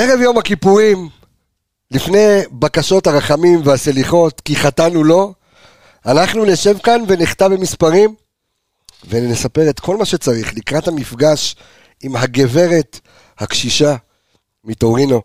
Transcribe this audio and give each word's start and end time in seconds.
ערב 0.00 0.20
יום 0.20 0.38
הכיפורים, 0.38 1.08
לפני 1.90 2.40
בקשות 2.52 3.06
הרחמים 3.06 3.60
והסליחות, 3.64 4.40
כי 4.40 4.56
חטאנו 4.56 5.04
לו, 5.04 5.34
אנחנו 6.06 6.44
נשב 6.44 6.78
כאן 6.78 7.00
ונחטא 7.08 7.48
במספרים, 7.48 8.14
ונספר 9.08 9.70
את 9.70 9.80
כל 9.80 9.96
מה 9.96 10.04
שצריך 10.04 10.54
לקראת 10.56 10.88
המפגש 10.88 11.56
עם 12.02 12.16
הגברת 12.16 13.00
הקשישה 13.38 13.96
מטורינו. 14.64 15.22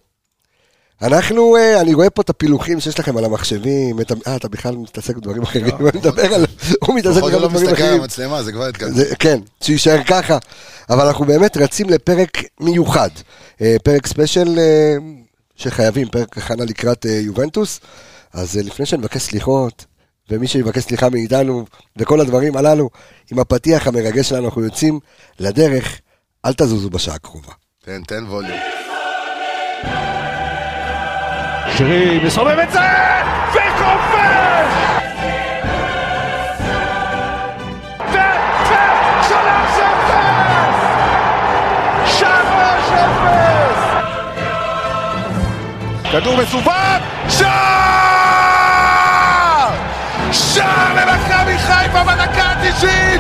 אנחנו, 1.04 1.56
אה, 1.56 1.82
אני 1.82 1.94
רואה 1.94 2.10
פה 2.10 2.22
את 2.22 2.30
הפילוחים 2.30 2.80
שיש 2.80 3.00
לכם 3.00 3.18
על 3.18 3.26
המחשבים, 3.26 4.00
אה, 4.28 4.36
אתה 4.36 4.50
בכלל 4.50 4.76
מתעסק 4.76 5.16
בדברים 5.16 5.42
אחרים, 5.44 5.76
הוא 5.80 5.90
מדבר 5.96 6.34
על, 6.34 6.46
הוא 6.84 6.96
מתעסק 6.96 7.18
לפחות 7.18 7.32
בכלל 7.32 7.34
הוא 7.34 7.42
לא 7.42 7.48
בדברים 7.48 7.68
מסתכל 7.68 7.82
על 7.84 7.88
אחרים. 7.88 8.02
המצלמה, 8.02 8.44
זה 8.44 8.52
כבר 8.52 8.66
התקדם. 8.66 8.94
זה, 8.94 9.16
כן, 9.20 9.40
שיישאר 9.62 10.04
ככה. 10.04 10.38
אבל 10.90 11.08
אנחנו 11.08 11.26
באמת 11.26 11.58
רצים 11.58 11.90
לפרק 11.90 12.38
מיוחד. 12.60 13.10
אה, 13.62 13.76
פרק 13.84 14.08
ספיישל 14.08 14.60
אה, 14.60 14.96
שחייבים, 15.56 16.08
פרק 16.10 16.38
הכנה 16.38 16.66
לקראת 16.66 17.06
יובנטוס. 17.06 17.80
אז 18.34 18.56
לפני 18.56 18.86
שנבקש 18.86 19.22
סליחות, 19.22 19.86
ומי 20.30 20.48
שיבקש 20.48 20.84
סליחה 20.84 21.10
מאיתנו, 21.10 21.66
וכל 21.98 22.22
הדברים 22.22 22.58
הללו, 22.58 22.90
עם 23.32 23.40
הפתיח 23.40 23.88
המרגש 23.88 24.30
שלנו, 24.30 24.46
אנחנו 24.46 24.64
יוצאים 24.64 25.00
לדרך. 25.40 26.00
אל 26.46 26.54
תזוזו 26.54 26.90
בשעה 26.90 27.16
הקרובה. 27.16 27.52
תן, 27.86 28.04
תן 28.04 28.24
ווליום. 28.24 28.60
שרי 31.78 32.20
מסובב 32.26 32.60
את 32.60 32.72
זה, 32.72 32.80
וכובש! 33.52 34.74
אפס! 38.00 39.28
שלוש 39.28 39.80
אפס! 39.80 40.78
כדור 46.12 46.38
מסובב, 46.38 47.00
שער! 47.30 47.54
שער 50.32 50.94
למכבי 50.96 51.58
חיפה 51.58 52.04
בדקה 52.04 52.44
ה-90! 52.44 53.20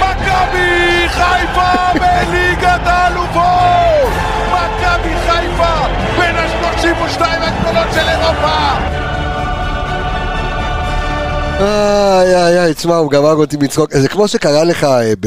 מכבי 0.00 1.08
חיפה 1.08 1.92
בליגת 1.94 2.86
האלופות! 2.86 3.91
ה-32 7.20 7.24
הגדולות 7.42 7.86
של 7.94 8.08
אירופה! 8.08 8.58
איי 11.60 12.34
איי 12.36 12.58
איי, 12.64 12.74
תשמע, 12.74 12.96
הוא 12.96 13.10
גמר 13.10 13.32
אותי 13.34 13.56
מצחוק. 13.56 13.90
זה 13.96 14.08
כמו 14.08 14.28
שקרה 14.28 14.64
לך 14.64 14.84
אה, 14.84 15.12
ב- 15.20 15.26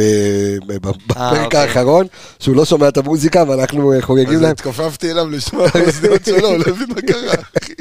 ב- 0.68 0.74
ב- 0.88 0.92
בפרק 1.08 1.44
אוקיי. 1.46 1.60
האחרון, 1.60 2.06
שהוא 2.40 2.56
לא 2.56 2.66
שומע 2.66 2.88
את 2.88 2.98
המוזיקה 2.98 3.44
ואנחנו 3.48 3.94
אה, 3.94 4.02
חוגגים 4.02 4.36
אז 4.36 4.42
להם. 4.42 4.52
התכופפתי 4.52 5.12
אליו 5.12 5.30
לשמוע 5.30 5.68
את 5.68 5.76
האוזניות 5.76 6.26
שלו, 6.26 6.48
הוא 6.48 6.58
לא 6.58 6.64
הבין 6.68 6.88
מה 6.96 7.02
קרה. 7.02 7.34
אחי. 7.64 7.74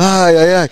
איי 0.00 0.38
איי 0.38 0.58
איי. 0.58 0.66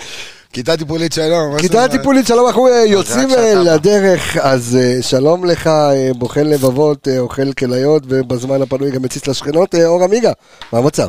כיתה 0.52 0.76
טיפולית 0.76 1.12
שלום. 1.12 1.58
כיתה? 1.58 1.88
טיפולית, 1.88 2.26
שלום, 2.26 2.46
אנחנו 2.46 2.68
אה, 2.68 2.84
יוצאים. 2.86 3.28
לדרך, 3.64 4.36
אז 4.36 4.78
שלום 5.00 5.44
לך, 5.44 5.70
בוחן 6.18 6.46
לבבות, 6.46 7.08
אוכל 7.18 7.52
כליות, 7.52 8.02
ובזמן 8.08 8.62
הפנוי 8.62 8.90
גם 8.90 9.02
מציץ 9.02 9.26
לשכנות, 9.28 9.74
אור 9.74 10.04
עמיגה, 10.04 10.32
מה 10.72 10.78
המצב? 10.78 11.08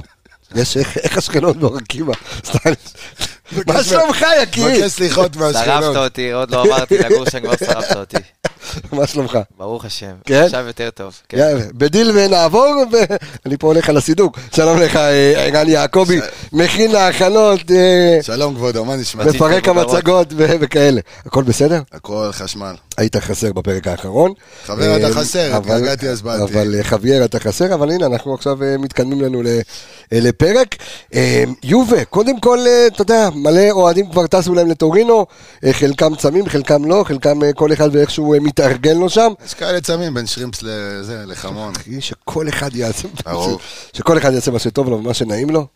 יש, 0.55 0.77
איך- 0.77 1.17
השכנות 1.17 1.57
באור 1.57 1.77
עקיבא? 1.77 2.13
סתם. 2.45 2.69
מה 3.67 3.83
שלומך, 3.83 4.25
יקיר? 4.43 4.65
מבקש 4.67 4.91
סליחות 4.91 5.33
שרפת 5.33 5.53
מהשכנות. 5.53 5.95
אותי, 5.95 6.31
עוד 6.31 6.51
לא 6.51 6.63
אמרתי 6.63 6.97
לגור 6.97 7.29
שם, 7.29 7.39
כבר 7.39 7.53
שרפת 7.57 7.95
אותי. 7.95 8.17
מה 8.91 9.07
שלומך? 9.07 9.39
ברוך 9.57 9.85
השם. 9.85 10.11
כן? 10.25 10.43
עכשיו 10.43 10.67
יותר 10.67 10.89
טוב. 10.89 11.13
כן. 11.29 11.37
יאללה, 11.37 11.61
בדיל 11.73 12.11
ונעבור, 12.15 12.83
ואני 12.91 13.57
פה 13.57 13.67
הולך 13.67 13.89
על 13.89 13.97
הסידוק. 13.97 14.39
שלום 14.55 14.79
לך, 14.79 14.95
אה, 14.95 15.33
ערן 15.45 15.69
יעקבי, 15.69 16.19
מכין 16.53 16.91
להכנות, 16.91 17.71
אה, 17.71 18.19
שלום 18.21 18.55
כבודו, 18.55 18.85
מה 18.85 18.95
נשמע? 18.95 19.23
מפרק. 19.25 19.67
המצגות 19.67 20.27
ו- 20.37 20.55
וכאלה. 20.59 21.01
הכל 21.25 21.43
בסדר? 21.43 21.81
הכל 21.91 22.29
חשמל. 22.31 22.75
היית 22.97 23.15
חסר 23.15 23.53
בפרק 23.53 23.87
האחרון. 23.87 24.31
חבר, 24.65 24.97
אתה 24.97 25.07
אה, 25.07 25.13
חסר, 25.13 25.57
אבל- 25.57 25.75
התגעגעתי 25.75 26.09
אז 26.09 26.21
באתי. 26.21 26.43
אבל 26.43 26.75
חבייר 26.83 27.25
אתה 27.25 27.39
חסר, 27.39 27.73
אבל 27.73 27.91
הנה, 27.91 28.05
אנחנו 28.05 28.33
עכשיו 28.33 28.57
מתקדמים 28.79 29.21
לנו 29.21 29.41
ל- 29.43 29.59
לפרק. 30.11 30.75
יובה, 31.63 32.05
קודם 32.05 32.39
כל, 32.39 32.59
אתה 32.87 33.01
יודע, 33.01 33.29
מלא 33.35 33.71
אוהדים 33.71 34.09
כבר 34.11 34.27
טסו 34.27 34.53
להם 34.53 34.67
לטורינו, 34.69 35.25
חלקם 35.71 36.15
צמים, 36.15 36.45
חלקם 36.49 36.85
לא, 36.85 37.03
חלקם 37.07 37.39
כל 37.55 37.73
אחד 37.73 37.89
ואיכשהו 37.95 38.33
אה, 38.33 38.39
מתארגן 38.59 38.97
לו 38.97 39.09
שם. 39.09 39.31
יש 39.45 39.53
כאלה 39.53 39.81
צמים 39.81 40.13
בין 40.13 40.25
שרימפס 40.27 40.59
לזה, 40.63 41.23
לחמון. 41.25 41.73
אחי, 41.75 42.01
שכל 42.01 42.49
אחד 42.49 42.75
יעשה. 42.75 43.07
שכל 43.93 44.17
אחד 44.17 44.33
יעשה 44.33 44.51
מה 44.51 44.59
שטוב 44.59 44.89
לו 44.89 44.97
ומה 44.97 45.13
שנעים 45.13 45.49
לו. 45.49 45.67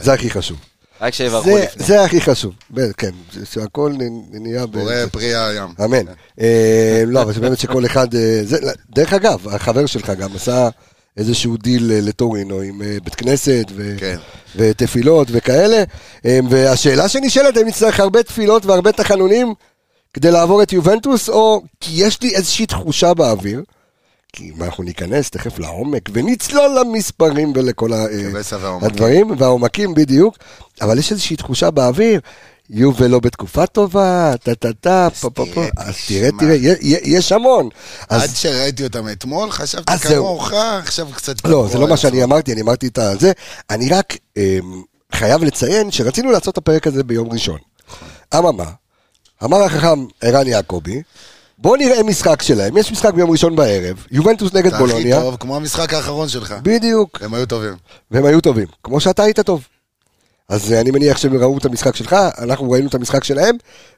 זה 0.00 0.12
הכי 0.12 0.30
חשוב. 0.30 0.56
רק 1.00 1.14
שיברכו 1.14 1.44
זה- 1.50 1.64
לפני. 1.64 1.86
זה 1.86 2.04
הכי 2.04 2.20
חשוב, 2.20 2.54
כן, 2.96 3.10
זה- 3.32 3.46
שהכל 3.46 3.92
נהיה... 4.32 4.66
ב- 4.66 4.72
בורא 4.78 4.94
פרי 5.12 5.34
הים. 5.34 5.68
אמן. 5.84 6.04
אה, 6.40 7.02
לא, 7.06 7.22
אבל 7.22 7.32
שבאמת 7.32 7.58
שכל 7.58 7.86
אחד... 7.86 8.14
אה, 8.14 8.40
זה- 8.44 8.58
דרך 8.90 9.12
אגב, 9.12 9.48
החבר 9.48 9.86
שלך 9.86 10.10
גם 10.10 10.30
עשה 10.36 10.68
איזשהו 11.16 11.56
דיל 11.56 11.92
אה, 11.92 12.00
לטורינו 12.00 12.60
עם 12.60 12.82
בית 13.04 13.14
כנסת 13.14 13.64
ו- 13.76 13.94
כן. 13.98 14.16
ותפילות 14.56 15.28
וכאלה. 15.30 15.82
והשאלה 16.24 17.08
שנשאלת, 17.08 17.56
האם 17.56 17.66
נצטרך 17.66 18.00
הרבה 18.00 18.22
תפילות 18.22 18.66
והרבה 18.66 18.92
תחנונים 18.92 19.54
כדי 20.18 20.30
לעבור 20.30 20.62
את 20.62 20.72
יובנטוס, 20.72 21.28
או 21.28 21.62
כי 21.80 21.90
יש 21.94 22.22
לי 22.22 22.34
איזושהי 22.34 22.66
תחושה 22.66 23.14
באוויר, 23.14 23.62
כי 24.32 24.52
אם 24.56 24.62
אנחנו 24.62 24.84
ניכנס 24.84 25.30
תכף 25.30 25.58
לעומק 25.58 26.08
ונצלול 26.12 26.78
למספרים 26.80 27.52
ולכל 27.54 27.92
ה- 27.92 27.96
אה, 27.96 28.30
והעומקים. 28.60 28.88
הדברים 28.90 29.30
והעומקים 29.38 29.94
בדיוק, 29.94 30.36
אבל 30.80 30.98
יש 30.98 31.12
איזושהי 31.12 31.36
תחושה 31.36 31.70
באוויר. 31.70 32.20
יובל 32.70 33.06
לא 33.06 33.20
בתקופה 33.20 33.66
טובה, 33.66 34.32
טה 34.42 34.54
טה 34.54 34.72
טה, 34.72 35.08
פה 35.20 35.30
פה 35.30 35.44
פה, 35.46 35.52
תראה, 35.54 35.68
אז 35.76 35.94
תראה. 36.08 36.30
תראה, 36.38 36.56
יש 37.02 37.32
המון. 37.32 37.68
עד 38.08 38.30
שראיתי 38.34 38.84
אותם 38.84 39.08
אתמול, 39.12 39.50
חשבתי. 39.50 39.98
כמוך, 39.98 40.52
עכשיו 40.52 41.08
קצת... 41.14 41.44
לא, 41.44 41.68
זה 41.72 41.78
לא 41.78 41.88
מה 41.88 41.96
שאני. 41.96 42.24
אמרתי, 42.24 42.52
אני 42.52 42.60
אמרתי 42.60 42.86
את 42.86 42.98
הזה. 42.98 43.32
אני 43.70 43.88
רק 43.88 44.16
אמ, 44.36 44.42
חייב 45.14 45.44
לציין 45.44 45.90
שרצינו 45.90 46.30
לעשות 46.30 46.52
את 46.52 46.58
הפרק 46.58 46.86
הזה 46.86 47.04
ביום 47.04 47.32
ראשון. 47.32 47.58
אממה, 48.38 48.64
אמר 49.44 49.62
החכם 49.62 50.06
ערן 50.20 50.46
יעקבי, 50.46 51.02
בואו 51.58 51.76
נראה 51.76 52.02
משחק 52.02 52.42
שלהם. 52.42 52.76
יש 52.76 52.92
משחק 52.92 53.14
ביום 53.14 53.30
ראשון 53.30 53.56
בערב, 53.56 54.04
יובנטוס 54.10 54.54
נגד 54.54 54.66
אתה 54.66 54.76
הכי 54.76 54.86
בולוניה. 54.86 55.20
טוב, 55.20 55.36
כמו 55.40 55.56
המשחק 55.56 55.94
האחרון 55.94 56.28
שלך. 56.28 56.54
בדיוק. 56.62 57.22
הם 57.22 57.34
היו 57.34 57.46
טובים. 57.46 57.74
והם 58.10 58.24
היו 58.24 58.40
טובים, 58.40 58.66
כמו 58.82 59.00
שאתה 59.00 59.22
היית 59.22 59.40
טוב. 59.40 59.64
אז 60.48 60.72
אה, 60.72 60.80
אני 60.80 60.90
מניח 60.90 61.16
שהם 61.18 61.36
ראו 61.36 61.58
את 61.58 61.64
המשחק 61.64 61.96
שלך, 61.96 62.16
אנחנו 62.38 62.70
ראינו 62.70 62.88
את 62.88 62.94
המשחק 62.94 63.24
שלהם, 63.24 63.56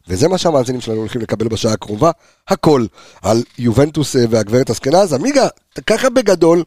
וזה 0.08 0.28
מה 0.28 0.38
שהמאזינים 0.38 0.80
שלנו 0.80 0.98
הולכים 0.98 1.20
לקבל 1.20 1.48
בשעה 1.48 1.72
הקרובה, 1.72 2.10
הכל 2.48 2.86
על 3.22 3.42
יובנטוס 3.58 4.16
אה, 4.16 4.24
והגברת 4.30 4.70
אסקנז. 4.70 5.12
עמיגה, 5.12 5.48
ככה 5.86 6.10
בגדול, 6.10 6.64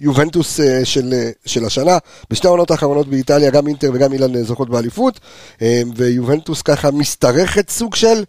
יובנטוס 0.00 0.60
אה, 0.60 0.84
של, 0.84 1.12
אה, 1.12 1.30
של 1.46 1.64
השנה, 1.64 1.98
בשתי 2.30 2.46
העונות 2.46 2.70
האחרונות 2.70 3.08
באיטליה, 3.08 3.50
גם 3.50 3.66
אינטר 3.66 3.90
וגם 3.94 4.12
אילן 4.12 4.42
זוכות 4.42 4.70
באליפות, 4.70 5.20
אה, 5.62 5.82
ויובנטוס 5.96 6.62
ככה 6.62 6.90
משתרכת 6.90 7.70
סוג 7.70 7.94
של, 7.94 8.24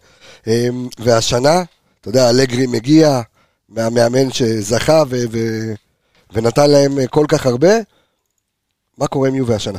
והשנה, 0.98 1.62
אתה 2.00 2.08
יודע, 2.08 2.30
אלגרי 2.30 2.66
מגיע 2.66 3.20
מהמאמן 3.68 4.32
שזכה 4.32 5.02
ו- 5.08 5.24
ו- 5.32 5.72
ונתן 6.32 6.70
להם 6.70 7.06
כל 7.06 7.24
כך 7.28 7.46
הרבה, 7.46 7.72
מה 8.98 9.06
קורה 9.06 9.28
עם 9.28 9.34
יובה 9.34 9.54
השנה? 9.54 9.78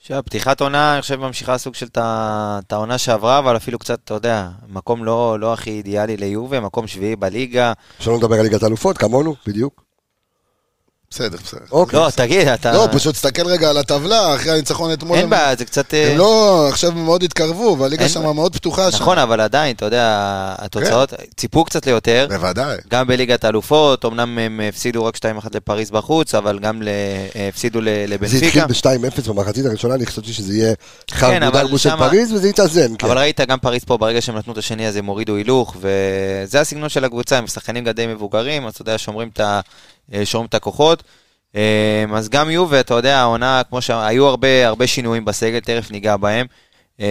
עכשיו, 0.00 0.22
פתיחת 0.24 0.60
עונה, 0.60 0.94
אני 0.94 1.02
חושב, 1.02 1.16
ממשיכה 1.16 1.58
סוג 1.58 1.74
של 1.74 1.86
את 1.96 2.72
העונה 2.72 2.98
שעברה, 2.98 3.38
אבל 3.38 3.56
אפילו 3.56 3.78
קצת, 3.78 3.98
אתה 4.04 4.14
יודע, 4.14 4.48
מקום 4.68 5.04
לא 5.04 5.40
לא 5.40 5.52
הכי 5.52 5.70
אידיאלי 5.70 6.16
ליובה, 6.16 6.60
מקום 6.60 6.86
שביעי 6.86 7.16
בליגה. 7.16 7.72
שלא 7.98 8.16
נדבר 8.16 8.34
על 8.34 8.42
ליגת 8.42 8.62
האלופות, 8.62 8.98
כמונו, 8.98 9.34
בדיוק. 9.46 9.85
בסדר, 11.10 11.38
בסדר. 11.44 11.60
אוקיי. 11.72 11.98
לא, 11.98 12.08
תגיד, 12.16 12.48
אתה... 12.48 12.72
לא, 12.72 12.88
פשוט 12.92 13.14
תסתכל 13.14 13.46
רגע 13.46 13.70
על 13.70 13.76
הטבלה, 13.78 14.34
אחרי 14.34 14.52
הניצחון 14.52 14.92
אתמול. 14.92 15.16
אין 15.16 15.24
הם- 15.24 15.30
בעיה, 15.30 15.56
זה 15.56 15.64
קצת... 15.64 15.94
אה, 15.94 16.10
הם 16.12 16.18
לא, 16.18 16.66
עכשיו 16.68 16.90
הם 16.90 17.04
מאוד 17.04 17.22
התקרבו, 17.22 17.76
והליגה 17.80 18.02
אין 18.02 18.08
שם. 18.12 18.34
מאוד 18.34 18.52
פתוחה. 18.56 18.90
שם. 18.90 18.98
נכון, 18.98 19.18
אבל 19.18 19.40
עדיין, 19.40 19.76
אתה 19.76 19.84
יודע, 19.84 20.04
התוצאות, 20.58 21.12
ציפו 21.36 21.64
קצת 21.64 21.86
ליותר. 21.86 22.26
בוודאי. 22.30 22.76
גם 22.90 23.06
בליגת 23.06 23.44
האלופות, 23.44 24.04
אמנם 24.04 24.38
הם 24.38 24.60
הפסידו 24.68 25.04
רק 25.04 25.16
2-1 25.16 25.20
לפריז 25.54 25.90
בחוץ, 25.90 26.34
אבל 26.34 26.58
גם 26.58 26.82
ל- 26.82 26.88
הפסידו 27.48 27.80
ל- 27.80 27.84
זה 27.84 27.90
התחיל 28.36 28.60
לבנפיקה. 28.62 28.66
ב-2-0 28.66 29.28
במחצית 29.28 29.66
הראשונה, 29.66 29.94
אני 29.94 30.06
חשבתי 30.06 30.32
שזה 30.32 30.54
יהיה 30.54 30.74
כן, 31.06 31.16
חרבו 31.16 31.36
אבל 31.46 31.60
דרבו 31.62 31.78
של 31.78 31.90
שמה- 31.90 32.08
פריז, 32.08 32.32
וזה 32.32 32.48
התאזן, 32.48 32.96
כן. 32.98 33.06
אבל 33.06 33.18
ראית, 33.18 33.40
גם 33.40 33.58
פריז 33.58 33.84
פה, 33.84 33.96
ברגע 33.96 34.20
שהם 34.20 34.36
נתנו 34.36 34.52
את 34.52 34.58
השני, 34.58 34.88
אז 34.88 34.96
הם 34.96 35.06
הורידו 35.06 35.34
הילוך, 35.36 35.76
וזה 35.80 36.60
הסגנון 36.60 36.88
של 36.88 37.04
הקבוצה, 37.04 37.38
הם 37.38 37.46
שחקנים 37.46 37.84
גם 37.84 37.92
די 37.92 38.06
מבוגרים, 38.06 38.66
אז 38.66 38.72
אתה 38.72 38.82
יודע, 38.82 38.98
שומרים 38.98 39.28
את, 39.32 39.40
ה- 39.40 39.60
שומרים 40.24 40.46
את 40.48 40.54
הכוחות. 40.54 41.02
אמ, 41.54 41.60
אז 42.14 42.28
גם 42.28 42.50
יובה, 42.50 42.80
אתה 42.80 42.94
יודע, 42.94 43.18
העונה, 43.18 43.62
כמו 43.68 43.82
שהיו 43.82 44.26
הרבה, 44.26 44.66
הרבה 44.66 44.86
שינויים 44.86 45.24
בסגל, 45.24 45.60
תכף 45.60 45.90
ניגע 45.90 46.16
בהם. 46.16 46.46
אמ, 47.00 47.06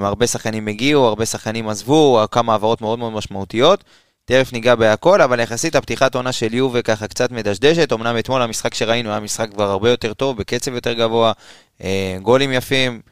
הרבה 0.00 0.26
שחקנים 0.26 0.68
הגיעו, 0.68 1.06
הרבה 1.06 1.26
שחקנים 1.26 1.68
עזבו, 1.68 2.20
כמה 2.30 2.52
העברות 2.52 2.80
מאוד 2.80 2.98
מאוד 2.98 3.12
משמעותיות. 3.12 3.84
תכף 4.24 4.52
ניגע 4.52 4.74
בהכל, 4.74 5.22
אבל 5.22 5.40
יחסית 5.40 5.76
הפתיחת 5.76 6.14
עונה 6.14 6.32
של 6.32 6.54
יובה 6.54 6.82
ככה 6.82 7.08
קצת 7.08 7.32
מדשדשת, 7.32 7.92
אמנם 7.92 8.18
אתמול 8.18 8.42
המשחק 8.42 8.74
שראינו 8.74 9.10
היה 9.10 9.20
משחק 9.20 9.50
כבר 9.50 9.70
הרבה 9.70 9.90
יותר 9.90 10.14
טוב, 10.14 10.36
בקצב 10.36 10.74
יותר 10.74 10.92
גבוה, 10.92 11.32
אה, 11.84 12.16
גולים 12.22 12.52
יפים, 12.52 12.92
אה, 12.92 13.11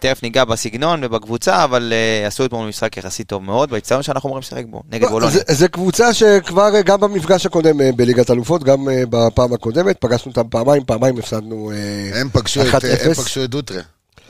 תכף 0.00 0.22
ניגע 0.22 0.44
בסגנון 0.44 1.04
ובקבוצה, 1.04 1.64
אבל 1.64 1.92
אה, 1.92 2.26
עשו 2.26 2.44
אתמול 2.44 2.68
משחק 2.68 2.96
יחסית 2.96 3.26
טוב 3.28 3.42
מאוד, 3.42 3.70
באצטדיון 3.70 4.02
שאנחנו 4.02 4.28
אמורים 4.28 4.42
לשחק 4.42 4.64
בו, 4.70 4.82
נגד 4.92 5.02
לא, 5.04 5.10
בולוניה. 5.10 5.36
זה- 5.36 5.54
זה 5.54 5.68
קבוצה 5.68 6.14
שכבר 6.14 6.74
אה, 6.74 6.82
גם 6.82 7.00
במפגש 7.00 7.46
הקודם 7.46 7.80
אה, 7.80 7.90
בליגת 7.96 8.30
אלופות, 8.30 8.64
גם 8.64 8.88
אה, 8.88 9.02
בפעם 9.10 9.52
הקודמת, 9.52 9.96
פגשנו 10.00 10.30
אותם 10.36 10.48
פעמיים, 10.50 10.84
פעמיים 10.84 11.18
הפסדנו 11.18 11.70
אה, 11.72 12.20
הם 12.20 12.28
פגשו 12.32 12.60
את- 12.62 12.66
1-0. 12.74 13.06
הם 13.06 13.14
פגשו 13.14 13.44
את 13.44 13.50
דוטרה. 13.50 13.80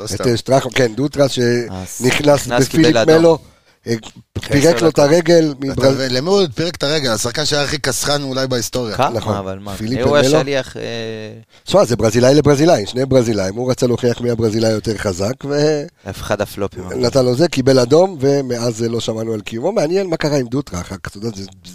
לא 0.01 0.05
את 0.05 0.11
סתם. 0.11 0.29
אה, 0.29 0.37
שטרחם, 0.37 0.71
כן, 0.71 0.95
דוטרה 0.95 1.29
שנכנס 1.29 2.01
נכנס, 2.01 2.69
בפיליפ. 2.69 2.97
מלו, 3.09 3.39
אה, 3.87 3.95
פירק 4.41 4.83
לו 4.83 4.89
את 4.89 4.99
הרגל? 4.99 5.55
למי 6.11 6.29
הוא 6.31 6.43
פירק 6.55 6.75
את 6.77 6.83
הרגל? 6.83 7.11
השחקן 7.11 7.45
שהיה 7.45 7.63
הכי 7.63 7.79
קסחן 7.79 8.23
אולי 8.23 8.47
בהיסטוריה. 8.47 8.97
כמה, 8.97 9.11
נכון. 9.11 9.37
אבל 9.37 9.59
מה, 9.59 9.77
פיליפ 9.77 10.07
הוא. 10.07 10.17
השליח, 10.17 10.77
אה, 10.77 10.83
תשמע, 11.65 11.85
זה 11.85 11.97
ברזילאי 11.97 12.35
לברזילאי, 12.35 12.87
שני 12.87 13.07
ברזילאים, 13.07 13.55
הוא 13.55 13.71
רצה 13.71 13.87
להוכיח 13.87 14.21
מי 14.21 14.31
הברזילאי 14.31 14.71
יותר 14.71 14.97
חזק, 14.99 15.33
אחד 16.11 16.41
הפלופים. 16.41 16.87
ונתן 16.91 17.25
לו 17.25 17.35
זה, 17.37 17.49
קיבל 17.49 17.79
אדום, 17.79 18.17
ומאז 18.21 18.83
לא 18.83 19.01
שמענו 19.01 19.33
על 19.33 19.41
קיומו. 19.41 19.73
מעניין 19.73 20.07
מה 20.07 20.17
קרה 20.17 20.37
עם 20.37 20.47
דוטרה, 20.47 20.81
אחר 20.81 20.97
כך, 21.03 21.11
אתה 21.11 21.19
יודע, 21.19 21.29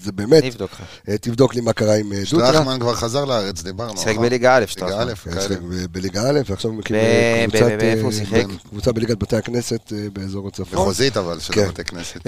זה- 0.03 0.11
באמת, 0.11 0.43
נבדוק 0.43 0.71
לך. 0.71 0.81
אה, 1.09 1.17
תבדוק 1.17 1.55
לי 1.55 1.61
מה 1.61 1.73
קרה 1.73 1.95
עם 1.95 2.13
אה, 2.13 2.21
דוטרה. 2.31 2.49
שטרחמן 2.53 2.79
כבר 2.79 2.93
חזר 2.95 3.25
לארץ, 3.25 3.63
דיברנו. 3.63 3.97
שיחק 3.97 4.11
נכון? 4.11 4.25
בליגה 4.25 4.57
א', 4.57 4.63
שטרחמן. 4.67 5.13
כן, 5.23 5.47
בליגה 5.91 6.21
א', 6.29 6.39
ועכשיו 6.49 6.71
הוא 6.71 6.79
מקים 6.79 6.95
ב- 6.95 7.45
ב- 7.47 7.49
קבוצת, 7.51 7.65
ב- 7.71 7.77
באיפה 7.79 8.01
הוא 8.01 8.11
שיחק? 8.11 8.43
קבוצה 8.69 8.91
בליגת 8.91 9.17
בתי 9.17 9.35
הכנסת 9.35 9.93
באזור 10.13 10.47
הצפון. 10.47 10.79
מחוזית 10.79 11.17
אבל, 11.17 11.39
של 11.39 11.53
כן. 11.53 11.67
בתי 11.67 11.83
כנסת. 11.83 12.27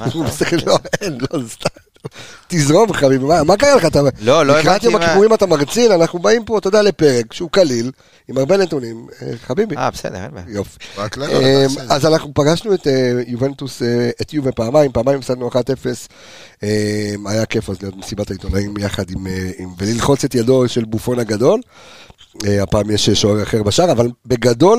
אה, 0.00 0.06
הוא 0.14 0.24
מסתכל, 0.24 0.56
לא, 0.66 0.78
אין, 1.00 1.18
לא, 1.20 1.40
סתם. 1.48 1.68
תזרום 2.48 2.92
חביבי, 2.92 3.24
מה- 3.24 3.44
מה 3.44 3.56
קרה 3.56 3.74
לך? 3.76 3.84
אתה- 3.84 4.00
לא, 4.02 4.10
לא 4.46 4.58
לקראת 4.58 4.66
הבנתי 4.66 4.86
יום 4.86 4.94
מה- 4.94 5.04
הכיפורים 5.04 5.34
אתה 5.34 5.46
מרצין, 5.46 5.92
אנחנו 5.92 6.18
באים 6.18 6.44
פה, 6.44 6.58
אתה 6.58 6.68
יודע, 6.68 6.82
לפרק 6.82 7.32
שהוא 7.32 7.50
קליל, 7.50 7.90
עם 8.28 8.38
הרבה 8.38 8.56
נתונים. 8.56 9.06
אה, 9.22 9.32
חביבי, 9.46 9.76
אה, 9.76 9.90
בסדר, 9.90 10.22
אין 10.22 10.30
בעיה. 10.34 10.46
יופי. 10.48 10.78
לא, 11.16 11.24
אה, 11.24 11.64
אתה 11.64 11.68
בסדר. 11.68 11.92
אז 11.94 12.06
אנחנו 12.06 12.34
פגשנו 12.34 12.74
את 12.74 12.86
אה, 12.86 12.92
יובנטוס, 13.26 13.82
אה, 13.82 14.10
את 14.22 14.34
יובה 14.34 14.52
פעמיים, 14.52 14.92
פעמיים 14.92 15.18
הפסדנו 15.18 15.48
1-0. 15.48 15.54
אה, 16.62 16.68
היה 17.26 17.46
כיף 17.46 17.70
אז 17.70 17.76
להיות 17.82 17.96
מסיבת 17.96 18.30
העיתונאים 18.30 18.74
יחד 18.76 19.04
עם, 19.10 19.26
וללחוץ 19.78 20.24
את 20.24 20.34
ידו 20.34 20.68
של 20.68 20.84
בופון 20.84 21.18
הגדול. 21.18 21.60
הפעם 22.44 22.90
יש 22.90 23.10
שוער 23.10 23.42
אחר 23.42 23.62
בשער, 23.62 23.92
אבל 23.92 24.08
בגדול, 24.26 24.78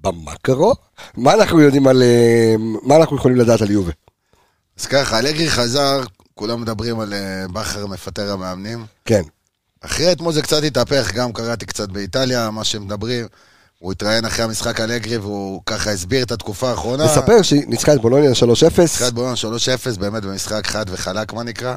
במקרו, 0.00 0.74
מה 1.16 1.34
אנחנו 1.34 1.60
יודעים 1.60 1.86
על... 1.86 2.02
אה, 2.02 2.54
מה 2.82 2.96
אנחנו 2.96 3.16
יכולים 3.16 3.36
לדעת 3.36 3.62
על 3.62 3.70
יובה? 3.70 3.92
אז 4.80 4.86
ככה, 4.86 5.18
אלגרי 5.18 5.50
חזר, 5.50 6.00
כולם 6.34 6.60
מדברים 6.60 7.00
על 7.00 7.14
אה, 7.14 7.48
בכר 7.52 7.86
מפטר 7.86 8.32
המאמנים. 8.32 8.84
כן. 9.04 9.22
אחרי 9.80 10.12
אתמול 10.12 10.32
זה 10.32 10.42
קצת 10.42 10.62
התהפך, 10.62 11.12
גם 11.14 11.32
קראתי 11.32 11.66
קצת 11.66 11.88
באיטליה, 11.88 12.50
מה 12.50 12.64
שמדברים. 12.64 13.26
הוא 13.78 13.92
התראיין 13.92 14.24
אחרי 14.24 14.44
המשחק 14.44 14.80
אלגרי, 14.80 15.16
והוא 15.16 15.62
ככה 15.66 15.90
הסביר 15.90 16.22
את 16.22 16.32
התקופה 16.32 16.70
האחרונה. 16.70 17.04
נספר 17.04 17.42
שהיא 17.42 17.66
ניצחה 17.66 17.94
את 17.94 18.00
בולוניה 18.00 18.30
3-0. 18.32 18.80
ניצחה 18.80 19.10
בולון 19.10 19.34
3-0, 19.94 19.98
באמת 19.98 20.22
במשחק 20.22 20.66
חד 20.66 20.84
וחלק, 20.88 21.32
מה 21.32 21.42
נקרא. 21.42 21.76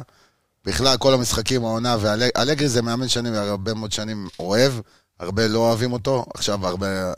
בכלל, 0.64 0.96
כל 0.96 1.14
המשחקים, 1.14 1.64
העונה, 1.64 1.96
ואלגרי 2.00 2.68
זה 2.68 2.82
מאמן 2.82 3.08
שאני 3.08 3.36
הרבה 3.36 3.74
מאוד 3.74 3.92
שנים 3.92 4.28
אוהב, 4.38 4.72
הרבה 5.20 5.48
לא 5.48 5.58
אוהבים 5.58 5.92
אותו, 5.92 6.24
עכשיו 6.34 6.66
הרבה... 6.66 7.12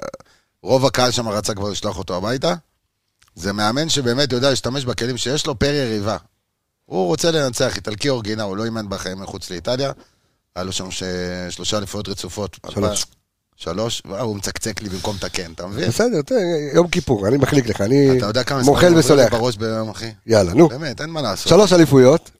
רוב 0.66 0.86
הקהל 0.86 1.10
שם 1.10 1.28
רצה 1.28 1.54
כבר 1.54 1.70
לשלוח 1.70 1.98
אותו 1.98 2.16
הביתה. 2.16 2.54
זה 3.34 3.52
מאמן 3.52 3.88
שבאמת 3.88 4.32
יודע 4.32 4.50
להשתמש 4.50 4.84
בכלים 4.84 5.16
שיש 5.16 5.46
לו 5.46 5.58
פר 5.58 5.74
יריבה. 5.74 6.16
הוא 6.84 7.06
רוצה 7.06 7.30
לנצח, 7.30 7.76
איטלקי 7.76 8.08
אורגינל, 8.08 8.40
הוא 8.40 8.56
לא 8.56 8.64
אימן 8.64 8.88
בחיים 8.88 9.20
מחוץ 9.20 9.50
לאיטליה. 9.50 9.92
היה 10.56 10.64
לו 10.64 10.72
שם 10.72 10.90
ש... 10.90 11.02
שלושה 11.50 11.78
אליפויות 11.78 12.08
רצופות. 12.08 12.56
שלוש. 12.70 13.06
שלוש, 13.56 14.02
וואו, 14.06 14.24
הוא 14.24 14.36
מצקצק 14.36 14.82
לי 14.82 14.88
במקום 14.88 15.16
לתקן, 15.16 15.52
אתה 15.52 15.66
מבין? 15.66 15.88
בסדר, 15.88 16.22
תראה, 16.22 16.40
יום 16.74 16.88
כיפור, 16.88 17.28
אני 17.28 17.36
מחליק 17.36 17.68
לך, 17.68 17.80
אני 17.80 18.18
אתה 18.18 18.26
יודע 18.26 18.44
כמה 18.44 18.62
מוחל 18.62 18.70
מספרים 18.70 18.92
עוברים 18.92 19.18
לי 19.18 19.24
וסולח. 19.26 19.32
בראש 19.32 19.56
ביום, 19.56 19.90
אחי? 19.90 20.12
יאללה, 20.26 20.54
נו. 20.54 20.68
באמת, 20.68 21.00
אין 21.00 21.10
מה 21.10 21.22
לעשות. 21.22 21.48
שלוש 21.48 21.72
אליפויות. 21.72 22.30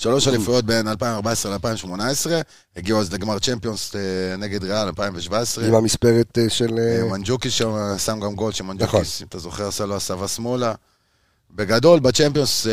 שלוש 0.00 0.28
אליפויות 0.28 0.64
בין 0.64 0.88
2014 0.88 1.56
ל-2018, 1.56 2.30
הגיעו 2.76 3.00
אז 3.00 3.12
לגמר 3.12 3.38
צ'מפיונס 3.38 3.96
אה, 3.96 4.36
נגד 4.36 4.64
ריאל 4.64 4.86
2017. 4.86 5.66
עם 5.66 5.74
המספרת 5.74 6.38
אה, 6.38 6.48
של... 6.48 6.78
אה, 6.78 7.04
מנדז'וקיץ' 7.04 7.52
שם 7.52 7.72
שם 7.98 8.20
גם 8.20 8.34
גול, 8.34 8.48
נכון. 8.48 8.52
שמנדז'וקיץ', 8.52 9.22
אם 9.22 9.26
אתה 9.26 9.38
זוכר, 9.38 9.68
עשה 9.68 9.86
לו 9.86 9.96
הסבה 9.96 10.28
שמאלה. 10.28 10.74
בגדול, 11.50 12.00
בצ'מפיונס, 12.00 12.66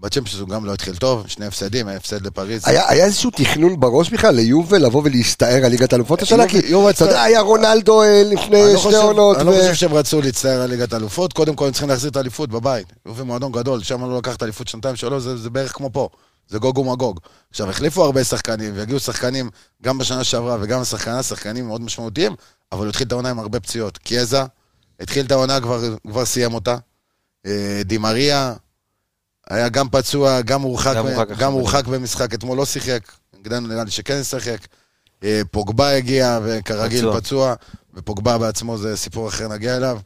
בצ'מפיונס 0.00 0.40
הוא 0.40 0.48
גם 0.48 0.64
לא 0.64 0.72
התחיל 0.72 0.96
טוב, 0.96 1.24
שני 1.26 1.46
הפסדים, 1.46 1.88
היה 1.88 1.96
הפסד 1.96 2.26
לפריז. 2.26 2.62
היה, 2.68 2.88
היה 2.88 3.04
איזשהו 3.04 3.30
תכנון 3.30 3.80
בראש 3.80 4.10
בכלל 4.10 4.34
ליובה 4.34 4.86
לבוא 4.86 5.02
ולהסתער 5.04 5.64
על 5.64 5.70
ליגת 5.70 5.92
האלופות 5.92 6.22
השנה? 6.22 6.48
כי 6.48 6.58
אתה 6.90 7.04
יודע, 7.04 7.22
היה 7.22 7.40
רונלדו 7.40 8.02
אה, 8.02 8.22
לפני 8.24 8.62
לא 8.72 8.78
שתי 8.78 8.96
עונות. 8.96 9.36
אני 9.36 9.46
לא 9.46 9.52
חושב 9.52 9.74
שהם 9.74 9.94
רצו 9.94 10.22
להסתער 10.22 10.60
על 10.60 10.70
ליגת 10.70 10.92
האלופות, 10.92 11.32
קודם 11.32 11.56
כל 11.56 11.66
הם 11.66 11.72
צריכים 11.72 11.88
להחזיר 11.88 12.10
את 12.10 12.16
האליפות 12.16 12.50
בבית. 12.50 12.86
יובה 13.06 13.22
מועדון 13.22 13.52
גדול, 13.52 13.82
שם 13.82 14.10
לא 14.10 14.18
לקח 14.18 14.36
את 14.36 14.42
האליפות 14.42 14.68
שנתיים 14.68 14.96
שלוש, 14.96 15.22
זה, 15.22 15.36
זה 15.36 15.50
בערך 15.50 15.72
כמו 15.72 15.90
פה. 15.92 16.08
זה 16.48 16.58
גוג 16.58 16.78
ומגוג. 16.78 17.20
עכשיו, 17.50 17.70
החליפו 17.70 18.04
הרבה 18.04 18.24
שחקנים, 18.24 18.72
והגיעו 18.76 19.00
שחקנים 19.00 19.50
גם 19.82 19.98
בשנה 19.98 20.24
שעברה 20.24 20.56
וגם 20.60 20.80
השחקנה, 20.80 21.22
שחקנים 21.22 21.66
מאוד 21.66 21.80
משמעותיים, 21.80 22.34
אבל 22.72 22.80
הוא 22.80 22.88
התחיל 22.88 23.06
את 23.06 23.12
העונה 23.12 23.30
עם 23.30 23.38
הרבה 23.38 23.60
פציעות. 23.60 23.98
קיאזה, 23.98 24.42
התחיל 25.00 25.26
את 25.26 25.32
העונה, 25.32 25.60
כבר, 25.60 25.96
כבר 26.06 26.24
סיים 26.24 26.54
אותה. 26.54 26.76
אה, 27.46 27.82
דימריה, 27.84 28.54
היה 29.50 29.68
גם 29.68 29.88
פצוע, 29.88 30.40
גם 30.40 30.62
הורחק, 30.62 30.94
גם 30.96 31.06
הורחק 31.06 31.28
גם 31.28 31.32
עכשיו 31.32 31.50
הורחק 31.50 31.86
במשחק, 31.86 32.34
אתמול 32.34 32.58
לא 32.58 32.66
שיחק, 32.66 33.00
נגדנו 33.38 33.68
נראה 33.68 33.84
לי 33.84 33.90
שכן 33.90 34.18
ישחק. 34.20 34.58
אה, 35.24 35.40
פוגבה 35.50 35.96
הגיע, 35.96 36.38
וכרגיל 36.44 37.00
פצוע. 37.00 37.20
פצוע, 37.20 37.54
ופוגבה 37.94 38.38
בעצמו 38.38 38.78
זה 38.78 38.96
סיפור 38.96 39.28
אחר, 39.28 39.48
נגיע 39.48 39.76
אליו. 39.76 39.98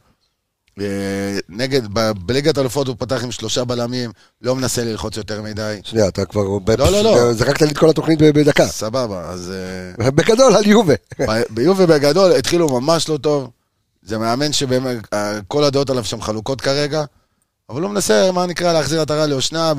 אה, 0.79 1.37
נגד, 1.49 1.81
בליגת 2.25 2.57
האלופות 2.57 2.87
הוא 2.87 2.95
פתח 2.99 3.23
עם 3.23 3.31
שלושה 3.31 3.63
בלמים, 3.63 4.11
לא 4.41 4.55
מנסה 4.55 4.83
ללחוץ 4.83 5.17
יותר 5.17 5.41
מדי. 5.41 5.79
שנייה, 5.83 6.07
אתה 6.07 6.25
כבר... 6.25 6.41
לא, 6.77 6.91
לא, 6.91 7.03
לא. 7.03 7.33
זרקת 7.33 7.61
לי 7.61 7.71
את 7.71 7.77
כל 7.77 7.89
התוכנית 7.89 8.19
בדקה. 8.19 8.67
סבבה, 8.67 9.29
אז 9.29 9.53
אה, 10.01 10.11
בגדול, 10.11 10.55
על 10.55 10.67
יובה. 10.67 10.93
ב- 11.19 11.41
ביובה 11.49 11.85
בגדול 11.85 12.31
התחילו 12.31 12.81
ממש 12.81 13.09
לא 13.09 13.17
טוב. 13.17 13.49
זה 14.03 14.17
מאמן 14.17 14.53
שבאמת, 14.53 14.97
אה, 15.13 15.39
כל 15.47 15.63
הדעות 15.63 15.89
עליו 15.89 16.03
שם 16.03 16.21
חלוקות 16.21 16.61
כרגע, 16.61 17.03
אבל 17.69 17.81
הוא 17.81 17.91
מנסה, 17.91 18.31
מה 18.31 18.45
נקרא, 18.45 18.73
להחזיר 18.73 19.01
עטרה 19.01 19.25
ליושנה, 19.25 19.73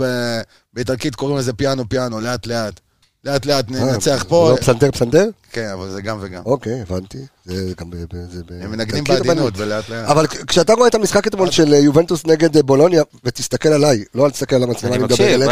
באיטלקית 0.72 1.14
קוראים 1.14 1.38
לזה 1.38 1.52
פיאנו 1.52 1.88
פיאנו, 1.88 2.20
לאט 2.20 2.46
לאט. 2.46 2.80
לאט 3.26 3.46
לאט 3.46 3.70
ננצח 3.70 4.22
אה, 4.22 4.28
פה. 4.28 4.44
זה 4.48 4.52
לא 4.52 4.60
פסנתר 4.60 4.90
פסנתר? 4.90 5.24
כן, 5.52 5.68
אבל 5.72 5.90
זה 5.90 6.02
גם 6.02 6.18
וגם. 6.20 6.42
אוקיי, 6.44 6.80
הבנתי. 6.82 7.18
זה 7.44 7.72
גם 7.80 7.90
ב... 7.90 7.94
זה 8.30 8.42
הם 8.60 8.70
מנגנים 8.70 9.04
בעדינות 9.04 9.54
אבל- 9.54 9.62
ולאט 9.64 9.88
לאט. 9.88 10.08
אבל 10.08 10.26
כשאתה 10.26 10.72
רואה 10.74 10.88
את 10.88 10.94
המשחק 10.94 11.26
אתמול 11.26 11.50
של 11.50 11.74
אה, 11.74 11.78
יובנטוס 11.78 12.26
נגד 12.26 12.56
אה, 12.56 12.62
בולוניה, 12.62 13.02
ותסתכל 13.24 13.68
עליי, 13.68 14.04
לא 14.14 14.26
אל 14.26 14.30
תסתכל 14.30 14.56
על 14.56 14.62
המצלמה, 14.62 14.94
אני 14.94 15.04
מדבר 15.04 15.34
אליך, 15.34 15.50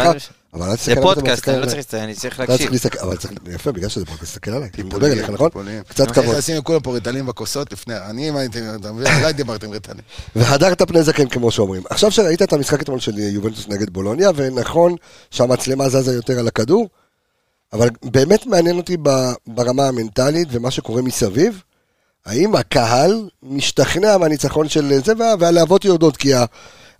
אבל 0.53 0.65
אל 0.65 0.71
זה 0.71 0.77
תסתכל 0.77 0.91
על 0.97 1.01
פודקאסט, 1.01 1.49
אני 1.49 1.61
לא. 1.61 1.65
צריך 1.65 1.75
להסתכל, 1.77 1.97
אני 1.97 2.13
צריך 2.13 2.39
להקשיב. 2.39 2.69
אבל 3.01 3.17
צריך, 3.17 3.33
יפה, 3.51 3.71
בגלל 3.71 3.89
שזה 3.89 4.05
פודקאסט, 4.05 4.31
תסתכל 4.31 4.51
עליי, 4.51 4.69
אני 4.75 4.83
מדבר 4.83 5.11
אליך, 5.11 5.29
נכון? 5.29 5.49
קצת 5.87 6.11
כבוד. 6.11 6.35
עשינו 6.35 6.63
כולם 6.63 6.79
פה 6.79 6.93
ריטלין 6.93 7.25
בכוסות 7.25 7.71
לפני, 7.71 7.93
אני 8.09 8.29
אם 8.29 8.35
הייתי, 8.35 8.59
אתה 8.81 8.91
מבין? 8.91 9.07
אולי 9.17 9.33
דיברתם 9.33 9.71
ריטלין. 9.71 10.01
והדרת 10.35 10.81
פני 10.81 11.03
זקן 11.03 11.27
כמו 11.29 11.51
שאומרים. 11.51 11.81
עכשיו 11.89 12.11
שראית 12.11 12.41
את 12.41 12.53
המשחק 12.53 12.81
אתמול 12.81 12.99
של 12.99 13.17
יובנטוס 13.19 13.67
נגד 13.67 13.89
בולוניה, 13.89 14.31
ונכון 14.35 14.95
שהמצלמה 15.31 15.89
זזה 15.89 16.13
יותר 16.13 16.39
על 16.39 16.47
הכדור, 16.47 16.89
אבל 17.73 17.89
באמת 18.03 18.45
מעניין 18.45 18.77
אותי 18.77 18.97
ברמה 19.47 19.87
המנטלית 19.87 20.47
ומה 20.51 20.71
שקורה 20.71 21.01
מסביב, 21.01 21.63
האם 22.25 22.55
הקהל 22.55 23.29
משתכנע 23.43 24.17
מהניצחון 24.17 24.69
של 24.69 24.99
זה, 25.05 25.13
וה- 25.19 25.33
והלהבות 25.39 25.85
יורדות, 25.85 26.17
כי 26.17 26.31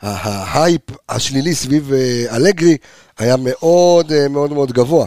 ההייפ 0.02 0.82
השלילי 1.10 1.56
סביב 1.56 1.94
אה, 1.94 2.36
אלגרי 2.36 2.78
היה 3.18 3.36
מאוד 3.38 4.12
אה, 4.12 4.28
מאוד 4.28 4.54
מאוד 4.54 4.72
גבוה. 4.72 5.06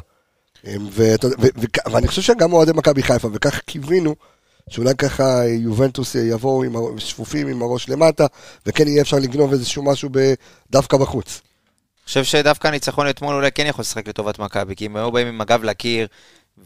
אה, 0.66 0.74
ו- 0.92 1.14
ואני 1.92 2.08
חושב 2.08 2.22
שגם 2.22 2.52
אוהדי 2.52 2.72
מכבי 2.74 3.02
חיפה, 3.02 3.28
וכך 3.32 3.60
קיווינו 3.66 4.14
שאולי 4.70 4.94
ככה 4.94 5.46
יובנטוס 5.46 6.14
יבואו 6.14 6.64
עם 6.64 6.98
שפופים 6.98 7.48
עם 7.48 7.62
הראש 7.62 7.88
למטה, 7.88 8.26
וכן 8.66 8.88
יהיה 8.88 9.02
אפשר 9.02 9.16
לגנוב 9.16 9.52
איזשהו 9.52 9.82
משהו 9.82 10.10
דווקא 10.70 10.96
בחוץ. 10.96 11.40
חושב 12.08 12.24
שדווקא 12.24 12.68
הניצחון 12.68 13.08
אתמול 13.08 13.34
אולי 13.34 13.52
כן 13.52 13.66
יכול 13.66 13.82
לשחק 13.82 14.08
לטובת 14.08 14.38
מכבי, 14.38 14.76
כי 14.76 14.86
הם 14.86 14.96
היו 14.96 15.12
באים 15.12 15.26
עם 15.26 15.40
הגב 15.40 15.64
לקיר, 15.64 16.06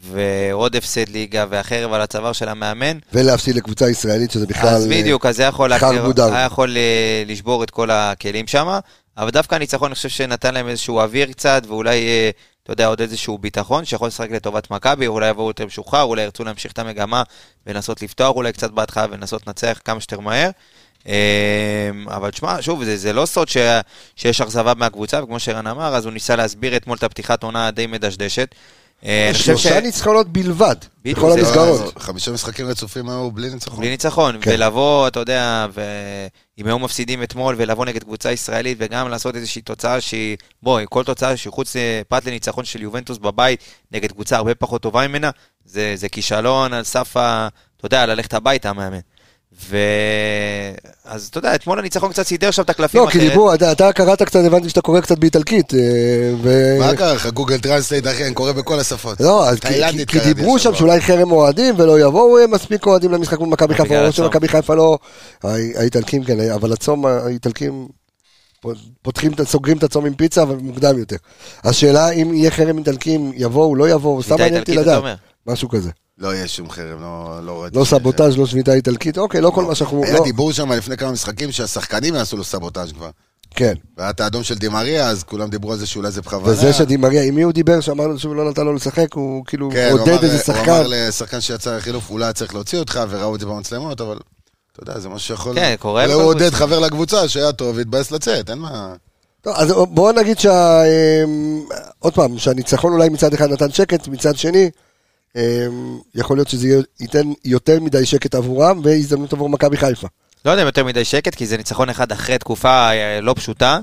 ועוד 0.01 0.75
הפסד 0.75 1.09
ליגה, 1.09 1.45
והחרב 1.49 1.93
על 1.93 2.01
הצוואר 2.01 2.33
של 2.33 2.49
המאמן. 2.49 2.97
ולהפסיד 3.13 3.55
לקבוצה 3.55 3.89
ישראלית, 3.89 4.31
שזה 4.31 4.47
בכלל... 4.47 4.69
אז 4.69 4.87
בדיוק, 4.87 5.25
אז 5.25 5.35
זה 5.35 5.43
יכול, 5.43 5.71
גודר. 6.05 6.33
היה 6.33 6.45
יכול 6.45 6.77
אה, 6.77 7.23
לשבור 7.27 7.63
את 7.63 7.69
כל 7.69 7.89
הכלים 7.91 8.47
שם, 8.47 8.79
אבל 9.17 9.29
דווקא 9.29 9.55
הניצחון, 9.55 9.87
אני 9.87 9.95
חושב 9.95 10.09
שנתן 10.09 10.53
להם 10.53 10.67
איזשהו 10.67 10.99
אוויר 10.99 11.31
קצת, 11.31 11.63
ואולי, 11.67 12.07
אה, 12.07 12.29
אתה 12.63 12.73
יודע, 12.73 12.87
עוד 12.87 13.01
איזשהו 13.01 13.37
ביטחון, 13.37 13.85
שיכול 13.85 14.07
לשחק 14.07 14.31
לטובת 14.31 14.71
מכבי, 14.71 15.07
אולי 15.07 15.29
יבואו 15.29 15.47
יותר 15.47 15.65
משוחרר, 15.65 16.03
אולי 16.03 16.21
ירצו 16.21 16.43
להמשיך 16.43 16.71
את 16.71 16.79
המגמה, 16.79 17.23
ולנסות 17.67 18.01
לפתוח 18.01 18.35
אולי 18.35 18.53
קצת 18.53 18.71
בהתחלה, 18.71 19.05
ולנסות 19.11 19.47
לנצח 19.47 19.79
כמה 19.85 19.99
שיותר 19.99 20.19
מהר. 20.19 20.49
אה, 21.07 21.89
אבל 22.07 22.31
תשמע, 22.31 22.61
שוב, 22.61 22.83
זה, 22.83 22.97
זה 22.97 23.13
לא 23.13 23.25
סוד 23.25 23.49
ש, 23.49 23.57
שיש 24.15 24.41
אכזבה 24.41 24.73
מהקבוצה, 24.73 25.23
וכמו 25.23 25.39
שרן 25.39 25.67
אמר, 25.67 25.95
אז 25.95 26.05
הוא 26.05 26.13
ניסה 26.13 26.35
להסביר 26.35 26.77
אתמול 26.77 26.97
את 26.97 27.03
הפתיחת 27.03 27.43
עונה 27.43 27.71
די 27.71 27.87
מדשדשת. 27.87 28.55
אה, 29.05 29.25
אני 29.25 29.33
חושב 29.33 29.57
ש... 29.57 29.63
שלושה 29.63 29.81
ניצחונות 29.81 30.27
בלבד, 30.29 30.75
בדיוק, 31.01 31.19
בכל 31.19 31.31
המסגרות. 31.31 31.93
חמישה 31.97 32.31
משחקים 32.31 32.65
רצופים 32.65 33.09
היו 33.09 33.31
בלי 33.31 33.49
ניצחון. 33.49 33.79
בלי 33.79 33.89
ניצחון, 33.89 34.37
כן. 34.41 34.51
ולבוא, 34.53 35.07
אתה 35.07 35.19
יודע, 35.19 35.67
ואם 35.73 36.67
היו 36.67 36.79
מפסידים 36.79 37.23
אתמול, 37.23 37.55
ולבוא 37.57 37.85
נגד 37.85 38.03
קבוצה 38.03 38.31
ישראלית, 38.31 38.77
וגם 38.81 39.09
לעשות 39.09 39.35
איזושהי 39.35 39.61
תוצאה 39.61 40.01
שהיא, 40.01 40.37
בוא, 40.63 40.79
כל 40.89 41.03
תוצאה 41.03 41.37
שהיא 41.37 41.51
חוץ 41.51 41.75
אה, 41.75 42.01
פרט 42.07 42.25
לניצחון 42.25 42.65
של 42.65 42.81
יובנטוס 42.81 43.17
בבית, 43.17 43.59
נגד 43.91 44.11
קבוצה 44.11 44.37
הרבה 44.37 44.55
פחות 44.55 44.81
טובה 44.81 45.07
ממנה, 45.07 45.29
זה, 45.65 45.93
זה 45.95 46.09
כישלון 46.09 46.73
על 46.73 46.83
סף 46.83 47.17
ה... 47.17 47.47
אתה 47.77 47.85
יודע, 47.85 48.05
ללכת 48.05 48.33
הביתה, 48.33 48.69
המאמן. 48.69 48.99
ו... 49.69 49.77
אז 51.05 51.27
אתה 51.27 51.37
יודע, 51.37 51.55
אתמול 51.55 51.79
הניצחון 51.79 52.11
קצת 52.11 52.23
סידר 52.27 52.51
שם 52.51 52.61
את 52.61 52.69
הקלפים 52.69 53.01
לא, 53.01 53.09
כי 53.09 53.19
דיברו, 53.29 53.53
אתה- 53.53 53.71
אתה 53.71 53.93
קראת 53.93 54.21
קצת, 54.23 54.39
הבנתי 54.45 54.69
שאתה 54.69 54.81
קורא 54.81 54.99
קצת 55.01 55.17
באיטלקית. 55.17 55.73
אה, 55.73 55.79
ו- 56.41 56.77
מה 56.79 56.95
קרה 56.95 57.13
לך? 57.13 57.27
Google 57.27 57.57
Translate, 57.59 58.07
אחי, 58.07 58.25
אני 58.25 58.33
קורא 58.33 58.51
בכל 58.51 58.79
השפות. 58.79 59.21
לא, 59.21 59.45
כי- 60.07 60.19
דיברו 60.19 60.59
שם. 60.59 60.75
שאולי 60.75 61.01
חרם 61.01 61.31
אוהדים 61.31 61.75
ולא 61.77 61.99
יבואו 61.99 62.37
אה, 62.39 62.47
מספיק 62.47 62.85
אוהדים 62.85 63.11
למשחק 63.11 63.39
מול 63.39 63.49
מכבי 63.49 63.73
חיפה, 63.73 64.05
או. 64.07 64.11
שמכבי 64.11 64.47
חיפה 64.47 64.75
לא... 64.75 64.97
הא- 65.43 65.49
האיטלקים 65.75 66.23
כן, 66.23 66.39
אבל 66.49 66.73
הצום, 66.73 67.05
האיטלקים 67.05 67.87
פותחים, 69.01 69.31
סוגרים 69.45 69.77
את 69.77 69.83
הצום 69.83 70.05
עם 70.05 70.13
פיצה, 70.13 70.41
אבל 70.41 70.55
מוקדם 70.55 70.97
יותר. 70.97 71.15
השאלה 71.63 72.09
אם 72.09 72.33
יהיה 72.33 72.51
חרם 72.51 72.77
איטלקים, 72.77 73.31
יבואו, 73.35 73.75
לא 73.75 73.89
יבואו, 73.89 74.23
סתם 74.23 74.35
מעניין 74.39 74.59
אותי 74.59 74.71
לדעת. 74.75 75.03
משהו 75.47 75.69
כזה. 75.69 75.89
לא 76.17 76.35
יהיה 76.35 76.47
שום 76.47 76.69
חרם, 76.69 77.01
לא 77.01 77.39
לא 77.43 77.63
ראיתי. 77.63 77.77
לא 77.79 77.85
סבוטאז', 77.85 78.37
לא 78.37 78.45
שביתה 78.45 78.73
איטלקית, 78.73 79.17
אוקיי, 79.17 79.41
לא 79.41 79.49
כל 79.49 79.63
מה 79.65 79.75
שאנחנו... 79.75 80.03
היה 80.03 80.13
לא- 80.13 80.23
דיבור 80.23 80.51
שם 80.53 80.71
לפני 80.71 80.97
כמה 80.97 81.11
משחקים 81.11 81.51
שהשחקנים 81.51 82.15
יעשו 82.15 82.37
לו 82.37 82.43
סבוטאז' 82.43 82.91
כבר. 82.91 83.09
כן. 83.55 83.73
והיה 83.97 84.09
את 84.09 84.19
האדום 84.19 84.43
של 84.43 84.55
דימריה, 84.55 85.07
אז 85.09 85.23
כולם 85.23 85.49
דיברו 85.49 85.71
על 85.71 85.77
זה 85.77 85.85
שאולי 85.87 86.11
זה 86.11 86.21
בכוונה. 86.21 86.53
וזה 86.53 86.73
שדימריה, 86.73 87.23
עם 87.23 87.35
מי 87.35 87.41
הוא 87.41 87.51
דיבר 87.51 87.79
שאמרנו 87.81 88.19
שהוא 88.19 88.35
לא 88.35 88.49
נתן 88.49 88.65
לו 88.65 88.73
לשחק, 88.73 89.13
הוא 89.13 89.45
כאילו 89.45 89.69
כן, 89.71 89.89
הוא 89.91 89.99
עודד 89.99 90.11
אמר- 90.13 90.23
איזה 90.23 90.35
הוא 90.35 90.43
שחקן. 90.43 90.71
אמר 90.71 90.85
לשחקן 90.87 91.41
שיצא 91.41 91.77
לחילוף, 91.77 92.09
אולי 92.09 92.25
היה 92.25 92.33
צריך 92.33 92.53
להוציא 92.53 92.79
אותך, 92.79 92.99
וראו 93.09 93.35
את 93.35 93.39
זה 93.39 93.45
במצלמות, 93.45 94.01
אבל 94.01 94.17
אתה 94.73 94.83
יודע, 94.83 94.99
זה 94.99 95.09
משהו 95.09 95.27
שיכול... 95.27 95.55
כן, 95.55 95.75
קורה 95.79 96.01
אולי 96.03 96.13
בכל 96.13 96.21
הוא 96.21 96.29
עודד 96.29 96.41
קבוצה. 96.49 96.57
חבר 96.57 96.79
לקבוצה 96.79 97.27
שהיה 97.27 97.51
טוב 97.51 97.77
והתבאס 97.77 98.11
לצאת, 98.11 98.49
אין 98.49 98.57
מה... 98.57 98.93
טוב, 99.41 99.53
אז 99.57 99.71
בואו 99.89 100.11
נגיד 100.11 100.39
שה... 100.39 100.81
אמ, 100.85 101.61
עוד 101.99 102.13
פעם, 102.13 102.37
שהניצחון 102.37 102.93
אולי 102.93 103.09
מצד 103.09 103.33
אחד 103.33 103.49
נתן 103.51 103.71
שקט, 103.71 104.07
מצד 104.07 104.35
שני, 104.37 104.69
יכול 106.15 106.37
להיות 106.37 106.47
שזה 106.47 106.67
ייתן 106.99 107.31
יותר 107.45 107.79
מדי 107.79 108.05
שקט 108.05 108.35
עבורם, 108.35 108.81
והזדמנות 108.83 109.33
עבור 109.33 109.49
מכבי 109.49 109.77
חיפה. 109.77 110.07
לא 110.45 110.51
יודע 110.51 110.61
אם 110.61 110.67
יותר 110.67 110.83
מדי 110.83 111.05
שקט, 111.05 111.35
כי 111.35 111.45
זה 111.45 111.57
ניצחון 111.57 111.89
אחד 111.89 112.11
אחרי 112.11 112.37
תקופה 112.37 112.89
אה, 112.91 113.21
לא 113.21 113.33
פשוטה. 113.33 113.79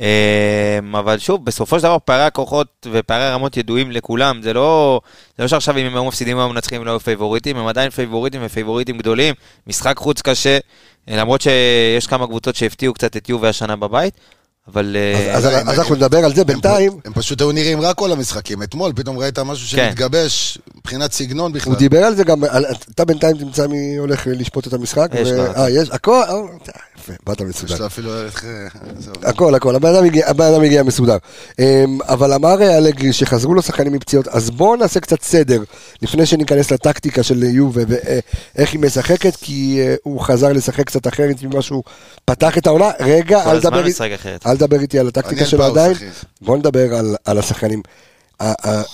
אה, 0.00 0.78
אבל 0.92 1.18
שוב, 1.18 1.44
בסופו 1.44 1.78
של 1.78 1.82
דבר 1.82 1.96
פערי 2.04 2.22
הכוחות 2.22 2.86
ופערי 2.92 3.24
הרמות 3.24 3.56
ידועים 3.56 3.90
לכולם. 3.90 4.42
זה 4.42 4.52
לא, 4.52 5.00
זה 5.36 5.42
לא 5.42 5.48
שעכשיו 5.48 5.78
אם 5.78 5.86
הם 5.86 5.94
היו 5.94 6.04
מפסידים 6.04 6.38
או 6.38 6.48
מנצחים 6.48 6.80
הם 6.80 6.86
לא 6.86 6.90
היו 6.90 7.00
פייבוריטים, 7.00 7.56
הם 7.56 7.66
עדיין 7.66 7.90
פייבוריטים 7.90 8.40
ופייבוריטים 8.44 8.98
גדולים. 8.98 9.34
משחק 9.66 9.98
חוץ 9.98 10.22
קשה, 10.22 10.58
למרות 11.08 11.40
שיש 11.40 12.06
כמה 12.06 12.26
קבוצות 12.26 12.56
שהפתיעו 12.56 12.94
קצת 12.94 13.16
את 13.16 13.28
יובה 13.28 13.48
השנה 13.48 13.76
בבית. 13.76 14.14
אבל 14.72 14.96
אה, 14.96 15.34
אז- 15.36 15.44
אז 15.46 15.52
הם- 15.52 15.68
אז 15.68 15.78
אנחנו 15.78 15.94
נדבר 15.94 16.24
על 16.24 16.34
זה 16.34 16.40
הם 16.40 16.46
בינתיים. 16.46 16.92
הם 17.04 17.12
פשוט 17.12 17.40
היו 17.40 17.52
נראים 17.52 17.80
רע 17.80 17.94
כל 17.94 18.12
המשחקים. 18.12 18.62
אתמול 18.62 18.92
פתאום 18.96 19.18
ראית 19.18 19.38
משהו 19.38 19.76
כן. 19.76 19.86
שמתגבש 19.88 20.58
מבחינת 20.76 21.12
סגנון 21.12 21.52
בכלל. 21.52 21.72
הוא 21.72 21.78
דיבר 21.78 21.98
על 22.04 22.16
זה 22.16 22.24
גם, 22.24 22.44
על- 22.44 22.64
אתה 22.94 23.04
בינתיים 23.04 23.36
תמצא 23.38 23.66
מי 23.66 23.96
הולך 23.96 24.26
לשפוט 24.30 24.66
את 24.66 24.72
המשחק. 24.72 25.08
יש 25.14 25.28
ו-. 25.28 25.56
אה, 25.56 25.70
יש, 25.70 25.88
הכל, 25.92 26.22
אה, 26.28 26.34
יפה, 26.98 27.12
באת 27.26 27.40
יש 27.40 27.46
מסודר. 27.46 27.76
לו 27.78 27.86
אפילו 27.86 28.12
ערך... 28.12 28.44
אה. 28.44 28.50
הכל, 29.30 29.54
הכל, 29.54 29.76
הבן 29.76 29.94
אדם 29.94 30.04
הגיע, 30.04 30.28
הבן 30.30 30.44
אדם 30.44 30.62
הגיע 30.62 30.82
מסודר. 30.82 31.16
אמ, 31.58 31.64
אבל 32.02 32.32
אמר 32.32 32.76
אלגרי 32.78 33.12
שחזרו 33.12 33.54
לו 33.54 33.62
שחקנים 33.62 33.92
מפציעות, 33.92 34.28
אז 34.28 34.50
בואו 34.50 34.76
נעשה 34.76 35.00
קצת 35.00 35.22
סדר, 35.22 35.62
לפני 36.02 36.26
שניכנס 36.26 36.70
לטקטיקה 36.70 37.22
של 37.22 37.42
יובה 37.42 37.82
ואיך 37.88 38.72
היא 38.72 38.80
משחקת, 38.80 39.36
כי 39.40 39.80
הוא 40.02 40.20
חזר 40.20 40.52
לשחק 40.52 40.86
קצת 40.86 41.06
אחרת 41.06 41.42
ממה 41.42 41.62
שהוא 41.62 41.82
פתח 42.24 42.58
את 42.58 42.66
העונה. 42.66 42.90
רגע, 43.00 43.44
כל 43.44 43.50
אל 43.50 43.56
הזמן 43.56 43.70
תדבר, 43.70 43.78
איתי- 43.78 43.90
משחק 43.90 44.10
אחרת. 44.14 44.46
אל 44.56 44.66
תדבר 44.66 44.80
איתי 44.80 44.98
על 44.98 45.08
הטקטיקה 45.08 45.46
שלו 45.46 45.64
עדיין. 45.64 45.92
בואו 46.40 46.56
נדבר 46.56 46.94
על, 46.94 47.16
על 47.24 47.38
השחקנים. 47.38 47.82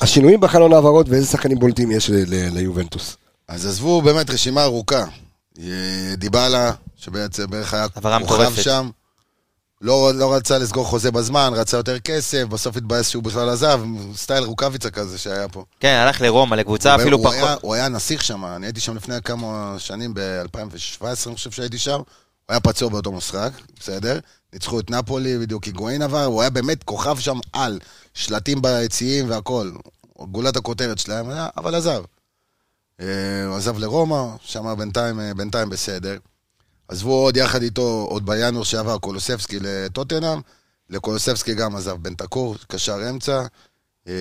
השינויים 0.00 0.40
בחלון 0.40 0.72
העברות 0.72 1.08
ואיזה 1.08 1.26
שחקנים 1.26 1.58
בולטים 1.58 1.90
יש 1.90 2.10
ל- 2.10 2.14
ל- 2.26 2.48
ליובנטוס. 2.54 3.16
אז 3.48 3.66
עזבו 3.66 4.02
באמת 4.02 4.30
רשימה 4.30 4.62
ארוכה. 4.64 5.04
דיבלה, 6.16 6.72
שבעצם 6.96 7.46
בערך 7.50 7.74
היה 7.74 7.86
כוכב. 8.26 8.54
שם. 8.62 8.90
לא, 9.80 10.10
לא 10.14 10.34
רצה 10.34 10.58
לסגור 10.58 10.84
חוזה 10.86 11.10
בזמן, 11.10 11.52
רצה 11.56 11.76
יותר 11.76 11.98
כסף, 11.98 12.42
בסוף 12.44 12.76
התבאס 12.76 13.08
שהוא 13.08 13.22
בכלל 13.22 13.48
עזב, 13.48 13.80
סטייל 14.16 14.44
רוקאביצה 14.44 14.90
כזה 14.90 15.18
שהיה 15.18 15.48
פה. 15.48 15.64
כן, 15.80 16.02
הלך 16.06 16.20
לרומא, 16.20 16.54
לקבוצה 16.54 16.94
הוא- 16.94 17.00
אפילו 17.00 17.16
הוא 17.16 17.24
פחות. 17.24 17.34
היה, 17.36 17.56
הוא 17.60 17.74
היה 17.74 17.88
נסיך 17.88 18.24
שם, 18.24 18.44
אני 18.44 18.66
הייתי 18.66 18.80
שם 18.80 18.96
לפני 18.96 19.14
כמה 19.24 19.74
שנים, 19.78 20.14
ב-2017 20.14 21.04
אני 21.26 21.34
חושב 21.34 21.50
שהייתי 21.50 21.78
שם. 21.78 22.00
הוא 22.46 22.54
היה 22.54 22.60
פצוע 22.60 22.88
באותו 22.88 23.12
משחק, 23.12 23.50
בסדר? 23.80 24.18
ניצחו 24.52 24.80
את 24.80 24.90
נפולי, 24.90 25.38
בדיוק 25.38 25.64
היגואין 25.64 26.02
עבר, 26.02 26.24
הוא 26.24 26.40
היה 26.40 26.50
באמת 26.50 26.82
כוכב 26.82 27.18
שם 27.18 27.38
על, 27.52 27.78
שלטים 28.14 28.62
ביציעים 28.62 29.30
והכל. 29.30 29.70
גולת 30.18 30.56
הכותרת 30.56 30.98
שלהם, 30.98 31.30
היה- 31.30 31.48
אבל 31.56 31.74
עזב. 31.74 32.02
אה, 33.00 33.06
הוא 33.46 33.56
עזב 33.56 33.78
לרומא, 33.78 34.24
שם 34.40 34.74
בינתיים, 34.78 35.20
אה, 35.20 35.34
בינתיים 35.34 35.70
בסדר. 35.70 36.16
עזבו 36.88 37.12
עוד 37.24 37.36
יחד 37.36 37.62
איתו, 37.62 38.06
עוד 38.10 38.26
בינואר 38.26 38.64
שעבר, 38.64 38.98
קולוספסקי 38.98 39.58
לטוטנאם, 39.60 40.40
לקולוספסקי 40.90 41.54
גם 41.54 41.76
עזב 41.76 41.96
בנטקור, 42.02 42.56
קשר 42.68 43.10
אמצע. 43.10 43.42
אה, 44.08 44.12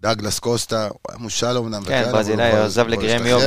דאגלס 0.00 0.38
קוסטה, 0.38 0.86
הוא 0.88 0.98
היה 1.08 1.18
מושל 1.18 1.46
אמנם. 1.58 1.84
כן, 1.84 2.12
ברזילאי, 2.12 2.50
הוא 2.50 2.58
עזב 2.64 2.86
לגרמיו. 2.86 3.38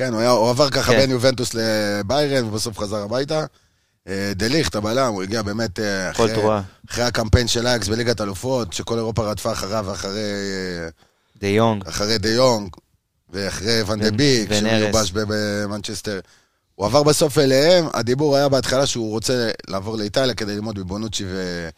כן, 0.00 0.12
הוא, 0.12 0.20
היה, 0.20 0.30
הוא 0.30 0.50
עבר 0.50 0.70
ככה 0.70 0.92
כן. 0.92 0.98
בין 0.98 1.10
יובנטוס 1.10 1.54
לביירן, 1.54 2.44
ובסוף 2.44 2.78
חזר 2.78 2.96
הביתה. 2.96 3.44
אה, 4.08 4.32
דליכט, 4.34 4.74
הבלם, 4.74 5.12
הוא 5.12 5.22
הגיע 5.22 5.42
באמת 5.42 5.80
אה, 5.80 6.10
אחרי. 6.10 6.34
אחרי 6.90 7.04
הקמפיין 7.04 7.48
של 7.48 7.66
אייקס 7.66 7.88
בליגת 7.88 8.20
אלופות, 8.20 8.72
שכל 8.72 8.96
אירופה 8.96 9.30
רדפה 9.30 9.52
אחריו 9.52 9.84
ואחרי 9.88 10.20
אה, 10.20 10.88
דה 11.40 11.46
יונג. 11.46 11.88
אחרי 11.88 12.18
דה 12.18 12.28
יונג, 12.28 12.76
ואחרי 13.30 13.82
ון 13.82 14.00
דה 14.00 14.10
ביק. 14.10 14.50
שמיובש 14.52 15.12
במנצ'סטר. 15.14 16.20
הוא 16.74 16.86
עבר 16.86 17.02
בסוף 17.02 17.38
אליהם, 17.38 17.86
הדיבור 17.94 18.36
היה 18.36 18.48
בהתחלה 18.48 18.86
שהוא 18.86 19.10
רוצה 19.10 19.50
לעבור 19.68 19.96
לאיטליה 19.96 20.34
כדי 20.34 20.54
ללמוד 20.54 20.78
מבונוצ'י 20.78 21.24
ו... 21.26 21.68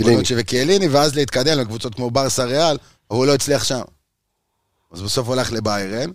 בונוצ'י 0.00 0.34
וקייליני, 0.36 0.88
ואז 0.88 1.14
להתקדם 1.14 1.58
לקבוצות 1.58 1.94
כמו 1.94 2.10
ברסה 2.10 2.44
ריאל, 2.44 2.76
אבל 3.10 3.18
הוא 3.18 3.26
לא 3.26 3.34
הצליח 3.34 3.64
שם. 3.64 3.82
אז 4.92 5.02
בסוף 5.02 5.26
הוא 5.26 5.34
הלך 5.34 5.52
לביירן. 5.52 6.10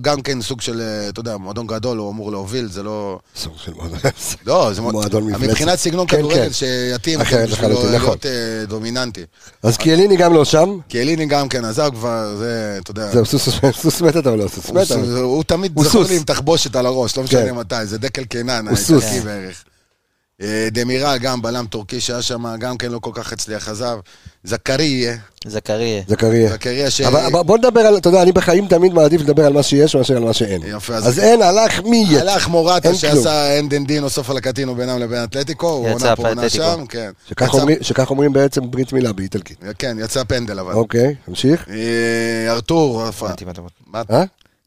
גם 0.00 0.22
כן 0.22 0.42
סוג 0.42 0.60
של, 0.60 0.80
אה, 0.80 1.08
אתה 1.08 1.20
יודע, 1.20 1.36
מועדון 1.36 1.66
גדול, 1.66 1.98
הוא 1.98 2.10
אמור 2.10 2.30
להוביל, 2.32 2.68
זה 2.70 2.82
לא... 2.82 3.18
סוג 3.36 3.52
של 3.64 3.72
מועדון. 3.74 3.98
לא, 4.46 4.70
זה 4.72 4.80
מועד- 4.82 4.92
מועדון 4.92 5.24
מפלצת. 5.24 5.44
מבחינת 5.50 5.78
סגנון 5.78 6.06
כן, 6.06 6.16
כדורגל 6.16 6.44
כן. 6.44 6.52
שיתאים 6.52 7.20
בשבילו 7.20 7.42
לחלוטין, 7.44 7.94
נכון. 7.94 8.08
להיות 8.08 8.26
אה, 8.26 8.30
דומיננטי. 8.68 9.24
אז 9.62 9.76
קיאליני 9.76 10.16
גם 10.16 10.34
לא 10.34 10.44
שם, 10.44 10.78
קיאליני 10.88 11.26
גם 11.26 11.48
כן 11.48 11.64
עזב 11.64 11.90
כבר, 11.94 12.36
זה, 12.36 12.78
אתה 12.82 12.90
יודע... 12.90 13.10
זהו, 13.12 13.24
סוס- 13.26 14.02
מת 14.02 14.16
אתה 14.16 14.30
או 14.30 14.36
לא 14.36 14.48
סוס 14.48 14.70
מת? 14.70 14.90
הוא 15.22 15.44
תמיד 15.44 15.72
זכור. 15.82 16.02
לי 16.08 16.16
עם 16.16 16.22
תחבושת 16.22 16.76
על 16.76 16.86
הראש, 16.86 17.16
לא 17.18 17.22
כן. 17.22 17.42
משנה 17.42 17.52
מתי, 17.52 17.86
זה 17.86 17.98
דקל 17.98 18.24
קינן, 18.24 18.68
הוא 18.68 18.76
סוס. 18.76 19.04
אה, 20.42 20.68
דמירל, 20.72 21.18
גם 21.18 21.42
בלם 21.42 21.66
טורקי 21.66 22.00
שהיה 22.00 22.22
שם, 22.22 22.56
גם 22.58 22.76
כן 22.76 22.90
לא 22.92 22.98
כל 22.98 23.10
כך 23.14 23.32
הצליח, 23.32 23.68
עזב. 23.68 23.98
זכריה, 24.44 25.16
זכריה. 25.46 26.02
זכריה. 26.08 26.50
זכריה 26.50 26.90
ש... 26.90 27.00
אבל 27.00 27.42
בוא 27.42 27.58
נדבר 27.58 27.80
על, 27.80 27.96
אתה 27.96 28.08
יודע, 28.08 28.22
אני 28.22 28.32
בחיים 28.32 28.66
תמיד 28.68 28.92
מעדיף 28.92 29.20
לדבר 29.20 29.46
על 29.46 29.52
מה 29.52 29.62
שיש 29.62 29.96
מאשר 29.96 30.16
על 30.16 30.22
מה 30.24 30.32
שאין. 30.32 30.62
יפה, 30.66 30.94
אז- 30.94 31.08
אז 31.08 31.18
אין, 31.18 31.42
הלך, 31.42 31.80
מי 31.84 31.96
יהיה? 32.08 32.20
הלך 32.20 32.48
מורטה 32.48 32.88
אין 32.88 32.98
כלום. 32.98 33.14
שעשה 33.14 33.58
אנדנדינו 33.58 34.10
סוף 34.10 34.30
על 34.30 34.36
הקטינו 34.36 34.74
בינם 34.74 34.98
לבין 34.98 35.24
אתלטיקו, 35.24 35.68
הוא 35.70 35.88
יצא 35.88 35.94
עונה 36.04 36.16
פה 36.16 36.28
עונה. 36.28 36.48
שם, 36.48 36.84
כן. 36.88 37.10
שכך 37.28 37.46
יצא- 37.48 37.56
אומרים- 37.58 37.78
שכך 37.82 38.10
אומרים 38.10 38.32
בעצם 38.32 38.70
ברית 38.70 38.92
מילה 38.92 39.12
באיטלקית. 39.12 39.64
כן, 39.78 39.96
יצא 40.00 40.24
פנדל 40.24 40.58
אבל. 40.58 40.72
אוקיי, 40.72 41.14
תמשיך. 41.26 41.66
אה, 41.68 42.52
ארתור, 42.52 43.02
מה 43.20 43.30
אתה 43.50 43.60
אומר. 43.60 43.68
מה? 43.86 44.02
אה? 44.10 44.24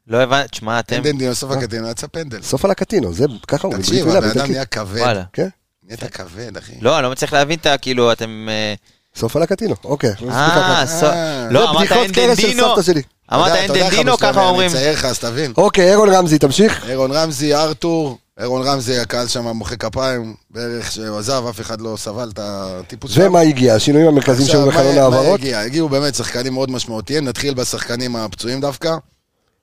לא 0.08 0.18
הבנתי, 0.18 0.48
תשמע, 0.48 0.80
אתם... 0.80 0.96
אנדנדינו 0.96 1.36
סוף 1.36 1.52
הקטינו, 1.52 1.90
יצא 1.90 2.08
פנדל. 2.08 2.42
סוף 2.42 2.66
על 2.66 2.72
הקטינו, 2.72 3.14
זה 3.14 3.26
ככה 3.48 3.68
אומרים, 3.68 3.82
ברית 3.82 4.02
תקשיב, 4.02 4.16
הבן 4.16 4.30
אדם. 4.30 4.52
נהיה 4.52 4.66
כבד. 4.66 5.00
וואלה. 5.02 5.24
כן, 5.34 5.48
נהיית 5.90 6.04
כבד, 6.04 6.58
אחי. 6.58 6.72
לא, 6.82 6.96
אני 6.96 7.04
לא 7.04 7.12
מצליח 7.12 7.34
להבין 7.34 7.60
את 7.60 7.66
ה... 7.66 7.78
כאילו, 7.78 8.12
אתם... 8.12 8.48
אה, 8.50 8.74
סוף 9.16 9.36
על 9.36 9.42
הקטינו, 9.44 9.76
אוקיי. 9.84 10.10
אה, 10.10 10.16
ככה. 10.50 10.84
סו- 11.00 11.06
אה, 11.06 11.48
לא, 11.52 11.70
אמרת 11.70 11.88
סבתא 11.90 12.36
שלי. 12.82 13.02
אמרת 13.34 13.70
אבא 13.70 13.90
שלהם 13.92 14.18
ככה 14.20 14.46
אומרים. 14.50 14.70
מצייר 14.72 14.94
לך, 14.94 15.06
אז 15.06 15.20
תבין. 15.20 15.54
אוקיי, 15.58 15.90
אירון 15.90 16.10
רמזי, 16.10 16.40
תמשיך. 16.40 16.90
אירון 16.90 17.12
רמזי, 17.12 17.56
ארתור, 17.56 18.18
אירון 18.40 18.68
רמזי, 18.68 18.98
הקהל 19.00 19.28
שם 19.28 19.48
מוחא 19.48 19.76
כפיים, 19.76 20.36
בערך 20.52 20.92
שהוא 20.92 21.18
עזב, 21.18 21.44
אף 21.50 21.62
אחד 21.62 21.82
לא 21.82 21.96
סבל 21.98 22.30
את 22.34 22.40
הטיפוס 22.42 23.12
שלו. 23.12 23.26
ומה 23.26 23.40
הגיע? 23.40 23.76
השינויים 23.76 24.08
המרכזיים 24.08 24.48
שהיו 24.50 24.66
מה- 24.66 24.72
בחלון 24.72 24.96
מה 24.96 25.02
העברות? 25.02 25.40
הגיע? 25.40 25.60
הגיעו 25.60 25.90
באמת 25.90 26.16
שחקנים 26.16 26.54
מאוד 26.54 26.72
משמעותיים, 26.72 27.26
נתחיל 27.26 27.54
בשחקנים 27.54 28.16
הפצועים 28.16 28.62
דווקא. 28.62 28.96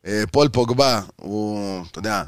אה, 0.06 0.22
פול 0.32 0.48
פוגבה, 0.48 1.00
הוא, 1.16 1.60
אתה 1.90 1.98
יודע, 1.98 2.22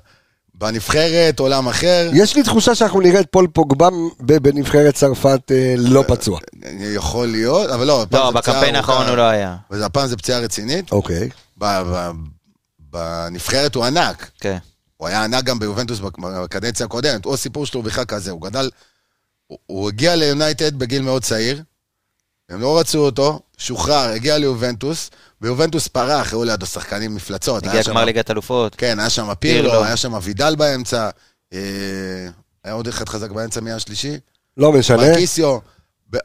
בנבחרת, 0.59 1.39
עולם 1.41 1.69
אחר. 1.69 2.11
יש 2.15 2.37
לי 2.37 2.43
תחושה 2.43 2.75
שאנחנו 2.75 3.01
נראה 3.01 3.21
את 3.21 3.27
פול 3.31 3.47
פוגבה 3.53 3.89
ב- 4.21 4.37
בנבחרת 4.39 4.95
צרפת 4.95 5.41
אה, 5.51 5.75
לא 5.79 6.05
פצוע. 6.09 6.41
יכול 6.81 7.27
להיות, 7.29 7.71
אבל 7.71 7.87
לא, 7.87 8.03
הפעם 8.03 8.21
לא, 8.21 8.33
זה 8.33 8.39
פציעה 8.39 8.57
בקמפיין 8.57 8.77
ארוכה. 8.77 8.93
האחרון 8.93 9.09
הוא 9.09 9.17
לא 9.17 9.23
היה. 9.23 9.57
והפעם 9.71 10.07
זה 10.07 10.17
פציעה 10.17 10.39
רצינית. 10.41 10.93
אוקיי. 10.93 11.29
ב- 11.59 11.83
ב- 11.87 12.11
בנבחרת 12.91 13.75
הוא 13.75 13.85
ענק. 13.85 14.31
כן. 14.41 14.59
הוא 14.97 15.09
היה 15.09 15.25
ענק 15.25 15.45
גם 15.45 15.59
ביובנטוס 15.59 15.99
בק- 15.99 16.19
בקדנציה 16.19 16.87
הקודמת. 16.87 17.25
הוא 17.25 17.35
הסיפור 17.35 17.67
שלו 17.67 17.83
בכלל 17.83 18.05
כזה, 18.05 18.31
הוא 18.31 18.43
גדל... 18.43 18.71
הוא 19.67 19.89
הגיע 19.89 20.17
ליונייטד 20.17 20.79
בגיל 20.79 21.03
מאוד 21.03 21.23
צעיר, 21.23 21.63
הם 22.49 22.61
לא 22.61 22.79
רצו 22.79 22.99
אותו, 22.99 23.41
שוחרר, 23.59 24.09
הגיע 24.11 24.39
ליובנטוס, 24.39 25.11
ביובנטוס 25.41 25.89
פרח, 25.89 26.33
היו 26.33 26.45
לידו 26.45 26.67
שחקנים 26.67 27.15
מפלצות. 27.15 27.67
הגיע 27.67 27.83
גמר 27.83 28.05
ליגת 28.05 28.31
אלופות. 28.31 28.75
כן, 28.75 29.01
היה 29.01 29.11
שם 29.11 29.35
פירלו. 29.35 29.85
היה 29.85 29.97
שם 29.97 30.19
וידל 30.23 30.57
באמצע, 30.57 31.11
אה, 31.53 31.59
היה 32.65 32.75
עוד 32.75 32.89
אחד 32.89 33.09
חזק 33.09 33.31
באמצע, 33.31 33.61
מי 33.61 33.73
השלישי? 33.73 34.19
לא 34.57 34.73
משנה. 34.73 34.97
מרקיסיו. 34.97 35.59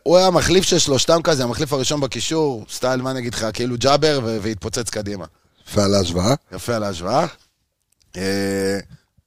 הוא 0.04 0.18
היה 0.18 0.28
המחליף 0.28 0.64
של 0.64 0.80
שלושתם 0.80 1.22
כזה, 1.24 1.44
המחליף 1.44 1.74
הראשון 1.74 2.02
בקישור, 2.02 2.66
סטייל, 2.70 3.02
מה 3.02 3.14
נגיד 3.14 3.34
לך, 3.34 3.48
כאילו 3.54 3.76
ג'אבר, 3.80 4.20
והתפוצץ 4.42 4.90
קדימה. 4.90 5.26
יפה 5.68 5.84
על 5.84 5.96
ההשוואה. 5.96 6.34
יפה 6.52 6.76
על 6.76 6.84
ההשוואה. 6.84 7.26
אה, 8.18 8.80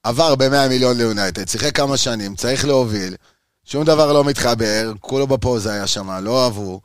עבר 0.03 0.35
ב-100 0.35 0.69
מיליון 0.69 0.97
ליונייטד, 0.97 1.47
שיחק 1.47 1.75
כמה 1.75 1.97
שנים, 1.97 2.35
צריך 2.35 2.65
להוביל, 2.65 3.15
שום 3.65 3.83
דבר 3.83 4.13
לא 4.13 4.23
מתחבר, 4.23 4.93
כולו 4.99 5.27
בפוזה 5.27 5.73
היה 5.73 5.87
שם, 5.87 6.11
לא 6.11 6.43
אהבו. 6.43 6.81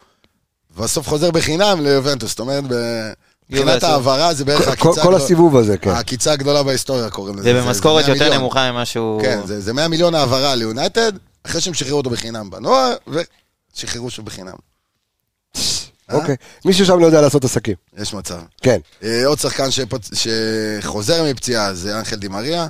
בסוף 0.76 1.08
חוזר 1.08 1.30
בחינם 1.30 1.80
ליובנטוס, 1.80 2.30
זאת 2.30 2.40
אומרת, 2.40 2.64
ב- 2.68 3.12
מבחינת. 3.50 3.82
העברה 3.82 4.34
זה 4.34 4.44
בערך 4.44 4.64
כל- 4.64 4.70
העקיצה 4.70 5.02
כל 5.02 5.14
הסיבוב 5.14 5.56
הזה, 5.56 5.78
כן. 5.78 5.90
העקיצה 5.90 6.32
הגדולה 6.32 6.62
בהיסטוריה 6.62 7.10
קוראים 7.10 7.38
לזה. 7.38 7.42
זה 7.52 7.62
במשכורת 7.62 8.08
100 8.08 8.14
יותר. 8.16 8.38
נמוכה 8.38 8.72
ממה 8.72 8.84
שהוא... 8.84 9.22
כן, 9.22 9.40
זה, 9.46 9.60
זה 9.60 9.72
100 9.72 9.88
מיליון 9.88 10.14
העברה 10.14 10.54
ליונייטד, 10.54 11.12
אחרי 11.46 11.60
שהם 11.60 11.74
שחררו 11.74 11.98
אותו 11.98 12.10
בחינם 12.10 12.50
בנוער, 12.50 12.94
ושחררו 13.74 14.10
שוב 14.10 14.26
בחינם. 14.26 14.52
אה? 16.10 16.14
אוקיי. 16.16 16.36
מישהו 16.64 16.86
שם 16.86 16.98
לא 16.98 17.06
יודע 17.06 17.20
לעשות 17.20 17.44
עסקים. 17.44 17.74
יש 17.98 18.14
מצב. 18.14 18.38
כן. 18.62 18.78
אה, 19.02 19.26
עוד 19.26 19.38
שחקן. 19.38 19.68
שחוזר 20.80 21.24
מפציעה 21.30 21.74
זה 21.74 21.98
אנחל 21.98 22.16
דימריה. 22.16 22.66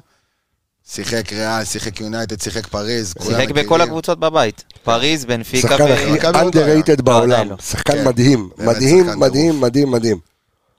שיחק 0.88 1.32
ריאל, 1.32 1.64
שיחק 1.64 2.00
יונייטד, 2.00 2.40
שיחק 2.40 2.66
פריז. 2.66 3.14
שיחק. 3.22 3.50
בכל 3.50 3.80
הקבוצות 3.80 4.20
בבית. 4.20 4.64
פריז, 4.84 5.24
בנפיקה 5.24 5.68
שחקן. 5.68 5.92
הכי 5.92 6.04
לא 6.06 6.30
underrated 6.30 6.88
היה. 6.88 6.96
בעולם. 7.04 7.48
לא. 7.50 7.56
שחקן 7.60 7.92
כן. 7.92 8.08
מדהים. 8.08 8.48
באמת 8.58 8.76
מדהים, 8.76 9.06
שחקן 9.06 9.18
מדהים, 9.18 9.50
טירוף. 9.50 9.64
מדהים, 9.64 9.90
מדהים. 9.90 10.18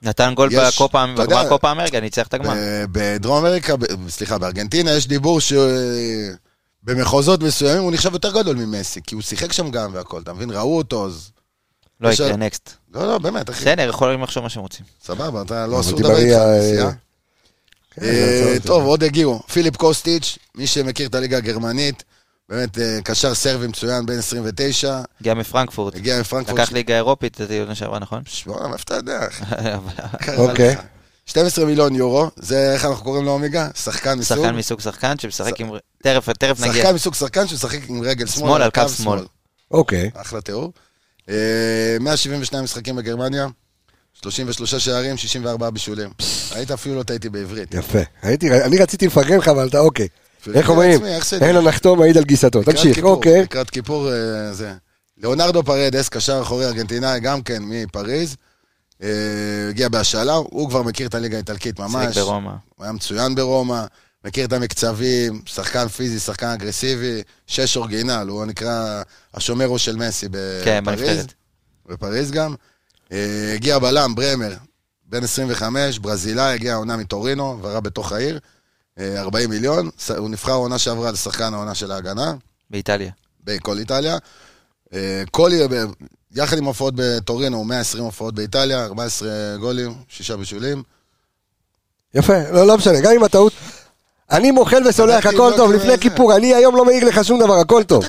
נתן 0.01 0.33
גול 0.35 0.49
בגמר 0.49 1.49
קופה 1.49 1.71
אמריקה, 1.71 1.99
ניצח 1.99 2.27
את 2.27 2.33
הגמר. 2.33 2.53
ב- 2.55 2.85
בדרום 2.91 3.37
אמריקה, 3.37 3.73
סליחה, 4.09 4.37
בארגנטינה 4.37 4.91
יש 4.91 5.07
דיבור 5.07 5.39
שבמחוזות 6.83 7.43
מסוימים 7.43 7.83
הוא 7.83 7.91
נחשב 7.91 8.13
יותר 8.13 8.31
גדול 8.41 8.55
ממסי, 8.55 8.99
כי 9.07 9.15
הוא 9.15 9.21
שיחק 9.21 9.53
שם 9.53 9.71
גם 9.71 9.91
והכל, 9.93 10.21
אתה 10.21 10.33
מבין? 10.33 10.51
ראו 10.51 10.77
אותו, 10.77 11.05
אז... 11.05 11.29
לא 12.01 12.09
יקרה, 12.09 12.35
נקסט. 12.35 12.69
לא, 12.93 13.07
לא, 13.07 13.17
באמת, 13.17 13.49
אחי. 13.49 13.61
בסדר, 13.61 13.89
יכולים 13.89 14.21
לחשוב 14.23 14.43
מה 14.43 14.49
שהם 14.49 14.61
רוצים. 14.61 14.85
סבבה, 15.05 15.41
אתה 15.41 15.67
לא 15.67 15.79
אסור 15.79 15.99
לדבר 15.99 16.09
איתך 16.09 16.19
דימריה, 16.19 16.43
על 16.43 16.49
אה, 16.49 16.57
נסיעה. 16.57 16.91
כן, 17.91 18.01
אה, 18.03 18.55
טוב, 18.65 18.83
עוד 18.83 19.03
הגיעו. 19.03 19.41
פיליפ 19.53 19.75
קוסטיץ', 19.77 20.37
מי 20.55 20.67
שמכיר 20.67 21.07
את 21.07 21.15
הליגה 21.15 21.37
הגרמנית, 21.37 22.03
באמת 22.49 22.79
אה, 22.79 22.99
קשר 23.03 23.33
סרבי 23.33 23.67
מצוין, 23.67 24.05
בן 24.05 24.17
29, 24.17 25.01
הגיע 25.21 25.33
מפרנקפורט. 25.33 25.95
הגיע 25.95 26.19
מפרנקפורט. 26.19 26.59
לקח 26.59 26.71
ליגה 26.71 26.95
אירופית, 26.95 27.37
זה 27.47 27.59
עונה 27.61 27.75
שעברה, 27.75 27.99
נכון? 27.99 28.21
שמונה, 28.25 28.67
מאיפה 28.67 28.83
אתה 28.83 28.95
יודע? 28.95 29.27
אוקיי. 30.37 30.75
לך. 30.75 30.81
12 31.25 31.65
מיליון 31.65 31.95
יורו, 31.95 32.29
זה 32.35 32.73
איך 32.73 32.85
אנחנו 32.85 33.03
קוראים 33.03 33.25
לאומיגה? 33.25 33.69
שחקן 33.75 34.19
מסוג? 34.19 34.37
שחקן 34.37 34.55
מסוג 34.55 34.81
שחקן 34.81 35.19
שמשחק 35.19 35.59
עם... 35.59 35.69
תכף, 36.03 36.29
תכף 36.29 36.59
נגיע. 36.59 36.73
שחקן 36.73 36.95
מסוג 36.95 37.13
שחקן 37.13 37.47
שמשחק 37.47 37.89
עם 37.89 38.01
רגל 38.01 38.27
שמאל, 38.27 38.47
שמאל 38.47 38.61
על 38.61 38.71
קו 38.71 38.89
שמאל. 38.89 39.25
אוקיי. 39.71 40.11
אחלה 40.13 40.41
תיאור. 40.41 40.73
אה, 41.29 41.97
172 41.99 42.63
משחקים 42.63 42.95
בגרמניה, 42.95 43.47
33 44.21 44.75
שערים, 44.75 45.17
64 45.17 45.69
בישולים. 45.69 46.09
היית 46.51 46.71
אפילו 46.71 46.95
לא 46.95 47.03
טעיתי 47.03 47.29
בעברית. 47.29 47.73
יפה. 47.73 47.99
אני 48.23 48.77
רציתי 48.77 49.07
לפרגן 49.07 49.37
לך, 49.37 49.47
אבל 49.47 49.67
אתה 49.67 49.79
אוקיי. 49.79 50.07
איך 50.53 50.69
אומרים? 50.69 51.01
אין 51.41 51.55
הנחתום 51.55 51.99
מעיד 51.99 52.17
על 52.17 52.23
גיסתו. 52.23 52.63
תמשיך, 52.63 53.03
אוקיי. 53.03 53.41
לקראת 53.41 53.69
כיפור 53.69 54.11
אה, 54.11 54.53
זה. 54.53 54.73
ליאונרדו 55.17 55.63
פרדס, 55.63 56.09
קשר 56.09 56.41
אחורי 56.41 56.65
ארגנטינאי, 56.65 57.19
גם 57.19 57.41
כן 57.41 57.63
מפריז. 57.65 58.35
אה, 59.03 59.09
הגיע 59.69 59.89
בהשאלה, 59.89 60.33
הוא 60.33 60.69
כבר 60.69 60.81
מכיר 60.81 61.07
את 61.07 61.15
הליגה 61.15 61.35
האיטלקית 61.35 61.77
שיחק 61.77 61.89
ממש. 61.89 62.17
ברומא. 62.17 62.51
הוא 62.75 62.83
היה 62.83 62.91
מצוין 62.91 63.35
ברומא, 63.35 63.85
מכיר 64.25 64.45
את 64.45 64.53
המקצבים, 64.53 65.41
שחקן 65.45 65.87
פיזי, 65.87 66.19
שחקן 66.19 66.47
אגרסיבי, 66.47 67.21
שש 67.47 67.77
אורגינל, 67.77 68.27
הוא 68.29 68.45
נקרא 68.45 69.01
השומרו 69.33 69.79
של 69.79 69.95
מסי 69.95 70.27
כן, 70.65 70.83
בפריז. 70.83 70.99
בנבחרת. 70.99 71.33
בפריז 71.89 72.31
גם. 72.31 72.55
אה, 73.11 73.53
הגיע 73.55 73.79
בלם, 73.79 74.15
ברמר, 74.15 74.53
בן 75.05 75.23
25, 75.23 75.99
ברזילאי, 75.99 76.53
הגיע 76.53 76.73
העונה 76.73 76.97
מטורינו, 76.97 77.59
וראה 77.61 77.79
בתוך 77.79 78.11
העיר, 78.11 78.39
40 78.99 79.49
מיליון. 79.49 79.89
ש- 79.97 80.11
הוא 80.11 80.29
נבחר 80.29 80.51
העונה 80.51 80.77
שעברה 80.77 81.11
לשחקן 81.11 81.53
העונה 81.53 81.75
של 81.75 81.91
ההגנה, 81.91 82.33
באיטליה. 82.69 83.11
בכל 83.43 83.77
איטליה. 83.77 84.17
אה, 84.93 85.23
כל, 85.31 85.51
יחד 86.35 86.57
עם 86.57 86.65
הופעות 86.65 86.93
בטורינו, 86.97 87.63
120 87.63 88.03
הופעות 88.03 88.35
באיטליה, 88.35 88.85
14 88.85 89.29
גולים, 89.59 89.93
שישה 90.09 90.37
בישולים. 90.37 90.83
יפה, 92.13 92.33
לא, 92.51 92.67
לא 92.67 92.77
משנה, 92.77 93.01
גם 93.01 93.11
עם 93.15 93.23
הטעות. 93.23 93.53
אני 94.31 94.51
מוחל 94.51 94.87
וסולח, 94.87 95.25
הכל 95.25 95.35
לא 95.37 95.53
טוב, 95.57 95.71
כאילו 95.71 95.91
לפני. 95.91 95.97
כיפור, 95.99 96.35
אני 96.35 96.53
היום 96.53 96.75
לא 96.75 96.85
מעיר 96.85 97.05
לך 97.05 97.23
שום 97.25 97.39
דבר, 97.39 97.53
הכל 97.59 97.83
טוב. 97.83 98.03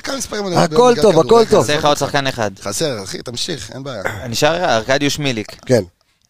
הכל 0.59 0.95
טוב? 1.03 1.21
הכל 1.21 1.45
טוב. 1.51 1.65
חסר 1.65 1.79
לך 1.79 1.85
עוד 1.85 1.97
שחקן 1.97 2.27
אחד. 2.27 2.51
חסר, 2.63 3.03
אחי, 3.05 3.23
תמשיך, 3.23 3.71
אין 3.71 3.83
בעיה. 3.85 4.03
נשאר 4.29 4.65
ארכדיוש 4.65 5.19
מיליק. 5.19 5.57
כן. 5.67 5.83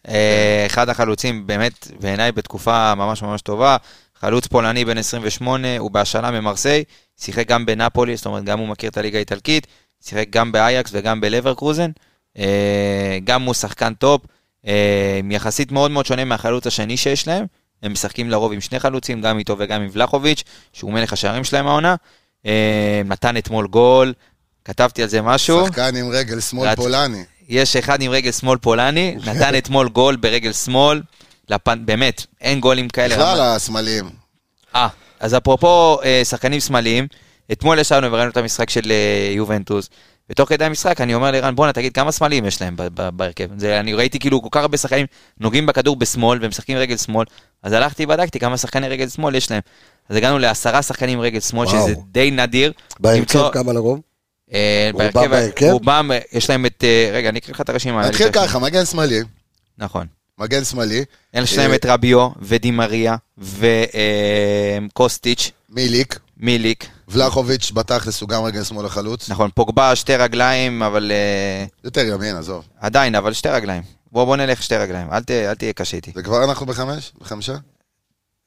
אה, 0.07 0.63
אחד 0.65 0.89
החלוצים 0.89 1.47
באמת 1.47 1.87
בעיניי 1.99 2.31
בתקופה 2.31 2.95
ממש 2.95 3.21
ממש 3.23 3.41
טובה. 3.41 3.77
חלוץ 4.25 4.47
פולני 4.47 4.85
בן 4.85 4.97
28, 4.97 5.77
הוא 5.77 5.91
בהשאלה 5.91 6.31
ממרסיי, 6.31 6.83
שיחק 7.17 7.47
גם 7.47 7.65
בנפולי, 7.65 8.15
זאת 8.17 8.25
אומרת 8.25 8.43
גם 8.43 8.59
הוא 8.59 8.67
מכיר 8.67 8.89
את 8.89 8.97
הליגה 8.97 9.17
האיטלקית, 9.17 9.67
שיחק 10.03 10.29
גם 10.29 10.51
באייקס 10.51 10.91
וגם 10.93 11.21
בלברקוזן, 11.21 11.91
אה, 12.37 13.17
גם 13.23 13.41
הוא 13.43 13.53
שחקן 13.53 13.93
טופ, 13.93 14.21
אה, 14.67 15.19
יחסית 15.31 15.71
מאוד 15.71 15.91
מאוד 15.91 16.05
שונה 16.05 16.25
מהחלוץ 16.25 16.67
השני 16.67 16.97
שיש 16.97 17.27
להם, 17.27 17.45
הם 17.83 17.91
משחקים 17.91 18.29
לרוב 18.29 18.51
עם 18.53 18.61
שני 18.61 18.79
חלוצים, 18.79 19.21
גם 19.21 19.39
איתו 19.39 19.55
וגם 19.59 19.81
עם 19.81 19.89
ולאהוביץ', 19.93 20.43
שהוא 20.73 20.93
מלך 20.93 21.13
השערים 21.13 21.43
שלהם 21.43 21.67
העונה, 21.67 21.95
אה, 22.45 23.01
נתן 23.05 23.37
אתמול 23.37 23.67
גול, 23.67 24.13
כתבתי 24.65 25.03
על 25.03 25.09
זה 25.09 25.21
משהו. 25.21 25.65
שחקן 25.65 25.95
עם 25.95 26.09
רגל 26.09 26.39
שמאל 26.39 26.67
רץ- 26.67 26.77
פולני. 26.77 27.23
יש 27.49 27.75
אחד 27.75 28.01
עם 28.01 28.11
רגל 28.11 28.31
שמאל 28.31 28.57
פולני, 28.57 29.17
נתן 29.25 29.57
אתמול 29.57 29.89
גול 29.89 30.15
ברגל 30.15 30.51
שמאל, 30.53 31.01
לפן, 31.49 31.85
באמת, 31.85 32.25
אין 32.41 32.59
גולים 32.59 32.89
כאלה. 32.89 33.15
בכלל 33.15 33.41
השמאליים. 33.41 34.09
אה, 34.75 34.87
אז 35.19 35.37
אפרופו 35.37 36.01
אה, 36.03 36.21
שחקנים 36.23 36.59
שמאליים, 36.59 37.07
אתמול 37.51 37.79
ישבנו 37.79 38.11
וראינו 38.11 38.31
את 38.31 38.37
המשחק 38.37 38.69
של 38.69 38.91
אה, 38.91 39.31
יובנטוס, 39.35 39.89
ותוך 40.29 40.49
כדי 40.49 40.65
המשחק 40.65 41.01
אני 41.01 41.13
אומר 41.13 41.31
לירן, 41.31 41.55
בואנה, 41.55 41.73
תגיד 41.73 41.93
כמה 41.93 42.11
שמאליים 42.11 42.45
יש 42.45 42.61
להם 42.61 42.75
בהרכב. 42.95 43.63
אני 43.63 43.93
ראיתי 43.93 44.19
כאילו 44.19 44.41
כל 44.41 44.49
כך 44.51 44.61
הרבה 44.61 44.77
שחקנים 44.77 45.05
נוגעים 45.39 45.65
בכדור 45.65 45.95
בשמאל 45.95 46.39
ומשחקים 46.41 46.77
רגל 46.77 46.97
שמאל, 46.97 47.25
אז 47.63 47.73
הלכתי 47.73 48.05
ובדקתי 48.05 48.39
כמה 48.39 48.57
שחקני 48.57 48.87
רגל 48.87 49.09
שמאל 49.09 49.35
יש 49.35 49.51
להם. 49.51 49.61
אז 50.09 50.15
הגענו 50.15 50.39
לעשרה 50.39 50.81
שחקנים 50.81 51.21
רגל 51.21 51.39
שמאל, 51.39 51.67
וואו. 51.67 51.81
שזה 51.81 51.93
די 52.11 52.31
נדיר. 52.31 52.71
בהרכב 52.99 53.49
כמה 53.51 53.73
לרוב? 53.73 53.99
אה, 54.53 54.89
רובם 54.93 55.29
בהרכב? 55.29 55.65
רובם, 55.65 56.11
אה, 56.13 56.19
יש 56.31 56.49
להם 56.49 56.65
את, 56.65 56.83
אה, 56.83 57.09
רגע, 57.13 57.29
אני 57.29 57.39
אקריא 57.39 57.53
לך 57.53 57.61
את 57.61 57.69
הרשימה. 57.69 58.07
נתחיל. 58.07 58.31
ככה, 58.31 58.59
מגן 58.59 58.85
שמאלי, 58.85 59.19
נכון. 59.77 60.07
מגן 60.39 60.63
שמאלי, 60.63 61.05
יש 61.33 61.57
להם 61.57 61.71
אה, 61.71 61.75
את 61.75 61.85
רביו 61.85 62.29
ודימריה 62.41 63.15
וקוסטיץ', 64.87 65.51
מיליק, 65.69 66.19
מיליק, 66.37 66.87
ולחוביץ' 67.07 67.71
בתכלס 67.71 68.21
הוא 68.21 68.29
גם 68.29 68.43
רגל 68.43 68.63
שמאל 68.63 68.85
החלוץ. 68.85 69.29
נכון, 69.29 69.49
פוגבה 69.55 69.95
שתי 69.95 70.15
רגליים, 70.15 70.83
אבל 70.83 71.11
אה, 71.11 71.65
יותר 71.83 72.01
ימין, 72.05 72.35
עזוב. 72.35 72.65
עדיין, 72.79 73.15
אבל 73.15 73.33
שתי 73.33 73.49
רגליים. 73.49 73.83
בוא 74.11 74.25
בוא 74.25 74.35
נלך 74.35 74.63
שתי 74.63 74.75
רגליים, 74.77 75.07
אל 75.11 75.23
ת- 75.23 75.31
אל 75.31 75.53
תהיה 75.55 75.73
קשה 75.73 75.97
איתי. 75.97 76.11
וכבר 76.15 76.43
אנחנו 76.43 76.65
בחמש? 76.65 77.11
בחמישה? 77.21 77.55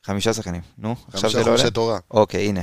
חמישה 0.07 0.33
שחקנים, 0.33 0.61
נו, 0.79 0.95
עכשיו 1.07 1.21
חמישה 1.21 1.39
זה 1.39 1.45
לא 1.45 1.51
עולה? 1.51 1.59
חומשי 1.59 1.71
תורה. 1.75 1.99
אוקיי, 2.11 2.47
הנה. 2.49 2.61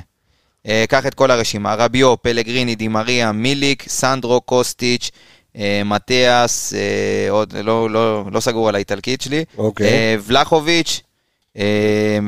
אה, 0.67 0.85
קח 0.89 1.05
את 1.05 1.13
כל 1.13 1.31
הרשימה, 1.31 1.75
רביו, 1.75 2.21
פלגריני, 2.21 2.75
דימריה, 2.75 3.31
מיליק, 3.31 3.89
סנדרו, 3.89 4.41
קוסטיץ', 4.41 5.11
אה, 5.57 5.81
מתיאס, 5.85 6.73
אה, 6.73 6.79
עוד 7.31 7.53
לא- 7.63 7.89
לא 7.89 8.23
לא 8.31 8.39
סגור 8.39 8.69
על 8.69 8.75
האיטלקית 8.75 9.21
שלי, 9.21 9.45
אוקיי. 9.57 9.87
אה, 9.87 10.15
ולחוביץ', 10.25 11.01
אה, 11.57 12.19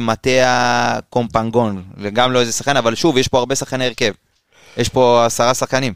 ומטיה 0.00 0.98
קומפנגון, 1.10 1.82
גם 2.12 2.32
לא 2.32 2.40
איזה 2.40 2.52
שחקן, 2.52 2.76
אבל 2.76 2.94
שוב, 2.94 3.18
יש 3.18 3.28
פה 3.28 3.38
הרבה 3.38 3.54
שחקני 3.54 3.84
הרכב. 3.84 4.12
יש 4.76 4.88
פה 4.88 5.24
עשרה 5.26 5.54
שחקנים. 5.54 5.92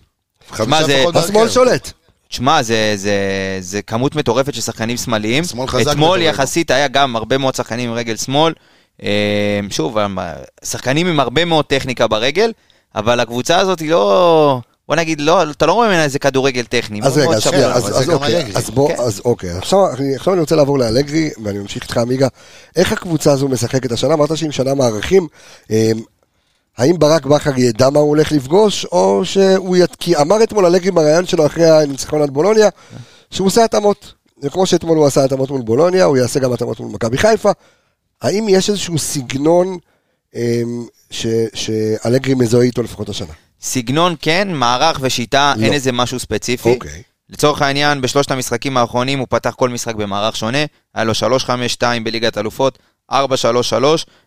חמישה 0.50 0.82
זה- 0.86 0.96
לפחות 0.98 1.16
השמאל. 1.16 1.48
שולט. 1.48 1.92
תשמע, 2.28 2.62
זה, 2.62 2.92
זה, 2.96 3.12
זה 3.60 3.82
כמות 3.82 4.16
מטורפת 4.16 4.54
של 4.54 4.60
שחקנים 4.60 4.96
שמאליים. 4.96 5.44
שמאל 5.44 5.66
חזק 5.66 5.80
אתמול 5.92 5.94
בכדורגל. 6.08 6.22
יחסית 6.22 6.70
היה 6.70 6.88
גם 6.88 7.16
הרבה 7.16 7.38
מאוד 7.38 7.54
שחקנים 7.54 7.90
עם 7.90 7.96
רגל 7.96 8.16
שמאל. 8.16 8.52
אה, 9.02 9.08
שוב, 9.70 9.96
שחקנים 10.64 11.06
עם 11.06 11.20
הרבה 11.20 11.44
מאוד 11.44 11.64
טכניקה 11.64 12.06
ברגל, 12.06 12.52
אבל 12.94 13.20
הקבוצה 13.20 13.58
הזאת 13.58 13.80
היא 13.80 13.90
לא... 13.90 14.60
בוא 14.88 14.96
נגיד, 14.96 15.20
לא, 15.20 15.50
אתה 15.50 15.66
לא 15.66 15.72
רואה 15.72 15.88
ממנה 15.88 16.04
איזה 16.04 16.18
כדורגל 16.18 16.64
טכני. 16.64 17.00
אז 17.02 17.18
רגע. 17.18 17.40
שנייה, 17.40 17.72
אז 17.72 17.98
אז 17.98 18.10
אוקיי. 18.10 18.44
אז 18.54 18.70
בוא, 18.70 18.88
כן. 18.88 18.94
אז 18.98 19.20
אוקיי, 19.24 19.50
עכשיו 19.50 19.90
אני 19.90 20.16
עכשיו 20.16 20.32
אני 20.32 20.40
רוצה 20.40 20.56
לעבור 20.56 20.78
לאלגרי, 20.78 21.30
ואני 21.44 21.58
ממשיך 21.58 21.82
איתך 21.82 21.98
עמיגה. 21.98 22.28
איך 22.76 22.92
הקבוצה 22.92 23.32
הזו 23.32 23.48
משחקת 23.48 23.92
השנה? 23.92 24.14
אמרת 24.14 24.36
שהיא 24.36 24.48
משנה 24.48 24.74
מערכים. 24.74 25.26
אמ, 25.70 25.76
האם 26.78 26.98
ברק 26.98 27.26
בכר 27.26 27.58
ידע 27.58 27.90
מה 27.90 27.98
הוא 27.98 28.08
הולך 28.08 28.32
לפגוש, 28.32 28.84
או 28.84 29.20
שהוא 29.24 29.76
ית... 29.76 29.96
כי 29.96 30.16
אמר 30.16 30.42
אתמול 30.42 30.66
אלגרי 30.66 30.90
בריאיון 30.90 31.26
שלו 31.26 31.46
אחרי 31.46 31.70
הניצחון 31.70 32.22
על 32.22 32.30
בולוניה, 32.30 32.68
שהוא 33.30 33.46
עושה 33.46 33.64
התאמות. 33.64 34.12
וכמו 34.42 34.66
שאתמול 34.66 34.98
הוא 34.98 35.06
עשה 35.06 35.24
התאמות 35.24 35.50
מול 35.50 35.62
בולוניה, 35.62 36.04
הוא 36.04 36.16
יעשה 36.16 36.40
גם 36.40 36.52
התאמות 36.52 36.80
מול 36.80 36.92
מכבי 36.92 37.18
חיפה. 37.18 37.50
האם 38.22 38.46
יש 38.48 38.70
איזשהו 38.70 38.98
סגנון 38.98 39.78
אמ. 40.34 40.86
שאלגרי 41.54 42.34
מזוהה 42.34 42.64
איתו 42.64 42.82
לפחות 42.82 43.08
השנה? 43.08 43.32
סגנון 43.60 44.14
כן, 44.20 44.48
מערך 44.52 44.98
ושיטה, 45.00 45.54
לא. 45.56 45.64
אין 45.64 45.72
איזה 45.72 45.92
משהו 45.92 46.18
ספציפי. 46.18 46.68
אוקיי. 46.70 47.02
לצורך 47.30 47.62
העניין, 47.62 48.00
בשלושת 48.00 48.30
המשחקים 48.30 48.76
האחרונים 48.76 49.18
הוא 49.18 49.26
פתח 49.30 49.54
כל 49.56 49.68
משחק 49.68 49.94
במערך 49.94 50.36
שונה. 50.36 50.64
היה 50.94 51.04
לו 51.04 51.12
3-5-2 51.12 51.82
בליגת 52.04 52.38
אלופות, 52.38 52.78
4-3-3 53.12 53.14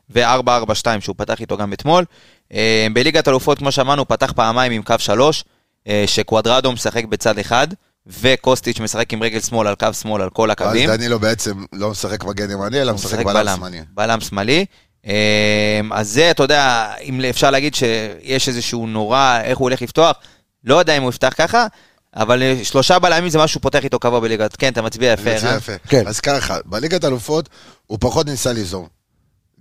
ו-4-4-2 0.09 0.85
שהוא 0.99 1.15
פתח 1.17 1.41
איתו 1.41 1.57
גם 1.57 1.73
אתמול. 1.73 2.05
אה, 2.53 2.87
בליגת 2.93 3.27
אלופות, 3.27 3.57
כמו 3.57 3.71
שאמרנו, 3.71 4.01
הוא 4.01 4.07
פתח 4.09 4.31
פעמיים 4.31 4.71
עם 4.71 4.83
קו 4.83 4.95
3, 4.99 5.43
אה, 5.87 6.03
שקוואדרדו 6.07 6.71
משחק 6.71 7.05
בצד 7.05 7.39
אחד, 7.39 7.67
וקוסטיץ' 8.07 8.79
משחק 8.79 9.13
עם 9.13 9.23
רגל 9.23 9.39
שמאל 9.39 9.67
על 9.67 9.75
קו 9.75 9.93
שמאל 9.93 10.21
על 10.21 10.29
כל 10.29 10.49
אז 10.49 10.51
הקווים. 10.51 10.89
דנילו 10.89 11.19
בעצם 11.19 11.63
לא 11.73 11.91
משחק 11.91 12.23
מגן 12.23 12.51
ימני, 12.51 12.81
אלא 12.81 12.93
משחק 12.93 13.25
בלם 13.25 13.55
שמאלי. 13.57 13.81
בלם 13.93 14.21
שמאלי. 14.21 14.65
אמ, 15.05 15.93
אז 15.93 16.09
זה, 16.09 16.31
אתה 16.31 16.43
יודע, 16.43 16.93
אם 17.01 17.21
אפשר 17.29 17.51
להגיד 17.51 17.75
שיש 17.75 18.47
איזשהו 18.47 18.87
נורא, 18.87 19.39
איך 19.43 19.57
הוא 19.57 19.65
הולך 19.65 19.81
לפתוח, 19.81 20.17
לא 20.63 20.75
יודע 20.75 20.97
אם 20.97 21.01
הוא 21.01 21.09
יפתח 21.09 21.33
ככה, 21.37 21.67
אבל 22.15 22.43
אה, 22.43 22.59
שלושה 22.63 22.99
בלמים 22.99 23.29
זה 23.29 23.37
משהו 23.37 23.47
שהוא 23.47 23.61
פותח 23.61 23.83
איתו 23.83 23.99
קבוע 23.99 24.19
בליגת, 24.19 24.55
כן, 24.55 24.71
אתה 24.71 24.81
מצביע 24.81 25.13
יפה, 25.13 25.29
יפה, 25.29 25.47
אה? 25.47 25.55
יפה. 25.55 25.73
כן. 25.87 26.07
אז 26.07 26.19
ככה, 26.19 26.57
בליגת 26.65 27.05
אלופות 27.05 27.49
הוא 27.87 27.97
פחות 28.01 28.27
ניסה 28.27 28.53
ליזום. 28.53 28.87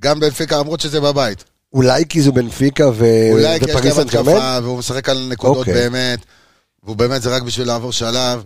גם 0.01 0.21
בנפיקה, 0.21 0.59
למרות 0.59 0.81
שזה 0.81 1.01
בבית. 1.01 1.45
אולי 1.73 2.05
כי 2.09 2.23
זו 2.23 2.33
בנפיקה 2.33 2.89
ו... 2.89 3.05
אולי 3.33 3.61
כי 3.61 3.71
יש 3.71 3.97
להם? 3.97 4.07
התקפה, 4.07 4.59
והוא 4.63 4.79
משחק 4.79 5.09
על 5.09 5.29
נקודות 5.31 5.57
אוקיי. 5.57 5.75
באמת, 5.75 6.19
והוא 6.83 6.97
באמת 6.97 7.23
זה 7.23 7.37
רק 7.37 7.43
בשביל 7.43 7.67
לעבור 7.67 7.93
שלב. 7.93 8.45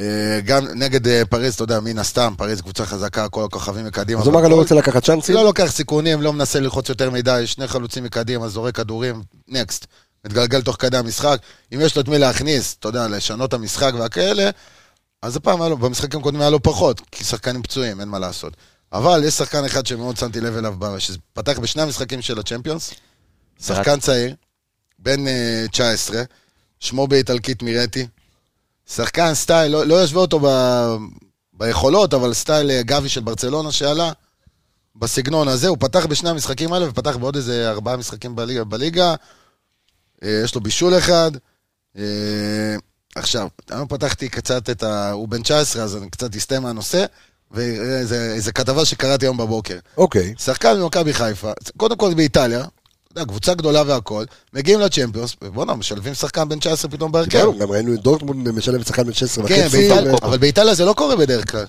אה, 0.00 0.40
גם 0.44 0.66
נגד 0.74 1.08
אה, 1.08 1.22
פריז, 1.24 1.54
אתה 1.54 1.62
יודע, 1.62 1.80
מן 1.80 1.98
הסתם, 1.98 2.34
פריז 2.38 2.60
קבוצה 2.60 2.86
חזקה, 2.86 3.28
כל 3.28 3.44
הכוכבים 3.44 3.86
מקדימה. 3.86 4.20
אז 4.20 4.26
הוא 4.26 4.34
אמר, 4.34 4.48
לא. 4.48 4.54
רוצה 4.54 4.74
לקחת 4.74 5.04
צ'אנסים? 5.04 5.34
לא 5.34 5.44
לוקח 5.44 5.70
סיכונים, 5.70 6.22
לא 6.22 6.32
מנסה 6.32 6.60
ללחוץ 6.60 6.88
יותר 6.88 7.10
מדי, 7.10 7.42
שני 7.46 7.66
חלוצים 7.66 8.04
מקדימה, 8.04 8.48
זורק 8.48 8.76
כדורים, 8.76 9.22
נקסט. 9.48 9.86
מתגלגל 10.24 10.62
תוך 10.62 10.76
כדי 10.78 10.96
המשחק. 10.96 11.38
אם 11.74 11.80
יש 11.80 11.96
לו 11.96 12.02
את 12.02 12.08
מי 12.08 12.18
להכניס, 12.18 12.76
אתה 12.78 12.88
יודע, 12.88 13.08
לשנות 13.08 13.48
את 13.48 13.54
המשחק 13.54 13.92
והכאלה, 13.98 14.50
אז 15.22 15.36
הפעם 15.36 15.62
היה 15.62 15.70
לו, 15.70 15.76
במשחקים 15.76 16.20
הקודמים 16.20 16.40
היה 16.40 16.50
לו 16.50 16.62
פחות, 16.62 17.00
כי 17.12 17.24
שחקנים 17.24 17.62
פצועים, 17.62 18.00
אין 18.00 18.08
מה 18.08 18.18
לעשות. 18.18 18.56
אבל 18.92 19.24
יש 19.24 19.34
שחקן 19.34 19.64
אחד 19.64 19.86
שמאוד 19.86 20.16
שמתי 20.16 20.40
לב 20.40 20.56
אליו, 20.56 20.74
שפתח 20.98 21.58
בשני 21.58 21.82
המשחקים 21.82 22.22
של 22.22 22.38
הצ'מפיונס, 22.38 22.94
שחקן 23.60 24.00
צעיר, 24.00 24.34
בן 24.98 25.28
אה, 25.28 25.64
19, 25.70 26.22
שמו 26.80 27.06
באיטלקית 27.06 27.62
מירטי, 27.62 28.06
שחקן 28.88 29.34
סטייל, 29.34 29.72
לא, 29.72 29.86
לא 29.86 30.04
ישווה 30.04 30.20
אותו 30.20 30.40
ב, 30.42 30.46
ביכולות, 31.52 32.14
אבל 32.14 32.34
סטייל 32.34 32.70
אה, 32.70 32.82
גבי 32.82 33.08
של 33.08 33.20
ברצלונה 33.20 33.72
שעלה, 33.72 34.12
בסגנון 34.96 35.48
הזה, 35.48 35.68
הוא 35.68 35.76
פתח 35.80 36.06
בשני 36.06 36.30
המשחקים 36.30 36.72
האלה 36.72 36.88
ופתח 36.88 37.16
בעוד 37.16 37.36
איזה 37.36 37.70
ארבעה 37.70 37.96
משחקים 37.96 38.36
בליגה. 38.36 38.64
בליגה. 38.64 39.14
אה, 40.24 40.40
יש 40.44 40.54
לו 40.54 40.60
בישול 40.60 40.98
אחד. 40.98 41.30
אה, 41.98 42.76
עכשיו, 43.14 43.48
היום 43.70 43.88
פתחתי 43.88 44.28
קצת 44.28 44.70
את 44.70 44.82
ה... 44.82 45.10
הוא 45.10 45.28
בן 45.28 45.42
19, 45.42 45.82
אז 45.82 45.96
אני 45.96 46.10
קצת 46.10 46.36
אסטה 46.36 46.60
מהנושא, 46.60 47.04
ואיזה 47.50 48.52
כתבה 48.52 48.84
שקראתי 48.84 49.26
היום 49.26 49.36
בבוקר. 49.36 49.78
אוקיי. 49.96 50.34
שחקן 50.38 50.80
ממכבי 50.80 51.12
חיפה, 51.14 51.52
קודם 51.76 51.96
כל 51.96 52.14
באיטליה, 52.14 52.64
קבוצה 53.22 53.54
גדולה 53.54 53.82
והכל, 53.86 54.24
מגיעים 54.52 54.80
לצ'מפיונס, 54.80 55.36
ובואנה, 55.42 55.74
משלבים 55.74 56.14
שחקן 56.14 56.48
בן 56.48 56.58
19 56.58 56.90
פתאום 56.90 57.12
בהרכב. 57.12 57.46
גם 57.58 57.70
ראינו 57.70 57.94
את 57.94 58.00
דורטמונד 58.00 58.50
משלם 58.50 58.82
שחקן 58.82 59.02
בן 59.04 59.12
16 59.12 59.48
כן, 59.48 59.64
וחצי. 59.66 59.88
ו- 59.92 60.24
אבל 60.26 60.38
באיטליה 60.38 60.74
זה 60.74 60.84
לא 60.84 60.92
קורה 60.92 61.16
בדרך 61.16 61.50
כלל. 61.50 61.64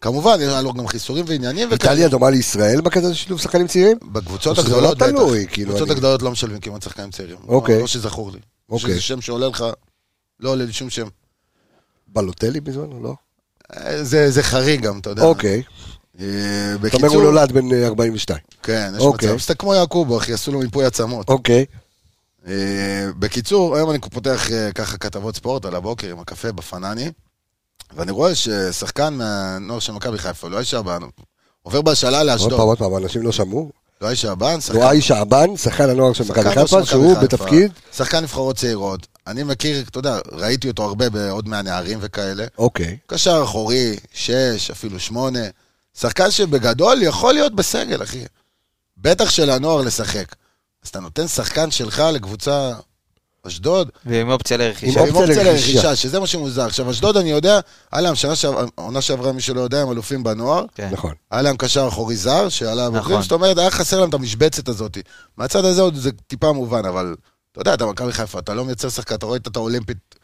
כמובן, 0.00 0.40
היה 0.40 0.62
לו 0.62 0.72
גם 0.72 0.86
חיסורים 0.88 1.24
ועניינים. 1.28 1.72
איטליה 1.72 2.08
דומה 2.08 2.30
לישראל 2.30 2.80
בקטע 2.80 3.08
של 3.08 3.14
שילוב 3.14 3.40
שחקנים 3.40 3.66
צעירים? 3.66 3.96
בקבוצות 4.12 4.58
או 4.58 4.62
הגדולות 4.62 5.00
לא 5.00 5.08
בטח. 5.08 5.46
כאילו, 5.52 5.68
בקבוצות 5.72 5.90
הגדולות 5.90 6.22
לא 6.22 6.30
משלבים 6.30 6.60
כמעט 6.60 6.82
שחקנים 6.82 7.10
צעירים. 7.10 7.36
אוקיי. 7.48 7.74
לא- 7.74 7.80
לא 7.80 7.86
שזכור 7.86 8.30
לי. 8.32 8.38
אוקיי. 8.70 8.90
שזה 8.90 9.00
שם 9.00 9.20
שעולה 9.20 9.48
לך, 9.48 9.64
לא 10.40 10.50
עולה 10.50 10.64
לי 10.64 10.72
שום 10.72 10.90
שם. 10.90 11.06
בלוטלי 12.08 12.60
בזמנו, 12.60 13.02
לא? 13.02 13.14
אה, 13.76 14.04
זה 14.04 14.30
זה 14.30 14.42
חריג 14.42 14.80
גם, 14.82 14.98
אתה 14.98 15.10
יודע. 15.10 15.22
אוקיי. 15.22 15.62
אה, 16.20 16.26
אתה 16.86 16.96
אומר 16.96 17.08
הוא 17.08 17.22
נולד 17.22 17.52
בן 17.52 17.72
אה, 17.72 17.86
42. 17.86 18.38
כן, 18.62 18.92
יש 18.96 19.02
אוקיי. 19.02 19.28
מצב. 19.28 19.38
שאתה 19.38 19.54
כמו 19.54 19.74
יעקובו, 19.74 20.18
אחי, 20.18 20.32
עשו 20.32 20.52
לו 20.52 20.58
מיפוי 20.58 20.84
עצמות. 20.84 21.28
אוקיי. 21.28 21.64
אה, 22.46 23.08
בקיצור, 23.18 23.76
היום 23.76 23.90
אני 23.90 23.98
פותח 23.98 24.50
אה, 24.50 24.72
ככה 24.72 24.96
כתבות 24.98 25.36
ספורט 25.36 25.64
על 25.64 25.74
הבוקר 25.74 26.10
עם 26.10 26.20
הקפה 26.20 26.52
בפנני, 26.52 27.10
ואני 27.96 28.10
רואה 28.12 28.34
ששחקן 28.34 29.14
מהנוער 29.14 29.78
של 29.78 29.92
מכבי 29.92 30.18
חיפה, 30.18 30.48
לואי 30.48 30.64
שעבן, 30.64 30.98
עובר 31.62 31.82
בהשאלה 31.82 32.18
עוד 32.18 32.26
לאשדוד. 32.26 32.50
פעם, 32.50 32.60
עוד 32.60 32.78
פעם, 32.78 32.96
אנשים 32.96 33.22
לא 33.22 33.32
שמעו. 33.32 33.70
לואי 34.00 34.16
שעבן, 34.16 34.60
שחקן 34.60 34.78
לואי 34.78 35.00
שעבן, 35.00 35.56
שחקן 35.56 35.90
הנוער 35.90 36.12
של 36.12 36.24
מכבי 36.24 36.50
חיפה, 36.50 36.84
שהוא 36.86 37.14
חיפה, 37.14 37.20
בתפקיד, 37.20 37.72
שחקן 37.96 38.22
נבחרות 38.22 38.56
צעירות. 38.56 39.06
אני 39.26 39.42
מכיר, 39.42 39.84
אתה 39.88 39.98
יודע, 39.98 40.18
ראיתי 40.32 40.68
אותו 40.68 40.82
הרבה 40.82 41.10
בעוד 41.10 41.48
מהנערים 41.48 41.98
וכאלה. 42.00 42.46
אוקיי. 42.58 42.96
קשר 43.06 43.40
אחורי, 43.44 43.96
שש, 44.12 44.70
אפילו 44.70 45.00
שמונה. 45.00 45.40
שחקן 45.98 46.30
שבגדול 46.30 47.02
יכול 47.02 47.34
להיות 47.34 47.54
בסגל, 47.54 48.02
אחי. 48.02 48.24
בטח 48.96 49.30
של 49.30 49.50
הנוער 49.50 49.82
לשחק. 49.82 50.34
אז 50.82 50.88
אתה 50.88 51.00
נותן 51.00 51.28
שחקן 51.28 51.70
שלך 51.70 52.02
לקבוצה 52.12 52.72
אשדוד, 53.46 53.90
ועם 54.06 54.30
אופציה 54.30 54.56
לרכישה. 54.56 55.00
עם 55.00 55.16
אופציה 55.16 55.44
לרכישה. 55.44 55.96
שזה 55.96 56.20
מה 56.20 56.26
שמוזר. 56.26 56.66
עכשיו, 56.66 56.90
אשדוד, 56.90 57.16
אני 57.16 57.30
יודע, 57.30 57.60
היה 57.92 58.00
להם 58.02 58.14
שנה 58.14 58.36
שעברה, 58.36 58.64
עונה 58.74 59.00
שעברה, 59.00 59.32
מי 59.32 59.40
שלא 59.40 59.60
יודע, 59.60 59.82
הם 59.82 59.90
אלופים 59.90 60.24
בנוער. 60.24 60.64
כן. 60.74 60.88
נכון. 60.92 61.14
היה 61.30 61.42
להם 61.42 61.56
קשר 61.56 61.88
אחורי 61.88 62.16
זר, 62.16 62.48
שעלה 62.48 62.88
נכון. 62.88 63.00
בוגרים, 63.00 63.22
זאת 63.22 63.32
אומרת, 63.32 63.58
היה 63.58 63.70
חסר 63.70 64.00
להם 64.00 64.08
את 64.08 64.14
המשבצת 64.14 64.68
הזאת. 64.68 64.98
מהצד 65.36 65.64
הזה 65.64 65.82
עוד 65.82 65.94
זה 65.94 66.10
טיפה 66.26 66.52
מובן, 66.52 66.84
אבל 66.84 67.14
אתה 67.52 67.60
יודע, 67.60 67.74
אתה 67.74 67.86
מכבי 67.86 68.12
חיפה, 68.12 68.38
אתה 68.38 68.54
לא 68.54 68.64
מייצר 68.64 68.88
שחקן, 68.88 69.14
אתה 69.14 69.26
רואה 69.26 69.36
את 69.36 69.56
האולימפית, 69.56 70.14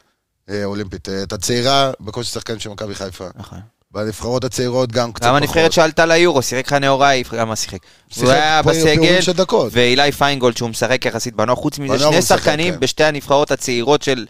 אה, 0.49 0.65
אולימפית, 0.65 1.09
אה, 1.09 1.23
את 1.23 1.33
הצעירה, 1.33 1.91
בקושי 1.99 2.31
שחקן 2.31 2.59
של 2.59 2.69
מכבי 2.69 2.95
חיפה. 2.95 3.27
נכון. 3.35 3.59
בנבחרות 3.93 4.43
הצעירות 4.43 4.91
גם 4.91 5.13
קצת 5.13 5.25
גם 5.25 5.29
פחות. 5.31 5.41
הנבחרת 5.41 5.71
שעלתה 5.71 6.05
ליורו, 6.05 6.41
שיחק 6.41 6.67
לך 6.67 6.73
נאוראי, 6.73 7.23
גם 7.37 7.47
מה 7.47 7.55
שיחק. 7.55 7.77
הוא 8.17 8.29
היה 8.29 8.61
בסגל. 8.61 9.19
ואילי 9.71 10.11
פיינגולד 10.11 10.57
שהוא 10.57 10.69
משחק 10.69 11.05
יחסית 11.05 11.35
בנוער, 11.35 11.55
חוץ 11.55 11.79
מזה 11.79 11.99
שני 11.99 12.21
שחקנים 12.21 12.73
כן. 12.73 12.79
בשתי 12.79 13.03
הנבחרות 13.03 13.51
הצעירות 13.51 14.01
של, 14.01 14.25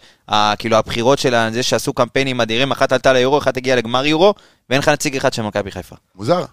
כאילו 0.58 0.76
הבחירות 0.76 1.18
של 1.18 1.34
זה 1.52 1.62
שעשו 1.62 1.92
קמפיינים 1.92 2.40
אדירים, 2.40 2.72
אחת 2.72 2.92
עלתה 2.92 3.12
ליורו, 3.12 3.38
אחת 3.38 3.56
הגיעה 3.56 3.76
לגמר 3.76 4.06
יורו, 4.06 4.34
ואין 4.70 4.80
לך 4.80 4.88
נציג 4.88 5.16
אחד 5.16 5.32
של 5.32 5.42
מכבי 5.42 5.70
חיפה. 5.70 5.96
מוזר. 6.14 6.44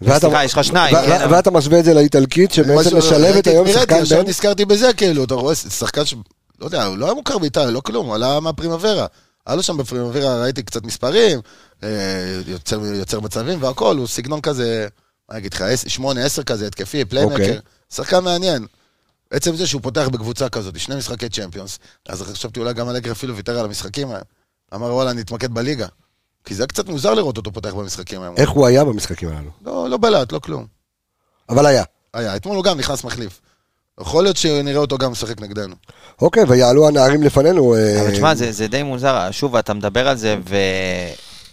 ואתה- 0.00 0.20
סליחה, 0.20 0.44
יש 0.44 0.52
לך 0.52 0.64
שניים, 0.64 0.96
כן, 0.96 1.26
ואתה 1.30 1.50
משווה 1.50 1.78
את 1.78 1.84
זה 1.84 1.94
לאיטלקית, 1.94 2.52
שבעצם 2.52 2.98
משלבת 2.98 3.46
היום 3.46 3.72
שחקן 3.72 4.00
עכשיו 4.02 4.22
בן... 4.22 4.28
נזכרתי 4.28 4.64
בזה, 4.64 4.92
כאילו, 4.92 5.24
אתה 5.24 5.34
רואה 5.34 5.54
שחקן 5.54 6.04
ש... 6.04 6.14
לא 6.60 6.66
יודע, 6.66 6.84
הוא 6.84 6.98
לא 6.98 7.04
היה 7.04 7.14
מוכר 7.14 7.38
באיטליה, 7.38 7.70
לא 7.70 7.80
כלום, 7.80 8.06
הוא 8.06 8.14
עלה 8.14 8.40
מהפרימוורה. 8.40 9.06
היה 9.46 9.56
לו 9.56 9.62
שם 9.62 9.76
בפרימוורה, 9.76 10.42
ראיתי 10.42 10.62
קצת 10.62 10.84
מספרים, 10.84 11.40
אה, 11.82 11.88
יוצר, 12.46 12.80
יוצר 12.84 13.20
מצבים 13.20 13.62
והכל, 13.62 13.96
הוא 13.96 14.06
סגנון 14.06 14.40
כזה, 14.40 14.88
מה 15.30 15.38
אגיד 15.38 15.54
לך, 15.54 15.60
עש- 15.60 15.86
שמונה, 15.88 16.24
עשר 16.24 16.42
כזה, 16.42 16.66
התקפי, 16.66 17.04
playmaker, 17.04 17.34
אוקיי. 17.34 17.58
שחקן 17.94 18.24
מעניין. 18.24 18.66
עצם 19.30 19.56
זה 19.56 19.66
שהוא 19.66 19.82
פותח 19.82 20.08
בקבוצה 20.12 20.48
כזאת, 20.48 20.80
שני 20.80 20.96
משחקי 20.96 21.28
צ'מפיונס, 21.28 21.78
אז 22.08 22.22
חשבתי 22.22 22.60
אולי 22.60 22.74
גם 22.74 22.88
אלגרי 22.90 23.12
אפילו 23.12 23.36
ויתר 23.36 23.58
על 23.58 23.64
המשחקים 23.64 24.08
האלה. 24.10 24.22
אמר 24.74 24.86
וואלה, 24.94 25.10
אני 25.10 25.20
אתמקד 25.20 25.54
בליגה. 25.54 25.86
כי 26.44 26.54
זה 26.54 26.66
קצת 26.66 26.86
מוזר 26.88 27.14
לראות 27.14 27.36
אותו 27.36 27.52
פותח 27.52 27.74
במשחקים 27.74 28.22
האלה. 28.22 28.34
איך 28.36 28.50
הוא 28.50 28.66
היה 28.66 28.84
במשחקים 28.84 29.28
הללו? 29.28 29.50
לא, 29.64 29.90
לא 29.90 29.96
בלט, 29.96 30.32
לא 30.32 30.38
כלום. 30.38 30.66
אבל 31.48 31.66
היה. 31.66 31.84
היה, 32.14 32.36
אתמול 32.36 32.56
הוא 32.56 32.64
גם 32.64 32.78
נכנס 32.78 33.04
מחליף. 33.04 33.40
יכול 34.00 34.24
להיות 34.24 34.36
שנראה 34.36 34.80
אותו 34.80 34.98
גם 34.98 35.12
משחק 35.12 35.40
נגדנו. 35.40 35.74
אוקיי, 36.22 36.44
ויעלו 36.48 36.88
הנערים 36.88 37.22
לפנינו. 37.22 37.74
אה, 37.74 38.00
אבל 38.00 38.10
תשמע, 38.10 38.34
זה, 38.34 38.52
זה 38.52 38.68
די 38.68 38.82
מוזר, 38.82 39.30
שוב, 39.30 39.56
אתה 39.56 39.74
מדבר 39.74 40.08
על 40.08 40.16
זה, 40.16 40.36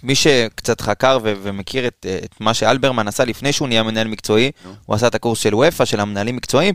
ומי 0.04 0.16
שקצת 0.16 0.82
חקר 0.82 1.20
ו- 1.24 1.34
ומכיר 1.42 1.88
את, 1.88 2.06
את 2.24 2.36
מה 2.40 2.54
שאלברמן 2.54 3.08
עשה 3.08 3.26
לפני 3.26 3.52
שהוא 3.52 3.68
נהיה 3.68 3.84
מנהל 3.84 4.08
מקצועי, 4.08 4.52
הוא 4.86 4.96
עשה 4.96 5.08
את 5.08 5.16
הקורס 5.16 5.40
של 5.40 5.56
וופא, 5.56 5.86
של 5.86 6.00
המנהלים 6.00 6.36
מקצועיים, 6.36 6.74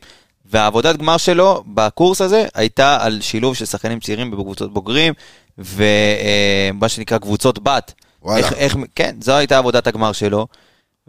והעבודת 0.51 0.97
גמר 0.97 1.17
שלו 1.17 1.65
בקורס 1.67 2.21
הזה 2.21 2.47
הייתה 2.55 2.99
על 3.01 3.21
שילוב 3.21 3.55
של 3.55 3.65
שחקנים 3.65 4.01
צעירים 4.01 4.31
בקבוצות 4.31 4.73
בוגרים, 4.73 5.15
ומה 5.59 6.89
שנקרא 6.89 7.19
קבוצות 7.19 7.59
בת. 7.59 7.93
וואלה. 8.23 8.39
איך, 8.39 8.53
איך, 8.53 8.77
כן, 8.95 9.17
זו 9.23 9.33
הייתה 9.33 9.59
עבודת 9.59 9.87
הגמר 9.87 10.13
שלו. 10.13 10.47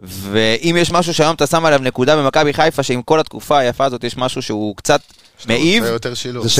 ואם 0.00 0.76
יש 0.78 0.92
משהו 0.92 1.14
שהיום 1.14 1.34
אתה 1.34 1.46
שם 1.46 1.66
עליו 1.66 1.78
נקודה 1.82 2.16
במכבי 2.16 2.52
חיפה, 2.52 2.82
שעם 2.82 3.02
כל 3.02 3.20
התקופה 3.20 3.58
היפה 3.58 3.84
הזאת 3.84 4.04
יש 4.04 4.16
משהו 4.16 4.42
שהוא 4.42 4.76
קצת 4.76 5.00
מעיב. 5.46 5.84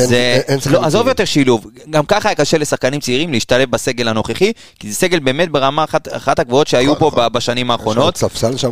זה 0.09 0.41
לא, 0.71 0.85
עזוב. 0.85 1.09
יותר 1.09 1.25
שילוב, 1.25 1.67
גם 1.91 2.07
ככה 2.07 2.29
היה 2.29 2.37
קשה 2.37 2.59
לשחקנים 2.59 3.01
צעירים 3.01 3.33
להשתלב 3.33 3.71
בסגל 3.71 4.09
הנוכחי, 4.09 4.53
כי 4.79 4.91
זה 4.91 4.97
סגל 4.97 5.19
באמת 5.19 5.51
ברמה 5.51 5.85
אחת, 5.85 6.09
אחת 6.17 6.39
הגבוהות 6.39 6.67
שהיו 6.67 6.95
נכון, 6.95 7.11
פה 7.11 7.17
ב- 7.17 7.33
בשנים 7.33 7.71
האחרונות. 7.71 8.23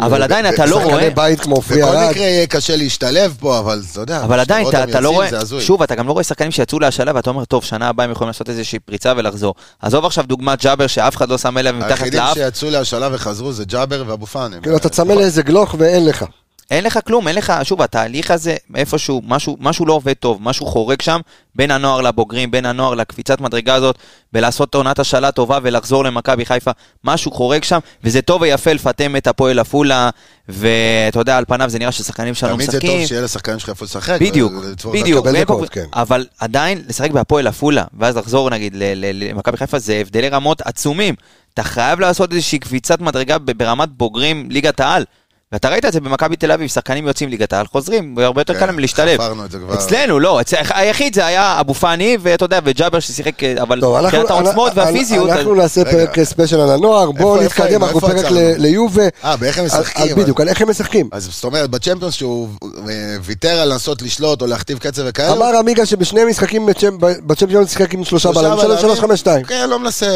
אבל 0.00 0.20
ו- 0.20 0.24
עדיין 0.24 0.48
אתה 0.48 0.66
לא 0.66 0.82
רואה- 0.82 1.10
בית 1.10 1.40
כמו 1.40 1.54
עופרי 1.54 1.82
בכל. 1.82 1.96
מקרה 2.10 2.22
יהיה 2.26 2.46
קשה 2.46 2.76
להשתלב 2.76 3.34
פה, 3.40 3.58
אבל 3.58 3.82
אתה 3.92 4.00
יודע, 4.00 4.22
אבל 4.24 4.40
עדיין 4.40 4.68
אתה, 4.68 5.00
לא 5.00 5.10
רואה. 5.10 5.28
שוב, 5.60 5.82
אתה 5.82 5.94
גם 5.94 6.06
לא 6.08 6.12
רואה 6.12 6.24
שחקנים 6.24 6.50
שיצאו 6.50 6.78
להשאלה 6.78 7.12
ואתה 7.14 7.30
אומר, 7.30 7.44
טוב, 7.44 7.64
שנה 7.64 7.88
הבאה 7.88 8.04
הם 8.04 8.10
יכולים 8.12 8.28
לעשות 8.28 8.48
איזושהי 8.48 8.78
פריצה 8.78 9.12
ולחזור. 9.16 9.54
עזוב 9.82 10.04
עכשיו 10.04 10.24
דוגמת 10.24 10.62
ג'אבר 10.62 10.86
שאף 10.86 11.16
אחד 11.16 11.28
לא 11.28 11.38
שם 11.38 11.58
אליו 11.58 11.74
מתחת 11.74 11.90
היחידים 11.90 12.20
לאף, 12.20 12.34
שיצאו 12.34 12.70
להשאלה 12.70 13.08
וחזרו 13.12 13.52
זה 13.52 13.64
ג'אבר 13.64 14.04
ואבו 14.06 14.26
פאני. 14.26 14.56
כאילו, 14.62 14.76
אתה 14.76 14.88
צמא 14.88 15.12
לאיזה 15.12 15.42
גלוך 15.42 15.74
ואין 15.78 16.06
לך. 16.06 16.24
אין 16.70 16.84
לך 16.84 16.98
כלום, 17.06 17.28
אין 17.28 17.36
לך, 17.36 17.52
שוב, 17.62 17.82
התהליך 17.82 18.30
הזה, 18.30 18.56
איפשהו, 18.74 19.22
משהו, 19.26 19.56
משהו 19.60 19.86
לא 19.86 19.92
עובד 19.92 20.12
טוב, 20.12 20.38
משהו 20.42 20.66
חורג 20.66 21.02
שם, 21.02 21.20
בין 21.54 21.70
הנוער 21.70 22.00
לבוגרים, 22.00 22.50
בין 22.50 22.66
הנוער 22.66 22.94
לקפיצת 22.94 23.40
מדרגה 23.40 23.74
הזאת, 23.74 23.98
בלעשות 24.32 24.74
עונת 24.74 24.98
השאלה 24.98 25.32
טובה 25.32 25.58
ולחזור 25.62 26.04
למכבי 26.04 26.46
חיפה, 26.46 26.70
משהו 27.04 27.30
חורג 27.30 27.64
שם, 27.64 27.78
וזה 28.04 28.22
טוב 28.22 28.42
ויפה 28.42 28.72
לפטם 28.72 29.16
את 29.16 29.26
הפועל 29.26 29.58
עפולה, 29.58 30.10
ואתה 30.48 31.18
יודע, 31.18 31.36
על 31.36 31.44
פניו 31.44 31.70
זה 31.70 31.78
נראה 31.78 31.92
ששחקנים 31.92 32.34
שלנו 32.34 32.54
תמיד 32.54 32.70
זה 32.70 32.78
משחקים. 32.78 32.98
טוב 32.98 33.06
שיהיה 33.06 33.22
לשחקנים 33.22 33.58
שלך 33.58 33.68
איפה 33.68 33.84
לשחק. 33.84 34.18
בדיוק, 34.20 34.52
בדיוק, 34.92 35.26
דקות. 35.26 35.68
כן. 35.68 35.84
אבל 35.92 36.26
עדיין 36.38 36.82
לשחק 36.88 37.10
בהפועל 37.10 37.46
עפולה, 37.46 37.84
ואז 37.98 38.16
לחזור 38.16 38.50
נגיד 38.50 38.74
למכבי 39.14 39.56
חיפה, 39.56 39.78
זה 39.78 39.94
הבדלי 40.00 40.28
רמות 40.28 40.60
עצומים. 40.60 41.14
אתה 41.54 41.62
חייב 41.62 42.00
לעשות 42.00 42.32
איזושהי 42.32 42.58
קפיצת 42.58 43.00
מדרגה 43.00 43.38
ברמת 43.38 43.88
בוגרים 43.88 44.50
ליגת 44.50 44.80
העל. 44.80 45.04
ואתה 45.52 45.68
ראית 45.68 45.84
את 45.84 45.92
זה 45.92 46.00
במכבי 46.00 46.36
תל 46.36 46.52
אביב, 46.52 46.68
שחקנים 46.68 47.06
יוצאים 47.06 47.28
ליגת 47.28 47.52
העל, 47.52 47.66
חוזרים, 47.66 48.14
והרבה 48.16 48.40
יותר 48.40 48.54
כן, 48.54 48.60
קל 48.60 48.66
להם 48.66 48.78
להשתלב. 48.78 49.14
חפרנו 49.20 49.44
את 49.44 49.50
זה 49.50 49.58
כבר. 49.58 49.74
אצלנו, 49.74 50.20
לא, 50.20 50.40
אצל- 50.40 50.56
היחיד 50.74 51.14
זה 51.14 51.26
היה 51.26 51.60
אבו 51.60 51.74
פאני, 51.74 52.16
ואתה 52.22 52.44
יודע, 52.44 52.58
וג'אבר 52.64 53.00
ששיחק, 53.00 53.44
אבל 53.44 53.80
טוב, 53.80 53.94
אנחנו- 53.94 54.18
מבחינת 54.18 54.30
העוצמות 54.30 54.68
אנחנו- 54.78 54.82
והפיזיות, 54.92 55.30
אנחנו 55.30 55.54
נעשה. 55.54 55.84
פרק 55.84 56.22
special 56.22 56.60
על 56.60 56.70
הנוער, 56.70 57.10
בואו 57.10 57.42
נתקדם? 57.42 57.84
אנחנו 57.84 58.00
פרק 58.00 58.24
ליובה. 58.58 59.02
אה, 59.24 59.36
באיך 59.36 59.58
הם 59.58 59.64
על- 59.64 59.80
משחקים. 59.80 60.16
בדיוק, 60.16 60.40
על 60.40 60.48
איך 60.48 60.60
הם 60.60 60.70
משחקים. 60.70 61.08
אז 61.12 61.24
זאת 61.32 61.44
אומרת, 61.44 61.70
בצ'מפיונס 61.70 62.14
שהוא 62.14 62.48
אה, 62.88 62.92
ויתר 63.22 63.48
על 63.60 63.72
לנסות 63.72 64.02
לשלוט 64.02 64.42
או 64.42 64.46
להכתיב 64.46 64.78
קצב 64.78 65.02
וכאלה. 65.06 65.32
אמר 65.32 65.56
עמיגה 65.58 65.86
שבשני 65.86 66.24
משחקים 66.24 66.68
בצ'מ- 66.68 66.94
בצ'מפיונס 67.26 67.70
שיחק 67.70 67.94
עם 67.94 68.04
שלושה 68.04 68.22
שלושה 68.28 68.40
בלמים, 68.40 68.58
שלוש 68.60 68.66
בלמים. 68.80 68.86
שלוש 68.96 69.00
חמש 69.00 69.20
שתיים. 69.20 69.44
כן, 69.44 69.66
לא 69.70 69.78
מנסה 69.78 70.06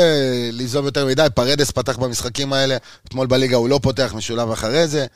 ליזום 0.53 0.85
יותר 0.85 1.07
מדי, 1.07 1.27
פרדס 1.35 1.71
פתח 1.71 1.97
במשחקים 1.97 2.53
האלה, 2.53 2.77
אתמול 3.09 3.27
בליגה 3.27 3.57
הוא 3.57 3.69
לא 3.69 3.81
פותח 3.83 4.13
משולב 4.17 4.51
אחרי 4.51 4.87
זה. 4.87 5.07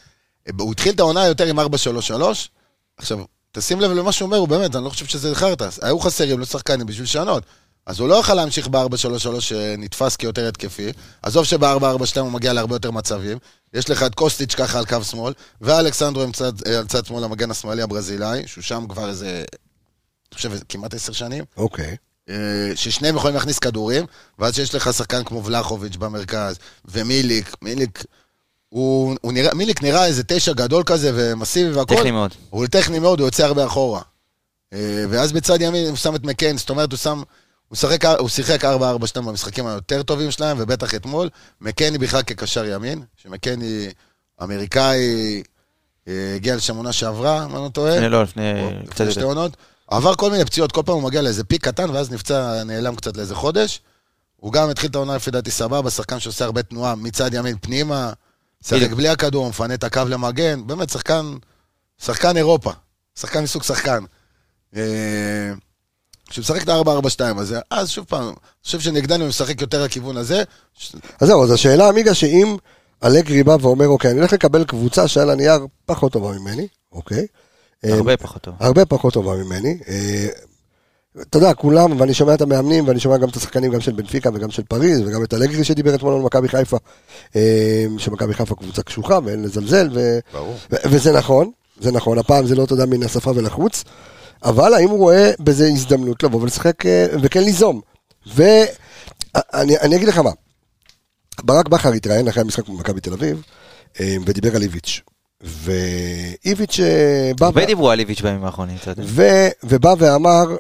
הוא 0.61 0.73
התחיל 0.73 0.95
את 0.95 1.01
העונה 1.01 1.27
יותר 1.27 1.47
עם 1.47 1.59
4-3-3. 1.59 1.63
עכשיו, 2.97 3.19
תשים 3.53 3.81
לב 3.81 3.91
למה 3.91 4.13
שהוא 4.13 4.27
אומר, 4.27 4.37
הוא 4.37 4.49
באמת, 4.49 4.77
אני 4.77 4.85
לא 4.85 4.91
חושב 4.91 5.07
שזה 5.07 5.35
חרטא. 5.35 5.69
היו 5.83 6.01
חסרים 6.01 6.39
לו 6.39 6.47
שחקנים 6.47 6.87
בשביל 6.87 7.05
לשנות. 7.05 7.43
אז 7.87 8.01
הוא 8.01 8.09
לא 8.09 8.15
יכול 8.15 8.35
להמשיך 8.35 8.69
ב-4-3-3 8.69 9.41
שנתפס 9.41 10.17
כיותר 10.17 10.49
התקפי. 10.49 10.93
עזוב 11.23 11.45
שב-4-4-2 11.45 12.21
הוא 12.21 12.33
מגיע 12.33 12.53
להרבה 12.53 12.75
יותר 12.75 12.91
מצבים. 12.91 13.39
יש 13.75 13.91
לך 13.91 14.03
את 14.03 14.15
קוסטיץ' 14.15 14.55
ככה 14.55 14.79
על 14.79 14.85
קו 14.85 15.05
שמאל, 15.05 15.33
ואלכסנדרו 15.61 16.23
אה, 16.23 16.79
על 16.79 16.87
צד 16.87 17.07
שמאל 17.07 17.25
המגן 17.25 17.51
השמאלי 17.51 17.83
הברזילאי, 17.83 18.43
שהוא 18.47 18.63
שם 18.63 18.85
כבר 18.89 19.09
איזה, 19.09 19.45
אני 20.33 20.35
חושב, 20.35 20.53
כמעט 20.69 20.95
עשר 20.95 21.13
שנים. 21.13 21.45
אוקיי. 21.57 21.97
אה, 22.29 22.73
ששניהם 22.75 23.17
יכולים 23.17 23.35
להכניס 23.35 23.59
כדורים, 23.59 24.07
ואז 24.39 24.55
שיש 24.55 24.75
לך 24.75 24.93
שחקן 24.93 25.25
כמו 25.25 25.45
ולחוביץ' 25.45 25.97
במרכז, 25.97 26.59
ומיליק, 26.85 27.57
מיליק, 27.63 28.05
הוא, 28.75 29.17
הוא 29.21 29.33
נראה, 29.33 29.55
מיליק 29.55 29.83
נראה 29.83 30.07
איזה 30.07 30.23
תשע 30.27 30.53
גדול 30.53 30.83
כזה 30.87 31.11
ומסיבי 31.15 31.71
והכל. 31.71 31.97
טכני 31.97 32.11
מאוד. 32.11 32.31
הוא 32.51 32.67
טכני 32.67 32.99
מאוד, 32.99 33.21
הוא 33.21 33.27
יוצא 33.27 33.45
הרבה 33.45 33.67
אחורה. 33.67 34.01
אה, 34.73 35.05
ואז 35.09 35.33
בצד 35.33 35.61
ימין 35.61 35.89
הוא 35.89 35.97
שם 35.97 36.15
את 36.15 36.25
מקן, 36.25 36.57
זאת 36.57 36.71
אומרת, 36.71 36.93
הוא 36.93 36.99
שם... 36.99 37.23
הוא 37.69 37.77
שיחק, 37.77 38.05
הוא 38.05 38.29
שיחק 38.29 38.65
4-4-2 38.65 38.69
במשחקים 39.17 39.67
היותר 39.67 40.03
טובים 40.03 40.31
שלהם, 40.31 40.57
ובטח 40.61 40.95
אתמול. 40.95 41.29
מקני 41.61 41.99
בכלל 41.99 42.23
כקשר 42.23 42.65
ימין, 42.65 43.03
שמקני 43.17 43.89
אמריקאי, 44.43 45.43
אה, 46.09 46.33
הגיע 46.37 46.57
לשם 46.57 46.77
עונה 46.77 46.93
שעברה, 46.93 47.45
אם 47.45 47.57
אני 47.57 47.65
לא 47.65 47.69
טועה. 47.69 47.97
לפני 47.97 48.09
לא, 48.09 48.23
לפני 48.23 48.43
קצת 48.91 49.11
שתי. 49.11 49.23
עונות. 49.23 49.57
עבר 49.89 50.15
כל 50.15 50.31
מיני 50.31 50.45
פציעות, 50.45 50.73
כל 50.73 50.83
פעם 50.87 50.95
הוא 50.95 51.03
מגיע 51.03 51.23
לאיזה 51.23 51.45
פיק 51.45 51.65
קטן, 51.65 51.91
ואז 51.91 52.11
נפצע, 52.11 52.65
נעלם 52.65 52.97
קצת 52.97 53.17
לאיזה 53.17 53.35
חודש. 53.35 53.81
הוא 54.37 54.53
גם 54.53 54.71
התחיל 54.71 54.91
את 54.91 54.95
העונה 54.95 55.17
לפי 55.17 55.31
דעתי 55.31 55.51
סבבה, 55.51 55.91
שחקן 55.91 56.21
שעושה 56.21 56.45
הרבה 56.45 56.63
תנועה 56.63 56.95
מצד 56.95 57.35
ימין 57.35 57.57
פנימה, 57.61 58.13
בדיוק. 58.72 58.92
בלי 58.92 59.09
הכדור, 59.09 59.48
מפנה 59.48 59.74
את 59.74 59.85
הקו 59.85 60.03
למגן, 60.09 60.66
באמת 60.66 60.90
שחקן, 60.90 61.35
שחקן 62.03 62.37
אירופה, 62.37 62.70
שחקן 63.18 63.42
מסוג 63.42 63.62
שחקן. 63.62 64.05
אה, 64.77 65.53
כשמשחק 66.31 66.62
את 66.62 66.68
ה-4-4-2 66.68 67.40
הזה, 67.40 67.61
אז 67.70 67.90
שוב 67.90 68.05
פעם, 68.05 68.24
אני 68.24 68.35
חושב 68.64 68.81
שנגדנו 68.81 69.27
משחק 69.27 69.61
יותר 69.61 69.85
לכיוון 69.85 70.16
הזה. 70.16 70.42
אז 71.20 71.29
זהו, 71.29 71.44
אז 71.44 71.50
השאלה 71.50 71.88
עמיגה 71.88 72.14
שאם 72.14 72.57
אלגרי 73.05 73.42
בא 73.42 73.57
ואומר, 73.61 73.88
אוקיי, 73.88 74.11
אני 74.11 74.18
הולך 74.18 74.33
לקבל 74.33 74.64
קבוצה 74.64 75.09
שעל 75.09 75.31
הנייר 75.31 75.66
פחות 75.87 76.12
טובה 76.12 76.33
ממני, 76.38 76.68
אוקיי. 76.92 77.27
הרבה 77.85 78.16
פחות 78.16 78.42
טוב. 78.42 78.55
הרבה 78.61 78.85
פחות 78.85 79.14
טובה 79.14 79.35
ממני. 79.35 79.79
אתה 81.20 81.38
יודע, 81.38 81.55
כולם, 81.55 82.00
ואני 82.00 82.14
שומע 82.14 82.35
את 82.35 82.40
המאמנים, 82.40 82.88
ואני 82.88 83.00
שומע 83.00 83.16
גם 83.16 83.29
את 83.29 83.37
השחקנים 83.37 83.72
גם 83.72 83.81
של 83.81 83.92
בנפיקה 83.92 84.31
וגם 84.35 84.50
של 84.50 84.62
פריז, 84.62 85.00
וגם 85.07 85.24
את 85.24 85.35
אלגרי 85.35 85.64
שדיבר 85.64 85.94
אתמול 85.94 86.14
על 86.14 86.20
מכבי 86.20 86.48
חיפה, 86.48 86.77
אה, 87.37 87.87
שמכבי 87.98 88.35
חיפה 88.35 88.55
קבוצה 88.55 88.83
קשוחה 88.83 89.18
ואין 89.24 89.42
לזלזל, 89.42 89.88
ו- 89.94 90.18
ברור. 90.33 90.55
ו- 90.72 90.77
וזה 90.85 91.12
נכון, 91.12 91.50
זה 91.81 91.92
נכון, 91.92 92.18
הפעם 92.18 92.46
זה 92.46 92.55
לא, 92.55 92.64
אתה 92.64 92.72
יודע, 92.72 92.87
מן 92.87 93.03
השפה 93.03 93.31
ולחוץ, 93.35 93.85
אבל 94.44 94.74
האם 94.74 94.88
הוא 94.88 94.98
רואה 94.98 95.31
בזה 95.40 95.68
הזדמנות 95.68 96.22
לבוא 96.22 96.40
ולשחק, 96.40 96.87
אה, 96.87 97.07
וכן 97.22 97.40
ליזום. 97.42 97.81
ואני 98.27 99.79
אני 99.79 99.96
אגיד 99.96 100.09
לך 100.09 100.18
מה, 100.18 100.31
ברק 101.42 101.68
בכר 101.68 101.92
התראיין 101.92 102.29
אחרי 102.29 102.40
המשחק 102.40 102.68
במכבי 102.68 103.00
תל 103.00 103.12
אביב, 103.12 103.42
אה, 104.00 104.16
ודיבר 104.27 104.57
על 104.57 104.62
איביץ'. 104.62 105.00
ואיביץ' 105.40 106.81
בא... 107.38 107.46
הרבה 107.46 107.66
דיברו 107.66 107.90
על 107.90 108.00
איביץ' 108.00 108.20
בימים 108.20 108.44
האחרונים, 108.44 108.77
אתה 108.83 108.90
יודע. 108.90 109.03
ובא 109.64 109.94
ואמר 109.98 110.57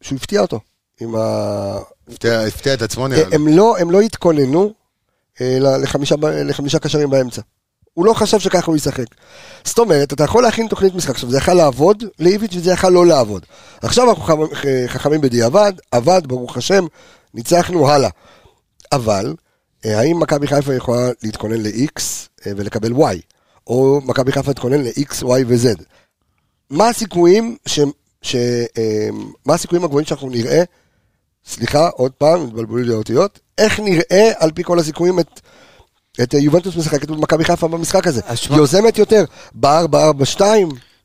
שהוא 0.00 0.16
הפתיע 0.16 0.40
אותו. 0.40 0.60
עם 1.00 1.14
ה... 1.16 1.78
הפתיע 2.24 2.74
את 2.74 2.82
עצמו 2.82 3.08
נראה 3.08 3.28
לי. 3.28 3.34
הם, 3.34 3.48
לא, 3.48 3.78
הם 3.78 3.90
לא 3.90 4.00
התכוננו 4.00 4.72
uh, 5.34 5.40
לחמישה, 5.82 6.14
לחמישה 6.44 6.78
קשרים 6.78 7.10
באמצע. 7.10 7.42
הוא 7.94 8.06
לא 8.06 8.14
חשב 8.14 8.38
שככה 8.38 8.66
הוא 8.66 8.76
ישחק. 8.76 9.04
זאת 9.64 9.78
אומרת, 9.78 10.12
אתה 10.12 10.24
יכול 10.24 10.42
להכין 10.42 10.66
תוכנית 10.68 10.94
משחק. 10.94 11.10
עכשיו, 11.10 11.30
זה 11.30 11.38
יכול 11.38 11.54
לעבוד 11.54 12.04
לאיביץ' 12.18 12.54
וזה 12.56 12.72
יכול 12.72 12.92
לא 12.92 13.06
לעבוד. 13.06 13.46
עכשיו 13.82 14.10
אנחנו 14.10 14.22
חכ- 14.46 14.56
חכמים 14.86 15.20
בדיעבד, 15.20 15.72
עבד, 15.90 16.22
ברוך 16.26 16.56
השם, 16.56 16.86
ניצחנו, 17.34 17.88
הלאה. 17.88 18.10
אבל, 18.92 19.34
אה, 19.84 19.98
האם 20.00 20.20
מכבי 20.20 20.46
חיפה 20.46 20.74
יכולה 20.74 21.10
להתכונן 21.22 21.60
ל-X 21.62 22.00
אה, 22.46 22.52
ולקבל 22.56 22.92
Y? 22.92 23.16
או 23.66 24.00
מכבי 24.04 24.32
חיפה 24.32 24.52
תתכונן 24.52 24.82
ל-X, 24.82 25.22
Y 25.22 25.44
ו-Z? 25.46 25.82
מה 26.70 26.88
הסיכויים. 26.88 27.56
ש 28.24 28.34
אה, 28.78 29.08
מה 29.46 29.54
הסיכויים 29.54 29.84
הגבוהים 29.84 30.06
שאנחנו 30.06 30.30
נראה, 30.30 30.62
סליחה, 31.46 31.88
עוד 31.88 32.12
פעם, 32.12 32.44
התבלבלו 32.46 32.76
לי 32.76 32.92
האותיות, 32.92 33.38
איך 33.58 33.80
נראה 33.80 34.32
על 34.38 34.50
פי 34.52 34.62
כל 34.64 34.78
הסיכויים 34.78 35.18
את, 35.20 35.40
את 36.22 36.34
אה, 36.34 36.40
יובנטוס 36.40 36.76
משחקת 36.76 37.08
במכבי 37.08 37.44
חיפה 37.44 37.68
במשחק 37.68 38.06
הזה? 38.06 38.20
אז 38.26 38.38
שמע- 38.38 38.56
יוזמת 38.56 38.98
יותר, 38.98 39.24
ב-4-4-2, 39.54 40.40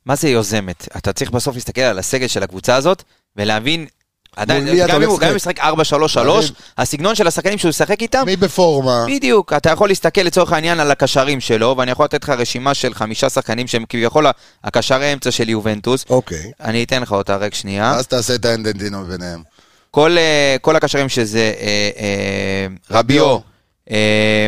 מה 0.06 0.16
זה 0.16 0.28
יוזמת? 0.28 0.88
אתה 0.96 1.12
צריך 1.12 1.30
בסוף 1.30 1.54
להסתכל 1.54 1.80
על 1.80 1.98
הסגל 1.98 2.26
של 2.26 2.42
הקבוצה 2.42 2.76
הזאת, 2.76 3.02
ולהבין, 3.36 3.86
עדיין, 4.36 4.86
גם 4.88 5.02
אם 5.02 5.08
הוא 5.08 5.18
משחק? 5.36 5.56
גם 5.58 5.68
אם 5.68 5.74
הוא 5.74 5.80
משחק 5.82 6.20
4-3-3, 6.20 6.24
דוד. 6.24 6.44
הסגנון 6.78 7.14
של 7.14 7.26
השחקנים 7.26 7.58
שהוא 7.58 7.68
ישחק 7.68 8.02
איתם, 8.02 8.22
מי 8.26 8.36
בפורמה? 8.36 9.04
בדיוק, 9.08 9.52
אתה 9.52 9.70
יכול 9.70 9.88
להסתכל 9.88 10.20
לצורך 10.20 10.52
העניין 10.52 10.80
על 10.80 10.90
הקשרים 10.90 11.40
שלו, 11.40 11.74
ואני 11.78 11.90
יכול 11.90 12.04
לתת 12.04 12.22
לך 12.22 12.30
רשימה 12.30 12.74
של 12.74 12.94
חמישה 12.94 13.30
שחקנים 13.30 13.66
שהם 13.66 13.84
כביכול 13.88 14.26
הקשר 14.64 15.02
האמצע 15.02 15.30
של 15.30 15.48
יובנטוס. 15.48 16.04
אוקיי. 16.10 16.52
אני 16.60 16.84
אתן 16.84 17.02
לך 17.02 17.12
אותה 17.12 17.36
רק 17.36 17.54
שנייה. 17.54 17.90
אז 17.90 18.06
תעשה 18.06 18.34
את 18.34 18.44
האנדנדינו 18.44 19.04
ביניהם. 19.04 19.42
כל, 19.90 20.18
אה, 20.18 20.56
כל 20.60 20.76
הקשרים 20.76 21.08
שזה 21.08 21.52
אה, 21.60 21.90
אה, 21.98 22.66
רביו, 22.90 23.38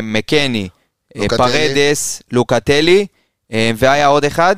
מקני. 0.03 0.69
פרדס, 1.37 2.21
לוקטלי, 2.31 3.05
והיה 3.51 4.07
עוד 4.07 4.25
אחד, 4.25 4.55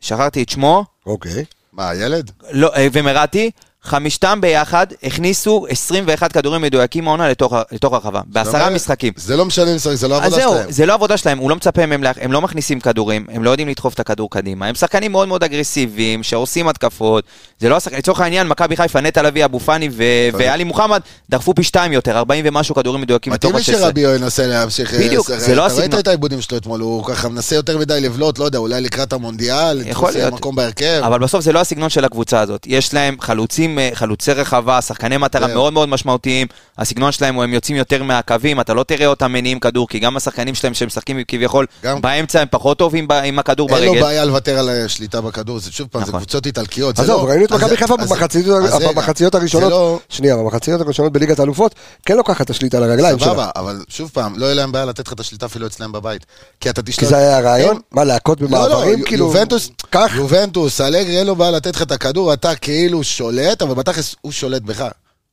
שכחתי 0.00 0.42
את 0.42 0.48
שמו, 0.48 0.84
אוקיי. 1.06 1.44
מה, 1.72 1.90
הילד? 1.90 2.30
לא, 2.50 2.70
ומרתי, 2.92 3.50
חמישתם 3.84 4.38
ביחד 4.40 4.86
הכניסו 5.02 5.66
21 5.68 6.32
כדורים 6.32 6.62
מדויקים 6.62 7.04
מהעונה 7.04 7.28
לתוך, 7.28 7.54
לתוך 7.72 7.92
הרחבה, 7.92 8.20
בעשרה 8.26 8.60
אומר, 8.66 8.74
משחקים. 8.74 9.12
זה 9.16 9.36
לא 9.36 9.44
משנה 9.44 9.74
לשחק, 9.74 9.94
זה 9.94 10.08
לא 10.08 10.16
עבודה 10.16 10.36
זהו, 10.36 10.52
שלהם. 10.52 10.70
זה 10.70 10.86
לא 10.86 10.94
עבודה 10.94 11.16
שלהם, 11.16 11.38
הוא 11.38 11.50
לא 11.50 11.56
מצפה 11.56 11.86
מהם, 11.86 12.02
לה- 12.02 12.12
הם 12.20 12.32
לא 12.32 12.40
מכניסים 12.40 12.80
כדורים, 12.80 13.26
הם 13.32 13.44
לא 13.44 13.50
יודעים 13.50 13.68
לדחוף 13.68 13.94
את 13.94 14.00
הכדור 14.00 14.30
קדימה, 14.30 14.66
הם 14.66 14.74
שחקנים 14.74 15.12
מאוד 15.12 15.28
מאוד 15.28 15.44
אגרסיביים, 15.44 16.22
שעושים 16.22 16.68
התקפות, 16.68 17.24
זה 17.60 17.68
לא 17.68 17.76
השחקנים, 17.76 17.98
לצורך 17.98 18.20
העניין, 18.20 18.46
מכבי 18.48 18.76
חיפה, 18.76 19.00
נטע 19.00 19.22
לביא, 19.22 19.44
אבו 19.44 19.60
פאני 19.60 19.88
ו- 19.92 20.04
ואלי 20.32 20.64
מוחמד, 20.64 21.00
דחפו 21.30 21.54
פי 21.54 21.62
שתיים 21.62 21.92
יותר, 21.92 22.16
40 22.16 22.44
ומשהו 22.48 22.74
כדורים 22.74 23.00
מדויקים 23.00 23.32
מתאים 23.32 23.52
לי 23.56 23.58
ה-16. 23.58 23.64
שרביו 23.64 24.14
ינסה 24.14 24.46
להמשיך... 24.46 24.94
בדיוק, 24.94 25.30
אה, 25.30 25.38
זה 25.38 25.54
לא 25.54 25.66
אתה 25.66 25.74
ראית 25.74 25.82
הסגנון. 25.84 26.00
את 26.00 26.08
העיבודים 26.08 26.40
שלו 26.40 26.58
אתמול, 26.58 26.80
הוא 26.80 27.04
ככה 27.04 27.28
מנסה 27.28 27.54
יותר 27.56 27.78
מדי 27.78 28.00
לבלוט, 28.00 28.38
לא 28.38 28.44
יודע, 28.44 28.58
אולי 28.58 28.80
לקראת 28.80 29.12
המונדיאל, 29.12 29.82
יכול 29.86 30.12
להיות. 30.12 30.32
מקום 30.34 30.56
בהרכב. 30.56 31.00
אבל 31.04 31.18
בסוף 31.18 31.44
זה 31.44 31.52
לא 31.52 31.60
הסגנון 31.60 31.88
של 31.90 32.04
הקבוצה 32.04 32.40
הזאת. 32.40 32.66
יש 32.66 32.94
להם 32.94 33.16
חלוצים, 33.20 33.69
אה, 33.78 33.90
חלוצי 33.94 34.32
רחבה, 34.32 34.80
שחקני 34.82 35.16
מטרה 35.16 35.46
זהו. 35.46 35.56
מאוד 35.56 35.72
מאוד 35.72 35.88
משמעותיים. 35.88 36.46
הסגנון 36.78 37.12
שלהם 37.12 37.34
הוא 37.34 37.44
הם 37.44 37.54
יוצאים 37.54 37.76
יותר 37.76 38.02
מהקווים, 38.02 38.60
אתה 38.60 38.74
לא 38.74 38.82
תראה 38.82 39.06
אותם 39.06 39.32
מניעים 39.32 39.60
כדור, 39.60 39.88
כי 39.88 39.98
גם 39.98 40.16
השחקנים 40.16 40.54
שלהם 40.54 40.74
שהם 40.74 40.86
משחקים 40.86 41.16
כביכול 41.28 41.66
גם- 41.84 42.00
באמצע 42.00 42.40
הם 42.40 42.48
פחות 42.50 42.78
טובים 42.78 43.08
ב- 43.08 43.12
עם 43.12 43.38
הכדור 43.38 43.68
אין 43.70 43.84
לו 43.84 43.90
ברגל. 43.92 44.02
בעיה 44.02 44.24
לוותר 44.24 44.58
על 44.58 44.68
השליטה 44.68 45.20
בכדור, 45.20 45.58
זה 45.58 45.72
שוב 45.72 45.88
פעם, 45.90 46.02
זה 46.02 46.08
נכון. 46.08 46.20
קבוצות 46.20 46.46
איטלקיות. 46.46 46.96
זה 46.96 47.02
עזוב, 47.02 47.24
לא- 47.24 47.28
ראינו 47.30 47.44
את 47.44 47.52
אז 47.52 47.58
מכבי 47.58 47.70
זה- 47.70 47.76
חיפה 47.76 47.94
אז 47.98 48.08
זה- 48.08 48.14
במחציות- 48.14 48.62
אז 48.72 48.82
במחציות 48.94 49.32
זה 49.32 49.38
הראשונות, 49.38 49.70
לא- 49.70 49.98
שנייה, 50.08 50.36
במחציות 50.36 50.80
הראשונות 50.80 51.12
בליגת 51.12 51.38
האלופות, 51.38 51.74
כן 52.06 52.16
לוקחת 52.16 52.40
את 52.44 52.50
השליטה 52.50 52.76
על 52.76 52.82
הרגליים 52.82 53.18
שלה. 53.18 53.28
סבבה, 53.28 53.50
אבל 53.56 53.80
שוב 53.88 54.10
פעם, 54.14 54.38
לא 54.38 54.44
יהיה 54.46 54.54
להם 54.54 54.72
בעיה 54.72 54.84
לתת 54.84 55.06
לך 55.06 55.12
את 55.12 55.20
השליטה 55.20 55.46
אפילו 55.46 55.66
אצלם 55.66 55.92
בבית. 55.92 56.26
כי 56.60 56.70
אתה 56.70 56.82
תשלוט... 56.82 56.98
כי 57.00 57.06
זה 57.06 57.16
היה 57.16 57.38
הרעיון? 57.38 57.76
הם- 57.76 57.80
מה, 57.92 58.04
להכות 58.04 58.40
לא, 58.40 58.46
במעברים? 58.48 59.00
לא, 59.00 59.06
כאילו, 59.06 59.26
יובנטוס? 59.26 59.70
יובנטוס, 60.16 60.80
אלגרי 60.80 61.18
אין 61.18 61.26
לו 61.26 61.36
בעיה 61.36 61.50
לתת 61.50 61.76
לך 61.76 61.82
את 61.82 61.92
הכדור, 61.92 62.32
אתה 62.32 62.54
כאילו 62.54 63.04
שולט, 63.04 63.59
אבל 63.62 63.74
בתכלס 63.74 64.14
הוא 64.20 64.32
שולט 64.32 64.62
בך. 64.62 64.84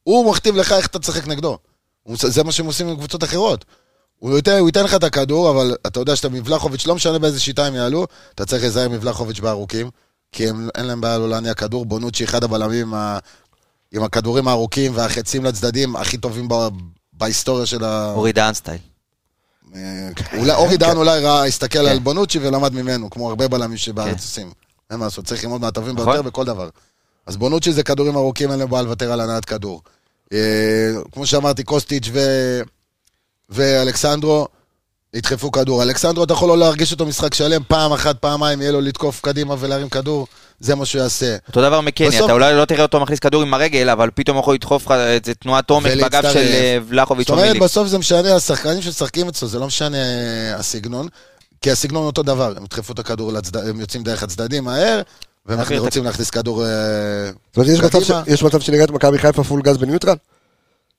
הוא 0.04 0.32
מכתיב 0.32 0.56
לך 0.56 0.72
איך 0.72 0.88
אתה 0.88 1.00
תשחק 1.00 1.28
נגדו. 1.28 1.58
הוא- 2.04 2.18
זה 2.20 2.44
מה 2.44 2.52
שהם 2.52 2.66
עושים 2.66 2.88
עם 2.88 2.96
קבוצות 2.96 3.24
אחרות. 3.24 3.66
הוא 4.20 4.36
ייתן, 4.36 4.58
הוא 4.60 4.68
ייתן 4.70 4.84
לך 4.84 4.94
את 4.94 5.04
הכדור, 5.04 5.50
אבל 5.52 5.76
אתה 5.88 6.00
יודע 6.00 6.16
שאתה 6.16 6.30
מבלחוביץ', 6.30 6.88
לא 6.88 6.96
משנה 6.96 7.20
באיזה 7.20 7.40
שיטה 7.40 7.66
הם 7.66 7.76
יעלו, 7.76 8.08
אתה 8.36 8.46
צריך 8.46 8.62
להיזהר 8.62 8.90
מבלחוביץ' 8.90 9.40
בארוכים, 9.40 9.90
כי 10.32 10.50
הם, 10.50 10.70
אין 10.78 10.86
להם 10.86 11.02
בעיה 11.02 11.18
לא 11.18 11.30
להניע 11.30 11.54
כדור. 11.54 11.86
בונוצ'י 11.86 12.24
אחד 12.24 12.44
הבלמים 12.44 12.88
עם, 12.88 12.94
ה, 12.94 13.20
עם 13.92 14.04
הכדורים 14.04 14.48
הארוכים 14.48 14.92
והחצים 14.96 15.46
לצדדים 15.46 15.96
הכי 15.96 16.18
טובים 16.18 16.48
ב, 16.50 16.54
בהיסטוריה 17.14 17.66
של 17.66 17.84
ה... 17.84 18.12
אורי 18.16 18.34
דהן 18.34 18.54
סטייל. 18.54 18.80
אה, 19.76 20.10
אולי 20.38 20.52
אורי 20.54 20.78
דהן 20.78 20.98
אולי 20.98 21.20
ראה, 21.20 21.46
הסתכל 21.46 21.80
כן. 21.80 21.86
על 21.86 22.00
בונוצ'י 22.00 22.40
ולמד 22.40 22.74
ממנו, 22.74 23.10
כמו 23.10 23.30
הרבה 23.30 23.48
בלמים 23.48 23.78
שבארץ 23.78 24.22
עושים. 24.22 24.52
אין 24.92 25.00
מה 25.00 25.06
לעשות, 25.06 25.26
צריך 25.26 25.44
ללמוד 25.44 25.62
מהטובים 25.62 25.96
נכון. 25.96 26.06
ביותר 26.06 26.22
בכל 26.22 26.46
דבר. 26.46 26.70
אז 27.28 27.38
בונוצ'י 27.38 27.74
זה 27.74 27.84
כדורים 27.84 28.16
ארוכים, 28.16 28.52
אין 28.52 28.60
להם 28.60 28.70
בעיה 28.70 28.84
לוותר 28.84 29.12
על 29.12 29.22
הנעת 29.22 29.46
כדור. 29.46 29.82
אה, 30.34 30.40
כמו 31.12 31.26
שאמרתי, 31.26 31.64
קוסטיץ' 31.64 32.10
ו... 32.14 32.20
ואלכסנדרו 33.50 34.48
ידחפו 35.14 35.52
כדור. 35.52 35.84
אלכסנדרו, 35.84 36.24
אתה 36.24 36.34
יכול 36.34 36.50
לא 36.50 36.58
להרגיש 36.58 36.92
אותו 36.92 37.06
משחק 37.06 37.34
שלם, 37.34 37.62
פעם 37.68 37.94
אחת, 37.94 38.20
פעמיים, 38.20 38.62
יהיה 38.62 38.72
לו 38.72 38.82
לתקוף 38.82 39.22
קדימה 39.22 39.56
ולהרים 39.60 39.90
כדור, 39.90 40.28
זה 40.60 40.76
מה 40.76 40.86
שהוא 40.86 41.02
יעשה. 41.02 41.36
אותו 41.48 41.62
דבר 41.62 41.82
מקני, 41.82 42.08
בסוף- 42.08 42.24
אתה 42.26 42.34
אולי 42.34 42.56
לא 42.56 42.66
תראה 42.66 42.82
אותו 42.82 43.00
מכניס 43.00 43.20
כדור 43.20 43.42
עם 43.42 43.54
הרגל, 43.54 43.90
אבל 43.90 44.10
פתאום 44.16 44.38
הוא 44.38 44.42
יכול 44.42 44.54
לדחוף 44.56 44.86
לך 44.86 44.92
איזה 44.92 45.34
תנועת 45.36 45.70
עומק 45.70 45.86
בגב 45.92 45.98
ולהצטרף. 45.98 46.34
של 46.34 46.40
אה, 46.40 46.78
ולחוביץ' 46.88 47.28
זאת 47.28 47.30
או 47.30 47.36
אומרת, 47.36 47.48
מיליק. 47.48 47.64
בסוף 47.64 47.88
זה 47.88 47.98
משנה, 47.98 48.36
השחקנים 48.36 48.82
שמשחקים 48.82 49.28
אצלו, 49.28 49.48
זה 49.48 49.60
לא 49.60 49.68
משנה 49.68 49.98
אה, 49.98 50.56
הסגנון, 50.56 51.08
כי 51.62 51.72
הסגנון 51.72 52.06
אותו 52.06 52.24
דבר, 52.24 52.54
הם 52.58 52.64
ידחפו 52.64 52.94
את 52.94 53.00
הכדור, 53.00 53.34
לצד... 53.34 53.58
הם 53.58 53.80
יוצאים 53.80 54.04
דרך 54.04 54.24
הצדדים 54.24 54.64
מהר, 54.64 55.02
את 55.54 55.80
רוצים 55.80 56.04
להכניס 56.04 56.30
כדור 56.30 56.66
אה, 56.66 56.70
זאת 57.56 57.58
אומרת, 57.58 58.28
יש 58.28 58.44
מצב 58.44 58.60
שנראית 58.60 58.92
מכבי 58.92 59.18
חיפה 59.18 59.44
פול 59.44 59.62
גז 59.62 59.78
בניוטרל? 59.78 60.16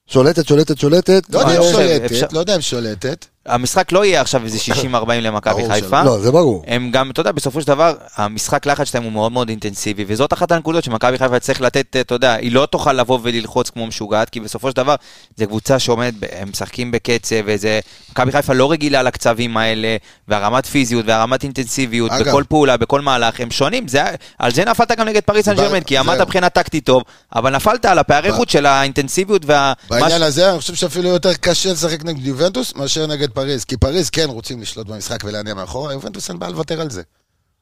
שולטת, 0.07 0.47
שולטת, 0.47 0.79
שולטת. 0.79 1.23
לא 1.31 1.39
יודע 1.39 1.57
אם 1.59 1.73
שולטת, 1.73 2.05
אפשר- 2.05 2.27
לא 2.33 2.39
יודע 2.41 2.55
אם 2.57 2.61
שולטת. 2.61 3.27
המשחק 3.49 3.93
לא 3.93 4.05
יהיה 4.05 4.21
עכשיו 4.21 4.45
איזה 4.45 4.59
60-40 4.93 5.13
למכבי 5.27 5.69
חיפה. 5.69 6.03
לא, 6.03 6.19
זה 6.19 6.33
ברור. 6.33 6.65
הם 6.67 6.91
גם, 6.91 7.11
אתה 7.11 7.21
יודע, 7.21 7.33
בסופו 7.33 7.61
של 7.61 7.67
דבר, 7.67 7.95
המשחק 8.17 8.67
לחץ 8.67 8.91
שלהם 8.91 9.05
הוא 9.05 9.13
מאוד 9.13 9.33
מאוד 9.33 9.49
אינטנסיבי, 9.49 10.05
וזאת 10.09 10.33
אחת 10.33 10.53
הנקודות 10.53 10.85
שמכבי 10.85 11.19
חיפה 11.19 11.39
צריך 11.39 11.61
לתת, 11.61 11.97
אתה 12.01 12.15
יודע, 12.15 12.33
היא 12.33 12.53
לא 12.53 12.67
תוכל 12.67 12.93
לבוא 12.93 13.19
וללחוץ 13.23 13.71
כמו 13.71 13.87
משוגעת, 13.87 14.31
כי 14.31 14.41
בסופו 14.41 14.71
של 14.71 14.77
דבר, 14.77 14.95
זו 15.37 15.47
קבוצה 15.47 15.79
שעומדת, 15.79 16.15
הם 16.33 16.49
משחקים 16.49 16.91
בקצב, 16.91 17.37
וזה, 17.45 17.81
מכבי 18.11 18.33
חיפה 18.33 18.53
לא 18.53 18.71
רגילה 18.71 19.03
לקצבים 19.03 19.57
האלה, 19.57 19.97
והרמת 20.29 20.67
פיזיות, 20.67 21.05
והרמת 21.09 21.43
אינטנסיביות, 21.43 22.11
אגב. 22.11 22.29
בכל 22.29 22.45
פעולה, 22.49 22.77
בכל 22.77 23.01
מהלך, 23.01 23.41
הם 23.41 23.51
שונים, 23.51 23.89
זה, 23.89 24.03
על 24.39 24.53
זה 24.53 24.65
נפלת 24.65 24.93
גם 24.93 25.09
נגד 25.09 25.23
פריס 25.23 25.47
סן 25.47 25.55
ג'רמן, 25.57 25.81
כי 25.81 25.99
עמדת. 25.99 26.21
מבחינה 26.21 26.49
טקטית 26.49 26.85
טוב, 26.85 27.03
אבל 27.35 27.57
נפלת 27.57 27.85
על 27.85 27.99
הפערי 27.99 28.33
חוץ 28.33 28.53
של 28.53 28.67
האינטנסיביות 28.67 29.43
וה... 29.47 29.73
בעניין 29.91 30.23
הזה, 30.23 30.51
אני 30.51 30.61
חושב 30.61 30.75
שאפילו 30.75 31.09
יותר 31.09 31.35
קשה 31.35 31.73
לשחק 31.73 32.05
נגד 32.05 32.27
יובנטוס 32.27 32.75
מאשר 32.77 33.07
נגד 33.07 33.31
פריז, 33.39 33.65
כי 33.65 33.77
פריז 33.77 34.11
כן 34.11 34.27
רוצים 34.29 34.61
לשלוט 34.61 34.87
במשחק 34.87 35.25
ולהניע 35.25 35.55
מאחורה, 35.55 35.93
יובנטוס 35.93 36.31
אין 36.31 36.39
בעיה 36.39 36.53
לוותר 36.53 36.81
על 36.81 36.91
זה. 36.91 37.03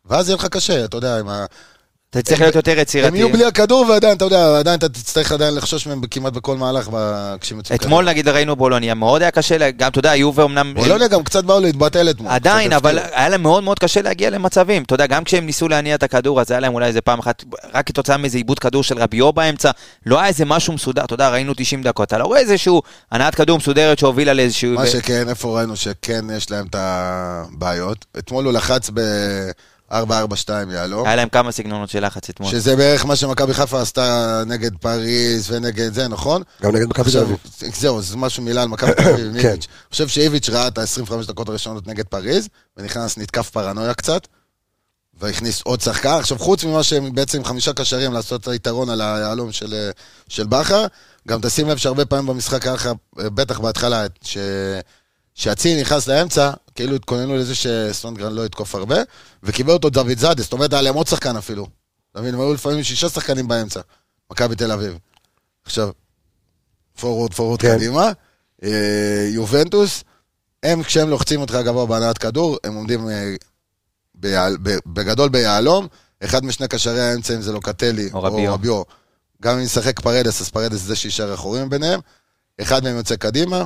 ואז 0.04 0.28
יהיה 0.28 0.36
לך 0.36 0.46
קשה, 0.46 0.84
אתה 0.84 0.96
יודע, 0.96 1.18
עם. 1.18 1.28
אתה 2.18 2.28
צריך 2.28 2.40
להיות 2.40 2.54
יותר 2.54 2.72
הם 2.72 2.78
יצירתי. 2.78 3.16
יהיו 3.16 3.32
בלי 3.32 3.44
הכדור 3.44 3.86
ועדיין, 3.88 4.16
אתה 4.16 4.24
יודע, 4.24 4.58
עדיין 4.58 4.78
אתה 4.78 4.88
תצטרך 4.88 5.32
עדיין 5.32 5.54
לחשוש 5.54 5.86
מהם 5.86 6.00
כמעט 6.10 6.32
בכל 6.32 6.56
מהלך 6.56 6.88
ב- 6.92 7.36
כשהם 7.40 7.58
יוצאים 7.58 7.78
אתמול 7.80 8.04
נגיד 8.04 8.28
ראינו 8.28 8.56
בולוניה, 8.56 8.94
מאוד 8.94 9.22
היה 9.22 9.30
קשה, 9.30 9.70
גם, 9.70 9.90
אתה 9.90 9.98
יודע, 9.98 10.16
יובה 10.16 10.44
אמנם... 10.44 10.74
בולוניה 10.74 11.08
גם 11.08 11.24
קצת 11.24 11.44
באו 11.44 11.60
להתבטל 11.60 12.10
אתמול. 12.10 12.32
עדיין, 12.32 12.72
אבל. 12.72 12.98
היה 13.12 13.28
להם 13.28 13.42
מאוד 13.42 13.62
מאוד 13.62 13.78
קשה 13.78 14.02
להגיע 14.02 14.30
למצבים. 14.30 14.82
אתה 14.82 14.94
יודע, 14.94 15.06
גם 15.06 15.24
כשהם 15.24 15.46
ניסו 15.46 15.68
להניע 15.68 15.94
את 15.94 16.02
הכדור, 16.02 16.40
אז 16.40 16.50
היה 16.50 16.60
להם 16.60 16.74
אולי 16.74 16.86
איזה 16.86 17.00
פעם 17.00 17.18
אחת, 17.18 17.44
רק 17.74 17.86
כתוצאה 17.86 18.16
מאיזה 18.16 18.38
עיבוד 18.38 18.58
כדור 18.58 18.82
של 18.82 18.98
רביו 18.98 19.32
באמצע, 19.32 19.70
לא 20.06 20.18
היה 20.18 20.28
איזה 20.28 20.44
משהו 20.44 20.72
מסודר, 20.72 21.04
אתה 21.04 21.14
יודע, 21.14 21.28
ראינו 21.28 21.52
90 21.56 21.82
דקות, 21.82 22.08
אתה 22.08 22.18
לא 22.18 22.24
רואה 22.24 22.40
איזשהו 22.40 22.82
הנעת 23.12 23.34
כדור 23.34 23.58
מסודרת 23.58 23.98
שהובילה 23.98 24.32
לאיזשהו... 24.32 24.74
מה 24.74 24.86
שכן, 24.86 25.28
איפה 25.28 25.58
ראינו 25.58 25.76
שכן 25.76 26.24
יש 26.36 26.50
להם 26.50 26.66
את 26.70 26.76
הבעיות? 26.78 28.04
אתמול 28.18 28.44
הוא 28.44 28.52
לחץ 28.52 28.90
ב-4-4-2 29.90 30.72
יהלום, 30.72 31.06
היה 31.06 31.16
להם 31.16 31.28
כמה 31.28 31.52
סגנונות 31.52 31.90
של 31.90 32.06
לחץ 32.06 32.28
אתמול. 32.28 32.50
שזה 32.50 32.76
בערך 32.76 33.06
מה 33.06 33.16
שמכבי 33.16 33.54
חיפה 33.54 33.80
עשתה 33.80 34.42
נגד 34.46 34.76
פריז 34.76 35.50
ונגד 35.50 35.94
זה, 35.94 36.08
נכון? 36.08 36.42
גם 36.62 36.76
נגד 36.76 36.86
מכבי 36.86 37.10
תל 37.10 37.18
אביב. 37.18 37.36
זהו, 37.74 38.02
זה 38.02 38.16
משהו 38.16 38.42
מילה 38.42 38.62
על 38.62 38.68
מכבי 38.68 38.94
תל 38.94 39.08
אביב, 39.08 39.32
כן. 39.42 39.48
אני 39.48 39.58
חושב 39.90 40.08
שאיביץ' 40.08 40.48
ראה 40.48 40.68
את 40.68 40.78
ה-25 40.78 41.26
דקות 41.26 41.48
הראשונות 41.48 41.86
נגד 41.86 42.04
פריז, 42.04 42.48
ונכנס, 42.76 43.18
נתקף 43.18 43.50
פרנויה 43.50 43.94
קצת, 43.94 44.26
והכניס 45.20 45.62
עוד 45.62 45.80
שחקן. 45.80 46.08
עכשיו, 46.08 46.38
חוץ 46.38 46.64
ממה 46.64 46.82
שהם 46.82 47.14
בעצם 47.14 47.44
חמישה 47.44 47.72
קשרים 47.72 48.12
לעשות 48.12 48.42
את 48.42 48.48
היתרון 48.48 48.90
על 48.90 49.00
היהלום 49.00 49.52
של, 49.52 49.90
של 50.28 50.46
בכר, 50.46 50.86
גם 51.28 51.40
תשים 51.42 51.68
לב 51.68 51.76
שהרבה 51.76 52.04
פעמים 52.04 52.26
במשחק 52.26 52.66
היה 52.66 52.74
לך, 52.74 52.90
בטח 53.16 53.60
בהתחלה, 53.60 54.06
ש... 54.22 54.38
שהציל 55.36 55.80
נכנס 55.80 56.08
לאמצע, 56.08 56.50
כאילו 56.74 56.96
התכוננו 56.96 57.36
לזה 57.36 57.54
שסונגרן 57.54 58.32
לא 58.32 58.46
יתקוף 58.46 58.74
הרבה, 58.74 58.96
וקיבל 59.42 59.72
אותו 59.72 59.90
דוד 59.90 60.18
זאדה, 60.18 60.42
זאת 60.42 60.52
אומרת, 60.52 60.72
היה 60.72 60.82
להם 60.82 60.94
עוד 60.94 61.06
שחקן 61.06 61.36
אפילו. 61.36 61.66
אתה 62.12 62.20
מבין, 62.20 62.34
הם 62.34 62.40
היו 62.40 62.54
לפעמים 62.54 62.82
שישה 62.82 63.08
שחקנים 63.08 63.48
באמצע, 63.48 63.80
מכבי 64.32 64.56
תל 64.56 64.72
אביב. 64.72 64.98
עכשיו, 65.64 65.90
forward, 67.00 67.34
forward 67.34 67.60
כן. 67.60 67.76
קדימה, 67.76 68.12
אה, 68.62 69.28
יובנטוס, 69.30 70.04
הם, 70.62 70.82
כשהם 70.82 71.10
לוחצים 71.10 71.40
אותך 71.40 71.54
גבוה 71.64 71.86
בהנעת 71.86 72.18
כדור, 72.18 72.58
הם 72.64 72.74
עומדים 72.74 73.08
אה, 73.08 73.34
ביהל, 74.14 74.56
בגדול 74.86 75.28
ביהלום, 75.28 75.86
אחד 76.24 76.44
משני 76.44 76.68
קשרי 76.68 77.00
האמצע, 77.00 77.34
אם 77.34 77.42
זה 77.42 77.52
לוקטלי 77.52 78.08
או 78.12 78.22
רביו. 78.22 78.48
או 78.48 78.54
רביו, 78.54 78.82
גם 79.42 79.56
אם 79.56 79.62
ישחק 79.62 80.00
פרדס, 80.00 80.40
אז 80.40 80.48
פרדס 80.48 80.80
זה 80.80 80.96
שיישאר 80.96 81.34
אחורים 81.34 81.70
ביניהם, 81.70 82.00
אחד 82.60 82.84
מהם 82.84 82.96
יוצא 82.96 83.16
קדימה, 83.16 83.64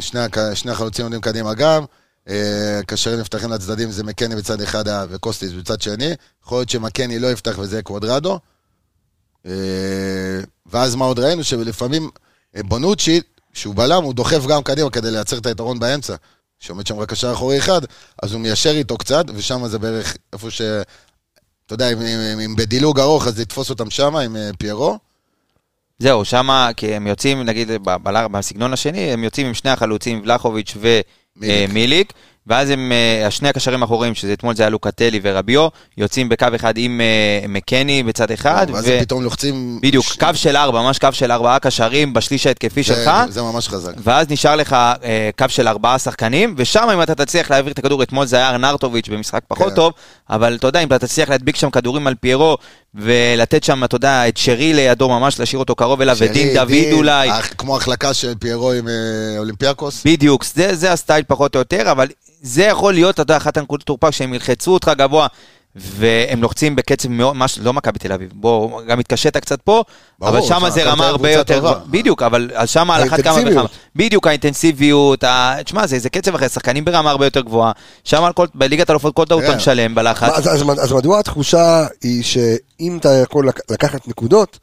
שני, 0.00 0.20
הק- 0.20 0.54
שני 0.54 0.72
החלוצים 0.72 1.04
עומדים 1.04 1.20
קדימה 1.20 1.54
גם, 1.54 1.84
אה, 2.28 2.80
קשרים 2.86 3.20
נפתחים 3.20 3.50
לצדדים, 3.50 3.90
זה 3.90 4.04
מקני 4.04 4.36
בצד 4.36 4.60
אחד 4.60 4.88
אה, 4.88 5.04
וקוסטיס 5.08 5.52
בצד 5.52 5.80
שני, 5.80 6.14
יכול 6.44 6.58
להיות 6.58 6.68
שמקני 6.68 7.18
לא 7.18 7.32
יפתח 7.32 7.58
וזה 7.58 7.82
קוודרדו. 7.82 8.38
אה, 9.46 9.52
ואז 10.66 10.94
מה 10.94 11.04
עוד 11.04 11.18
ראינו? 11.18 11.44
שלפעמים 11.44 12.10
אה, 12.56 12.62
בונוצ'י, 12.62 13.20
שהוא 13.52 13.74
בלם, 13.74 14.02
הוא 14.02 14.14
דוחף 14.14 14.46
גם 14.46 14.62
קדימה 14.62 14.90
כדי 14.90 15.10
לייצר 15.10 15.38
את 15.38 15.46
היתרון 15.46 15.78
באמצע. 15.78 16.14
שעומד 16.60 16.86
שם 16.86 16.98
רק 16.98 17.08
קשר 17.10 17.32
אחורי 17.32 17.58
אחד, 17.58 17.80
אז 18.22 18.32
הוא 18.32 18.40
מיישר 18.40 18.70
איתו 18.70 18.98
קצת, 18.98 19.24
ושם 19.34 19.68
זה 19.68 19.78
בערך 19.78 20.16
איפה 20.32 20.50
ש... 20.50 20.62
אתה 21.66 21.74
יודע, 21.74 21.90
אם, 21.92 22.56
בדילוג 22.56 23.00
ארוך, 23.00 23.26
אז 23.26 23.40
יתפוס 23.40 23.70
אותם 23.70 23.90
שם 23.90 24.16
עם 24.16 24.36
אה, 24.36 24.50
פיירו. 24.58 24.98
זהו, 25.98 26.24
שמה, 26.24 26.70
כי 26.76 26.94
הם 26.94 27.06
יוצאים, 27.06 27.42
נגיד, 27.42 27.68
בסגנון 28.32 28.72
השני, 28.72 29.12
הם 29.12 29.24
יוצאים 29.24 29.46
עם 29.46 29.54
שני 29.54 29.70
החלוצים, 29.70 30.20
ולחוביץ' 30.24 30.76
מיליק. 31.72 32.12
ואז 32.46 32.70
הם, 32.70 32.92
אה, 32.92 33.30
שני 33.30 33.48
הקשרים 33.48 33.82
האחוריים, 33.82 34.14
שזה 34.14 34.32
אתמול 34.32 34.54
זה 34.54 34.62
היה 34.62 34.70
לוקטלי 34.70 35.20
ורביו, 35.22 35.68
יוצאים 35.98 36.28
בקו 36.28 36.46
אחד 36.54 36.74
עם 36.76 37.00
אה, 37.00 37.48
מקני 37.48 38.02
בצד 38.02 38.30
אחד, 38.30 38.66
ואז 38.72 38.88
הם 38.88 39.00
פתאום 39.00 39.22
לוחצים... 39.22 39.78
בדיוק, 39.82 40.06
קו 40.20 40.28
של 40.34 40.56
ארבע, 40.56 40.82
ממש 40.82 40.98
קו 40.98 41.08
של 41.12 41.32
ארבעה 41.32 41.58
קשרים 41.58 42.12
בשליש 42.12 42.46
ההתקפי 42.46 42.82
שלך. 42.82 43.10
זה 43.28 43.42
ממש 43.42 43.68
חזק. 43.68 43.92
ואז 44.02 44.26
נשאר 44.30 44.56
לך 44.56 44.72
אה, 44.72 45.30
קו 45.38 45.44
של 45.48 45.68
ארבעה 45.68 45.98
שחקנים, 45.98 46.54
ושם 46.58 46.88
אם 46.94 47.02
אתה 47.02 47.14
תצליח 47.14 47.50
להעביר 47.50 47.72
את 47.72 47.78
הכדור, 47.78 48.02
אתמול 48.02 48.26
זה 48.26 48.36
היה 48.36 48.50
ארנרטוביץ' 48.50 49.08
במשחק 49.08 49.40
פחות 49.48 49.68
כן. 49.68 49.74
טוב, 49.74 49.92
אבל 50.30 50.54
אתה 50.54 50.66
יודע, 50.66 50.80
אם 50.80 50.86
אתה 50.86 50.98
תצליח 50.98 51.28
להדביק 51.28 51.56
שם 51.56 51.70
כדורים 51.70 52.06
על 52.06 52.14
פיירו, 52.14 52.56
ולתת 52.94 53.64
שם, 53.64 53.84
אתה 53.84 53.96
יודע, 53.96 54.28
את 54.28 54.36
שרי 54.36 54.72
לידו 54.72 55.08
ממש, 55.08 55.40
להשאיר 55.40 55.58
אותו 55.58 55.74
קרוב 55.74 56.00
אליו, 56.00 56.16
ודין 56.20 56.54
דוד 56.54 56.92
אולי, 56.92 57.30
כמו 57.58 57.76
החלקה 57.76 58.14
של 58.14 58.34
פיירו 58.38 58.72
עם 58.72 58.88
אולימפיאקוס. 59.38 60.02
בדיוק, 60.04 60.44
זה, 60.44 60.74
זה 60.74 60.92
הסטייל 60.92 61.24
פחות 61.28 61.54
או 61.54 61.58
יותר, 61.58 61.90
אבל 61.90 62.08
זה 62.42 62.62
יכול 62.64 62.94
להיות, 62.94 63.14
אתה 63.14 63.22
יודע, 63.22 63.36
אחת 63.36 63.56
הנקודות 63.56 63.86
תורפה, 63.86 64.12
שהם 64.12 64.34
ילחצו 64.34 64.70
אותך 64.74 64.90
גבוה, 64.98 65.26
והם 65.76 66.42
לוחצים 66.42 66.76
בקצב 66.76 67.08
מאוד, 67.08 67.36
מש, 67.36 67.58
לא 67.58 67.72
מכבי 67.72 67.98
תל 67.98 68.12
אביב, 68.12 68.30
בוא, 68.34 68.82
גם 68.82 69.00
התקשית 69.00 69.36
קצת 69.36 69.60
פה, 69.62 69.82
ברור, 70.18 70.30
אבל 70.38 70.42
שם 70.48 70.70
זה 70.70 70.84
רמה 70.84 71.06
הרבה 71.08 71.30
יותר, 71.30 71.56
טובה. 71.56 71.80
בדיוק, 71.90 72.22
אבל 72.22 72.50
שם 72.66 72.90
על 72.90 73.08
אחת 73.08 73.20
כמה 73.20 73.38
וכמה. 73.50 73.64
בדיוק 73.96 74.26
האינטנסיביות, 74.26 75.24
ה... 75.24 75.54
תשמע, 75.64 75.86
זה, 75.86 75.98
זה 75.98 76.10
קצב 76.10 76.34
אחר, 76.34 76.48
שחקנים 76.48 76.84
ברמה 76.84 77.10
הרבה 77.10 77.26
יותר 77.26 77.40
גבוהה, 77.40 77.72
שם 78.04 78.24
על 78.24 78.32
כל, 78.32 78.46
בליגת 78.54 78.90
אלופות 78.90 79.14
כל 79.14 79.24
טעות 79.24 79.42
אתה 79.44 79.50
כן. 79.52 79.56
משלם 79.56 79.94
בלחץ, 79.94 80.32
אז, 80.34 80.48
אז, 80.48 80.62
אז 80.82 80.92
מדוע 80.92 81.18
התחושה 81.18 81.86
היא 82.02 82.22
שאם 82.22 82.96
אתה 83.00 83.08
יכול 83.22 83.48
לק- 83.48 83.70
לקחת 83.70 84.08
נקודות, 84.08 84.58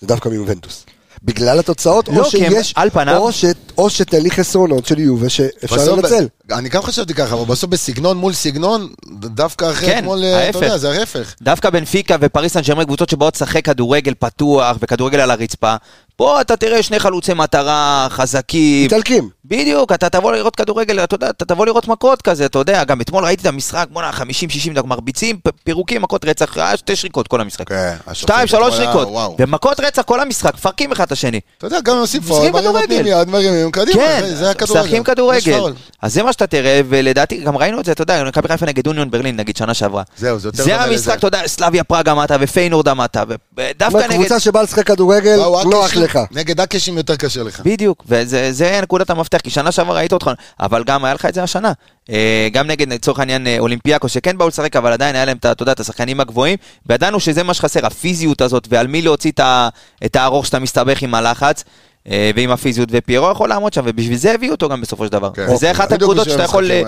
זה 0.00 0.06
דווקא 0.06 0.28
מיובנטוס. 0.28 0.86
בגלל 1.22 1.58
התוצאות, 1.58 2.08
לא, 2.08 2.18
או 2.24 2.30
שיש, 2.30 2.72
על 2.76 2.90
פניו- 2.90 3.16
או, 3.16 3.32
ש, 3.32 3.44
או 3.78 3.90
שתהליך 3.90 4.34
חסרונות 4.34 4.86
של 4.86 4.98
יובה 4.98 5.28
שאפשר 5.28 5.94
לנצל. 5.94 6.26
אני 6.52 6.68
גם 6.68 6.82
חשבתי 6.82 7.14
ככה, 7.14 7.34
אבל 7.34 7.44
בסוף 7.44 7.70
בסגנון 7.70 8.16
מול 8.16 8.32
סגנון, 8.32 8.88
דווקא 9.10 9.70
אחרי 9.70 9.86
כן, 9.88 9.98
אתמול, 9.98 10.24
אה, 10.24 10.50
אתה. 10.50 10.58
יודע, 10.58 10.78
זה 10.78 10.90
ההפך. 10.90 11.34
דווקא 11.42 11.70
בנפיקה 11.70 12.16
ופריס 12.20 12.52
סן 12.52 12.60
ג'רמן 12.60 12.84
קבוצות 12.84 13.10
שבאות 13.10 13.36
לשחק 13.36 13.64
כדורגל 13.64 14.14
פתוח 14.18 14.76
וכדורגל 14.80 15.20
על 15.20 15.30
הרצפה, 15.30 15.76
פה 16.16 16.40
אתה 16.40 16.56
תראה 16.56 16.82
שני 16.82 16.98
חלוצי 16.98 17.34
מטרה 17.34 18.06
חזקים, 18.10 18.82
איטלקים. 18.84 19.28
בדיוק, 19.44 19.92
אתה 19.92 20.08
תבוא 20.08 20.32
לראות 20.32 20.56
כדורגל, 20.56 21.04
אתה 21.04 21.14
יודע, 21.14 21.30
אתה 21.30 21.44
תבוא 21.44 21.66
לראות 21.66 21.88
מכות 21.88 22.22
כזה, 22.22 22.46
אתה 22.46 22.58
יודע, 22.58 22.84
גם 22.84 23.00
אתמול 23.00 23.24
ראיתי 23.24 23.42
את 23.42 23.46
המשחק, 23.46 23.86
בואנה, 23.90 24.10
50-60 24.10 24.74
דקות, 24.74 24.86
מרביצים, 24.86 25.38
פירוקים, 25.64 26.02
מכות 26.02 26.24
רצח, 26.24 26.56
היה 26.56 26.76
שתי 26.76 26.96
שריקות 26.96 27.28
כל 27.28 27.40
המשחק. 27.40 27.68
כן, 27.68 27.96
שתיים, 28.12 28.46
שלוש 28.46 28.76
שריקות. 28.76 29.08
ומכות 29.38 29.80
רצח 29.80 30.02
כל 30.02 30.20
המשחק, 30.20 30.54
מפרקים 30.54 30.92
אחד 30.92 31.04
את 31.04 31.12
השני. 31.12 31.40
אתה 31.58 31.66
יודע, 31.66 31.80
גם 31.80 31.96
עושים 31.96 32.20
משחקים 32.22 32.52
כדורגל. 32.52 32.80
נותנים 32.80 33.06
יד, 33.06 33.28
מרימים, 33.28 33.70
קדימה, 33.70 34.02
כן, 34.02 34.34
זה 34.34 34.50
הכדורגל. 34.50 34.80
משחקים 34.80 35.02
יש 35.02 35.06
כדורגל. 35.48 35.74
אז 36.02 36.14
זה 36.14 36.22
מה 36.22 36.32
שאתה 36.36 36.46
תראה, 36.46 36.80
ולדעתי, 36.88 37.36
גם 37.36 37.56
ראינו 37.56 37.80
את 37.80 37.84
זה, 37.84 37.92
אתה 37.92 38.02
יודע, 38.02 38.24
מכבי 38.24 38.48
חיפה 38.48 38.66
נגד 38.66 38.86
אוניון 38.86 39.10
ברלין, 39.10 39.36
נגיד, 39.36 39.56
שנה 39.56 39.74
שעברה. 39.74 40.02
זהו, 40.18 40.38
זה 40.38 40.48
יותר 40.48 40.62
זה 40.62 40.80
המשחק. 40.80 41.18
אתה 41.18 41.26
יודע, 41.26 41.46
סלאביה 41.46 41.84
פראג 41.84 42.08
עמדת, 42.08 42.30
ופיינורד 42.40 42.88
עמדת, 42.88 43.16
ודווקא 43.56 43.98
נגד... 43.98 44.12
קבוצה 44.14 44.40
שבאה 44.40 44.62
לשחק 44.62 44.86
כדורגל, 44.86 45.36
נוח 45.64 45.86
אקשים, 45.86 46.02
לך. 46.02 46.18
נגד 46.30 46.60
אקשים 46.60 46.96
יותר 46.96 47.16
קשה 47.16 47.42
לך. 47.42 47.60
בדיוק, 47.64 48.04
וזה 48.08 48.52
זה 48.52 48.78
נקודת 48.82 49.10
המפתח, 49.10 49.38
כי 49.38 49.50
שנה 49.50 49.72
שעברה 49.72 49.96
ראית 49.96 50.12
אותך, 50.12 50.30
אבל 50.60 50.84
גם 50.84 51.04
היה 51.04 51.14
לך 51.14 51.26
את 51.26 51.34
זה 51.34 51.42
השנה. 51.42 51.72
אה, 52.10 52.48
גם 52.52 52.66
נגד, 52.66 52.92
לצורך 52.92 53.18
העניין, 53.18 53.46
אה, 53.46 53.56
אולימפיאקו, 53.58 54.08
שכן 54.08 54.38
באו 54.38 54.48
לשחק, 54.48 54.76
אבל 54.76 54.92
עדיין 54.92 55.16
היה 55.16 55.24
להם, 55.24 55.36
אתה 55.36 55.62
יודע, 55.62 55.72
את 55.72 55.80
השחקנים 55.80 56.20
הגבוהים, 56.20 56.56
וידענו 56.86 57.20
שזה 57.20 57.42
מה 57.42 57.54
שחסר, 57.54 57.86
הפיזיות 57.86 58.40
הזאת, 58.40 58.66
ועל 58.70 58.86
מי 58.86 59.02
להוציא 59.02 59.30
את 59.30 59.40
ה- 59.40 59.68
את 60.04 60.16
הארוך 60.16 60.46
שאתה 60.46 60.58
מסתבך 60.58 61.02
עם 61.02 61.14
הלחץ. 61.14 61.64
אה, 62.10 62.30
ועם 62.36 62.50
הפיזיות, 62.50 62.88
ופיירו 62.92 63.30
יכול 63.30 63.48
לעמוד 63.48 63.72
שם, 63.72 63.82
ובשביל 63.84 64.16
זה 64.16 64.32
הביאו 64.32 64.52
אותו 64.52 64.68
גם 64.68 64.80
בסופו 64.80 65.06
של 65.06 65.12
דבר. 65.12 65.30
כן. 65.34 65.46
וזה 65.52 65.70
אחת 65.70 65.92
הנקודות 65.92 66.30
שאתה 66.30 66.42
יכול... 66.42 66.70
אה. 66.70 66.82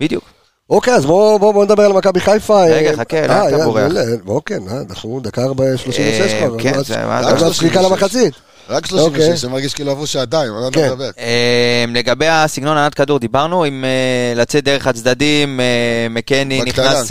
בדיוק. 0.00 0.24
אוקיי, 0.70 0.94
אז 0.94 1.06
בואו 1.06 1.38
בוא, 1.38 1.52
בוא 1.52 1.64
נדבר 1.64 1.82
על 1.82 1.92
מכבי 1.92 2.20
חיפה. 2.20 2.64
רגע, 2.64 2.90
אה, 2.90 2.96
חכה, 2.96 3.16
אה, 3.16 3.26
לאן 3.26 3.54
אתה 3.54 3.64
בורח? 3.64 3.92
אוקיי, 4.26 4.56
אה, 4.70 4.80
אנחנו 4.90 5.20
דקה 5.22 5.42
36 5.76 6.20
אה, 6.32 6.46
כבר. 6.46 6.58
כן, 6.58 6.82
זה- 6.84 7.06
מה 7.06 7.22
זה? 7.22 7.30
עוד 7.30 7.42
רק 7.42 7.52
שריקה 7.52 7.80
36. 7.80 7.90
למחצית. 7.90 8.34
רק 8.68 8.84
אוקיי. 8.92 8.98
36, 8.98 9.40
זה 9.40 9.48
מרגיש 9.48 9.74
כאילו 9.74 9.90
עברו 9.90 10.06
שעתיים, 10.06 10.52
אני 10.54 10.64
לא 10.64 10.70
כן. 10.72 10.80
יודע 10.80 10.92
לדבר. 10.92 11.10
אה, 11.18 11.84
לגבי 11.88 12.28
הסגנון 12.28 12.76
ענת 12.76 12.94
כדור, 12.94 13.18
דיברנו 13.18 13.64
עם 13.64 13.84
אה, 13.84 14.34
לצאת 14.40 14.64
דרך 14.64 14.86
הצדדים, 14.86 15.60
אה, 15.60 16.06
מקני 16.10 16.60
בקטנה, 16.66 16.90
נכנס... 16.90 17.10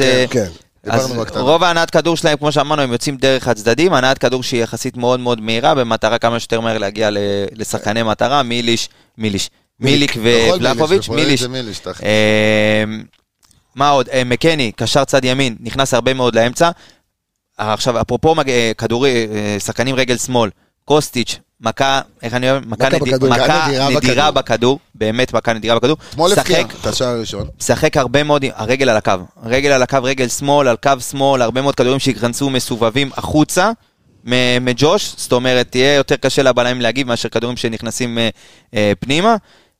אז. 0.83 1.11
רוב 1.35 1.63
ההנעת 1.63 1.89
כדור 1.89 2.17
שלהם, 2.17 2.37
כמו 2.37 2.51
שאמרנו, 2.51 2.81
הם 2.81 2.91
יוצאים 2.91 3.17
דרך 3.17 3.47
הצדדים, 3.47 3.93
הנעת 3.93 4.17
כדור 4.17 4.43
שהיא 4.43 4.63
יחסית 4.63 4.97
מאוד 4.97 5.19
מאוד 5.19 5.41
מהירה, 5.41 5.75
במטרה 5.75 6.17
כמה 6.17 6.39
שיותר 6.39 6.59
מהר 6.59 6.77
להגיע 6.77 7.09
לשחקני 7.55 8.03
מטרה, 8.03 8.43
מיליש, 8.43 8.89
מיליש, 9.17 9.49
מיליק 9.79 10.11
בכל 10.11 10.55
ובלחוביץ', 10.55 11.03
בפרויקט 11.03 11.43
מיליש. 11.47 11.81
אה, 12.03 12.83
מה 13.75 13.89
עוד? 13.89 14.09
אה, 14.09 14.23
מקני, 14.23 14.71
קשר 14.75 15.05
צד 15.05 15.25
ימין, 15.25 15.55
נכנס 15.59 15.93
הרבה 15.93 16.13
מאוד 16.13 16.35
לאמצע. 16.35 16.69
עכשיו, 17.57 18.01
אפרופו 18.01 18.35
אה, 18.47 18.71
כדורי, 18.77 19.27
אה, 19.33 19.59
שחקנים 19.59 19.95
רגל 19.95 20.17
שמאל, 20.17 20.49
קוסטיץ', 20.85 21.39
מכה, 21.61 22.01
איך 22.23 22.33
אני 22.33 22.51
אוהב? 22.51 22.63
מכה 22.67 22.87
מכה 22.87 22.95
נדי- 22.99 23.11
בכדור. 23.11 23.29
מכה 23.29 23.65
נדירה 23.67 23.89
נדירה 23.89 24.31
בכדור. 24.31 24.31
בכדור, 24.31 24.79
באמת 24.95 25.33
מכה 25.33 25.53
נדירה 25.53 25.75
בכדור. 25.75 25.97
אתמול 26.09 26.31
הפקיע 26.33 26.61
את 26.61 26.85
השער 26.87 27.07
הראשון. 27.07 27.47
משחק 27.59 27.97
הרבה 27.97 28.23
מאוד, 28.23 28.45
הרגל 28.55 28.89
על 28.89 28.97
הקו, 28.97 29.11
הרגל 29.43 29.69
על 29.71 29.83
הקו, 29.83 29.97
רגל 30.03 30.27
שמאל, 30.27 30.67
על 30.67 30.75
קו 30.83 30.91
שמאל, 31.09 31.41
הרבה 31.41 31.61
מאוד 31.61 31.75
כדורים 31.75 31.99
שייכנסו 31.99 32.49
מסובבים 32.49 33.09
החוצה 33.17 33.71
מג'וש, 34.61 35.13
זאת 35.17 35.31
אומרת, 35.31 35.71
תהיה 35.71 35.95
יותר 35.95 36.15
קשה 36.15 36.43
לבלמים 36.43 36.81
להגיב 36.81 37.07
מאשר 37.07 37.29
כדורים 37.29 37.57
שנכנסים 37.57 38.17
אה, 38.17 38.29
אה, 38.75 38.91
פנימה. 38.99 39.35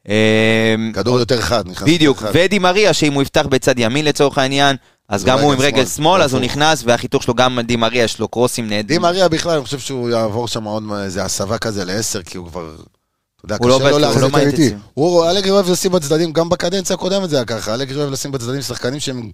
אה, 0.10 0.76
כדור 0.94 1.20
יותר 1.20 1.42
חד, 1.42 1.68
נכנס 1.68 1.88
בדיוק. 1.88 2.24
ודי 2.34 2.60
מריה, 2.60 2.94
שאם 2.94 3.14
הוא 3.14 3.22
יפתח 3.22 3.46
בצד 3.50 3.80
ימין 3.80 4.06
לצורך 4.06 4.38
העניין, 4.38 4.76
אז 5.12 5.24
גם 5.24 5.40
הוא 5.40 5.54
רגל 5.54 5.62
עם 5.64 5.68
רגל 5.68 5.86
שמאל, 5.86 5.88
שמאל, 5.88 6.22
אז 6.22 6.34
הוא. 6.34 6.42
נכנס, 6.42 6.84
והחיתוך 6.86 7.24
שלו 7.24 7.34
גם 7.34 7.60
די 7.60 7.76
מריה, 7.76 8.04
יש 8.04 8.20
לו 8.20 8.28
קרוסים 8.28 8.70
די 8.70 8.76
נהדרים. 8.76 9.02
מריה 9.02 9.30
בכלל, 9.30 9.56
אני 9.56 9.64
חושב 9.64 9.80
שהוא 9.80 10.10
יעבור 10.10 10.48
שם 10.48 10.64
עוד 10.64 10.84
איזה 11.04 11.24
הסבה 11.24 11.58
כזה 11.58 11.86
לעשר, 11.86 12.24
כי 12.24 12.38
הוא 12.38 12.48
כבר... 12.48 12.76
אתה 12.76 13.46
יודע, 13.46 13.58
הוא 13.60 13.70
לא 13.70 13.76
קשה 13.80 13.90
לו 13.90 13.92
הוא 13.92 14.00
להחזיק 14.00 14.60
לא. 14.72 14.78
הוא, 14.94 15.30
אלגרי 15.30 15.52
אוהב 15.52 15.70
לשים 15.70 15.92
בצדדים, 15.92 16.34
גם 16.34 16.50
בקדנציה 16.50 16.94
הקודמת 16.94 17.30
זה 17.30 17.36
היה 17.36 17.46
ככה, 17.46 17.74
אלגרי 17.74 18.00
אוהב 18.00 18.12
לשים 18.12 18.32
בצדדים 18.32 18.62
שחקנים 18.62 19.00
שהם 19.00 19.32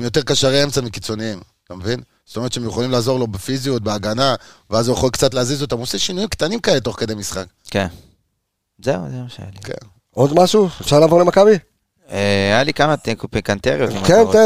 יותר 0.00 0.22
קשרי 0.22 0.64
אמצע 0.64 0.80
מקיצוניים, 0.80 1.40
אתה 1.64 1.74
מבין? 1.74 2.00
זאת 2.26 2.36
אומרת 2.36 2.52
שהם 2.52 2.66
יכולים 2.66 2.90
לעזור 2.90 3.18
לו 3.18 3.26
בפיזיות, 3.26 3.82
בהגנה, 3.82 4.34
ואז 4.70 4.88
הוא 4.88 4.96
יכול 4.96 5.10
קצת 5.10 5.34
להזיז 5.34 5.62
אותם, 5.62 5.76
הוא 5.76 5.82
עושה 5.82 5.98
שינויים 5.98 6.28
קטנים 6.28 6.60
כאלה 6.60 6.80
תוך 6.80 7.00
כדי 7.00 7.14
משחק. 7.14 7.46
כן. 7.70 7.86
זהו, 8.84 9.02
זה 9.10 9.16
מה 9.16 9.28
שהיה 9.28 9.48
לי. 9.52 9.58
כן. 9.64 9.86
עוד 10.10 10.32
משהו? 10.34 10.68
אפשר 10.80 11.00
לעבור 11.00 11.20
למכבי? 11.20 11.58
אה, 12.12 12.18
היה 12.54 12.62
לי 12.62 12.72
כמה 12.74 12.94
פיקנטריות. 13.30 13.90
כן. 13.90 13.98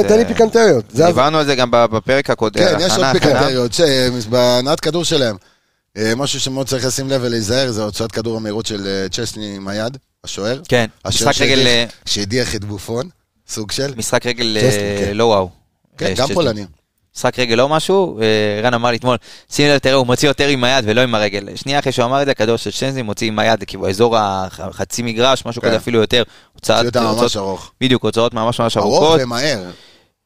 תן- 0.08 0.18
לי 0.18 0.24
פיקנטריות. 0.24 0.84
זה 0.90 1.04
הז- 1.04 1.08
דיברנו 1.10 1.38
על 1.38 1.46
זה 1.46 1.54
גם 1.54 1.70
בפרק 1.70 2.30
הקודם. 2.30 2.60
כן, 2.60 2.76
יש 2.80 2.92
עוד 2.92 3.04
הכנה. 3.04 3.12
פיקנטריות, 3.12 3.72
בהנעת 4.26 4.80
כדור 4.80 5.04
שלהם. 5.04 5.36
אה, 5.96 6.12
משהו 6.16 6.40
שמאוד 6.40 6.66
צריך 6.68 6.84
לשים 6.86 7.10
לב 7.10 7.20
ולהיזהר, 7.24 7.70
זה 7.72 7.82
הוצאת 7.82 8.12
כדור 8.12 8.36
המהירות 8.36 8.66
של 8.66 8.86
אה, 8.86 9.08
צ'סני 9.08 9.56
עם 9.56 9.68
היד, 9.68 9.96
השוער. 10.24 10.60
כן, 10.68 10.86
משחק 11.06 11.40
רגל, 11.40 11.66
שהדיח- 12.06 12.50
אה, 12.50 12.56
את 12.56 12.64
בופון, 12.64 13.08
סוג 13.48 13.70
של. 13.72 13.92
משחק 13.96 14.26
רגל 14.26 14.56
אה, 14.60 15.04
כן. 15.04 15.16
לא 15.16 15.24
וואו. 15.24 15.48
כן, 15.98 16.06
אה, 16.06 16.14
גם 16.14 16.28
צ'סני. 16.28 16.64
משחק 17.16 17.38
רגל 17.38 17.54
לא 17.54 17.68
משהו, 17.68 18.20
אה, 18.20 18.24
רן 18.62 18.74
אמר 18.74 18.90
לי 18.90 18.96
אתמול, 18.96 19.16
שים 19.52 19.68
לב, 19.68 19.78
תראה, 19.78 19.94
הוא 19.94 20.06
מוציא 20.06 20.28
יותר 20.28 20.48
עם 20.48 20.64
היד 20.64 20.84
ולא 20.88 21.00
עם 21.00 21.14
הרגל. 21.14 21.48
שנייה 21.54 21.78
אחרי 21.78 21.92
שהוא 21.92 22.04
אמר 22.04 22.20
את 22.20 22.26
זה, 22.26 22.30
הכדור 22.32 22.56
של 22.56 22.70
שטנזי 22.70 23.02
מוציא 23.02 23.26
עם 23.26 23.38
היד, 23.38 23.64
כאילו 23.64 23.88
אזור 23.88 24.16
החצי 24.18 25.02
מגרש, 25.02 25.46
משהו 25.46 25.62
כן. 25.62 25.68
כזה 25.68 25.76
אפילו 25.76 26.00
יותר. 26.00 26.22
יותר 26.84 27.02
ממש 27.02 27.10
הוצאות- 27.22 27.36
ארוך. 27.36 27.72
בדיוק, 27.80 28.02
הוצאות 28.04 28.34
ממש 28.34 28.60
ממש 28.60 28.76
ארוך 28.76 29.02
ארוכות. 29.02 29.20
ומהר. 29.22 29.58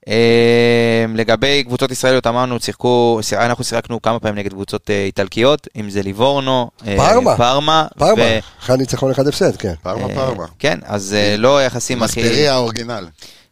אה, 0.08 1.04
לגבי 1.14 1.64
קבוצות 1.66 1.90
ישראליות 1.90 2.26
אמרנו, 2.26 2.60
שיחקו, 2.60 3.20
אנחנו 3.32 3.64
שיחקנו 3.64 4.02
כמה 4.02 4.18
פעמים 4.18 4.38
נגד 4.38 4.50
קבוצות 4.52 4.90
אה, 4.90 5.04
איטלקיות, 5.04 5.68
אם 5.80 5.90
זה 5.90 6.02
ליבורנו, 6.02 6.70
פארמה. 6.96 7.36
פארמה, 7.36 7.86
פארמה. 7.98 8.22
ו- 8.22 8.38
אחד 8.62 8.78
ניצחון 8.78 9.10
אחד 9.10 9.26
הפסד, 9.26 9.56
כן. 9.56 9.74
פרמה 9.82 10.08
פרמה. 10.14 10.44
כן, 10.58 10.78
אז 10.84 11.16
לא 11.38 11.58
היחסים 11.58 12.02
הכי... 12.02 12.22
מספריה 12.22 12.52
האורגינל. 12.54 13.06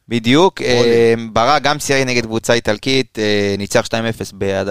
בדיוק. 0.09 0.63
אה, 0.63 0.75
ברק 1.33 1.63
גם 1.63 1.79
סיירי 1.79 2.05
נגד 2.05 2.23
קבוצה 2.25 2.53
איטלקית, 2.53 3.19
אה, 3.19 3.55
ניצח 3.59 3.87
2-0 3.87 3.93
בעד- 4.33 4.69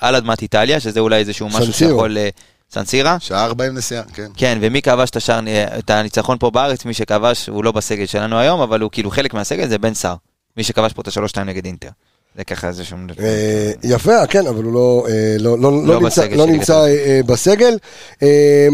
על- 0.00 0.14
אדמת 0.16 0.42
איטליה, 0.42 0.80
שזה 0.80 1.00
אולי 1.00 1.16
איזשהו 1.16 1.48
משהו. 1.48 1.72
שיכול... 1.72 2.18
אה, 2.18 2.28
סנסירה? 2.70 3.16
שעה 3.20 3.28
שעה 3.38 3.44
40 3.44 3.74
נסיעה, 3.74 4.02
כן. 4.14 4.26
כן, 4.36 4.58
ומי 4.60 4.82
כבש 4.82 5.10
את 5.10 5.16
השער, 5.16 5.40
אה, 5.46 5.78
את 5.78 5.90
הניצחון 5.90 6.38
פה 6.38 6.50
בארץ, 6.50 6.84
מי 6.84 6.94
שכבש, 6.94 7.46
הוא 7.48 7.64
לא 7.64 7.72
בסגל 7.72 8.06
שלנו 8.06 8.38
היום, 8.38 8.60
אבל 8.60 8.80
הוא 8.80 8.90
כאילו 8.90 9.10
חלק 9.10 9.34
מהסגל, 9.34 9.68
זה 9.68 9.78
בן 9.78 9.94
סער. 9.94 10.14
מי 10.56 10.62
שכבש 10.64 10.92
פה 10.92 11.02
את 11.02 11.08
השלוש-שתיים 11.08 11.46
נגד 11.46 11.64
אינטר. 11.66 11.88
זה 12.36 12.44
ככה, 12.44 12.72
זה 12.72 12.84
שום... 12.84 13.06
אה, 13.20 13.72
יפה, 13.84 14.26
כן, 14.26 14.46
אבל 14.46 14.64
הוא 14.64 14.72
לא, 14.72 15.06
אה, 15.08 15.36
לא, 15.38 15.58
לא, 15.58 15.86
לא 15.86 16.00
נמצא, 16.00 16.22
בסגל 16.22 16.36
לא 16.36 16.46
נמצא 16.46 16.84
אה, 16.84 17.20
בסגל. 17.26 17.76
אה, 18.22 18.68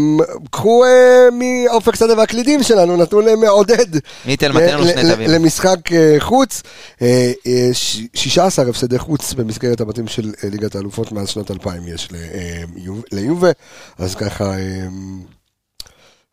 קחו 0.51 0.83
מאופק 1.31 1.95
שדה 1.95 2.17
והקלידים 2.17 2.63
שלנו, 2.63 2.97
נתון 2.97 3.27
אה, 3.27 3.35
מעודד. 3.35 3.85
ניתן, 4.25 4.51
ל- 4.51 4.87
שני 4.91 5.11
תווים. 5.11 5.29
למשחק 5.29 5.77
חוץ, 6.19 6.61
אה, 7.01 7.31
אה, 7.47 7.69
ש- 7.73 8.01
16 8.13 8.69
הפסדי 8.69 8.99
חוץ 8.99 9.33
במסגרת 9.33 9.81
הבתים 9.81 10.07
של 10.07 10.31
ליגת 10.51 10.75
האלופות 10.75 11.11
מאז 11.11 11.29
שנת 11.29 11.51
2000 11.51 11.81
יש 11.87 12.09
ליובה, 13.11 13.51
אז 13.97 14.15
ככה... 14.15 14.53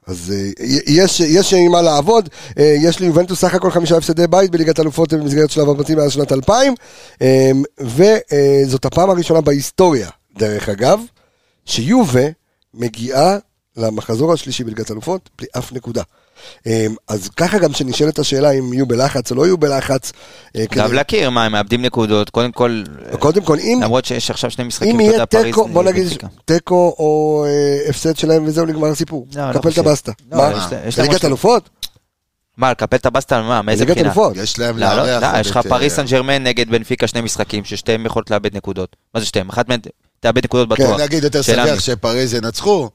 אז 0.06 0.32
אה, 0.36 0.50
יש, 0.86 1.20
יש 1.20 1.54
עם 1.54 1.72
מה 1.72 1.82
לעבוד, 1.82 2.28
אה, 2.58 2.76
יש 2.82 3.00
ליובנטוס 3.00 3.40
סך 3.40 3.54
הכל 3.54 3.70
חמישה 3.70 3.96
הפסדי 3.96 4.26
בית 4.26 4.50
בליגת 4.50 4.80
אלופות 4.80 5.12
במסגרת 5.12 5.50
שלב 5.50 5.68
הבתים 5.68 5.98
מאז 5.98 6.12
שנת 6.12 6.32
2000, 6.32 6.74
אה, 7.22 7.50
וזאת 7.80 8.84
הפעם 8.84 9.10
הראשונה 9.10 9.40
בהיסטוריה, 9.40 10.08
דרך 10.38 10.68
אגב, 10.68 11.00
שיובה 11.64 12.26
מגיעה 12.74 13.38
למחזור 13.76 14.32
השלישי 14.32 14.64
בליגת 14.64 14.90
אלופות 14.90 15.30
בלי 15.38 15.46
אף 15.58 15.72
נקודה. 15.72 16.02
אה, 16.66 16.86
אז 17.08 17.28
ככה 17.36 17.58
גם 17.58 17.72
שנשאלת 17.72 18.18
השאלה 18.18 18.50
אם 18.50 18.72
יהיו 18.72 18.86
בלחץ 18.86 19.30
או 19.30 19.36
לא 19.36 19.46
יהיו 19.46 19.58
בלחץ. 19.58 20.12
אה, 20.56 20.66
כדי- 20.66 20.80
חייב 20.80 20.92
להכיר, 20.92 21.30
מה, 21.30 21.44
הם 21.44 21.52
מאבדים 21.52 21.82
נקודות, 21.82 22.30
קודם 22.30 22.52
כל, 22.52 22.82
קודם 23.18 23.42
כל, 23.42 23.58
אם, 23.58 23.78
למרות 23.82 24.04
שיש 24.04 24.30
עכשיו 24.30 24.50
שני 24.50 24.64
משחקים, 24.64 24.90
אם 24.90 24.96
אתה 24.96 25.02
יהיה 25.04 25.12
יודע, 25.12 25.26
פריז 25.26 25.44
תיקו, 25.44 25.68
בוא 25.68 25.82
נגיד. 25.82 26.06
תיקו 26.44 26.94
או 26.98 27.44
אה, 27.48 27.90
הפסד 27.90 28.16
שלהם 28.16 28.44
וזהו, 28.46 28.66
נגמר 28.66 28.88
הסיפור. 28.88 29.26
לא, 29.36 29.48
לא 29.50 29.58
קפל 29.58 29.68
את. 29.68 29.78
הבסטה. 29.78 30.12
לא, 30.32 30.38
מה? 30.38 30.68
ליגת 30.98 31.24
אלופות? 31.24 31.68
מה, 32.56 32.70
לקפל 32.70 32.96
את 32.96 33.06
הבסטה, 33.06 33.42
מה, 33.42 33.62
מאיזה 33.62 33.84
ליגת 33.84 33.94
בחינה? 33.94 34.08
אלופות. 34.08 34.36
יש 34.36 34.58
להם 34.58 34.78
לא, 34.78 34.86
לא, 34.86 35.06
לארח 35.06 35.34
לא, 35.34 35.40
יש 35.40 35.50
לך 35.50 35.56
פריס 35.68 35.92
אה, 35.98 36.04
סן 36.06 36.10
ג'רמן 36.14 36.42
נגד 36.42 36.70
בנפיקה 36.70 37.06
שני 37.06 37.20
משחקים, 37.20 37.64
ששתיהם 37.64 38.06
יכולות 38.06 38.30
לאבד 38.30 38.56
נקודות. 38.56 38.96
מה 39.14 39.20
זה 39.20 39.26
שתיהם? 39.26 39.48
אחת 39.48 39.68
מהן 39.68 39.80
תאבד 40.20 40.44
נקודות 40.44 40.68
כן, 40.78 40.84
בטוח. 40.84 41.00
נגיד 41.00 41.24
יותר 41.24 41.40
מי. 41.74 41.80
שפריז 41.80 42.34
ינצחו, 42.34 42.88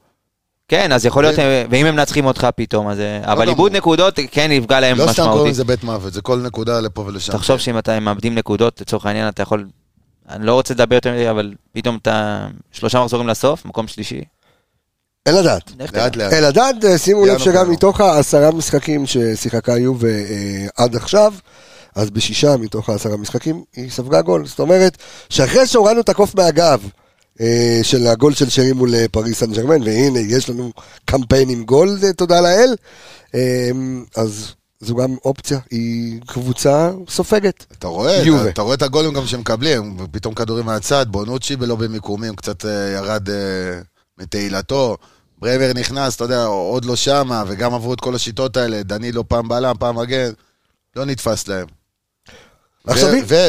כן, 0.68 0.92
אז 0.92 1.06
יכול 1.06 1.22
להיות, 1.24 1.38
ואם 1.70 1.86
הם 1.86 1.96
מנצחים 1.96 2.26
אותך 2.26 2.46
פתאום, 2.56 2.88
אז... 2.88 3.00
אה, 3.00 3.20
אבל 3.24 3.34
גמור. 3.34 3.48
איבוד 3.48 3.72
נקודות 3.76 4.18
כן 4.30 4.52
יפגע 4.52 4.80
להם 4.80 4.98
לא 4.98 5.02
סתם 5.02 5.12
קוראים 5.14 5.30
משמעותית. 5.30 5.52
לזה 5.52 5.64
בית 5.64 5.84
מוות, 5.84 6.12
זה 6.12 6.22
כל 6.22 6.38
נקודה 6.38 6.80
לפה 6.80 7.00
ולשם. 7.00 7.32
תחשוב 7.32 7.58
שאם 7.58 7.78
אתה 7.78 8.00
מאבדים 8.00 8.34
נקודות, 8.34 8.80
לצורך 8.80 9.06
העניין, 9.06 9.28
אתה 9.28 9.42
יכול... 9.42 9.66
אני 10.28 10.46
לא 10.46 10.54
רוצה 10.54 10.74
לדבר 10.74 10.94
יותר 10.94 11.12
מדי, 11.12 11.30
אבל 11.30 11.54
פתאום 11.72 11.98
אתה 12.02 12.46
שלושה 12.72 13.00
מחזורים 13.00 13.28
לסוף, 13.28 13.64
מקום 13.64 13.88
שלישי. 13.88 14.22
אין 15.26 15.34
לדעת. 15.34 15.72
לך 15.78 15.90
תדע. 15.90 16.04
לאט 16.04 16.16
לאט. 16.16 16.32
אלעדד, 16.32 16.84
אה, 16.84 16.98
שימו 16.98 17.26
לב 17.26 17.38
שגם. 17.38 17.70
מתוך 17.70 18.00
העשרה 18.00 18.50
משחקים 18.50 19.06
ששיחקה 19.06 19.78
יובה 19.78 20.08
אה, 20.08 20.66
עד 20.76 20.96
עכשיו, 20.96 21.34
אז 21.94 22.10
בשישה 22.10 22.56
מתוך 22.56 22.88
העשרה 22.88 23.16
משחקים 23.16 23.64
היא 23.76 23.90
ספגה 23.90 24.22
גול. 24.22 24.46
זאת 24.46 24.60
אומרת, 24.60 24.96
שאחרי 25.28 25.66
שהורדנו 25.66 26.00
את 26.00 26.08
הקוף 26.08 26.34
מהגב 26.34 26.88
של 27.82 28.06
הגול 28.06 28.34
של 28.34 28.48
שרי 28.48 28.72
מול 28.72 28.94
אה, 28.94 29.08
פריס 29.08 29.38
סן 29.38 29.52
ג'רמן, 29.52 29.82
והנה, 29.82 30.18
יש 30.18 30.50
לנו 30.50 30.72
קמפיין 31.04 31.48
עם 31.48 31.64
גול, 31.64 31.98
אה, 32.02 32.12
תודה 32.12 32.40
לאל, 32.40 32.74
אה, 33.34 33.70
אז 34.16 34.54
זו 34.80 34.96
גם 34.96 35.16
אופציה, 35.24 35.58
היא 35.70 36.20
קבוצה 36.26 36.90
סופגת. 37.08 37.66
אתה 37.78 37.86
רואה, 37.86 38.22
יובה. 38.24 38.48
אתה, 38.48 38.62
רואה 38.62 38.74
את 38.74 38.82
הגולים 38.82 39.12
גם 39.12 39.26
שמקבלים, 39.26 39.96
פתאום 40.10 40.34
כדורים 40.34 40.66
מהצד, 40.66 41.06
בונוצ'י 41.08 41.56
בלא 41.56 41.74
במיקומים, 41.76 42.36
קצת 42.36 42.64
אה, 42.64 42.70
ירד 42.70 43.30
אה, 43.30 43.34
מתהילתו, 44.18 44.96
ברמר 45.38 45.72
נכנס, 45.74 46.16
אתה 46.16 46.24
יודע, 46.24 46.44
עוד 46.44 46.84
לא 46.84 46.96
שמה, 46.96 47.44
וגם 47.46 47.74
עברו 47.74 47.94
את 47.94 48.00
כל 48.00 48.14
השיטות 48.14 48.56
האלה, 48.56 48.82
דנילו 48.82 49.28
פעם 49.28 49.48
בלם, 49.48 49.74
פעם 49.78 49.98
מגן, 49.98 50.30
לא 50.96 51.04
נתפס 51.04 51.48
להם. 51.48 51.66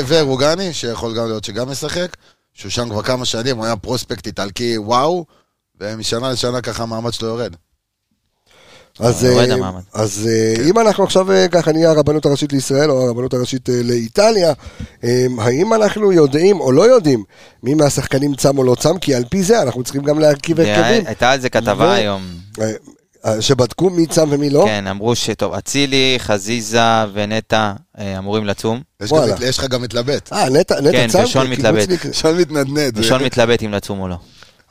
ורוגני, 0.07 0.73
שיכול 0.73 1.15
גם 1.15 1.27
להיות 1.27 1.43
שגם 1.43 1.69
משחק, 1.69 2.17
שהוא 2.53 2.69
שם 2.69 2.89
כבר 2.89 3.01
כמה 3.01 3.25
שנים, 3.25 3.57
הוא 3.57 3.65
היה 3.65 3.75
prospect 3.75 4.27
איטלקי 4.27 4.77
וואו, 4.77 5.25
ומשנה 5.79 6.31
לשנה 6.31 6.61
ככה 6.61 6.83
המעמד 6.83 7.13
שלו 7.13 7.27
יורד. 7.27 7.55
אז, 8.99 9.25
אה, 9.25 9.53
המעמד. 9.53 9.81
אז 9.93 10.29
אה, 10.31 10.69
אם 10.69 10.79
אנחנו 10.79 11.03
עכשיו 11.03 11.31
אה, 11.31 11.47
ככה 11.47 11.71
נהיה 11.71 11.89
הרבנות 11.89 12.25
הראשית 12.25 12.53
לישראל 12.53 12.91
או 12.91 13.07
הרבנות 13.07 13.33
הראשית 13.33 13.69
אה, 13.69 13.81
לאיטליה, 13.83 14.53
אה, 15.03 15.25
האם 15.37 15.73
אנחנו 15.73 16.11
יודעים 16.11 16.59
או 16.59 16.71
לא 16.71 16.81
יודעים 16.81 17.23
מי 17.63 17.73
מהשחקנים 17.73 18.35
צם 18.35 18.57
או 18.57 18.63
לא 18.63 18.75
צם? 18.75 18.97
כי 18.97 19.15
על 19.15 19.23
פי 19.29 19.43
זה 19.43 19.61
אנחנו 19.61 19.83
צריכים 19.83 20.01
גם 20.01 20.19
להרכיב 20.19 20.59
הרכבים 20.59 21.07
הייתה 21.07 21.31
על 21.31 21.39
זה 21.39 21.49
כתבה 21.49 21.85
ו- 21.85 21.91
היום. 21.91 22.21
אה, 23.25 23.41
שבדקו 23.41 23.89
מי 23.89 24.07
צם 24.07 24.27
ומי 24.31 24.49
לא. 24.49 24.63
כן, 24.67 24.87
אמרו 24.87 25.15
שטוב, 25.15 25.53
אצילי, 25.53 26.15
חזיזה 26.19 27.03
ונטע 27.13 27.73
אה, 27.99 28.17
אמורים 28.17 28.45
לצום. 28.45 28.81
יש, 29.41 29.59
לך 29.59 29.65
גם 29.65 29.81
מתלבט. 29.81 30.33
אה, 30.33 30.49
נטע 30.49 30.75
כן, 30.91 31.07
צם? 31.09 31.23
ושון 31.23 31.49
מתלבט. 31.49 31.89
שון 32.11 32.37
מתנדנד. 32.37 32.97
ראשון 32.97 33.23
מתלבט 33.23 33.63
אם 33.63 33.71
לצום 33.71 33.99
או 33.99 34.07
לא. 34.07 34.15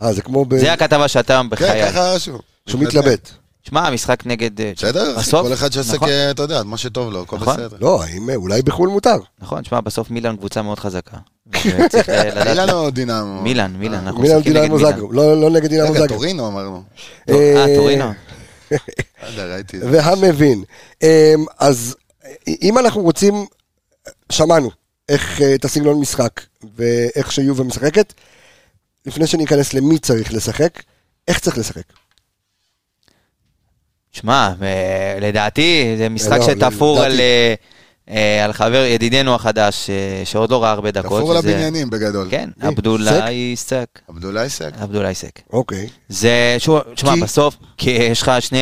אה, 0.02 0.12
זה 0.12 0.22
כמו 0.22 0.44
ב... 0.44 0.58
זה 0.58 0.72
הכתבה 0.72 1.08
שאתה 1.08 1.40
כן, 1.42 1.50
בחיי. 1.50 1.86
ככה 1.92 2.12
רשום. 2.12 2.38
שהוא 2.66 2.80
מתלבט. 2.80 3.30
שמע, 3.68 3.86
המשחק 3.86 4.26
נגד... 4.26 4.60
אה, 4.60 4.72
בסדר, 4.76 5.14
בסוף, 5.18 5.46
כל 5.46 5.52
אחד 5.52 5.72
שעושה, 5.72 5.96
נכון. 5.96 6.08
אתה 6.30 6.42
יודע, 6.42 6.62
מה 6.62 6.76
שטוב 6.76 7.12
לו, 7.12 7.22
הכל 7.22 7.36
נכון. 7.36 7.56
בסדר. 7.56 7.76
לא, 7.80 8.02
האם 8.02 8.30
אולי 8.34 8.62
בחו"ל 8.62 8.88
מותר. 8.88 9.16
נכון, 9.42 9.64
שמע, 9.64 9.80
בסוף 9.80 10.10
מילאן 10.10 10.36
קבוצה 10.36 10.62
מאוד 10.62 10.78
חזקה. 10.78 11.16
מילאן 12.48 12.70
או 12.70 12.90
דינמו? 12.90 13.42
מילאן, 13.42 13.72
מילאן, 13.78 14.06
אנחנו 14.06 14.22
משחקים 14.22 14.52
נגד 14.56 14.70
מילאן. 14.70 14.98
לא 15.10 15.40
לא 15.40 15.50
נגד 15.50 15.68
דינמו 15.68 15.90
רגע, 15.90 16.00
זאגרב. 16.00 16.08
טורינו 16.08 16.48
אמרנו. 16.48 16.82
אה, 17.28 17.66
טורינו. 17.76 18.12
והמבין. 19.90 20.64
אמ, 21.02 21.08
אז 21.58 21.96
אם 22.62 22.78
אנחנו 22.78 23.02
רוצים, 23.02 23.34
שמענו 24.32 24.70
איך 25.08 25.42
אה, 25.42 25.54
את 25.54 25.64
הסגנון 25.64 26.00
משחק 26.00 26.40
ואיך 26.76 27.32
שיובה 27.32 27.64
משחקת, 27.64 28.12
לפני 29.06 29.26
שניכנס 29.26 29.74
למי 29.74 29.98
צריך 29.98 30.32
לשחק, 30.32 30.82
איך 31.28 31.38
צריך 31.38 31.58
לשחק. 31.58 31.82
שמע, 34.12 34.52
אה, 34.62 35.18
לדעתי 35.20 35.94
זה 35.98 36.08
משחק 36.08 36.38
לא, 36.38 36.46
שתפור. 36.46 37.00
על, 37.00 37.20
אה, 37.20 37.54
על 38.44 38.52
חבר, 38.52 38.84
ידידנו 38.88 39.34
החדש, 39.34 39.90
אה, 39.90 39.94
שעוד 40.24 40.50
לא 40.50 40.62
ראה 40.62 40.70
הרבה 40.70 40.90
דקות. 40.90 41.20
תפור 41.22 41.38
שזה- 41.38 41.48
הבניינים 41.50 41.90
בגדול. 41.90 42.28
כן? 42.30 42.48
עבדולאי 42.60 43.52
סק. 43.56 43.86
עבדולאי 44.08 44.48
סק. 44.48 44.70
עבדולאי 44.80 45.14
סק. 45.14 45.38
אוקיי. 45.52 45.88
זה, 46.08 46.56
שוב, 46.58 46.80
תשמע, 46.94 47.14
כי- 47.14 47.20
בסוף, 47.20 47.56
כי 47.78 47.90
יש 47.90 48.22
לך 48.22 48.32
שני, 48.40 48.58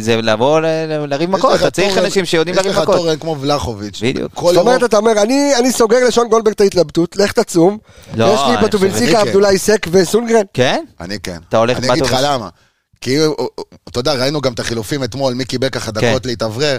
זה 0.00 0.16
לבוא 0.16 0.60
ל- 0.60 0.64
ל- 0.66 1.06
לריב 1.10 1.30
מכות, 1.30 1.60
אתה 1.60 1.70
צריך 1.70 1.88
תורן- 1.94 2.04
אנשים 2.04 2.24
שיודעים 2.24 2.56
לריב 2.56 2.70
יש 2.70 2.76
לך 2.76 2.82
מכות. 2.82 2.96
תורן 2.96 3.16
כמו 3.18 3.36
ולחוביץ'. 3.40 4.00
בדיוק. 4.02 4.32
זאת 4.40 4.56
אומרת, 4.56 4.84
אתה 4.84 4.96
אומר, 4.96 5.22
אני 5.22 5.52
אני 5.58 5.72
סוגר 5.72 5.98
לשון 6.08 6.28
גולדברג 6.28 6.54
את 6.54 6.60
ההתלבטות, 6.60 7.16
לך 7.16 7.32
תצום. 7.32 7.78
לא, 8.16 8.24
יש 8.34 8.40
לי 8.48 8.66
בטובינציקה, 8.66 9.06
חושב- 9.18 9.26
עבדולאי 9.28 9.58
סק 9.58 9.86
וסונגרן. 9.90 10.42
כן? 10.54 10.84
אני 11.00 11.18
כן. 11.20 11.38
אתה 11.48 11.58
הולך 11.58 11.78
אני 11.78 11.92
אגיד 11.92 12.02
לך. 12.02 12.16
למה. 12.22 12.48
כי, 13.00 13.16
הוא- 13.16 13.34
הוא- 13.38 13.48
אתה 13.88 14.00
יודע, 14.00 14.12
ראינו 14.14 14.40
גם 14.40 14.52
את 14.52 14.60
החילופים 14.60 15.04
אתמול, 15.04 15.34
מי 15.34 15.44
קיבל 15.44 15.68
ככה 15.68 15.92
כן. 15.92 16.00
דקות 16.10 16.26
להתאוורר. 16.26 16.76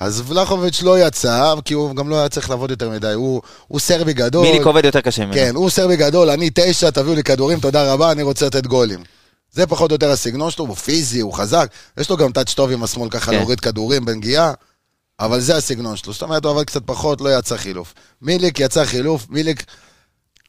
אז 0.00 0.22
ולחוביץ' 0.26 0.82
לא 0.82 1.06
יצא, 1.06 1.54
כי 1.64 1.74
הוא 1.74 1.96
גם 1.96 2.08
לא 2.08 2.18
היה 2.18 2.28
צריך 2.28 2.50
לעבוד 2.50 2.70
יותר 2.70 2.90
מדי. 2.90 3.12
הוא 3.12 3.42
הוא 3.68 3.80
סרבי 3.80 4.12
גדול. 4.12 4.46
מיליק 4.46 4.66
עובד 4.66 4.84
יותר 4.84 5.00
קשה 5.00 5.22
ממנו. 5.22 5.34
כן, 5.34 5.54
הוא 5.54 5.70
סרבי 5.70 5.96
גדול, 5.96 6.30
אני 6.30 6.50
תשע, 6.54 6.90
תביאו 6.90 7.14
לי 7.14 7.22
כדורים, 7.22 7.60
תודה 7.60 7.92
רבה, 7.92 8.12
אני 8.12 8.22
רוצה 8.22 8.46
לתת 8.46 8.66
גולים. 8.66 9.04
זה 9.52 9.66
פחות 9.66 9.90
או 9.90 9.94
יותר 9.94 10.10
הסגנון 10.10 10.50
שלו, 10.50 10.66
הוא 10.66 10.76
פיזי, 10.76 11.20
הוא 11.20 11.32
חזק, 11.32 11.70
יש 11.98 12.10
לו 12.10 12.16
גם 12.16 12.32
טאץ' 12.32 12.52
טוב 12.54 12.70
עם 12.70 12.82
השמאל 12.82 13.10
ככה 13.10 13.30
כן. 13.30 13.36
להוריד 13.36 13.60
כדורים 13.60 14.04
בנגיעה, 14.04 14.52
אבל 15.20 15.40
זה 15.40 15.56
הסגנון 15.56 15.96
שלו. 15.96 16.12
זאת 16.12 16.22
אומרת, 16.22 16.44
הוא 16.44 16.52
עבד 16.52 16.64
קצת 16.64 16.82
פחות, 16.84 17.20
לא 17.20 17.38
יצא 17.38 17.56
חילוף. 17.56 17.94
מיליק 18.22 18.60
יצא 18.60 18.84
חילוף, 18.84 19.26
מיליק, 19.30 19.64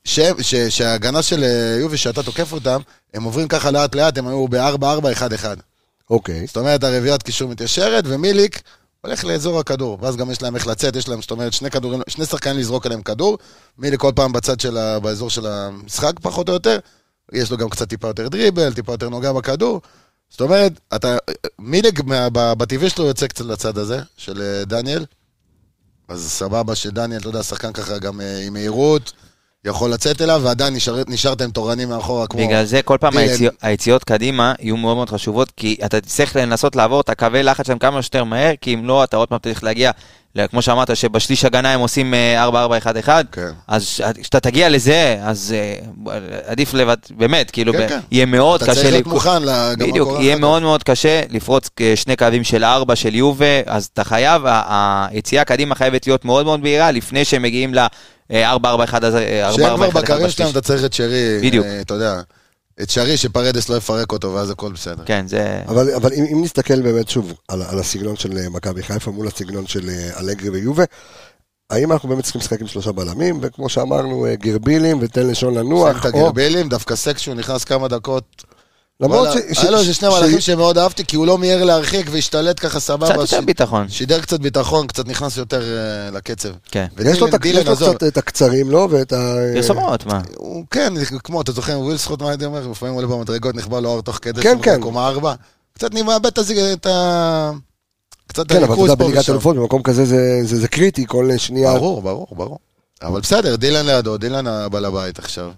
ש- 0.04 0.20
ש- 0.41 0.56
שההגנה 0.56 1.22
של 1.22 1.43
אה, 1.43 1.78
יובי, 1.80 1.97
שאתה 1.97 2.24
תוקף 2.24 2.52
אותם, 2.54 2.82
הם 3.14 3.24
עוברים 3.24 3.47
ככה 3.47 3.72
לאט 3.72 3.95
לאט, 3.95 4.18
הם 4.18 4.28
היו 4.28 4.47
ב-4-4-1-1. 4.47 5.45
אוקיי. 6.10 6.47
זאת 6.47 6.58
אומרת, 6.58 6.84
הרביעיית 6.84 7.24
קישור 7.24 7.50
מתיישרת, 7.50 8.04
ומיליק 8.08 8.62
הולך 9.02 9.26
לאזור 9.26 9.60
הכדור. 9.60 9.97
ואז 10.02 10.16
גם 10.16 10.32
יש 10.32 10.41
להם 10.41 10.56
איך 10.56 10.68
לצאת, 10.68 10.95
יש 10.95 11.08
להם, 11.08 11.22
זאת 11.22 11.32
אומרת, 11.32 11.54
שני 11.54 11.72
כדורים, 11.72 12.02
שני 12.08 12.26
שחקנים 12.26 12.58
לזרוק 12.58 12.86
עליהם 12.86 13.02
כדור. 13.02 13.38
מיליק 13.78 14.00
כל 14.00 14.12
פעם 14.16 14.32
בצד 14.32 14.60
של 14.60 14.78
ה... 14.78 15.00
באזור 15.00 15.30
של 15.30 15.47
המשחק, 15.47 16.20
פחות 16.22 16.50
או 16.50 16.54
יותר. 16.54 16.80
יש 17.32 17.52
לו 17.52 17.58
גם 17.58 17.70
קצת 17.70 17.89
טיפה 17.89 18.08
יותר 18.08 18.28
דריבל, 18.28 18.74
טיפה 18.74 18.91
יותר 18.91 19.10
נוגע 19.10 19.34
בכדור. 19.34 19.82
זאת 20.30 20.41
אומרת, 20.41 20.80
אתה... 20.95 21.18
ב- 22.08 22.54
בטבעי 22.54 22.89
שלו 22.89 23.06
יוצא 23.06 23.28
קצת 23.28 23.45
לצד 23.45 23.78
הזה, 23.78 24.00
של 24.18 24.41
אה, 24.41 24.66
דניאל. 24.66 25.06
אז 26.08 26.32
סבבה 26.32 26.76
שדניאל, 26.76 27.20
אתה 27.20 27.30
יודע, 27.30 27.43
שחקן 27.43 27.74
ככה 27.74 27.97
גם 27.97 28.22
אה, 28.22 28.39
עם 28.39 28.54
מהירות, 28.54 29.12
יכול 29.66 29.91
לצאת 29.91 30.22
אליו, 30.22 30.41
ועדיין 30.43 30.74
נשאר- 30.76 31.03
נשארת 31.07 31.41
עם 31.41 31.51
תורנים 31.51 31.89
מאחורה, 31.89 32.28
כמו... 32.28 32.47
בגלל 32.47 32.66
זה 32.66 32.82
כל 32.82 32.97
פעם 32.99 33.12
דילן. 33.18 33.24
היציאות, 33.30 33.53
היציאות 33.62 34.03
קדימה 34.03 34.53
יהיו 34.60 34.78
מאוד 34.78 34.95
מאוד 34.95 35.10
חשובות, 35.10 35.51
כי 35.57 35.76
אתה 35.86 36.01
תצטרך 36.01 36.36
לנסות 36.36 36.76
לעבור 36.76 37.01
את 37.01 37.10
הקווי 37.10 37.43
לחץ 37.43 37.66
שלהם 37.68 37.80
כמה 37.80 38.01
שיותר 38.01 38.24
מהר, 38.24 38.51
כי 38.62 38.74
אם 38.74 38.86
לא, 38.86 39.03
אתה 39.03 39.18
עוד 39.18 39.28
פעם 39.30 39.39
צריך 39.43 39.64
להגיע, 39.64 39.91
ל- 40.36 40.47
כמו 40.47 40.62
שאמרת, 40.62 40.95
שבשליש 40.97 41.45
הגנה 41.45 41.74
הם 41.74 41.80
עושים 41.80 42.14
אה, 42.14 42.47
4-4-1-1, 43.05 43.10
כן. 43.32 43.47
אז 43.68 44.01
כשאתה 44.22 44.39
תגיע 44.39 44.70
לזה, 44.70 45.18
אז 45.24 45.55
אה, 45.57 46.18
עדיף 46.47 46.74
לבד, 46.74 46.97
באמת, 47.18 47.51
כאילו, 47.51 47.74
כן, 47.74 47.80
ב- 47.86 47.89
כן. 47.89 47.99
יהיה 48.12 48.26
מאוד 48.26 48.62
אתה 48.64 48.72
קשה... 48.72 48.82
צריך 48.82 48.93
להיות 48.93 49.07
לפ- 49.07 49.14
מוכן 49.14 49.43
ל- 49.43 49.74
גם 49.78 49.89
בדיוק, 49.89 50.10
יהיה 50.20 50.36
כך. 50.36 50.41
מאוד 50.41 50.62
מאוד 50.62 50.84
קשה 50.84 51.22
לפרוץ 51.30 51.70
אה, 51.82 51.93
שני 51.95 52.16
קווים 52.16 52.43
של 52.43 52.64
ארבע 52.64 52.95
של 52.95 53.16
יובה, 53.16 53.45
אז 53.66 53.89
אתה 53.93 54.03
חייב, 54.03 54.41
היציאה 54.45 55.43
קדימה 55.43 55.76
חייבת 55.76 56.07
להיות 56.07 56.26
מאוד 56.26 56.45
מאוד 56.45 56.62
בהירה, 56.62 56.91
לפני 56.91 57.26
שהם 57.26 57.41
מגיעים 57.41 57.74
ל-4-4-1 58.30 59.06
הזה, 59.06 59.20
אה, 59.20 59.50
4-4-1 59.52 59.56
שהם 59.56 59.76
כבר 59.76 59.90
בקרים 59.90 60.20
בשליש. 60.20 60.36
שלהם, 60.36 60.50
אתה 60.52 60.62
צריך 60.62 60.86
את 60.86 60.94
שרי, 60.94 61.40
בדיוק. 61.42 61.66
אה, 61.66 61.82
אתה 61.82 61.94
יודע, 61.94 62.22
את 62.82 62.90
שרי 62.90 63.18
שפרדס 63.18 63.70
לא 63.70 63.76
יפרק 63.76 64.12
אותו, 64.12 64.34
ואז 64.34 64.50
הכל 64.50 64.72
בסדר. 64.72 65.04
כן, 65.06 65.28
זה... 65.28 65.62
אבל, 65.68 65.94
אבל 65.96 66.14
אם, 66.14 66.26
אם 66.34 66.44
נסתכל 66.44 66.82
באמת 66.82 67.10
שוב 67.10 67.34
על, 67.48 67.62
על 67.62 67.80
הסגנון 67.80 68.16
של 68.16 68.38
אה, 68.38 68.50
מכבי 68.50 68.84
חיפה 68.84 69.12
מול 69.12 69.28
הסגנון 69.28 69.68
של 69.68 69.90
אה, 69.90 70.20
אלגרי 70.20 70.50
ויובה, 70.50 70.84
האם 71.70 71.92
אנחנו 71.92 72.10
באמת 72.10 72.24
צריכים 72.24 72.42
לשחק 72.42 72.62
עם 72.62 72.68
שלושה 72.68 72.92
בלמים, 72.92 73.40
וכמו 73.42 73.70
שאמרנו, 73.70 74.26
גרבילים 74.34 74.98
ותן 75.02 75.28
לשון 75.28 75.54
לנוח, 75.54 76.04
שם 76.04 76.10
את 76.10 76.14
או 76.14 76.20
הגרבילים, 76.20 76.70
דווקא 76.70 76.96
סק 76.96 77.18
שהוא 77.18 77.36
נכנס 77.36 77.64
כמה 77.64 77.88
דקות, 77.88 78.44
למרות 79.02 79.28
ש... 79.54 79.60
היה 79.62 79.72
לו 79.72 79.80
איזה 79.80 79.93
שני 79.93 80.10
מהלכים 80.10 80.39
שמאוד 80.41 80.78
אהבתי, 80.78 81.06
כי 81.06 81.16
הוא 81.16 81.28
לא 81.28 81.38
מיהר 81.38 81.64
להרחיק 81.64 82.08
והשתלט 82.12 82.60
ככה 82.60 82.80
סבבה. 82.80 83.10
קצת 83.10 83.20
יותר 83.20 83.41
ביטחון. 83.41 83.89
שידר 83.89 84.22
קצת 84.22 84.39
ביטחון, 84.39 84.88
קצת 84.88 85.08
נכנס 85.08 85.38
יותר 85.38 85.62
אה, 85.62 86.12
לקצב. 86.12 86.50
כן. 86.72 86.86
יש 87.06 87.20
לו 87.20 87.28
קצת 87.76 88.04
את 88.04 88.18
הקצרים, 88.18 88.72
לא? 88.72 88.88
ואת 88.91 89.14
ה... 89.14 89.36
פרסומות, 89.54 90.06
מה? 90.06 90.22
כן, 90.72 90.93
כמו, 91.24 91.41
אתה 91.41 91.52
זוכר, 91.52 91.80
וויל 91.80 91.97
סקוט, 91.97 92.22
מה 92.22 92.30
הייתי 92.30 92.45
אומר? 92.45 92.68
לפעמים 92.68 92.93
הוא 92.95 93.04
עולה 93.04 93.16
במדרגות, 93.16 93.56
נכבה 93.56 93.80
לו 93.80 93.89
אור 93.89 94.02
תוך 94.02 94.20
כדי 94.22 94.41
כן, 94.41 94.52
שהוא 94.54 94.64
כן. 94.64 94.80
בקומה 94.80 95.08
ארבע. 95.08 95.34
קצת 95.74 95.91
אני 95.91 96.02
מאבד 96.02 96.32
את 96.74 96.86
ה... 96.86 97.52
קצת 98.28 98.47
כן, 98.47 98.56
אבל 98.56 98.64
אתה 98.64 98.72
הריכוז 98.74 98.89
יודע, 98.89 99.04
פה 99.04 99.08
בליגת 99.10 99.22
ושם. 99.22 99.32
אלופות, 99.32 99.56
במקום 99.56 99.84
כזה 99.84 100.06
זה- 100.06 100.39
זה 100.43 100.60
זה 100.60 100.68
קריטי, 100.68 101.06
כל 101.08 101.30
שנייה. 101.38 101.74
ברור, 101.74 102.02
ברור, 102.02 102.28
ברור. 102.32 102.58
אבל 103.02 103.22
בסדר, 103.22 103.56
דילן 103.56 103.86
לידו, 103.86 104.18
דילן 104.18 104.47
הבעל 104.47 104.86
הבית 104.86 105.20
עכשיו. 105.20 105.52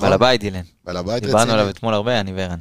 בעל 0.00 0.12
הבית, 0.12 0.40
דילן. 0.40 0.60
בעל 0.84 0.96
הבית 0.96 1.22
דיברנו 1.22 1.38
רציני. 1.40 1.52
עליו 1.52 1.68
אתמול 1.70 1.94
הרבה, 1.94 2.20
אני 2.20 2.32
וערן. 2.32 2.58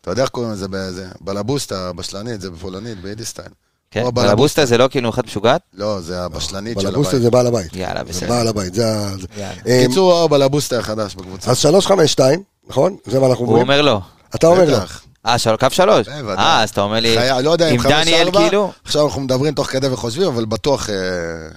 אתה 0.00 0.10
יודע 0.10 0.22
איך 0.22 0.30
קוראים 0.30 0.52
לזה 0.52 0.68
באיזה? 0.68 1.06
בלבוסטה, 1.20 1.92
בשלנית, 1.92 2.40
זה 2.40 2.50
בפולנית, 2.50 3.00
ביידיש 3.00 3.26
סטייל. 3.26 3.48
כן, 3.90 4.04
בלבוסטה 4.16 4.66
זה 4.66 4.78
לא 4.78 4.88
כאילו 4.90 5.10
אחד 5.10 5.26
משוגעת? 5.26 5.60
לא, 5.74 6.00
זה 6.00 6.22
הבשלנית 6.22 6.80
של 6.80 6.86
בלבוסטה 6.86 7.10
הבית. 7.10 7.22
זה 7.22 7.30
בעל 7.30 7.46
הבית. 7.46 7.76
יאללה, 7.76 8.00
זה 8.04 8.08
בסדר. 8.10 8.28
בעל 8.28 8.48
הבית, 8.48 8.74
זה 8.74 8.88
ה... 8.88 9.16
זה- 9.16 9.26
יאללה. 9.36 9.54
אה, 9.66 9.84
קיצור, 9.88 10.12
הוא 10.12 10.24
הבלבוסטה 10.24 10.78
החדש 10.78 11.14
בקבוצה. 11.14 11.50
אז 11.50 11.58
352, 11.58 12.42
נכון? 12.68 12.96
זה 13.06 13.20
מה 13.20 13.26
אנחנו 13.26 13.44
הוא 13.44 13.48
אומרים? 13.48 13.62
אומר 13.70 13.82
לא. 13.82 14.00
אתה 14.34 14.46
אומר 14.46 14.70
לא. 14.70 14.78
אה, 15.26 15.38
של- 15.38 15.56
קו 15.56 15.66
שלוש? 15.70 16.08
אה. 16.08 16.20
אה, 16.38 16.62
אז 16.62 16.70
אתה 16.70 16.80
אומר 16.80 17.00
לי, 17.00 17.16
לא 17.42 17.50
יודע 17.50 17.68
אם 17.68 17.74
עם 17.74 17.88
דניאל 17.88 18.30
כאילו? 18.32 18.72
עכשיו 18.84 19.06
אנחנו 19.06 19.20
מדברים 19.20 19.54
תוך 19.54 19.66
כדי 19.66 19.86
וחושבים, 19.88 20.26
אבל 20.26 20.44
בטוח 20.44 20.90
אה, 20.90 20.94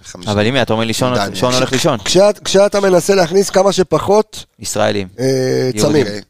חמישים. 0.03 0.31
אבל 0.33 0.51
מי? 0.51 0.61
אתה 0.61 0.73
אומר 0.73 0.83
לי 0.85 0.93
שון 0.93 1.13
הולך 1.53 1.71
לישון. 1.71 1.97
כשאת- 2.05 2.39
כשאתה 2.43 2.79
מנסה 2.79 3.15
להכניס 3.15 3.49
כמה 3.49 3.71
שפחות 3.71 4.45
ישראלים. 4.59 5.07
אה. 5.19 5.69
צמים. 5.81 6.05
אוקיי. 6.05 6.21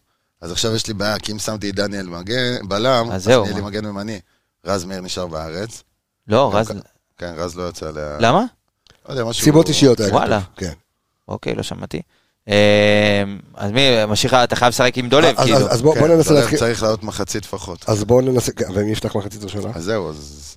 אז 0.41 0.51
עכשיו 0.51 0.75
יש 0.75 0.87
לי 0.87 0.93
בעיה, 0.93 1.19
כי 1.19 1.31
אם 1.31 1.39
שמתי 1.39 1.69
את 1.69 1.75
דניאל 1.75 2.05
מגן, 2.05 2.67
בלם, 2.67 3.07
אז 3.11 3.15
אז 3.15 3.23
זהו, 3.23 3.43
יהיה 3.45 3.55
לי? 3.55 3.61
מגן 3.61 3.85
ימני. 3.85 4.19
רז 4.65 4.85
מאיר 4.85 5.01
נשאר 5.01 5.27
בארץ. 5.27 5.83
לא, 6.27 6.51
רז... 6.55 6.71
כן, 7.17 7.33
רז 7.37 7.55
לא 7.55 7.63
יוצא 7.63 7.85
ל... 7.85 7.97
למה? 8.19 8.43
לא 9.07 9.13
יודע, 9.13 9.25
משהו... 9.25 9.43
סיבות 9.43 9.69
אישיות 9.69 9.99
וואלה. 10.11 10.39
כן. 10.57 10.71
אוקיי, 11.27 11.55
לא 11.55 11.63
שמעתי. 11.63 12.01
אה, 12.49 13.23
אז 13.55 13.71
מי, 13.71 13.81
משאיר, 14.07 14.43
אתה 14.43 14.55
חייב 14.55 14.69
לשחק 14.69 14.97
עם 14.97 15.09
דולב, 15.09 15.33
אז- 15.37 15.43
כאילו. 15.45 15.57
אז- 15.57 15.73
אז 15.73 15.81
בוא 15.81 15.95
כן, 15.95 16.03
ננסה 16.11 16.29
דולב 16.29 16.39
להתחיל. 16.39 16.59
צריך 16.59 16.83
לעלות 16.83 17.03
מחצית 17.03 17.43
לפחות. 17.45 17.85
אז 17.87 18.03
בואו 18.03 18.21
ננסה, 18.21 18.51
כן, 18.51 18.65
ומי 18.73 18.91
יפתח 18.91 19.15
מחצית 19.15 19.43
ראשונה? 19.43 19.69
אז 19.75 19.83
זהו, 19.83 20.09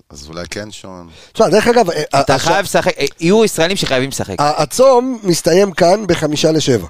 אז 0.09 0.27
אולי 0.27 0.45
כן 0.51 0.71
שון. 0.71 1.09
תשמע, 1.33 1.49
דרך 1.49 1.67
אגב, 1.67 1.89
אה, 1.89 2.03
אתה 2.21 2.35
הש- 2.35 2.41
חייב 2.41 2.63
לשחק, 2.65 2.97
אה, 2.97 3.05
יהיו 3.19 3.45
ישראלים 3.45 3.77
שחייבים 3.77 4.09
לשחק. 4.09 4.35
הצום 4.39 5.19
מסתיים 5.23 5.71
כאן 5.71 6.07
בחמישה 6.07 6.51
לשבע, 6.51 6.87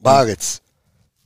בארץ. 0.00 0.60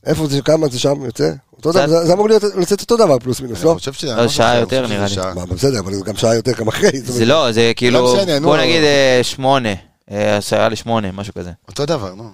איפה 0.06 0.26
זה, 0.26 0.42
כמה 0.42 0.68
זה 0.68 0.78
שם 0.78 1.04
יוצא? 1.04 1.30
אותו 1.52 1.72
דבר, 1.72 1.86
קצת. 1.86 2.06
זה 2.06 2.12
אמור 2.12 2.28
להיות- 2.28 2.42
לצאת 2.56 2.80
אותו 2.80 2.96
דבר 2.96 3.18
פלוס 3.18 3.40
מינוס, 3.40 3.58
אני 3.58 3.66
לא? 3.66 3.74
חושב 3.74 3.92
שזה... 3.92 4.06
לא, 4.06 4.12
אני 4.12 4.22
לא 4.22 4.28
שעה 4.28 4.56
יותר, 4.58 4.84
אני 4.84 4.94
נראה 4.94 5.06
לי. 5.46 5.54
בסדר, 5.54 5.78
אבל 5.80 5.94
זה 5.94 6.00
גם 6.04 6.16
שעה 6.16 6.34
יותר 6.34 6.52
גם 6.52 6.68
אחרי. 6.68 7.00
זה 7.00 7.24
לא, 7.24 7.52
זה 7.52 7.72
כאילו, 7.76 8.16
נו. 8.40 8.48
בוא 8.48 8.56
נגיד 8.56 8.82
אה, 8.82 9.20
שמונה, 9.22 9.72
אה, 10.10 10.36
עשרה 10.36 10.68
לשמונה, 10.68 11.12
משהו 11.12 11.34
כזה. 11.34 11.50
אותו 11.68 11.86
דבר, 11.86 12.14
נו. 12.14 12.30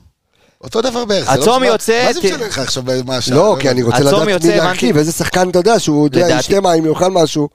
אותו 0.64 0.80
דבר 0.82 1.04
בערך. 1.04 1.30
זה 1.32 1.38
לא 1.38 1.42
הצום 1.42 1.54
משנה- 1.62 1.66
יוצא, 1.72 2.04
מה 2.06 2.12
זה 2.12 2.20
משנה 2.20 2.46
לך 2.46 2.58
עכשיו 2.58 2.82
מה 3.06 3.16
השעה? 3.16 3.36
לא, 3.36 3.56
כי 3.60 3.70
אני 3.70 3.82
רוצה 3.82 4.00
לדעת 4.00 4.44
מי. 4.44 4.56
להרכיב, 4.56 4.96
איזה 4.96 5.12
שחקן 5.12 5.48
אתה 5.50 5.58
יודע, 5.58 5.78
שהוא 5.78 6.06
יודע, 6.06 6.36
ישתה 6.38 6.60
מים, 6.60 6.86
יאכל 6.86 7.10
משהו, 7.10 7.48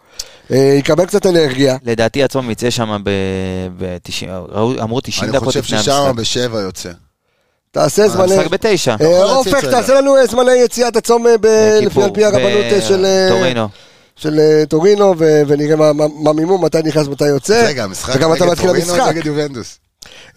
אה, 0.51 0.57
יקבל 0.79 1.05
קצת 1.05 1.25
אנרגיה. 1.25 1.77
לדעתי 1.83 2.23
הצום 2.23 2.51
יצא 2.51 2.69
שם 2.69 2.97
ב-90, 3.03 4.27
אמרו 4.83 5.01
90 5.01 5.23
אני 5.29 5.37
דקות 5.37 5.47
חושב 5.47 5.59
לפני 5.59 5.79
ששם 5.79 5.91
המשחק. 5.91 6.15
בשבע 6.15 6.59
יוצא. 6.61 6.89
תעשה 7.71 8.07
זמני... 8.07 8.33
המשחק 8.33 8.47
בתשע. 8.51 8.95
אה, 9.01 9.05
יכול 9.09 9.25
אופק. 9.27 9.65
תעשה 9.65 9.93
לנו 9.93 10.17
אה, 10.17 10.25
זמני 10.25 10.51
יציאת 10.55 10.95
הצום 10.95 11.25
ב- 11.41 11.47
לפי 11.81 12.03
על 12.03 12.09
פי 12.13 12.25
הרבנות 12.25 12.83
של... 12.87 13.05
טורינו. 13.29 13.67
של 14.15 14.39
טורינו, 14.69 15.13
ו- 15.17 15.41
ונראה 15.47 15.93
מה- 15.93 16.33
מימום, 16.33 16.65
מתי 16.65 16.77
נכנס, 16.83 17.07
מתי 17.07 17.27
יוצא. 17.27 17.65
רגע, 17.67 17.83
המשחק 17.83 18.15
נגד 18.15 18.55
טורינו. 18.55 19.07
נגד 19.07 19.25
יובנטוס. 19.25 19.79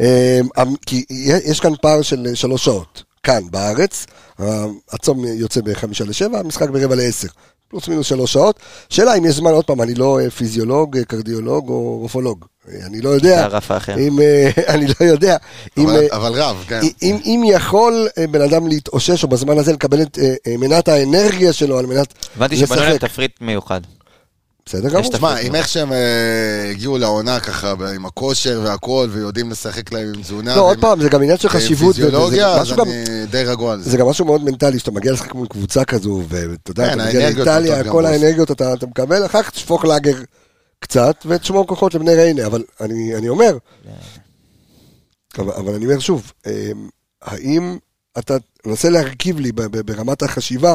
אה, 0.00 0.40
המ- 0.56 0.76
כי 0.86 1.04
יש 1.44 1.60
כאן 1.60 1.72
פער 1.82 2.02
של 2.02 2.26
אה, 2.30 2.36
שלוש 2.36 2.64
שעות, 2.64 3.02
כאן 3.22 3.42
בארץ, 3.50 4.06
אה, 4.40 4.64
הצום 4.92 5.24
יוצא 5.24 5.60
בחמישה 5.60 6.04
לשבע, 6.04 6.38
המשחק 6.38 6.68
ברבע 6.70 6.94
לעשר, 6.94 7.28
פלוס 7.68 7.88
מינוס 7.88 8.06
שלוש 8.06 8.32
שעות. 8.32 8.58
שאלה 8.88 9.14
אם 9.14 9.24
יש 9.24 9.34
זמן, 9.34 9.50
עוד 9.50 9.64
פעם, 9.64 9.82
אני 9.82 9.94
לא 9.94 10.20
אה, 10.20 10.30
פיזיולוג, 10.30 10.98
קרדיולוג 10.98 11.68
או 11.68 11.98
רופולוג, 12.00 12.44
אה, 12.68 12.86
אני 12.86 13.00
לא 13.00 13.10
זה 13.10 13.16
יודע, 13.16 13.44
הרף 13.44 13.70
האחר. 13.70 13.98
אם, 13.98 14.18
אני 14.74 14.86
לא 14.86 15.06
יודע, 15.06 15.36
אם, 15.78 15.88
אבל- 15.88 15.96
אה, 16.12 16.16
אבל 16.16 16.32
רב, 16.42 16.64
כן. 16.68 16.80
אם, 17.02 17.16
אם 17.24 17.42
יכול 17.46 18.08
בן 18.30 18.40
אדם 18.40 18.66
להתאושש, 18.66 19.22
או 19.24 19.28
בזמן 19.28 19.58
הזה 19.58 19.72
לקבל 19.72 20.02
את 20.02 20.18
מנת 20.58 20.88
האנרגיה 20.88 21.52
שלו 21.52 21.78
על 21.78 21.86
מנת 21.86 22.14
הבנתי 22.36 22.56
שבנו 22.56 22.80
להם 22.80 22.90
לשחק. 22.94 23.10
תפריט 23.10 23.32
מיוחד. 23.40 23.80
בסדר 24.66 24.88
גמור. 24.88 25.12
תשמע, 25.12 25.36
עם 25.36 25.54
איך 25.54 25.68
שהם 25.68 25.92
אה, 25.92 26.70
הגיעו 26.70 26.98
לעונה 26.98 27.40
ככה, 27.40 27.74
עם 27.94 28.06
הכושר 28.06 28.60
והכל, 28.64 29.08
ויודעים 29.12 29.50
לשחק 29.50 29.92
להם 29.92 30.08
עם 30.14 30.22
תזונה. 30.22 30.56
לא, 30.56 30.60
עוד 30.60 30.80
פעם, 30.80 31.02
זה 31.02 31.08
גם 31.08 31.22
עניין 31.22 31.38
של 31.38 31.48
ועם 31.48 31.56
חשיבות, 31.56 31.94
פיזיולוגיה, 31.94 32.48
אז 32.48 32.72
אני 32.72 33.26
די 33.30 33.44
רגוע 33.44 33.72
על 33.72 33.82
זה. 33.82 33.90
זה 33.90 33.96
גם 33.96 34.06
משהו 34.06 34.24
מאוד 34.24 34.44
מנטלי, 34.44 34.78
שאתה 34.78 34.90
מגיע 34.90 35.12
לשחק 35.12 35.34
מול 35.34 35.46
קבוצה 35.46 35.84
כזו, 35.84 36.22
ואתה 36.28 36.70
יודע, 36.70 36.86
כן, 36.86 37.00
אתה 37.00 37.08
מגיע 37.08 37.30
לאיטליה, 37.30 37.84
כל. 37.84 38.06
האנרגיות 38.06 38.50
אתה 38.50 38.74
מקבל, 38.86 39.26
אחר 39.26 39.42
כך 39.42 39.50
תשפוך 39.50 39.84
לאגר 39.84 40.16
קצת, 40.78 41.16
ותשמור 41.26 41.66
כוחות 41.66 41.94
לבני 41.94 42.14
ריינה, 42.14 42.46
אבל 42.46 42.62
אני 42.80 43.16
אני 43.16 43.28
אומר, 43.28 43.56
אבל 45.38 45.52
אבל 45.52 45.74
אני 45.74 45.84
אומר 45.84 45.98
שוב, 45.98 46.32
אה, 46.46 46.70
האם 47.22 47.78
אתה 48.18 48.34
מנסה 48.66 48.88
להרכיב 48.90 49.40
לי 49.40 49.52
ברמת 49.86 50.22
החשיבה 50.22 50.74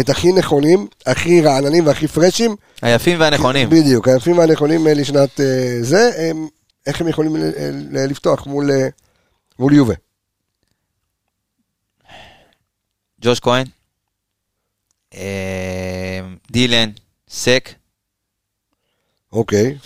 את 0.00 0.08
הכי 0.08 0.32
נכונים, 0.32 0.86
הכי 1.06 1.40
רעננים 1.40 1.86
והכי 1.86 2.08
פרשים, 2.08 2.56
היפים 2.82 3.20
והנכונים. 3.20 3.70
בדיוק, 3.70 4.08
היפים 4.08 4.38
והנכונים 4.38 4.86
אה, 4.86 4.94
לשנת 4.94 5.40
אה, 5.40 5.78
זה, 5.82 6.10
הם- 6.30 6.48
איך 6.86 7.00
הם 7.00 7.08
יכולים 7.08 7.36
ל- 7.36 7.50
ל- 7.90 8.06
לפתוח 8.10 8.46
מול 8.46 8.70
אה, 8.70 8.88
מול 9.58 9.72
יובה. 9.72 9.94
ג'וש 13.20 13.40
כהן, 13.40 13.66
אה, 15.14 16.20
דילן, 16.50 16.90
סק. 17.30 17.68
אוקיי. 19.32 19.78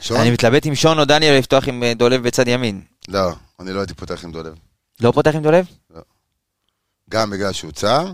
שון? 0.00 0.20
אני 0.20 0.30
מתלבט 0.30 0.66
עם 0.66 0.74
שון 0.74 0.98
או 0.98 1.04
דניאל 1.04 1.38
לפתוח 1.38 1.68
עם 1.68 1.82
אה, 1.82 1.94
דולב 1.94 2.22
בצד 2.22 2.48
ימין. 2.48 2.80
לא, 3.08 3.32
אני 3.60 3.72
לא 3.72 3.80
הייתי 3.80 3.94
פותח 3.94 4.24
עם 4.24 4.32
דולב. 4.32 4.54
לא 5.00 5.12
פותח 5.12 5.30
עם 5.34 5.42
דולב? 5.42 5.66
גם 7.10 7.30
בגלל 7.30 7.52
שהוא 7.52 7.72
צר. 7.72 8.12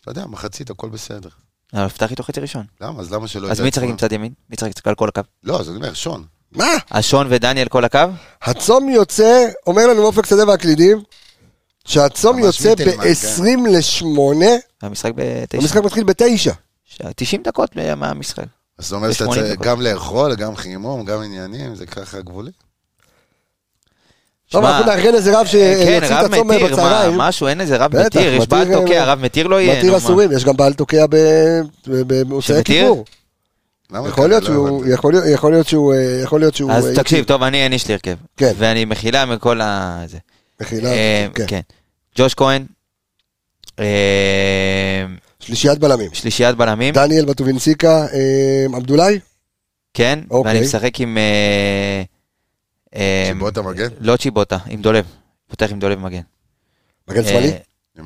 אתה 0.00 0.10
יודע, 0.10 0.26
מחצית, 0.26 0.70
הכל 0.70 0.88
בסדר. 0.88 1.28
אבל 1.74 1.88
פתח 1.88 2.10
איתו 2.10 2.22
חצי 2.22 2.40
ראשון. 2.40 2.66
למה? 2.80 3.00
אז 3.00 3.12
למה 3.12 3.28
שלא... 3.28 3.50
אז 3.50 3.60
מי 3.60 3.70
שון? 3.74 3.84
עם 3.84 3.96
צד 3.96 4.12
ימין? 4.12 4.32
מי 4.50 4.56
ישחק 4.56 4.88
על 4.88 4.94
כל 4.94 5.08
הקו? 5.08 5.20
לא, 5.42 5.60
אז 5.60 5.68
אני 5.68 5.76
אומר, 5.76 5.94
שון. 5.94 6.24
מה? 6.52 6.66
אז 6.90 7.04
שון 7.04 7.26
ודניאל 7.30 7.68
כל 7.68 7.84
הקו? 7.84 7.98
הצום 8.42 8.88
יוצא, 8.88 9.46
אומר 9.66 9.86
לנו 9.86 10.02
אופק 10.02 10.26
שדה 10.26 10.48
והקלידים, 10.48 11.02
שהצום 11.84 12.38
יוצא 12.38 12.68
מיטלמן, 12.70 13.04
ב-20 13.04 13.70
ל-8, 13.70 14.44
המשחק 14.82 15.12
בתשע. 15.16 15.58
המשחק 15.58 15.80
מתחיל 15.84 16.04
ב-9. 16.04 16.50
ש- 16.84 17.00
90 17.16 17.42
דקות 17.42 17.76
מהמשחק. 17.96 18.44
אז 18.78 18.84
זאת 18.84 18.92
אומרת 18.96 19.12
שאתה 19.14 19.24
ב- 19.24 19.34
80 19.34 19.46
צריך. 19.56 19.60
גם 19.68 19.80
לאכול, 19.80 20.34
גם 20.34 20.56
חימום, 20.56 21.04
גם 21.04 21.22
עניינים, 21.22 21.74
זה 21.74 21.86
ככה 21.86 22.20
גבולי. 22.20 22.50
טוב, 24.50 24.64
אנחנו 24.64 24.86
נארגן 24.86 25.14
איזה 25.14 25.38
רב 25.40 25.46
כן, 25.46 25.50
שיוציא 25.50 25.98
את 26.20 26.32
הצום 26.32 26.48
בצהריים. 26.48 27.18
משהו, 27.18 27.46
אין 27.46 27.60
איזה 27.60 27.76
רב 27.76 27.96
מתיר, 28.06 28.34
יש 28.34 28.46
בעל 28.48 28.64
מתיר, 28.68 28.80
תוקע, 28.80 28.92
אה, 28.94 29.04
רב 29.12 29.20
מתיר 29.20 29.46
לא 29.46 29.60
יהיה. 29.60 29.78
מתיר. 29.78 29.96
אסורים, 29.96 30.32
יש 30.32 30.44
גם 30.44 30.56
בעל 30.56 30.72
תוקע 30.74 31.06
ב- 31.06 31.16
ב- 31.86 32.02
במוצאי? 32.06 32.64
כיפור. 32.64 33.04
למה 33.92 34.08
יכול? 34.08 34.28
להיות 34.28 34.42
לא 34.42 34.48
שהוא. 34.48 34.86
יכול 34.86 35.12
להיות- 35.12 35.24
יכול 35.28 35.52
להיות 35.52 35.66
שהוא, 35.68 35.94
אה, 35.94 36.20
יכול 36.22 36.40
להיות 36.40 36.54
שהוא... 36.54 36.72
אז 36.72 36.86
אה, 36.86 36.94
תקשיב, 36.94 37.24
טוב, 37.24 37.42
אני, 37.42 37.62
אין 37.64 37.72
יש 37.72 37.88
לי 37.88 37.94
הרכב. 37.94 38.16
כן. 38.36 38.52
ואני 38.58 38.84
מחילה 38.84 39.26
מכל 39.26 39.60
ה... 39.60 40.02
זה. 40.06 40.18
מחילה, 40.60 40.88
אה, 40.92 41.26
כן. 41.34 41.44
כן. 41.46 41.60
ג'וש 42.18 42.34
כהן, 42.34 42.64
אה, 43.80 45.04
שלישיית 45.40 45.78
בלמים. 45.78 46.10
שלישיית 46.12 46.56
בלמים, 46.56 46.94
דניאל 46.94 47.24
בטובינסיקה, 47.24 48.06
אה, 48.12 48.66
עבדולאי? 48.76 49.18
כן, 49.94 50.18
אוקיי. 50.30 50.52
ואני 50.52 50.66
משחק 50.66 51.00
עם... 51.00 51.18
אה, 52.96 53.24
צ'יבוטה 53.32 53.62
מגן? 53.62 53.88
לא 54.00 54.16
צ'יבוטה, 54.16 54.56
עם 54.68 54.82
דולב. 54.82 55.04
פותח 55.50 55.68
עם 55.70 55.78
דולב 55.78 55.98
מגן. 55.98 56.20
מגן 57.08 57.24
שמאלי? 57.24 57.48
אה, 57.50 57.56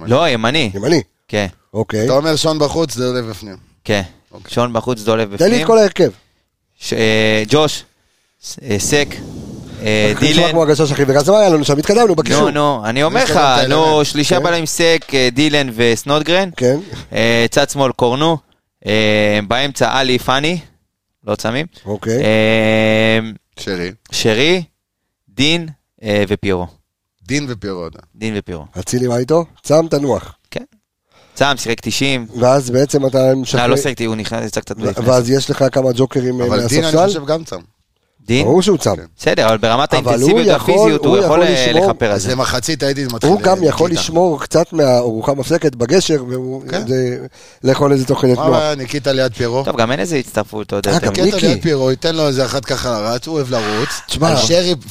לא, 0.06 0.28
ימני. 0.28 0.70
ימני. 0.74 1.02
כן, 1.28 1.46
אוקיי. 1.74 2.04
אתה 2.04 2.12
אומר 2.12 2.36
שון 2.36 2.58
בחוץ, 2.58 2.94
זה 2.94 3.06
עולה 3.06 3.22
בפנים. 3.22 3.56
כן. 3.84 4.02
אוקיי. 4.32 4.54
שון 4.54 4.72
בחוץ, 4.72 5.02
דולב 5.02 5.36
תן 5.36 5.44
לי 5.44 5.50
בפנים. 5.50 5.60
את 5.62 5.66
כל 5.66 5.78
ההרכב. 5.78 6.10
ש- 6.80 6.92
אה, 6.92 7.42
ג'וש, 7.48 7.84
סק, 8.78 9.08
אה, 9.82 10.12
נשמע 10.16 10.20
דילן. 10.28 10.50
כמו 10.50 10.62
הגשש 10.62 10.92
אחי, 10.92 11.02
וגם 11.06 11.22
מה 11.28 11.38
היה 11.40 11.48
לנו 11.48 11.64
שם? 11.64 11.78
התקדמנו 11.78 12.14
בקישור. 12.14 12.50
נו, 12.50 12.78
נו, 12.78 12.86
אני 12.86 13.02
אומר 13.02 13.24
לך. 13.24 13.40
נו, 13.68 14.04
שלישה 14.04 14.36
כן. 14.36 14.42
בלמים 14.42 14.66
סק, 14.66 15.04
דילן 15.32 15.68
וסנודגרן. 15.74 16.50
כן, 16.56 16.78
צד 17.50 17.70
שמאל 17.70 17.92
קורנו. 17.92 18.38
באמצע 19.48 19.98
עלי 19.98 20.18
פאני. 20.18 20.58
לא 21.26 21.34
צמים. 21.36 21.66
אוקיי. 21.86 22.22
שרי. 23.60 23.92
שרי, 24.12 24.62
דין 25.38 25.68
אה, 26.02 26.24
ופיירו. 26.28 26.66
דין 27.22 27.46
ופירודה. 27.48 27.98
דין 28.14 28.34
ופיירו. 28.36 28.64
אצילי 28.78 29.08
מה 29.08 29.16
איתו? 29.16 29.44
צם 29.62 29.88
תנוח. 29.90 30.36
כן. 30.50 30.64
צם, 31.34 31.54
שיחק 31.56 31.80
90. 31.80 32.26
ואז 32.40 32.70
בעצם 32.70 33.06
אתה 33.06 33.34
משחרר... 33.36 33.62
לא, 33.62 33.70
לא 33.70 33.76
שיחקתי, 33.76 34.04
הוא 34.04 34.16
נכנס, 34.16 34.46
יצא 34.46 34.60
קצת. 34.60 34.76
ואז 34.78 35.30
יש 35.30 35.50
לך 35.50 35.64
כמה 35.72 35.90
ג'וקרים 35.94 36.40
אה, 36.40 36.46
אבל 36.46 36.66
דין, 36.66 36.84
אני 36.84 36.96
מהספסל. 36.96 37.06
חושב, 37.06 37.26
גם 37.26 37.44
צם. 37.44 37.60
דין? 38.28 38.44
ברור 38.46 38.62
שהוא 38.62 38.78
צם. 38.78 38.96
כן. 38.96 39.02
בסדר, 39.18 39.46
אבל 39.48 39.58
ברמת 39.58 39.92
האינטנסיביות 39.92 40.46
יכול- 40.46 40.74
והפיזיות, 40.74 41.04
הוא 41.04 41.18
יכול 41.18 41.42
יכול 41.42 41.42
אה, 41.42 41.72
לכפר 41.72 42.06
על 42.06 42.12
אז 42.12 42.22
זה. 42.22 42.32
למחצית 42.32 42.82
הייתי 42.82 43.04
מתחיל... 43.04 43.30
הוא 43.30 43.40
גם 43.40 43.64
יכול 43.64 43.88
ניקיטה. 43.88 44.02
לשמור 44.02 44.40
קצת 44.40 44.72
מהארוחה 44.72 45.32
המפסקת 45.32 45.74
בגשר, 45.74 46.22
כן. 46.70 46.86
זה- 46.88 47.18
לאכול 47.64 47.92
איזה 47.92 48.04
תוך 48.06 48.20
כדי 48.22 48.34
מה 48.34 48.42
תנועה. 48.44 48.74
ניקיטה 48.74 49.12
ליד 49.12 49.32
פירו? 49.34 49.64
טוב, 49.64 49.76
גם 49.76 49.92
אין 49.92 50.00
איזה 50.00 50.16
הצטרפות, 50.16 50.66
אתה 50.66 50.76
יודע. 50.76 50.90
אה, 50.90 50.98
ניקיטה 50.98 51.22
ניקי. 51.36 51.46
ליד 51.48 51.62
פירו, 51.62 51.90
ייתן 51.90 52.14
לו 52.14 52.26
איזה 52.26 52.44
אחת 52.44 52.64
ככה 52.64 52.90
לרץ, 53.00 53.26
הוא 53.26 53.34
אוהב 53.34 53.50
לרוץ. 53.50 53.88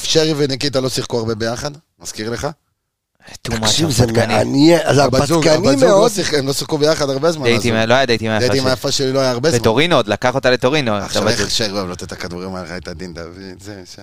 שרי 0.03 0.33
וניקיטה 0.37 0.79
לא 0.79 0.89
שיחקו 0.89 1.17
הרבה 1.19 1.35
ביחד, 1.35 1.71
מזכיר 2.01 2.29
לך? 2.29 2.47
Too 3.47 3.51
much 3.51 3.59
תקשיב, 3.59 3.89
זה. 3.89 4.05
מעניין, 4.27 4.79
אז 4.83 4.97
הרפתקני 4.97 5.27
לא 5.65 5.75
מאוד. 5.75 6.11
הם 6.37 6.47
לא 6.47 6.53
שיחקו 6.53 6.77
ביחד 6.77 7.09
הרבה 7.09 7.31
זמן. 7.31 7.43
דייטים, 7.43 7.73
לא 7.75 7.93
היה 7.93 8.05
דייטים 8.05 8.31
היפה 8.31 8.39
דייטים 8.39 8.61
שלי. 8.61 8.69
היפה 8.71 8.91
שלי 8.91 9.13
לא 9.13 9.19
היה 9.19 9.31
הרבה 9.31 9.49
זמן. 9.49 9.59
בטורינו 9.59 9.95
עוד, 9.95 10.07
לקח 10.07 10.35
אותה 10.35 10.49
לטורינו. 10.49 10.93
עכשיו 10.95 11.27
איך 11.29 11.61
אוהב 11.71 11.89
לתת 11.89 12.03
את 12.03 12.11
הכדורים 12.11 12.55
האלה, 12.55 12.77
את 12.77 12.87
הדין 12.87 13.13
דוד, 13.13 13.25
זה, 13.63 13.81
שם. 13.95 14.01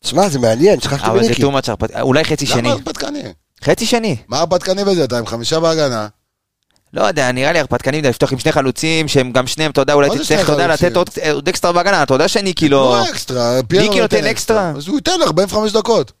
תשמע, 0.00 0.28
זה 0.28 0.38
מעניין, 0.38 0.80
שכחתי 0.80 1.06
אבל 1.10 1.22
זה 1.22 1.26
מניקי. 1.28 1.42
much 1.42 1.70
הרפתקני. 1.70 2.00
אולי 2.00 2.24
חצי 2.24 2.46
שני. 2.46 2.62
למה 2.62 2.72
הרפתקני? 2.72 3.22
חצי 3.64 3.86
שני. 3.86 4.16
מה 4.28 4.38
הרפתקני 4.38 4.84
בזה? 4.84 5.04
אתה 5.04 5.18
עם 5.18 5.26
חמישה 5.26 5.60
בהגנה. 5.60 6.08
לא 6.94 7.02
יודע, 7.02 7.32
נראה 7.32 7.52
לי 7.52 7.58
הרפתקני 7.58 7.98
מדי 7.98 8.08
לפתוח 8.08 8.32
עם 8.32 8.38
שני 8.38 8.52
חלוצים, 8.52 9.08
שהם 9.08 9.32
גם 9.32 9.46
שניהם, 9.46 9.70
אתה 9.70 9.80
יודע, 9.80 9.92
אולי 9.94 10.10
תצטרך, 10.18 10.40
אתה 10.44 10.52
יודע? 10.52 10.66
לתת 10.66 10.96
עוד- 10.96 11.48
אקסטרה 11.48 11.72
בהגנה, 11.72 12.02
אתה 12.02 12.14
יודע 12.14 12.28
שניקי 12.28 12.68
לא... 12.68 12.96
לא 13.04 13.10
אקסטרה, 13.10 13.60
פיירו 13.68 13.94
נותן 13.94 14.24
אקסטרה? 14.24 14.72
אז 14.76 14.88
הוא 14.88 14.96
ייתן 14.96 15.22
45 15.26 15.72
דקות. 15.72 16.12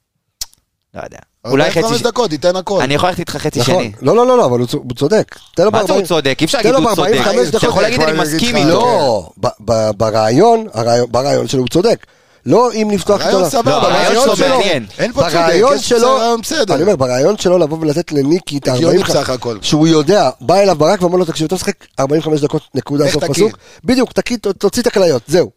לא 0.94 1.00
יודע. 1.04 1.18
אולי 1.44 1.70
חצי 1.70 1.78
45 1.78 2.00
שני. 2.00 2.10
דקות, 2.10 2.32
ייתן 2.32 2.56
הכל. 2.56 2.80
אני 2.82 2.94
יכול 2.94 3.08
ללכת 3.08 3.18
איתך 3.20 3.36
חצי 3.36 3.60
נכון. 3.60 3.74
שני. 3.74 3.92
לא, 4.02 4.16
לא, 4.16 4.26
לא, 4.26 4.36
לא, 4.38 4.44
אבל 4.44 4.58
הוא 4.60 4.66
צודק. 4.96 5.34
תן 5.54 5.64
לו 5.64 5.70
מה 5.70 5.84
זה 5.86 5.92
הוא 5.92 6.00
ב-40 6.02 6.06
צודק? 6.08 6.36
אי 6.40 6.44
אפשר 6.44 6.62
תן 6.62 6.68
להגיד 6.72 6.82
לו 6.84 6.88
הוא 6.90 6.96
צודק. 6.96 7.10
ב-45 7.20 7.48
אתה 7.48 7.56
יכול 7.56 7.70
דקות. 7.70 7.82
להגיד 7.82 8.00
אני 8.00 8.18
מסכים 8.20 8.56
לך. 8.56 8.62
איתו. 8.66 9.30
לא, 9.42 9.50
ברעיון, 9.96 10.66
ברעיון 11.10 11.48
שלו 11.48 11.60
הוא 11.60 11.68
צודק. 11.68 12.06
לא 12.46 12.72
אם 12.72 12.88
לפתוח 12.92 13.20
איתו... 13.20 13.30
הרעיון 13.30 13.50
סבבה, 13.50 13.70
לא, 13.70 13.86
הרעיון 13.86 14.36
שלו 14.36 14.48
מעניין. 14.48 14.86
אין 14.98 15.12
פה 15.12 15.20
צודק, 15.22 15.34
ברעיון 15.34 15.76
יש 15.76 15.88
שלו, 15.88 16.16
רעיון 16.16 16.40
בסדר. 16.40 16.74
אני 16.74 16.82
אומר, 16.82 16.96
ברעיון 16.96 17.38
שלו 17.38 17.58
לבוא 17.58 17.78
ולתת 17.80 18.12
לניקי 18.12 18.58
את 18.58 18.68
הגיוני 18.68 18.98
ה-45, 19.02 19.04
בסך 19.08 19.30
הכל. 19.30 19.58
שהוא 19.62 19.86
יודע, 19.88 20.30
בא 20.40 20.56
אליו 20.60 20.76
ברק 20.76 21.02
ואומר 21.02 21.16
לו, 21.16 21.24
תקשיב, 21.24 21.44
אתה 21.46 21.54
משחק 21.54 21.74
45 22.00 22.40
דקות, 22.40 22.62
נקודה, 22.74 23.10
סוף? 23.10 23.24
פסוק, 23.24 23.52
בדיוק, 23.84 24.12
תקיא, 24.12 24.36
ת- 24.36 24.46
תוציא 24.46 24.82
את 24.82 24.86
הכליות, 24.86 25.22
זהו. 25.26 25.50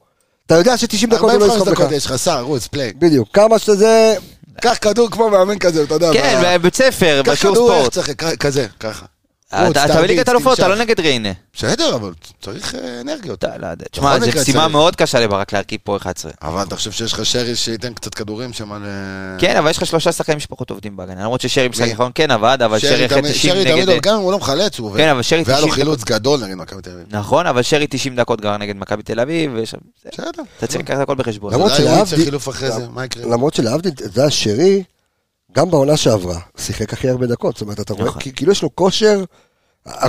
אתה 0.46 0.56
יודע 0.56 0.78
ש-90 0.78 1.08
דקות 1.10 1.32
הוא 1.32 1.40
לא 1.40 1.46
45 1.46 1.54
יסחוב 1.56 1.70
לך. 1.70 1.80
דקות 1.80 1.92
יש 1.92 2.06
לך, 2.06 2.16
סע, 2.16 2.40
רוץ, 2.40 2.68
פליי. 2.68 2.94
בדיוק, 3.00 3.30
כמה 3.34 3.60
שזה... 3.60 4.16
קח 4.62 4.78
כדור 4.82 5.12
כמו 5.12 5.30
מאמן 5.30 5.60
כזה, 5.60 5.84
אתה 5.84 5.94
יודע. 5.94 6.14
כן, 6.14 6.42
בבית 6.46 6.76
ספר, 6.76 7.22
קח 7.26 7.32
בשיעור 7.32 7.56
כדור, 7.56 7.72
איך 7.72 7.80
ספורט. 7.80 7.94
צריך, 7.94 8.38
כזה, 8.40 8.68
ככה. 8.80 9.06
רוץ, 9.68 9.78
אתה 9.78 10.02
בליגת 10.02 10.30
אלופות, 10.30 10.60
אתה 10.60 10.68
לא. 10.68 10.76
נגד 10.76 11.00
ריינה. 11.00 11.30
בסדר, 11.54 11.96
אבל 11.96 12.12
צריך 12.42 12.76
אה, 12.76 13.02
אנרגיות. 13.02 13.40
אתה 13.44 13.58
לא 13.58 13.68
יודע. 13.68 13.86
תשמע, 13.92 14.20
זו 14.20 14.42
משימה. 14.42 14.68
מאוד 14.68 14.96
קשה 14.96 15.20
לברק 15.20 15.54
להרכיב 15.54 15.80
פה 15.84 15.98
11. 15.98 16.32
אבל 16.42 16.64
אתה 16.64 16.76
חושב 16.76 16.92
שיש 16.92 17.14
לך 17.14 17.26
שרי 17.26 17.56
שייתן 17.56 17.94
קצת 17.94 18.16
כדורים 18.16 18.54
שם 18.54 18.72
על... 18.72 18.82
אה, 18.86 18.90
כן, 19.40 19.58
אבל 19.58 19.70
יש 19.70 19.78
לך 19.78 19.86
שלושה 19.86 20.12
שחקנים 20.12 20.40
שפחות 20.40 20.70
עובדים 20.70 20.98
בהגנה. 20.98 21.22
למרות 21.24 21.42
ששרי 21.42 21.68
משחק? 21.68 21.92
אחרון 21.94 22.12
כן 22.16 22.32
עבד, 22.32 22.58
אבל 22.66 22.80
שרי 22.80 23.06
אחרי 23.06 23.22
תמיד- 23.22 23.32
90 23.34 23.54
שרי 23.54 23.66
תמיד, 23.72 23.90
נגד... 23.90 24.02
גם 24.02 24.16
אם 24.16 24.22
הוא 24.22 24.32
לא 24.32 24.38
מחלץ, 24.38 24.80
הוא 24.80 24.88
עובד. 24.88 24.98
כן, 25.00 25.10
אבל 25.10 25.22
שרי 25.22 25.44
והיה 25.46 25.60
לו 25.60 25.68
90 25.68 25.74
חילוץ 25.84 26.04
גדול 26.04 26.40
נגד 26.44 26.56
מכבי 26.56 26.82
תל 26.82 26.90
אביב. 26.92 27.06
נכון, 27.10 27.48
אבל 27.48 27.62
שרי 27.62 27.88
90 27.90 28.16
דקות 28.16 28.42
כבר 28.42 28.58
נגד 28.58 28.76
מכבי 28.76 29.04
תל 29.04 29.20
אביב, 29.20 29.52
בסדר. 30.06 30.30
אתה 30.58 30.68
צריך 30.68 30.80
לקחת 30.82 31.00
הכל 31.00 31.16
בחשבון. 31.16 31.54
למרות 33.32 33.54
שלהבדיל- 33.54 33.92
אתה 33.94 34.04
יודע, 34.04 34.26
שרי, 34.30 34.84
גם 35.56 35.72
בעונה 35.72 35.98
שעברה, 35.98 36.40
שיחק 36.58 36.94
הכי 36.94 37.10
הרבה 37.10 37.28
דקות. 37.28 37.56
זאת 37.56 37.62
אומרת, 37.62 37.80
אתה 37.80 37.94
רואה, 37.94 38.06
נכון. 38.06 38.22
כי- 38.22 38.32
כאילו 38.36 38.52
יש 38.52 38.62
לו 38.62 38.76
כושר, 38.76 39.24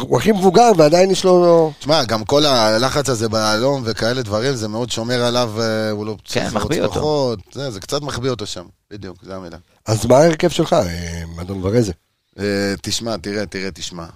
הוא 0.01 0.18
הכי 0.18 0.33
מבוגר 0.33 0.72
ועדיין 0.77 1.11
יש 1.11 1.24
לו... 1.24 1.72
תשמע, 1.79 2.05
גם 2.05 2.24
כל 2.24 2.47
הלחץ 2.47 3.09
הזה 3.09 3.29
ביהלום 3.29 3.83
וכאלה 3.85 4.22
דברים, 4.22 4.55
זה 4.55 4.68
מאוד 4.68 4.91
שומר 4.91 5.24
עליו, 5.24 5.53
אה, 5.61 5.91
הוא 5.91 6.07
לא 6.07 6.16
צריך 6.27 6.37
לרוץ 6.37 6.55
מחביא 6.55 6.83
אותו. 6.83 6.95
פחות, 6.95 7.39
זה 7.53 7.70
זה 7.70 7.81
קצת 7.81 8.03
מחביא 8.03 8.31
אותו 8.31 8.47
שם, 8.47 8.64
בדיוק, 8.91 9.18
זה 9.22 9.37
המילה. 9.37 9.57
אז 9.87 10.07
מה 10.07 10.16
ההרכב 10.16 10.49
שלך, 10.49 10.72
אה, 10.72 11.22
אדון 11.41 11.64
ורזה? 11.64 11.93
אה, 12.39 12.74
תשמע, 12.83 13.16
תראה, 13.16 13.47
תראה, 13.47 13.70
תשמע. 13.70 14.07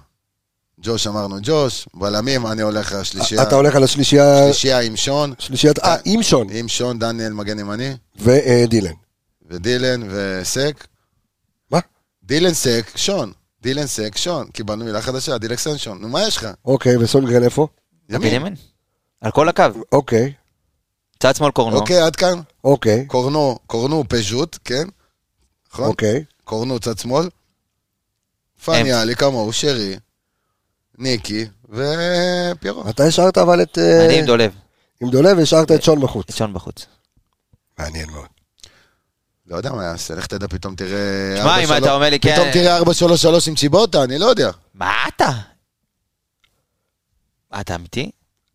ג'וש 0.82 1.06
אמרנו 1.06 1.36
ג'וש, 1.42 1.88
בלמים, 1.94 2.46
אני 2.46 2.62
הולך 2.62 2.92
לשלישייה. 2.92 3.42
אתה 3.42 3.54
הולך 3.54 3.76
על 3.76 3.84
השלישייה, 3.84 4.44
שלישייה 4.44 4.80
עם 4.80 4.96
שון, 4.96 5.34
שלישיית, 5.38 5.78
אה, 5.78 5.96
עם 6.04 6.22
שון 6.22 6.46
עם 6.50 6.68
שון, 6.68 6.98
דניאל 6.98 7.32
מגן 7.32 7.58
ימני, 7.58 7.96
ודילן. 8.16 8.92
ודילן 9.50 10.00
וסק. 10.10 10.86
מה? 11.70 11.78
דילן 12.22 12.54
סק, 12.54 12.90
שון. 12.96 13.32
דילן 13.62 13.86
סק, 13.86 14.16
שון. 14.16 14.50
קיבלנו 14.50 14.84
מילה 14.84 15.02
חדשה, 15.02 15.38
דילק 15.38 15.58
סנשון. 15.58 15.98
נו, 16.00 16.08
מה 16.08 16.22
יש 16.22 16.36
לך? 16.36 16.46
אוקיי, 16.64 16.96
וסונגרן 16.96 17.42
איפה? 17.42 17.66
ימין 18.08 18.34
ימין. 18.34 18.54
על 19.20 19.30
כל 19.30 19.48
הקו. 19.48 19.64
אוקיי, 19.92 20.32
צד 21.18 21.36
שמאל 21.36 21.50
קורנו. 21.50 21.76
אוקיי, 21.76 22.00
עד 22.00 22.16
כאן. 22.16 22.40
אוקיי, 22.64 23.06
קורנו, 23.06 23.58
קורנו 23.66 24.04
פז'וט, 24.08 24.58
כן? 24.64 24.84
נכון? 25.72 25.86
אוקיי. 25.86 26.24
קורנו 26.44 26.80
צד 26.80 26.98
שמאל. 26.98 27.28
פניאלי 28.64 29.16
כמוהו, 29.16 29.52
שרי, 29.52 29.96
ניקי 30.98 31.46
ופיירו. 31.68 32.90
אתה 32.90 33.04
השארת 33.04 33.38
אבל 33.38 33.62
את... 33.62 33.78
אה, 33.78 34.06
אני 34.06 34.18
עם 34.18 34.26
דולב. 34.26 34.52
עם 35.00 35.10
דולב 35.10 35.38
והשארת 35.38 35.70
את 35.70 35.82
שון 35.82 36.00
בחוץ. 36.00 36.28
את 36.30 36.36
שון 36.36 36.54
בחוץ. 36.54 36.86
מעניין 37.78 38.10
מאוד. 38.10 38.39
לא 39.50 39.56
יודע 39.56 39.72
מה 39.72 39.84
יעשה, 39.84 40.14
לך 40.14 40.26
תדע, 40.26 40.46
פתאום 40.46 40.74
תראה... 40.74 41.36
שמע, 41.42 41.58
אם 41.58 41.68
4-3 41.68 41.78
אתה 41.78 41.92
אומר 41.92 42.10
לי, 42.10 42.20
כן... 42.20 42.32
פתאום 42.34 42.50
תראה 42.52 42.80
4-3-3 42.80 42.82
עם 43.48 43.54
צ'יבוטה, 43.54 44.04
אני 44.04 44.18
לא 44.18 44.26
יודע. 44.26 44.50
מה 44.74 44.92
אתה? 45.08 45.30
אתה 47.60 47.74
אמיתי? 47.74 48.10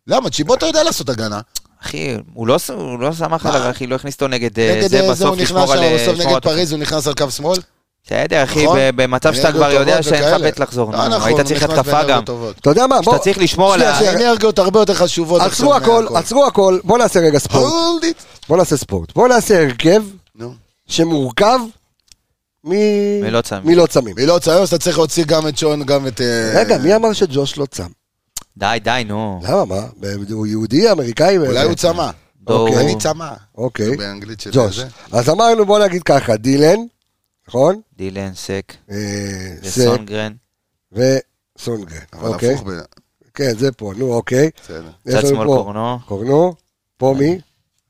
למה? 0.06 0.30
צ'יבוטה 0.30 0.66
יודע 0.66 0.82
לעשות 0.82 1.08
הגנה. 1.08 1.40
אחי, 1.82 2.16
הוא 2.34 2.46
לא, 2.46 2.56
הוא 2.74 3.00
לא 3.00 3.12
שמח 3.12 3.46
מה? 3.46 3.56
עליו, 3.56 3.70
אחי, 3.70 3.86
לא 3.86 3.94
הכניס 3.94 4.14
אותו 4.14 4.28
נגד 4.28 4.58
אה, 4.58 4.74
נגד 4.76 4.90
זה 4.90 5.00
אה, 5.00 5.02
זה 5.06 5.10
בסוף 5.10 5.26
הוא 5.26 5.36
נכנס 5.36 5.50
לשמור 5.50 5.66
שם, 5.66 5.72
על... 5.72 5.94
בסוף 5.94 6.14
לשמור 6.14 6.32
נגד 6.32 6.42
פריז 6.42 6.72
הוא 6.72 6.80
נכנס 6.80 7.06
על 7.06 7.14
קו 7.14 7.30
שמאל. 7.30 7.58
בסדר, 8.06 8.44
אחי, 8.44 8.64
נכון? 8.64 8.78
במצב 8.96 9.34
שאתה 9.34 9.48
אנרגיות 9.48 9.70
כבר 9.70 9.80
יודע 9.80 10.02
שאין 10.02 10.34
לך. 10.34 10.40
בית 10.40 10.60
לחזור. 10.60 10.92
לא 10.92 11.08
נכון, 11.08 11.28
היית 11.28 11.38
הוא 11.38 11.46
צריך 11.46 11.62
התקפה 11.62 12.04
גם. 12.04 12.22
אתה 12.60 12.70
יודע 12.70 12.86
מה, 12.86 13.02
בוא, 13.02 13.12
שאתה 13.12 13.24
צריך 13.24 13.38
לשמור 13.38 13.74
על 13.74 13.82
ה... 13.82 13.94
שנייה. 13.94 14.12
האנרגיות 14.12 14.58
הרבה 14.58 14.80
יותר 14.80 14.94
חשובות. 14.94 15.42
עצרו 15.42 15.74
הכל. 15.74 16.06
עצרו 16.14 16.46
הכל, 16.46 16.78
בוא 16.84 16.98
נעשה 16.98 17.20
רגע 17.20 17.38
ספורט. 17.38 17.72
בוא 18.48 18.56
נעשה 18.56 18.76
ספורט. 18.76 19.12
בוא 19.12 19.28
נעשה 19.28 19.62
הרכב. 19.62 20.02
שמורכב 20.86 21.58
מ... 22.64 22.70
מלא 23.20 23.40
צמים. 23.40 23.62
מלא 23.66 23.86
צמים. 23.86 24.14
מילות 24.16 24.42
ציון, 24.42 24.62
אז 24.62 24.68
אתה 24.68 24.78
צריך 24.78 24.98
להוציא 24.98 25.24
גם 25.24 25.48
את 25.48 25.58
שון, 25.58 25.84
גם 25.84 26.06
את... 26.06 26.20
אה, 26.20 26.52
רגע, 26.60 26.78
מי 26.78 26.96
אמר 26.96 27.12
שג'וש 27.12 27.58
לא 27.58 27.66
צם? 27.66 27.88
די, 28.56 28.78
די, 28.82 29.02
נו. 29.06 29.40
למה, 29.42 29.64
מה? 29.64 29.86
הוא 30.30 30.46
יהודי, 30.46 30.92
אמריקאי? 30.92 31.38
אולי 31.38 31.64
הוא 31.64 31.74
צמא. 31.74 32.10
אוקיי. 32.46 32.80
אני 32.80 32.98
צמא. 32.98 33.32
אוקיי. 33.54 33.96
באנגלית 33.96 34.40
של 34.40 34.50
ג'וש. 34.52 34.80
אז 35.12 35.28
אמרנו, 35.28 35.66
בוא 35.66 35.78
נגיד 35.78 36.02
ככה, 36.02 36.36
דילן, 36.36 36.78
נכון? 37.48 37.80
דילן, 37.96 38.34
סק, 38.34 38.72
אה, 38.90 38.96
וסונגרן. 39.62 40.32
וסונגרן. 40.92 41.98
אבל 42.12 42.28
אוקיי. 42.28 42.54
הפוך, 42.54 42.68
ב- 42.68 42.80
כן, 43.34 43.58
זה 43.58 43.72
פה, 43.72 43.92
נו, 43.96 44.12
אוקיי. 44.14 44.50
בסדר. 44.64 44.90
צד 45.08 45.26
שמאל 45.26 45.46
קורנו. 45.46 45.98
קורנו, 46.06 46.54
פה 46.96 47.14
מי? 47.18 47.38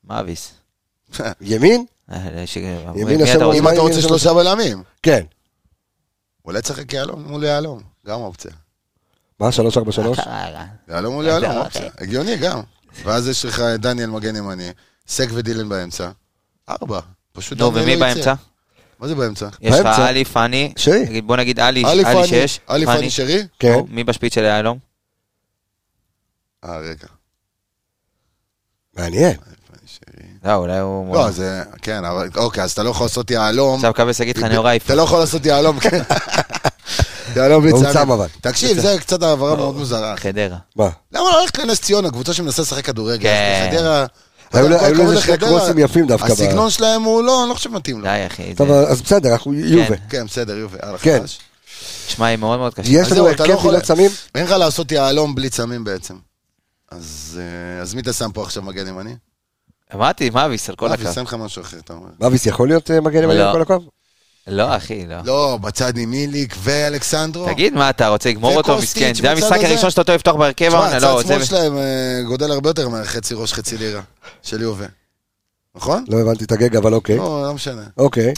מאביס. 0.03 0.51
ימין? 1.41 1.85
אה? 2.11 2.43
אם 3.53 3.67
אתה 3.67 3.79
רוצה 3.79 4.01
שלושה 4.01 4.33
בלמים, 4.33 4.83
כן. 5.03 5.23
אולי 6.45 6.61
תשחק 6.61 6.93
יהלום 6.93 7.23
מול 7.23 7.43
יהלום. 7.43 7.81
גם 8.07 8.19
אופציה. 8.19 8.51
מה, 9.39 9.51
343? 9.51 10.19
יהלום 10.87 11.13
מול 11.13 11.25
יהלום, 11.25 11.51
אוקיי. 11.51 11.65
אופציה. 11.65 11.89
הגיוני 11.97 12.37
גם. 12.37 12.61
ואז 13.03 13.27
יש 13.27 13.45
לך 13.45 13.59
דניאל 13.59 14.09
מגן 14.09 14.35
ימני, 14.35 14.69
סק 15.07 15.27
ודילן 15.33 15.69
באמצע. 15.69 16.09
ארבע. 16.69 16.99
פשוט 17.31 17.59
נו, 17.59 17.69
דניאל 17.69 17.83
ומי 17.83 17.95
לא. 17.95 18.05
באמצע? 18.05 18.33
מה 18.99 19.07
זה 19.07 19.15
באמצע? 19.15 19.47
יש 19.61 19.75
לך. 19.79 19.99
עלי, 19.99 20.25
פאני. 20.25 20.73
שרי. 20.77 21.21
בוא 21.21 21.37
נגיד 21.37 21.59
עלי, 21.59 21.83
עלי 21.85 22.03
שש. 22.27 22.59
עלי 22.67 22.85
פאני 22.85 23.09
שרי? 23.09 23.47
כן. 23.59 23.79
מי 23.89 24.03
בשפיץ 24.03 24.35
של 24.35 24.43
היהלום? 24.43 24.79
אה, 26.63 26.77
רגע. 26.77 27.07
מעניין. 28.97 29.35
לא, 30.47 30.55
אולי 30.55 30.79
הוא... 30.79 31.15
לא, 31.15 31.31
זה, 31.31 31.63
כן, 31.81 32.05
אבל, 32.05 32.29
אוקיי, 32.35 32.63
אז 32.63 32.71
אתה 32.71 32.83
לא 32.83 32.89
יכול 32.89 33.05
לעשות 33.05 33.31
יהלום. 33.31 33.75
עכשיו 33.75 33.93
קבס 33.93 34.19
יגיד 34.19 34.37
לך 34.37 34.43
נאורי 34.43 34.77
אתה 34.77 34.95
לא 34.95 35.01
יכול 35.01 35.19
לעשות 35.19 35.45
יהלום, 35.45 35.79
כן. 35.79 36.01
יהלום 37.35 37.61
בלי 37.63 37.71
הוא 37.71 37.83
צמי. 37.83 37.93
צם 37.93 38.11
אבל. 38.11 38.27
תקשיב, 38.41 38.79
זה 38.79 38.95
קצת 38.99 39.23
העברה 39.23 39.55
מאוד 39.55 39.75
מוזרה. 39.77 40.17
חדרה. 40.17 40.57
מה? 40.75 40.89
למה 41.11 41.23
לא 41.23 41.41
ללכת 41.41 41.57
לנס 41.57 41.79
ציונה, 41.79 42.11
קבוצה 42.11 42.33
שמנסה 42.33 42.61
לשחק 42.61 42.85
כדורגל? 42.85 43.23
כן. 43.23 43.69
חדרה... 43.71 44.05
היו 44.51 45.03
לזה 45.03 45.21
שני 45.21 45.37
קרוסים 45.37 45.77
יפים 45.77 46.07
דווקא. 46.07 46.31
הסגנון 46.31 46.69
שלהם 46.69 47.01
הוא 47.03 47.23
לא, 47.23 47.41
אני 47.41 47.49
לא 47.49 47.53
חושב 47.53 47.69
מתאים 47.71 47.97
לו. 47.97 48.03
די, 48.03 48.23
אחי. 48.27 48.55
טוב, 48.55 48.71
אז 48.71 49.01
בסדר, 49.01 49.31
אנחנו 49.33 49.53
יובה. 49.53 49.95
כן, 50.09 50.25
בסדר, 50.25 50.57
יאללה, 50.57 50.97
כן. 50.97 51.23
תשמע, 52.07 52.25
היא 52.25 52.37
מאוד 52.37 52.59
מאוד 52.59 52.73
קשה. 52.73 52.89
יש 52.91 53.11
לנו 53.11 53.23
לא 53.23 53.29
הרכב 53.29 53.43
יכול- 53.49 53.71
מלא 53.71 53.79
צמים? 53.79 54.11
אין 54.35 54.43
לך 54.45 54.51
לעשות 54.51 54.91
יהלום 54.91 55.35
בלי 55.35 55.49
צמים 55.49 55.83
בעצם. 55.83 56.13
אז 56.91 57.39
אה, 57.77 57.81
אז 57.81 57.93
מי 57.93 58.01
אתה 58.01 58.13
שם 58.13 58.31
פה 58.33 58.43
עכשיו 58.43 58.63
מגן 58.63 58.87
ימני? 58.87 59.15
אמרתי, 59.95 60.29
מאביס 60.29 60.69
על 60.69 60.75
כל 60.75 60.91
הקו. 60.91 61.13
שם 61.13 61.23
לך 61.23 61.33
משהו 61.33 61.61
אחר, 61.61 61.77
אתה 61.77 61.93
אומר. 61.93 62.09
מאביס 62.19 62.45
יכול 62.45 62.67
להיות 62.67 62.91
אה, 62.91 63.01
מגן 63.01 63.23
ימני 63.23 63.37
לא. 63.37 63.43
על 63.43 63.53
כל 63.53 63.61
הקו? 63.61 63.79
לא, 64.47 64.75
אחי, 64.77 65.05
לא. 65.07 65.15
לא, 65.25 65.59
בצד 65.61 65.97
עם 65.97 66.11
מיליק 66.11 66.55
ואלכסנדרו. 66.63 67.45
תגיד, 67.45 67.73
מה 67.73 67.89
אתה 67.89 68.07
רוצה 68.07 68.29
לגמור 68.29 68.55
אותו, 68.55 68.77
מסכן? 68.77 69.13
זה 69.13 69.31
המשחק. 69.31 69.57
הראשון 69.63 69.89
שאתה 69.89 70.03
טועה 70.03 70.15
לפתוח 70.15 70.35
בהרכב 70.35 70.73
העונה? 70.73 70.99
לא, 70.99 71.19
הצד 71.19 71.27
זה... 71.27 71.33
שמאל 71.33 71.45
שלהם 71.45 71.77
אה, 71.77 72.21
גודל 72.27 72.51
הרבה 72.51 72.69
יותר 72.69 72.89
מחצי 72.89 73.33
ראש, 73.33 73.53
חצי 73.53 73.77
לירה. 73.77 74.01
של 74.43 74.61
יובה. 74.61 74.85
נכון? 75.75 76.05
לא 76.07 76.21
הבנתי 76.21 76.43
את 76.43 76.51
הגג, 76.51 76.75
אבל 76.75 76.93
אוקיי. 76.93 77.17
לא, 77.17 77.43
לא 77.47 77.53
משנה. 77.53 77.83
אוקיי. 77.97 78.33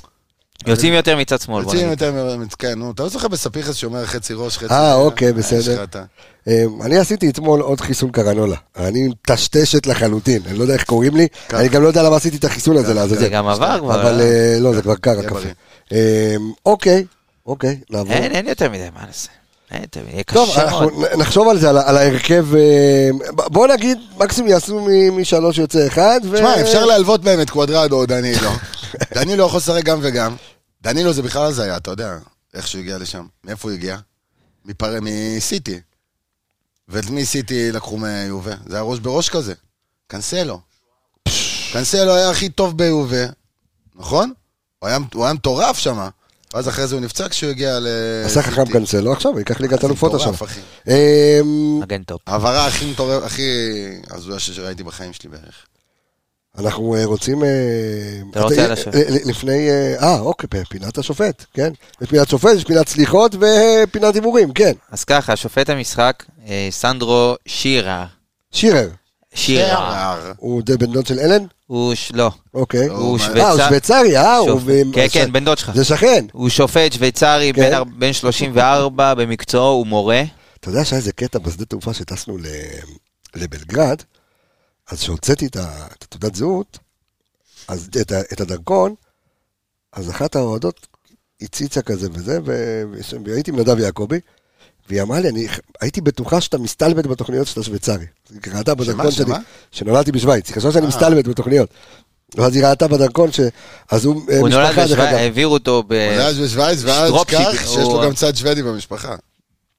יוצאים 0.68 0.94
יותר 0.94 1.18
מצד 1.18 1.42
שמאל, 1.42 1.64
יוצאים. 1.64 1.90
יותר, 1.90 2.14
מ- 2.38 2.48
כן, 2.60 2.80
נו, 2.80 2.92
אתה 2.92 3.04
לא 3.04 3.10
זוכר 3.10 3.28
בספיחס 3.28 3.76
שאומר 3.76 4.06
חצי 4.06 4.34
ראש, 4.36 4.58
חצי... 4.58 4.74
אה? 4.74 4.94
אוקיי, 4.96 5.28
אה, 5.28 5.34
בסדר. 5.34 5.60
יש 5.60 5.68
לך 5.68 5.80
את 5.84 5.96
ה- 5.96 6.04
אמ, 6.48 6.82
אני 6.82 6.98
עשיתי 6.98 7.30
אתמול 7.30 7.62
עוד 7.62 7.82
חיסון 7.82 8.12
קרנולה. 8.12 8.56
אני 8.78 9.08
מטשטשת 9.08 9.88
לחלוטין, 9.88 10.42
אני 10.48 10.58
לא 10.58 10.62
יודע 10.64 10.74
איך 10.74 10.84
קוראים 10.84 11.16
לי. 11.16 11.28
אני 11.54 11.70
גם 11.70 11.84
לא 11.84 11.88
יודע 11.88 12.04
למה 12.04 12.16
עשיתי 12.16 12.38
את 12.38 12.44
החיסון 12.46 12.78
הזה 12.78 12.94
לעזאזל. 12.94 13.20
זה 13.22 13.30
גם 13.30 13.48
עבר 13.48 13.80
כבר. 13.80 14.02
אבל 14.02 14.22
אה? 14.22 14.26
אה, 14.26 14.58
לא, 14.60 14.74
זה 14.74 14.82
כבר 14.82 14.96
קר 14.96 15.20
הקפה. 15.20 15.40
אמ, 15.92 15.98
אוקיי, 16.66 17.06
אוקיי, 17.46 17.80
נעבור. 17.90 18.14
אין, 18.14 18.32
אין 18.32 18.48
יותר 18.48 18.70
מדי, 18.70 18.88
מה 18.96 19.06
נעשה? 19.08 19.30
טוב, 20.34 20.50
אנחנו 20.58 20.90
נחשוב 21.18 21.48
על 21.50 21.60
זה, 21.60 21.70
על 21.70 21.98
ההרכב. 21.98 22.46
אה, 22.56 23.10
בוא 23.30 23.68
נגיד, 23.68 23.98
מקסימום 24.18 24.50
יעשו 24.50 24.88
משלוש 25.12 25.58
יוצא 25.58 25.88
אחד. 25.88 26.20
תשמע, 26.34 26.62
אפשר 26.62 26.86
להלוות 26.86 27.22
בהם 27.22 27.42
את 27.42 27.50
קוואדרדו 27.50 27.96
או 28.00 28.06
דנילו. 28.06 28.50
דנילו 29.14 29.46
יכול 29.46 29.58
לשחק 29.58 29.84
גם 29.84 30.00
וגם. 30.02 30.36
דנילו 30.82 31.14
זה 31.14 31.22
בכלל 31.22 31.44
הזיה, 31.44 31.78
אתה 31.78 31.92
יודע, 31.92 32.18
איך 32.54 32.68
שהוא 32.68 32.82
הגיע 32.82 32.98
לשם. 32.98 33.26
מאיפה 33.44 33.68
הוא 33.70 33.76
הגיע? 33.76 33.98
מפר... 34.66 34.98
מסיטי. 35.02 35.80
ואת 36.88 37.10
מי 37.10 37.26
סיטי 37.26 37.72
לקחו 37.72 37.98
מיובה? 37.98 38.54
זה 38.66 38.76
היה 38.76 38.84
ראש 38.84 39.00
בראש 39.00 39.30
כזה. 39.30 39.54
קנסלו. 40.08 40.60
קנסלו 41.74 42.16
היה 42.16 42.30
הכי 42.30 42.50
טוב 42.50 42.78
ביובה, 42.78 43.26
נכון? 43.96 44.32
הוא 44.80 44.88
היה, 44.88 44.98
הוא 45.14 45.26
היה 45.26 45.34
מטורף 45.34 45.78
שם. 45.78 46.10
ואז 46.54 46.70
אחרי 46.70 46.88
זה 46.88 46.96
הוא 46.96 47.02
נפצע 47.02 47.30
כשהוא 47.30 47.50
הגיע 47.50 47.80
ל... 47.80 47.88
עשה 48.26 48.42
חכם 48.42 48.66
קנסלו, 48.66 49.14
עכשיו 49.14 49.32
הוא 49.32 49.40
ייקח 49.40 49.62
ליגת 49.62 49.84
אלופות 49.86 50.14
עכשיו. 50.14 50.34
מטורף, 50.34 50.52
אחי. 50.52 50.60
אמ, 50.88 51.80
מגן 51.80 52.04
טופ. 52.04 52.22
העברה 52.28 52.68
הכי 52.68 52.92
מטורף, 52.92 53.24
הכי 53.24 53.52
הזויה 54.10 54.40
שראיתי 54.40 54.84
בחיים 54.84 55.14
שלי 55.14 55.30
בערך. 55.30 55.66
אנחנו 56.58 56.96
אה, 56.96 57.06
רוצים... 57.06 57.44
אה, 57.44 57.50
אתה 58.32 58.42
רוצה 58.42 58.66
על 58.66 58.72
השופט? 58.72 58.96
אה, 58.96 59.02
לפני... 59.26 59.70
אה, 60.02 60.20
אוקיי, 60.20 60.50
פינת 60.70 60.98
השופט, 60.98 61.46
כן. 61.54 61.72
יש 62.02 62.10
פינת 62.10 62.30
שופט, 62.30 62.50
יש 62.56 62.64
פינת 62.64 62.88
סליחות 62.88 63.36
ופינת 63.36 64.16
הימורים, 64.16 64.52
כן. 64.54 64.72
אז 64.92 65.04
ככה, 65.04 65.36
שופט 65.36 65.70
המשחק, 65.70 66.24
סנדרו 66.70 67.36
שירה. 67.48 68.06
שירר, 68.52 68.90
שירה. 69.34 69.68
שער. 69.68 70.32
הוא 70.38 70.62
בן 70.80 70.92
דוד 70.92 71.08
של 71.08 71.20
אלן? 71.20 71.46
הוא. 71.68 71.94
לא. 72.14 72.32
אוקיי. 72.54 72.88
הוא 72.88 73.18
אה, 73.20 73.24
שוויצר- 73.26 73.52
הוא 73.52 73.60
שוויצרי, 73.68 74.18
אה, 74.18 74.38
הוא... 74.38 74.60
כן, 74.94 75.08
כן, 75.12 75.32
בן 75.32 75.46
דוד 75.46 75.58
שלך. 75.58 75.72
זה 75.76 75.84
שכן. 75.86 76.26
הוא 76.32 76.50
שופט 76.50 76.94
שוויצרי, 76.94 77.52
כן. 77.56 77.62
בן 77.62 77.74
אר- 77.74 77.84
בן 77.84 78.14
34 78.14 79.14
במקצועו, 79.14 79.72
הוא 79.78 79.88
מורה. 79.88 80.24
אתה 80.60 80.70
יודע 80.70 80.86
שהיה 80.86 80.98
איזה 81.00 81.12
קטע 81.12 81.40
בשדה 81.40 81.66
תעופה 81.66 81.94
שטסנו. 81.94 82.38
לבלגרד, 83.36 84.02
אז 84.90 85.02
שהוצאתי 85.02 85.48
את 85.48 85.58
התעודת 85.60 86.36
זהות, 86.36 86.78
אז 87.68 87.90
את. 88.02 88.12
את 88.34 88.42
הדרכון, 88.42 88.96
אז 89.94 90.10
אחת 90.10 90.36
האוהדות 90.36 90.88
הציצה 91.42 91.82
כזה 91.82 92.08
וזה, 92.14 92.40
ו... 92.46 92.84
והייתי 93.26 93.52
עם 93.52 93.60
נדב 93.60 93.80
יעקבי, 93.80 94.20
והיא 94.90 95.02
אמרה 95.02 95.20
לי, 95.20 95.30
אני 95.30 95.48
הייתי 95.82 96.02
בטוחה 96.02 96.42
שאתה 96.42 96.58
מסתלבט 96.58 97.06
בתוכניות 97.06 97.48
שאתה 97.48 97.64
שוויצרי. 97.64 98.06
היא 98.30 98.54
ראתה 98.54 98.76
בדרכון 98.76 99.12
שלי, 99.12 99.26
שמה? 99.26 99.40
שנולדתי 99.72 100.12
בשוויץ, 100.12 100.48
היא 100.48 100.56
חשבה 100.56 100.72
שאני 100.72 100.84
אה. 100.84 100.90
מסתלבט 100.90 101.28
בתוכניות. 101.28 101.70
ואז 102.36 102.56
היא 102.56 102.66
ראתה 102.66 102.88
בדרכון 102.88 103.32
ש... 103.32 103.40
אז 103.92 104.06
הוא 104.06 104.22
אה, 104.32 104.40
הוא 104.40 104.50
נולד 104.50 104.80
בשוויץ. 104.80 105.00
העבירו 105.00 105.54
אותו 105.54 105.84
ב... 105.88 105.94
הוא 105.94 106.24
נולד 106.24 106.36
בשוויץ, 106.36 106.80
ואז 106.84 107.14
כך 107.28 107.68
שיש 107.68 107.78
לו 107.78 108.02
גם 108.04 108.14
צד 108.14 108.36
שוודי 108.36 108.64
במשפחה. 108.64 109.16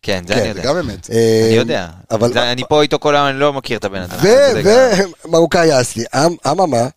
כן, 0.02 0.22
זה 0.26 0.34
כן, 0.34 0.40
אני 0.40 0.52
זה 0.52 0.58
יודע. 0.58 0.68
גם 0.70 0.76
אמת. 0.76 1.10
אה, 1.10 1.46
אני 1.48 1.56
יודע. 1.56 1.88
אבל... 2.10 2.32
זה- 2.32 2.52
אני 2.52 2.62
פה 2.68 2.82
איתו 2.82 2.98
כל 2.98 3.16
היום, 3.16 3.26
אני 3.28 3.38
לא 3.38 3.52
מכיר 3.52 3.78
את 3.78 3.84
הבן 3.84 4.00
אדם. 4.02 4.16
ו- 4.22 4.62
זה 4.62 4.92
ומרוקאי 5.24 5.80
אסלי, 5.80 6.04
אמ- 6.14 6.36
אממה, 6.50 6.88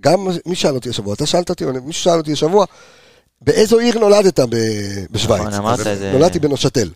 גם 0.00 0.18
מי 0.46 0.54
שאל 0.54 0.74
אותי 0.74 0.88
השבוע, 0.88 1.14
אתה 1.14 1.26
שאלת 1.26 1.50
אותי, 1.50 1.64
או 1.64 1.70
מישהו 1.84 2.02
שאל 2.04 2.18
אותי 2.18 2.32
השבוע, 2.32 2.64
באיזו 3.42 3.78
עיר 3.78 3.98
נולדת 3.98 4.40
ב- 4.40 4.46
בשוויץ? 5.10 5.40
נכון, 5.40 5.54
אמרת 5.54 5.80
את 5.80 5.98
זה. 5.98 6.12
נולדתי 6.12 6.38
בנושתל. 6.38 6.90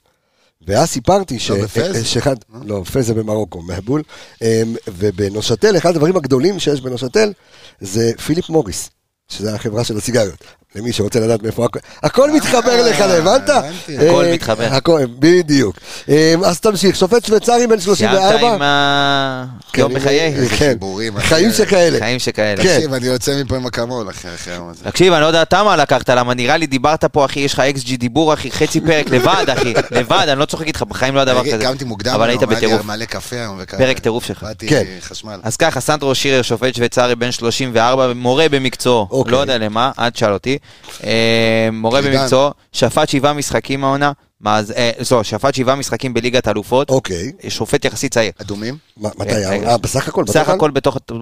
ואז 0.66 0.88
סיפרתי 0.88 1.38
ש... 1.38 1.50
לא, 1.50 1.62
בפז? 1.62 2.04
שאחד, 2.06 2.36
לא, 2.64 2.82
פז 2.92 3.06
זה 3.06 3.14
במרוקו, 3.14 3.62
מהבול. 3.62 4.02
אמ, 4.42 4.46
ובנושתל, 4.88 5.76
אחד 5.76 5.90
הדברים 5.90 6.16
הגדולים 6.16 6.58
שיש 6.58 6.80
בנושתל 6.80 7.32
זה 7.80 8.10
פיליפ 8.26 8.48
מוריס, 8.48 8.90
שזה 9.28 9.54
החברה 9.54 9.84
של 9.84 9.96
הסיגריות. 9.96 10.44
למי 10.74 10.92
שרוצה 10.92 11.20
לדעת 11.20 11.42
מאיפה 11.42 11.64
הכל, 11.64 11.78
הכל 12.02 12.30
מתחבר 12.30 12.90
לך, 12.90 13.00
הבנת? 13.00 13.48
הבנתי. 13.48 13.98
הכל 13.98 14.24
אה, 14.24 14.32
מתחבר. 14.32 14.64
הכל, 14.64 15.00
בדיוק. 15.18 15.76
אמ, 16.08 16.14
אז 16.44 16.60
תמשיך, 16.60 16.96
שופט 16.96 17.24
שוויצרי 17.24 17.66
בן 17.66 17.80
סיימת 17.80 17.82
34. 17.82 18.54
עם 18.54 18.62
ה... 18.62 19.44
כן, 19.72 19.80
יום 19.80 19.94
בחיי? 19.94 20.48
כן. 20.58 20.76
חיים 21.18 21.52
שכאלה. 21.52 21.98
חיים 21.98 22.18
שכאלה. 22.18 22.62
כן. 22.62 22.76
תקשיב, 22.76 22.92
אני 22.92 23.06
יוצא 23.06 23.42
מפה 23.44 23.56
עם 23.56 23.66
אקמול, 23.66 24.10
אחי, 24.10 24.28
אחרי 24.34 24.52
היום 24.52 24.68
הזה. 24.68 24.84
תקשיב, 24.84 25.12
אני 25.12 25.22
לא 25.22 25.26
יודע 25.26 25.42
אתה 25.42 25.62
מה 25.62 25.76
לקחת, 25.76 26.10
למה 26.10 26.34
נראה 26.34 26.56
לי 26.56 26.66
דיברת 26.66 27.04
פה, 27.04 27.24
אחי, 27.24 27.40
יש 27.40 27.52
לך 27.52 27.60
אקס 27.60 27.82
ג'י 27.84 27.96
דיבור, 27.96 28.34
אחי, 28.34 28.50
חצי 28.50 28.80
פרק 28.80 29.10
לבד, 29.10 29.44
אחי, 29.52 29.74
לבד, 29.98 30.26
אני 30.28 30.40
לא 30.40 30.44
צוחק 30.44 30.66
איתך, 30.66 30.82
בחיים 30.82 31.14
לא 31.14 31.20
היה 31.20 31.24
דבר 31.24 31.44
כזה. 31.52 31.64
קמתי 31.64 31.84
מוקדם, 31.84 32.14
אבל 32.14 32.28
היית 32.28 32.42
בטירוף. 32.42 32.84
מלא 32.84 33.04
קפה 33.04 33.36
היום 33.36 33.56
וכאלה. 33.58 33.82
פרק 33.84 33.98
טירוף 33.98 34.24
שלך. 34.24 34.42
באתי 34.42 34.68
כן. 34.68 34.84
חשמל. 35.00 35.40
אז 35.42 35.56
ככה, 35.56 35.80
סנדרו 35.80 36.14
שירר, 36.14 36.42
שופט 36.42 36.74
שוויצרי, 36.74 37.14
בן 37.14 37.32
34, 37.32 38.12
מורה 38.14 38.48
במקצועו, 38.48 39.08
אוקיי. 39.10 39.32
לא 39.32 39.38
יודע 39.38 39.58
למה, 39.58 39.90
אל 39.98 40.10
תשאל 40.10 40.32
אותי. 40.32 40.57
אה, 41.04 41.68
מורה. 41.72 42.02
במקצועו, 42.02 42.50
שפט 42.72 43.08
שבעה 43.08 43.32
משחקים 43.32 43.84
העונה, 43.84 44.12
מה 44.40 44.62
זה, 44.62 44.74
אה, 44.74 44.90
לא, 45.10 45.22
שפט 45.24 45.54
שבעה 45.54 45.74
משחקים 45.76 46.14
בליגת 46.14 46.48
אלופות, 46.48 46.90
אוקיי, 46.90 47.32
שופט 47.48 47.84
יחסית 47.84 48.14
צעיר. 48.14 48.32
אדומים? 48.40 48.76
מה- 48.96 49.08
מתי. 49.18 49.44
אה, 49.46 49.78
בסך 49.78 50.08
הכל? 50.08 50.24
בסך? 50.24 50.48
הכל 50.48 50.70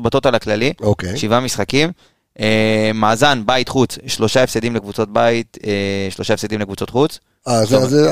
בטוטל 0.03 0.35
הכללי, 0.35 0.73
אוקיי. 0.81 1.17
שבעה 1.17 1.41
משחקים. 1.41 1.91
אה, 2.41 2.91
מאזן, 2.95 3.43
בית 3.47 3.69
חוץ, 3.69 3.99
שלושה 4.07 4.43
הפסדים 4.43 4.75
לקבוצות 4.77 5.13
בית, 5.13 5.59
אה, 5.67 5.71
שלושה 6.11 6.35
הפסדים 6.35 6.61
לקבוצות 6.61 6.91
חוץ. 6.91 7.19
אה, 7.49 7.61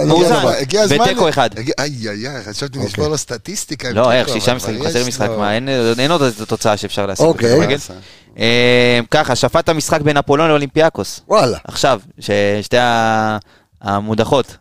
מאוזן. 0.06 0.44
ותיקו 0.88 1.28
אחד. 1.28 1.50
איי, 1.58 1.66
איי, 1.78 2.08
איי, 2.08 2.42
חשבתי 2.44 2.78
אוקיי. 2.78 2.90
נשבור 2.90 3.08
לו 3.08 3.18
סטטיסטיקה. 3.18 3.90
לא, 3.90 4.12
איך, 4.12 4.28
שישה 4.28 4.54
משחקים, 4.54 4.84
חסר 4.84 5.06
משחק, 5.06 5.28
מה, 5.38 5.54
אין 5.54 5.68
אין 5.98 6.10
עוד 6.10 6.22
איזו 6.22 6.46
תוצאה 6.46 6.76
שאפשר 6.76 7.06
להשיג 7.06 7.26
אוקיי. 7.26 7.76
אה, 8.38 9.00
ככה, 9.10 9.36
שפט 9.36 9.68
המשחק 9.68 10.00
בין 10.00 10.16
אפולון 10.16 10.48
לאולימפיאקוס. 10.48 11.20
וואלה. 11.28 11.58
עכשיו, 11.64 12.00
ששתי 12.20 12.78
ה- 12.78 13.38
המודחות. 13.80 14.56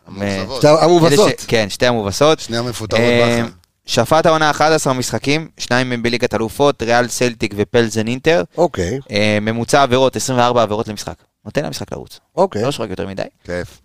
המובסות. 0.62 1.44
כן, 1.48 1.66
שתי 1.68 1.86
המובסות. 1.86 2.40
שני 2.40 2.56
המפוטרות 2.56 3.00
אה, 3.00 3.40
בכר. 3.42 3.52
שפט 3.86 4.26
העונה 4.26 4.50
11 4.50 4.92
משחקים, 4.92 5.48
שניים 5.58 5.92
הם 5.92 6.02
בליגת 6.02 6.34
אלופות, 6.34 6.82
ריאל 6.82 7.08
סלטיק 7.08 7.54
ופלזן 7.56 8.06
אינטר. 8.08 8.42
אוקיי, 8.58 8.98
אה, 9.10 9.38
ממוצע 9.40 9.82
עבירות, 9.82 10.16
24 10.16 10.62
עבירות 10.62 10.88
למשחק. 10.88 11.14
נותן 11.44 11.64
למשחק 11.64 11.92
לרוץ. 11.92 12.20
אוקיי. 12.36 12.62
לא 12.62 12.70
שורק 12.72 12.90
יותר 12.90 13.06
מדי. 13.06 13.22
כיף. 13.44 13.80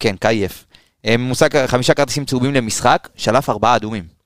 כן, 0.00 0.16
קייף. 0.20 0.64
ממוצע 1.06 1.46
חמישה 1.66 1.94
כרטיסים 1.94 2.24
צהובים 2.24 2.54
למשחק, 2.54 3.08
שלף 3.16 3.50
ארבעה 3.50 3.76
אדומים. 3.76 4.19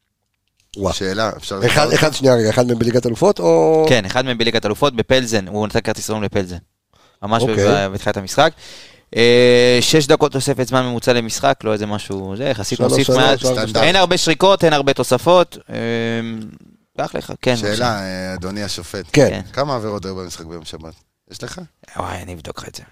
וואו. 0.77 0.93
שאלה, 0.95 1.31
אפשר... 1.37 1.61
אחד? 1.67 1.93
אחד, 1.93 2.15
שנייה 2.15 2.35
רגע, 2.35 2.51
אחד 2.51 2.67
מהם 2.67 2.79
בליגת 2.79 3.07
אלופות 3.07 3.39
או... 3.39 3.87
כן, 3.89 4.05
אחד 4.05 4.25
מהם 4.25 4.39
בליגת 4.39 4.67
אלופות, 4.67 4.97
בפלזן, 4.97 5.49
הוא 5.49 5.67
נתן 5.67 5.81
כרטיס 5.81 6.11
אדום 6.11 6.23
לפלזן. 6.23 6.57
ממש 7.23 7.43
אוקיי. 7.43 7.67
ב- 7.69 7.93
בתחילת 7.93 8.17
המשחק. 8.17 8.53
אה, 9.17 9.79
שש 9.81 10.07
דקות 10.07 10.33
תוספת 10.33 10.69
זמן 10.69 10.87
ממוצע 10.87 11.13
למשחק, 11.13 11.61
לא 11.65 11.73
איזה 11.73 11.87
משהו, 11.87 12.35
זה 12.37 12.45
יחסית 12.45 12.81
מוסיף 12.81 13.07
שלוש, 13.07 13.45
מעט. 13.45 13.77
אין 13.77 13.97
הרבה 13.97 14.17
שריקות, 14.19 14.65
אין 14.65 14.73
הרבה 14.73 14.93
תוספות. 14.93 15.59
אה, 15.71 15.77
קח 16.99 17.15
לך, 17.15 17.33
כן. 17.43 17.57
שאלה, 17.57 18.01
אה, 18.01 18.35
אדוני 18.35 18.63
השופט. 18.63 19.05
כן, 19.13 19.29
כן. 19.31 19.41
כמה 19.53 19.75
עבירות 19.77 20.05
היו 20.05 20.17
במשחק 20.17 20.45
ביום 20.45 20.65
שבת? 20.65 20.95
יש 21.31 21.43
לך? 21.43 21.61
וואי, 21.97 22.23
אני 22.23 22.35
אבדוק 22.35 22.59
לך 22.59 22.69
את 22.69 22.75
זה. 22.75 22.83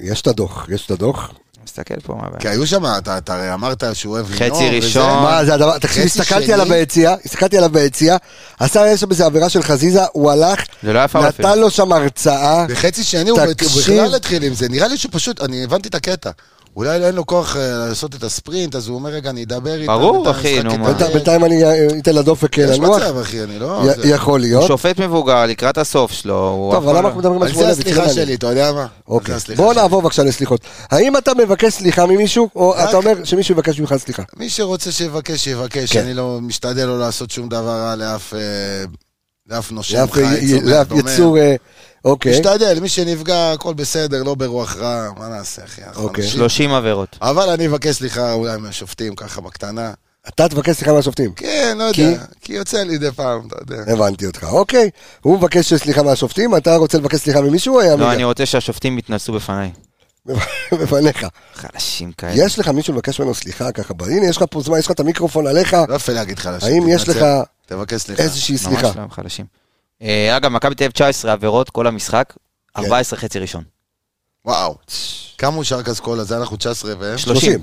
יש 0.00 0.22
את 0.22 0.26
הדוח, 0.26 0.66
יש 0.68 0.86
את 0.86 0.90
הדוח. 0.90 1.32
מסתכל 1.64 2.00
פה, 2.00 2.14
מה 2.14 2.26
הבעיה. 2.26 2.40
כי 2.40 2.48
היו 2.48 2.66
שם, 2.66 2.84
אתה 2.98 3.18
אתה 3.18 3.34
הרי 3.34 3.54
אמרת 3.54 3.84
שהוא 3.92 4.12
אוהב 4.14 4.26
לנאום. 4.30 4.54
חצי. 4.54 4.70
ראשון. 4.70 5.22
מה 5.22 5.44
זה 5.44 5.54
הדבר, 5.54 5.78
תקשיב, 5.78 6.04
הסתכלתי. 6.04 6.52
עליו 6.52 6.66
ביציאה, 6.66 7.14
הסתכלתי 7.24 7.56
עליו 7.56 7.70
ביציאה, 7.70 8.16
עשה 8.60 8.88
יש 8.88 9.00
שם 9.00 9.10
איזה 9.10 9.26
עבירה 9.26 9.48
של 9.48 9.62
חזיזה, 9.62 10.00
הוא 10.12 10.30
הלך, 10.30 10.60
לא. 10.82 11.06
נתן 11.28 11.58
לו 11.58 11.70
שם 11.70 11.92
הרצאה, 11.92 12.66
בחצי 12.68 13.04
שני 13.04 13.30
הוא. 13.30 13.38
בכלל 13.78 14.14
התחיל 14.14 14.42
עם 14.42 14.54
זה, 14.54 14.68
נראה 14.68 14.88
לי 14.88 14.96
שהוא 14.96 15.12
פשוט, 15.14 15.40
אני 15.40 15.64
הבנתי 15.64 15.88
את 15.88 15.94
הקטע. 15.94 16.30
אולי 16.76 17.06
אין 17.06 17.14
לו 17.14 17.26
כוח 17.26 17.56
אה, 17.56 17.86
לעשות 17.88 18.14
את 18.14 18.22
הספרינט, 18.22 18.74
אז 18.76 18.88
הוא 18.88 18.94
אומר, 18.96 19.10
רגע, 19.10 19.30
אני 19.30 19.42
אדבר 19.44 19.74
איתם. 19.80 19.86
ברור, 19.86 20.30
אחי, 20.30 20.62
נו, 20.62 20.70
איתם." 20.70 20.82
מה. 20.82 20.92
בינתיים- 21.14 21.44
אני 21.44 21.64
אה, 21.64 21.86
אתן 21.98 22.14
לדופק 22.14 22.58
אה, 22.58 22.64
יש 22.64 22.78
לנוח, 22.78 22.96
מצב, 23.02 23.18
אחי, 23.18 23.42
אני 23.42 23.58
לא... 23.58 23.82
יכול 24.04 24.40
להיות. 24.40 24.66
שופט 24.66 24.98
מבוגר, 25.00 25.46
לקראת 25.46 25.78
הסוף 25.78 26.12
שלו. 26.12 26.70
טוב, 26.72 26.82
אבל 26.82 26.92
למה 26.92 27.00
לא- 27.02 27.06
אנחנו 27.06 27.20
מדברים 27.20 27.42
על 27.42 27.48
על 27.48 27.54
זה? 27.54 27.68
הסליחה. 27.68 28.08
שלי, 28.08 28.34
אתה 28.34 28.46
יודע 28.46 28.72
מה? 28.72 28.86
אוקיי, 29.08 29.32
על 29.34 29.38
זה 29.40 29.44
הסליחה 29.44 29.62
בוא 29.62 29.72
שלי. 29.72 29.82
נעבור 29.82 30.02
בבקשה 30.02 30.22
לסליחות. 30.22 30.60
האם 30.90 31.16
אתה 31.16 31.32
מבקש 31.34 31.72
סליחה 31.72 32.06
ממישהו, 32.06 32.48
או 32.56 32.74
אתה 32.84 32.96
אומר 32.96 33.12
שמישהו 33.24 33.54
יבקש 33.54 33.80
ממך 33.80 33.94
סליחה? 33.98 34.22
מי 34.36 34.50
שרוצה 34.50 34.92
שיבקש, 34.92 35.44
שיבקש. 35.44 35.92
כן. 35.92 36.00
אני 36.00 36.14
לא 36.14 36.38
משתדל 36.42 36.84
לא 36.86 36.98
לעשות 36.98 37.30
שום 37.30 37.48
דבר 37.48 37.66
רע 37.68 37.94
לאף... 37.96 38.34
לאף 39.50 39.72
נושם 39.72 40.06
חי, 40.10 40.22
לאף. 40.62 40.86
יצור 40.96 41.36
אוקיי. 42.04 42.32
משתדל, 42.32 42.80
מי 42.80 42.88
שנפגע, 42.88 43.52
הכל 43.52 43.74
בסדר, 43.74 44.22
לא 44.22 44.34
ברוח 44.34 44.76
רע, 44.76 45.08
מה 45.18 45.28
נעשה, 45.28 45.64
אחי? 45.64 45.80
אוקיי. 45.96 46.24
אנשים. 46.24 46.38
30 46.38 46.72
עבירות. 46.72 47.16
אבל 47.22 47.48
אני 47.50 47.66
אבקש 47.66 47.96
סליחה 47.96 48.32
אולי 48.32 48.58
מהשופטים, 48.58 49.14
ככה 49.14 49.40
בקטנה. 49.40 49.92
אתה 50.28 50.48
תבקש 50.48 50.76
סליחה 50.76 50.92
מהשופטים. 50.92 51.32
כן, 51.32 51.76
לא 51.78 51.92
כי? 51.92 52.02
יודע, 52.02 52.24
כי 52.40 52.52
יוצא 52.52 52.82
לי 52.82 52.94
מדי 52.94 53.10
פעם, 53.10 53.46
אתה 53.46 53.56
יודע. 53.60 53.92
הבנתי 53.92 54.26
אותך, 54.26 54.44
אוקיי. 54.44 54.90
הוא 55.20 55.38
מבקש 55.38 55.74
סליחה 55.74 56.02
מהשופטים, 56.02 56.56
אתה 56.56 56.76
רוצה 56.76 56.98
לבקש 56.98 57.18
סליחה 57.20 57.40
ממישהו 57.40 57.80
לא, 57.80 57.96
מיגה? 57.96 58.12
אני 58.12 58.24
רוצה 58.24 58.46
שהשופטים 58.46 58.98
יתנסו 58.98 59.32
בפניי. 59.32 59.70
בפניך. 60.82 61.26
חלשים 61.54 62.12
כאלה. 62.12 62.32
יש 62.36 62.58
לך 62.58 62.68
מישהו 62.68 62.94
לבקש 62.94 63.20
ממנו 63.20 63.34
סליחה 63.34 63.72
ככה? 63.72 63.94
הנה, 64.00 64.26
יש 64.26 64.36
לך 64.36 64.44
פה 64.50 64.60
זמן, 64.60 64.78
יש 64.78 64.86
לך 64.86 64.90
את 64.90 65.00
המיקרופון 65.00 65.46
עליך, 65.46 65.76
לא 65.88 65.94
יפה 65.94 66.12
להגיד 66.12 66.38
לשם. 66.38 66.66
האם 66.66 66.88
יש 66.88 67.08
לך 67.08 67.24
תבקש 67.66 68.00
סליחה. 68.00 68.22
איזושהי 68.22 68.56
ממש? 68.70 68.82
לא, 68.82 69.02
חלשים. 69.10 69.63
אה, 70.02 70.36
אגב, 70.36 70.50
מכבי 70.50 70.74
תל 70.74 70.84
אביב 70.84 70.92
19 70.92 71.32
עבירות 71.32 71.70
כל 71.70 71.86
המשחק, 71.86 72.34
כן. 72.74 72.82
14 72.82 73.18
חצי 73.18 73.38
ראשון. 73.38 73.64
וואו. 74.44 74.76
כמה 75.38 75.56
הוא 75.56 75.64
שרק 75.64 75.88
אסכולה? 75.88 76.24
זה 76.24 76.36
אנחנו 76.36 76.56
19 76.56 76.94
והם? 76.98 77.18
30. 77.18 77.60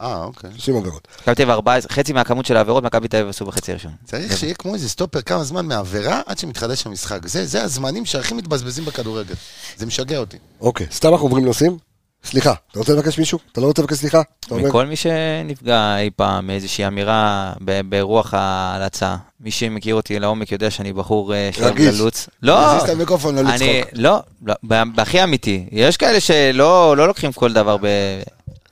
אה, 0.00 0.24
אוקיי. 0.24 0.50
30 0.52 0.76
עבירות. 0.76 1.08
מכבי 1.20 1.34
תל 1.34 1.42
אביב 1.42 1.50
14, 1.50 1.92
חצי 1.92 2.12
מהכמות 2.12 2.46
של 2.46 2.56
העבירות 2.56 2.84
מכבי 2.84 3.08
תל 3.08 3.16
אביב 3.16 3.28
עשו 3.28 3.44
בחצי 3.46 3.70
הראשון. 3.72 3.92
צריך 4.04 4.36
שיהיה 4.36 4.54
כמו 4.54 4.74
איזה 4.74 4.88
סטופר 4.88 5.22
כמה 5.22 5.44
זמן 5.44 5.66
מעבירה 5.66 6.20
עד 6.26 6.38
שמתחדש 6.38 6.86
המשחק. 6.86 7.26
זה, 7.26 7.46
זה 7.46 7.62
הזמנים 7.62 8.06
שהכי 8.06 8.34
מתבזבזים 8.34 8.84
בכדורגל. 8.84 9.34
זה 9.76 9.86
משגע 9.86 10.18
אותי. 10.18 10.36
אוקיי, 10.60 10.86
סתם 10.92 11.08
אנחנו 11.08 11.26
עוברים 11.26 11.44
נושאים? 11.44 11.78
סליחה, 12.24 12.54
אתה 12.70 12.78
רוצה 12.78 12.92
לבקש 12.92 13.18
מישהו? 13.18 13.38
אתה 13.52 13.60
לא 13.60 13.66
רוצה 13.66 13.82
לבקש 13.82 13.96
סליחה? 13.96 14.22
מכל 14.50 14.86
מי 14.86 14.96
שנפגע 14.96 15.98
אי 15.98 16.10
פעם 16.16 16.46
מאיזושהי 16.46 16.86
אמירה 16.86 17.52
ברוח 17.88 18.34
ההלצה. 18.34 19.16
מי 19.40 19.50
שמכיר 19.50 19.94
אותי 19.94 20.18
לעומק 20.18 20.52
יודע 20.52 20.70
שאני 20.70 20.92
בחור 20.92 21.34
אה, 21.34 21.50
שאוהב 21.52 21.72
רגיש. 21.72 22.00
ללוץ. 22.00 22.28
לא, 22.42 22.66
תזיז 22.68 22.82
את 22.82 22.88
המיקרופון, 22.88 23.38
לא 23.38 23.50
אני. 23.50 23.82
לא, 23.92 24.20
לא, 24.46 24.54
בהכי 24.94 25.24
אמיתי. 25.24 25.66
יש 25.72 25.96
כאלה 25.96 26.20
שלא 26.20 26.96
לא 26.96 27.06
לוקחים 27.06 27.32
כל 27.32 27.52
דבר 27.52 27.76
ב... 27.76 27.86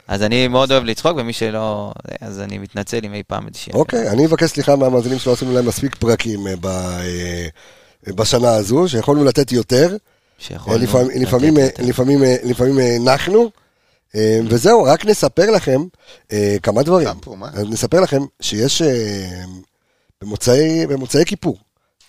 אז 0.09 0.23
אני 0.23 0.49
מאוד 0.49 0.73
אוהב 0.73 0.85
לצחוק, 0.85 1.13
ומי 1.17 1.33
שלא... 1.33 1.93
אז 2.21 2.41
אני 2.41 2.59
מתנצל 2.59 3.01
אם 3.05 3.15
אי 3.15 3.23
פעם 3.27 3.47
איזושהי... 3.47 3.73
אוקיי, 3.73 4.11
אני 4.11 4.27
אבקש 4.27 4.51
סליחה 4.51 4.77
מהמאזינים 4.77 5.19
שלא 5.19 5.33
עשינו 5.33 5.53
להם 5.53 5.67
מספיק 5.67 5.95
פרקים 5.95 6.47
אה, 6.47 6.55
אה, 6.65 8.13
בשנה 8.15 8.55
הזו, 8.55 8.89
שיכולנו 8.89 9.25
לתת 9.25 9.53
יותר. 9.53 9.97
שיכולנו 10.39 10.79
לפעמים- 10.79 11.11
לתת 11.11 11.21
לפעמים, 11.21 11.57
אה, 11.59 11.63
יותר. 11.65 11.83
לפעמים, 11.83 12.25
אה, 12.25 12.37
לפעמים 12.45 12.79
אה, 12.81 12.97
נחנו. 13.05 13.51
אה, 14.15 14.41
וזהו, 14.51 14.83
רק 14.85 15.05
נספר 15.07 15.51
לכם 15.51 15.81
אה, 16.33 16.57
כמה 16.63 16.83
דברים. 16.83 17.09
נספר 17.71 18.01
לכם 18.01 18.23
שיש 18.41 18.83
אה, 18.83 19.43
במוצאי, 20.23 20.87
במוצאי 20.87 21.25
כיפור, 21.27 21.59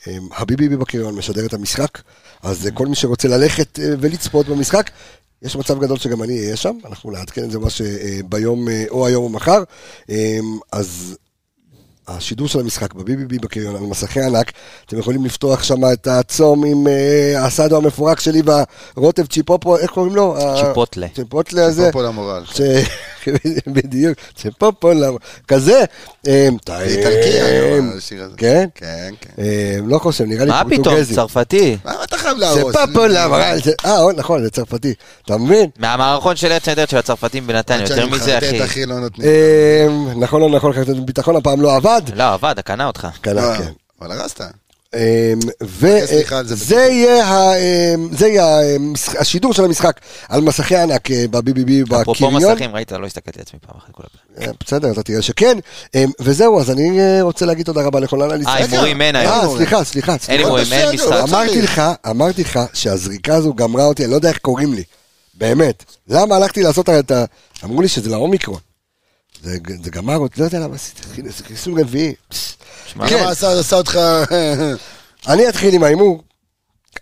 אה, 0.08 0.18
הביבי 0.38 0.70
בקריון 0.78 1.16
משדר 1.16 1.46
את 1.46 1.54
המשחק, 1.54 2.02
אז 2.44 2.66
אה, 2.66 2.72
כל 2.72 2.88
מי 2.88 2.96
שרוצה 2.96 3.28
ללכת 3.28 3.80
אה, 3.80 3.86
ולצפות 4.00 4.46
במשחק, 4.48 4.90
יש 5.42 5.56
מצב 5.56 5.80
גדול 5.80 5.98
שגם 5.98 6.24
אני 6.24 6.40
אהיה 6.40 6.56
שם, 6.56 6.78
אנחנו 6.86 7.12
נעדכן 7.12 7.44
את 7.44 7.52
זה 7.52 7.60
ממש 7.60 7.82
אה, 7.82 7.88
ביום, 8.30 8.70
אה, 8.70 8.86
או 8.90 9.08
היום 9.08 9.24
או 9.24 9.30
מחר. 9.30 9.64
אה, 10.10 10.38
אז 10.72 11.18
השידור 12.18 12.48
של 12.48 12.60
המשחק 12.60 12.94
בביבי 12.94 13.40
בקריון 13.40 13.76
על 13.76 13.82
מסכי 13.82 14.22
ענק, 14.22 14.52
אתם 14.86 15.00
יכולים 15.00 15.26
לפתוח 15.26 15.64
שם 15.64 15.76
את 15.94 16.08
הצום 16.08 16.66
עם 16.66 16.88
אה, 16.88 17.46
הסאדו 17.46 17.78
המפורק 17.78 18.20
שלי 18.20 18.42
והרוטב 18.96 19.26
צ'יפופו, 19.26 19.78
איך 19.78 19.92
קוראים 19.92 20.16
לו? 20.16 20.36
צ'יפוטלה. 20.66 21.08
צ'יפוטלה 21.16 21.66
הזה. 21.66 21.90
פה 21.92 22.04
למורל. 22.04 22.44
ש... 22.54 22.62
בדיוק, 23.76 24.18
צ'יפופו, 24.36 24.92
למה- 24.94 25.18
כזה. 25.48 25.84
אה, 26.28 26.48
זה 26.68 26.82
איטלקי, 26.84 27.32
טעים. 27.32 27.92
השיר 27.98 28.24
הזה. 28.24 28.34
כן? 28.38 28.68
כן, 28.76 29.14
כן. 29.22 29.30
אה, 29.44 29.78
לא 29.86 30.00
חושב, 30.00 30.24
נראה 30.24 30.46
לי 30.46 30.52
מה 30.52 30.64
פתאום, 30.70 30.84
פורטוגזי. 30.84 31.16
צרפתי? 31.16 31.78
מה 31.86 32.04
אתה 32.04 32.18
חייב 32.18 32.38
להרוס? 32.38 32.76
פופו 32.76 33.08
למורל. 33.08 33.58
אה, 33.86 34.14
נכון, 34.16 34.44
זה 34.44 34.50
צרפתי. 34.50 34.94
אתה 35.26 35.38
מבין? 35.38 35.70
מהמערכון 35.80 36.36
של 36.36 36.52
ארץ 36.52 36.68
נהדרת 36.68 36.90
של 36.90 36.98
הצרפתים 36.98 37.48
בנתניה, 37.48 37.82
יותר 37.82 38.06
מזה, 38.10 38.38
אחי. 38.38 38.86
לא. 38.86 38.96
אה, 39.24 39.88
נכון, 40.16 40.42
לא 40.42 40.50
נכון, 40.50 40.72
ביטחון 41.06 41.36
הפעם 41.36 41.62
לא 41.62 41.76
עבד. 41.76 41.99
לא, 42.16 42.34
עבד, 42.34 42.56
קנה 42.60 42.88
אותך. 42.88 43.08
קנה, 43.22 43.58
כן. 43.58 43.72
אבל 44.02 44.12
הרסת. 44.12 44.42
זה 45.62 46.02
וזה 46.46 46.76
יהיה 46.76 47.26
ה- 47.26 47.54
אמ, 47.58 48.10
זה 48.12 48.28
יהיה 48.28 48.76
המשח- 48.76 49.16
השידור 49.22 49.54
של 49.54 49.64
המשחק 49.66 50.00
על 50.30 50.42
מסכי 50.42 50.76
ענק 50.78 51.12
אה, 51.12 51.26
ב-BBB 51.32 51.72
אפרופו 52.02 52.26
בקריון. 52.32 52.52
מסכים, 52.54 52.76
ראית? 52.76 52.92
לא 52.92 53.06
הסתכלתי 53.06 53.40
על 53.40 53.44
עצמי 53.48 53.60
פעם 53.68 53.76
אחת 53.78 53.92
כל 53.92 54.04
הפעם. 54.06 54.48
אה, 54.48 54.52
בסדר, 54.66 54.92
אתה 54.92 55.04
תראה 55.04 55.22
שכן. 55.22 55.58
אמ, 55.96 56.10
וזהו, 56.20 56.60
אז 56.60 56.72
אני 56.72 57.00
אה, 57.00 57.22
רוצה 57.22 57.46
להגיד 57.46 57.66
תודה 57.66 57.82
רבה 57.82 58.00
לכל 58.00 58.22
האנליסטים. 58.22 58.56
אה, 58.56 58.62
הימורים 58.64 59.02
אין 59.02 59.16
היום. 59.16 59.58
סליחה, 59.58 59.84
סליחה, 59.84 60.16
אין. 60.28 60.40
הימורים, 60.40 60.66
אין 60.74 60.96
משחק. 60.96 61.10
לא 61.12 61.24
אמרתי. 61.24 61.62
לך, 61.62 61.82
אמרתי 62.10 62.42
לך 62.42 62.60
שהזריקה 62.74 63.36
הזו 63.36 63.54
גמרה 63.54 63.86
אותי, 63.86 64.04
אני 64.04 64.12
לא 64.12 64.16
יודע 64.16 64.30
איך 64.30 64.38
קוראים 64.38 64.74
לי. 64.74 64.84
באמת. 65.34 65.84
למה 66.08 66.36
הלכתי 66.36 66.64
לעשות 66.64 66.90
את 66.90 67.12
ה... 67.12 67.26
אמרו 67.64 67.82
לי 67.82 67.88
שזה 67.88 68.10
לאומיקרון. 68.10 68.60
זה 69.42 69.58
זה 69.84 69.90
גמר 69.92 70.18
אותי, 70.18 70.40
לא 70.40 70.46
יודע 70.46 70.60
למה 70.60 70.76
עשיתי, 70.76 71.02
זה 71.30 71.44
חיסון 71.44 71.80
רביעי. 71.80 72.14
שמע, 72.88 73.10
כן. 73.10 73.20
למה 73.20 73.30
עשה 73.30 73.60
עשה 73.60 73.76
אותך... 73.76 74.00
אני 75.28 75.50
אתחיל 75.50 75.74
עם 75.74 75.84
ההימור, 75.84 76.24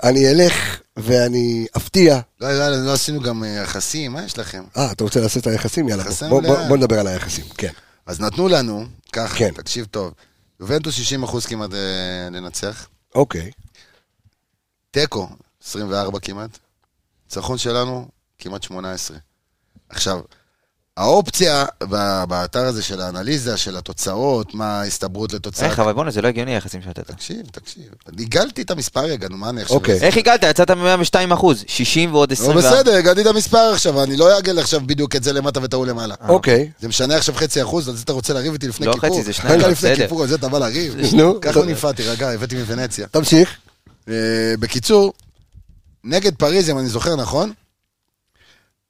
אני 0.04 0.30
אלך 0.32 0.54
ואני 0.98 1.68
אפתיע. 1.78 2.20
לא, 2.42 2.52
לא, 2.54 2.86
לא 2.86 2.94
עשינו 2.94 3.22
גם 3.22 3.44
אה, 3.44 3.50
יחסים, 3.50 4.12
מה 4.14 4.24
יש 4.24 4.38
לכם? 4.38 4.64
אה, 4.78 4.92
אתה 4.92 5.04
רוצה 5.04 5.20
לעשות 5.20 5.42
את 5.42 5.48
היחסים? 5.48 5.90
יאללה, 5.90 6.04
בוא- 6.30 6.42
בוא? 6.42 6.68
בוא 6.68 6.78
נדבר 6.78 7.00
על 7.00 7.08
היחסים, 7.08 7.46
כן. 7.58 7.72
אז 8.06 8.20
נתנו 8.20 8.48
לנו, 8.48 8.86
ככה, 9.14 9.36
כן. 9.38 9.52
תקשיב 9.54 9.86
טוב, 9.86 10.14
יובנטוס 10.60 10.96
60 10.96 11.24
אחוז 11.24 11.46
כמעט 11.46 11.74
אה, 11.74 11.78
לנצח, 12.32 12.88
אוקיי. 13.16 13.52
תיקו 14.92 15.30
24 15.64 16.20
כמעט, 16.20 16.58
ניצחון 17.26 17.58
שלנו 17.58 18.08
כמעט 18.40 18.64
18. 18.64 19.18
עכשיו, 19.90 20.20
האופציה 20.98 21.66
באתר 22.28 22.66
הזה 22.66 22.84
של 22.84 23.02
האנליזה, 23.02 23.58
של 23.58 23.78
התוצאות, 23.78 24.54
מה 24.54 24.82
ההסתברות 24.82 25.34
לתוצאה, 25.34 25.70
איך, 25.70 25.80
אבל 25.80 25.94
בואנה, 25.94 26.12
זה 26.12 26.22
לא 26.22 26.28
הגיוני 26.28 26.56
היחסים 26.56 26.82
שנתת. 26.82 27.12
תקשיב, 27.12 27.42
תקשיב, 27.52 27.84
עיגלתי 28.18 28.62
את 28.62 28.72
המספר 28.72 29.02
רגע, 29.02 29.28
נו 29.30 29.38
מה 29.38 29.50
אני 29.50 29.62
עכשיו... 29.62 29.78
אוקיי. 29.78 30.00
איך 30.02 30.18
הגעת? 30.18 30.44
יצאת 30.44 30.72
מ-102 30.72 31.34
אחוז, 31.34 31.64
60 31.68 32.14
ועוד 32.14 32.30
לא 32.30 32.34
24. 32.34 32.72
בסדר, 32.72 32.96
הגעתי 32.96 33.22
את 33.22 33.26
המספר 33.26 33.72
עכשיו, 33.74 34.04
אני 34.04 34.18
לא 34.18 34.36
אעגל 34.36 34.60
עכשיו 34.60 34.82
בדיוק 34.86 35.16
את 35.16 35.24
זה 35.24 35.34
למטה 35.34 35.62
ואת 35.62 35.74
ההוא 35.74 35.86
למעלה. 35.86 36.16
אוקיי. 36.28 36.72
זה 36.80 36.88
משנה 36.88 37.16
עכשיו 37.16 37.36
חצי 37.36 37.64
אחוז, 37.64 37.90
על 37.90 37.96
זה 37.96 38.04
אתה 38.04 38.14
רוצה 38.14 38.34
לריב 38.34 38.54
איתי 38.54 38.68
לפני 38.68 38.88
לא 38.88 38.94
כיפור? 38.94 39.10
חצי, 39.10 39.24
זה 39.24 39.34
שניים, 39.34 39.60
רגע 39.60 39.68
לפני 39.68 39.92
בסדר. 39.92 40.04
כיפור, 40.04 40.22
על 40.22 40.28
זה 40.28 40.36
אתה 40.36 40.50
בא 40.50 40.60
לריב? 40.60 40.96
נו, 41.14 41.42
ככה. 41.42 41.66
נפעל, 41.66 41.94
תירגע, 41.94 42.30
הבאתי 42.30 42.56
מוונציה. 42.56 43.08
תמשיך. 43.08 43.58
אה, 44.10 44.14
בקיצור, 44.60 45.14
נגד 46.04 46.36
פריז, 46.36 46.70
אם 46.70 46.80
אני 46.80 46.88
זוכר 46.88 47.16
נכון, 47.16 47.52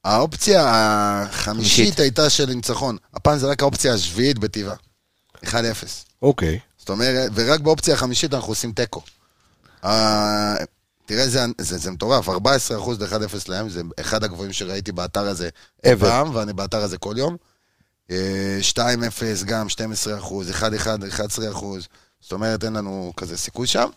האופציה 0.04 0.64
החמישית 0.68 1.84
חמישית. 1.86 2.00
הייתה 2.00 2.30
של 2.30 2.46
ניצחון. 2.46 2.98
הפעם 3.14 3.38
זה 3.38 3.48
רק 3.48 3.62
האופציה 3.62 3.94
השביעית 3.94 4.40
בטבעה. 4.40 4.76
1-0. 5.46 5.54
אוקיי. 6.22 6.60
זאת 6.78 6.90
אומרת, 6.90 7.32
ורק 7.34 7.60
באופציה 7.60 7.94
החמישית 7.94 8.34
אנחנו 8.34 8.52
עושים 8.52 8.72
תיקו. 8.72 9.02
אה, 9.86 10.56
תראה, 11.06 11.30
זה, 11.30 11.46
זה, 11.58 11.78
זה 11.78 11.92
מטורף, 11.92 12.30
14% 12.30 12.32
ל-1-0 13.00 13.36
להם, 13.48 13.70
זה 13.70 13.82
אחד 14.00 14.24
הגבוהים 14.24 14.54
שראיתי 14.54 14.92
באתר 14.92 15.28
הזה 15.28 15.50
אי 15.84 15.94
ever. 15.94 16.00
פעם, 16.00 16.36
ואני 16.36 16.54
באתר 16.54 16.78
הזה 16.78 16.98
כל 16.98 17.16
יום. 17.18 17.38
אה, 18.12 18.60
2-0 18.62 18.80
גם 19.46 19.68
12%, 19.68 19.72
1-1, 20.52 21.04
11%, 21.04 21.88
זאת 22.22 22.32
אומרת, 22.32 22.64
אין 22.64 22.74
לנו 22.74 23.14
כזה 23.18 23.38
סיכוי 23.38 23.68
שם. 23.68 23.90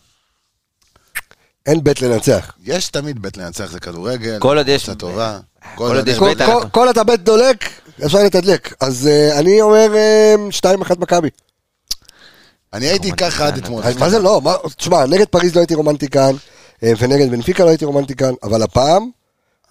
אין 1.67 1.85
בית 1.85 2.03
לנצח. 2.03 2.53
יש 2.65 2.89
תמיד 2.89 3.23
בית 3.23 3.37
לנצח, 3.37 3.71
זה 3.71 3.81
כדורגל, 3.81 4.39
כל 4.39 4.59
עוד 4.59 4.69
יש- 4.69 4.91
טובה. 4.99 5.39
כל 5.75 5.97
עוד 5.97 6.09
יש 6.09 6.19
כל- 6.19 6.25
בית 6.29 6.39
כל- 6.39 6.45
אנחנו- 6.45 6.73
כל 6.73 6.91
אתה 6.91 7.05
בית 7.05 7.21
דולק, 7.23 7.65
אפשר 8.07 8.19
לתדלק. 8.19 8.75
אז 8.81 9.07
אה, 9.07 9.39
אני 9.39 9.61
אומר 9.61 9.89
אה, 9.95 10.35
2-1 10.51 10.99
מכבי. 10.99 11.29
אני 12.73 12.87
הייתי 12.87 13.13
ככה 13.13 13.47
עד 13.47 13.57
אתמול. 13.57 13.83
מה 13.99 14.11
זה 14.11 14.19
לא? 14.19 14.41
תשמע, 14.77 15.07
נגד 15.07 15.27
פריז 15.27 15.55
לא 15.55 15.61
הייתי 15.61 15.75
רומנטי 15.75 16.09
כאן, 16.09 16.33
אה, 16.83 16.93
ונגד 16.99 17.31
בנפיקה 17.31 17.65
לא 17.65 17.69
הייתי 17.69 17.85
רומנטי 17.85 18.15
כאן, 18.15 18.33
אבל 18.43 18.63
הפעם, 18.63 19.11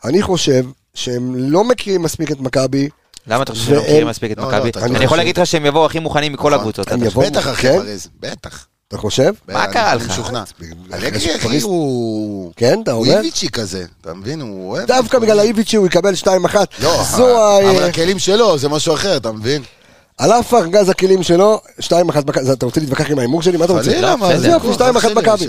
אני 0.05 0.21
חושב 0.21 0.65
שהם 0.93 1.35
לא 1.35 1.63
מכירים 1.63 2.01
מספיק 2.01 2.31
את 2.31 2.39
מכבי. 2.39 2.89
למה 3.27 3.43
אתה 3.43 3.51
חושב 3.51 3.65
שהם 3.65 3.75
לא 3.75 3.81
מכירים 3.83 4.07
מספיק 4.07 4.31
את 4.31 4.37
לא, 4.37 4.43
לא, 4.43 4.49
מכבי? 4.49 4.71
אני 4.95 5.03
יכול 5.05 5.17
להגיד 5.17 5.39
לך 5.39 5.47
שהם 5.47 5.65
יבואו 5.65 5.85
הכי 5.85 5.99
מוכנים 5.99 6.33
מכל 6.33 6.49
נכון. 6.49 6.53
הקבוצות. 6.59 6.87
בטח 7.17 7.39
אחרי 7.47 7.55
כן? 7.55 7.77
פריז, 7.79 8.07
בטח. 8.19 8.67
אתה 8.89 8.97
חושב? 8.97 9.33
מה 9.47 9.63
אני- 9.65 9.73
קרה 9.73 9.91
אני 9.91 9.99
לך? 10.03 10.09
משוכנע. 10.09 10.43
אחרי 10.43 10.67
אלגרי 11.07 11.35
אחי 11.35 11.61
הוא... 11.61 12.51
כן, 12.55 12.79
אתה 12.83 12.91
הוא 12.91 13.05
אומר? 13.05 13.17
איביצ'י 13.17 13.49
כזה, 13.49 13.85
אתה 14.01 14.13
מבין? 14.13 14.41
הוא 14.41 14.69
אוהב... 14.69 14.87
דווקא 14.87 15.19
בגלל 15.19 15.39
האיביץ' 15.39 15.69
שהוא 15.69 15.87
יקבל 15.87 16.13
2-1. 16.23 16.25
לא. 16.81 17.01
אבל 17.71 17.83
הכלים 17.83 18.19
שלו 18.19 18.57
זה 18.57 18.69
משהו 18.69 18.93
אחר, 18.93 19.17
אתה 19.17 19.31
מבין? 19.31 19.61
על 20.17 20.31
אף 20.31 20.53
ארגז 20.53 20.89
הכלים 20.89 21.23
שלו, 21.23 21.61
2-1 21.79 21.93
מכבי. 22.05 22.21
אתה 22.53 22.65
רוצה 22.65 22.79
להתווכח 22.79 23.11
עם 23.11 23.19
ההימור 23.19 23.41
שלי? 23.41 23.57
מה 23.57 23.65
אתה 23.65 23.73
רוצה? 23.73 23.85
חלילה, 23.91 24.11
לא, 24.11 24.17
מה 24.17 24.27
בסדר. 24.29 24.39
זה? 24.39 24.47
יופי, 24.47 24.67
הכל, 24.67 24.83
2-1 24.93 24.97
אח 24.97 25.01
שלי, 25.01 25.13
מכבי. 25.13 25.45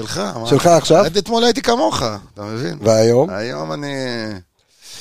שלך, 0.46 0.66
עכשיו? 0.66 1.04
עד 1.04 1.16
אתמול 1.16 1.44
הייתי 1.44 1.62
כמוך, 1.62 2.02
אתה 2.34 2.42
מבין? 2.42 2.78
והיום? 2.82 3.30
היום 3.30 3.72
אני... 3.72 3.92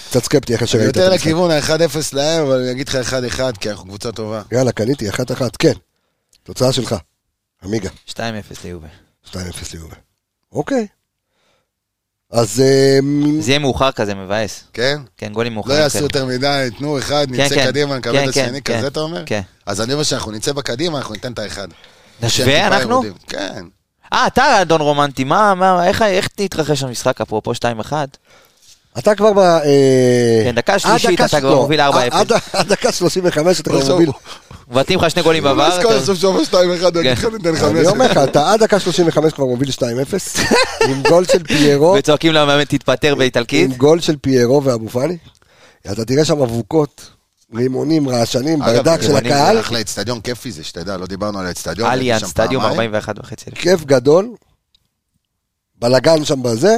קצת 0.09 0.23
סקפטי 0.23 0.55
אחרי 0.55 0.63
אני 0.65 0.71
שראית 0.71 0.89
את 0.89 0.95
יותר 0.95 1.11
המשחק. 1.11 1.25
לכיוון 1.25 1.51
ה-1-0 1.51 1.97
להם, 2.13 2.43
אבל 2.45 2.59
אני 2.59 2.71
אגיד 2.71 2.89
לך 2.89 2.95
1-1, 3.37 3.57
כי 3.59 3.69
אנחנו 3.69 3.85
קבוצה 3.85 4.11
טובה. 4.11 4.41
יאללה, 4.51 4.71
קניתי, 4.71 5.09
1-1, 5.09 5.13
כן. 5.59 5.73
תוצאה 6.43 6.71
שלך. 6.73 6.95
עמיגה, 7.63 7.89
2-0 8.09 8.19
ליובה. 8.63 8.87
2-0 9.25 9.35
ליובה. 9.73 9.95
אוקיי. 10.51 10.87
אז 12.31 12.61
אה, 12.61 12.99
זה 13.39 13.51
יהיה 13.51 13.59
מאוחר 13.59 13.91
כזה, 13.91 14.15
מבאס. 14.15 14.63
כן? 14.73 15.01
כן, 15.17 15.33
גולים 15.33 15.51
לא 15.51 15.55
מאוחרים. 15.55 15.77
יעשו 15.77 15.93
כאלה. 15.93 16.05
יותר 16.05 16.25
מדי, 16.25 16.69
תנו 16.77 16.99
אחד, 16.99 17.27
נצא 17.29 17.55
כן. 17.55 17.65
קדימה, 17.65 17.97
נקבל 17.97 18.13
כן, 18.13 18.29
את 18.29 18.33
כן, 18.33 18.45
השני, 18.45 18.61
כן. 18.61 18.77
כזה 18.77 18.87
אתה 18.87 18.99
אומר? 18.99 19.23
כן. 19.25 19.41
אז 19.65 19.81
אני 19.81 19.93
אומר 19.93 20.03
שאנחנו 20.03 20.31
נצא 20.31 20.51
בקדימה, 20.51 20.97
אנחנו 20.97 21.13
ניתן 21.13 21.33
את 21.33 21.39
האחד. 21.39 21.67
נשווה 22.21 22.67
אנחנו? 22.67 23.01
כן. 23.27 23.65
אה, 24.13 24.27
אתה 24.27 24.61
אדון 24.61 24.81
רומנטי, 24.81 25.23
מה, 25.23 25.55
מה, 25.55 25.87
איך, 25.87 26.01
איך 26.01 26.27
תתרחש 26.27 26.83
המשחק 26.83 27.21
אפרופו 27.21 27.51
2-1? 27.51 27.93
אתה 28.97 29.15
כבר 29.15 29.33
ב... 29.33 29.37
אה, 29.39 29.61
כן, 30.43 30.55
דקה 30.55 30.73
עד 30.73 30.79
שלישית 30.79 31.21
אתה 31.21 31.39
כבר 31.39 31.49
לא, 31.49 31.61
מוביל 31.61 31.81
4-0. 31.81 31.83
עד- 32.11 32.31
עד 32.53 32.67
דקה 32.67 32.91
35 32.91 33.59
אתה 33.59 33.69
כבר 33.69 33.91
מוביל. 33.93 34.09
מבטאים 34.71 34.99
לך 34.99 35.09
שני 35.11 35.21
גולים 35.21 35.43
בעבר. 35.53 35.63
אז 35.63 35.79
כל 35.83 35.87
אתה- 35.87 35.95
הסוף 35.95 36.17
שבוע 36.17 36.41
2-1, 36.43 36.55
אני 36.55 36.73
אגיד 36.99 37.11
לך, 37.11 37.25
ניתן 37.33 37.49
אני 37.49 37.57
5. 37.59 37.87
אומר 37.87 38.05
לך, 38.11 38.17
אתה 38.17 38.51
עד 38.53 38.63
דקה 38.63 38.79
35 38.79 39.33
כבר 39.33 39.45
מוביל 39.45 39.69
2-0, 39.69 39.81
עם 40.89 41.03
גול 41.09 41.25
של 41.25 41.43
פיירו, 41.43 41.95
וצועקים 41.97 42.33
למאמן 42.33 42.63
תתפטר 42.63 43.15
באיטלקית. 43.15 43.69
עם 43.71 43.77
גול 43.77 43.99
של 43.99 44.15
פיירו 44.21 44.63
ואבו 44.63 44.89
פאני. 44.89 45.17
אתה 45.91 46.05
תראה 46.05 46.25
שם 46.25 46.41
אבוקות, 46.41 47.09
רימונים, 47.55 48.09
רעשנים, 48.09 48.59
ברדק 48.59 49.01
של 49.01 49.07
רימונים 49.07 49.31
הקהל, 49.31 49.55
זה 49.55 49.61
אחלה 49.61 49.81
אצטדיון 49.81 50.21
כיפי 50.21 50.51
זה, 50.51 50.63
שתדע, 50.63 50.97
לא 50.97 51.05
דיברנו 51.05 51.39
על 51.39 51.45
האצטדיון. 51.45 51.91
אליאן, 51.91 52.19
סטדיום 52.19 52.61
פעמיים. 52.63 52.79
41 52.95 53.15
וחצי. 53.19 53.45
כיף 53.55 53.83
גדול, 53.85 54.29
בלאגן 55.79 56.25
שם 56.25 56.43
בזה, 56.43 56.77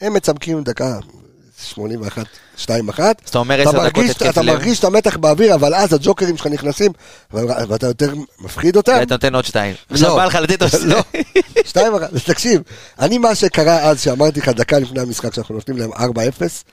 הם 0.00 0.12
מצמקים 0.14 0.62
דקה 0.62 0.98
81, 1.64 2.26
2-1. 2.58 2.68
אז 3.24 3.30
אתה 3.30 3.38
אומר 3.38 3.62
אתה 3.62 3.70
10 3.70 3.86
דקות 3.88 4.04
התקף 4.10 4.30
אתה 4.30 4.42
לב, 4.42 4.52
מרגיש 4.52 4.78
את 4.78 4.84
המתח 4.84 5.16
באוויר, 5.16 5.54
אבל 5.54 5.74
אז 5.74 5.92
הג'וקרים 5.92 6.36
שלך 6.36 6.46
נכנסים, 6.46 6.92
ואתה 7.32 7.86
יותר 7.86 8.12
מפחיד 8.40 8.76
אותם. 8.76 8.96
ואתה 9.00 9.14
נותן 9.14 9.34
עוד 9.34 9.44
שתיים. 9.44 9.74
עכשיו 9.90 10.08
לא. 10.08 10.16
בא 10.16 10.24
לך 10.24 10.34
לתת 10.34 10.62
עוד 10.62 10.70
לא. 10.84 11.00
שתיים. 11.10 11.24
שתיים. 11.66 11.92
תקשיב, 12.26 12.60
אני 12.98 13.18
מה 13.18 13.34
שקרה 13.34 13.78
אז, 13.78 14.00
שאמרתי 14.00 14.40
לך 14.40 14.48
דקה 14.48 14.78
לפני 14.78 15.00
המשחק, 15.00 15.34
שאנחנו 15.34 15.54
נותנים 15.54 15.78
להם 15.78 15.92
4-0, 15.92 15.96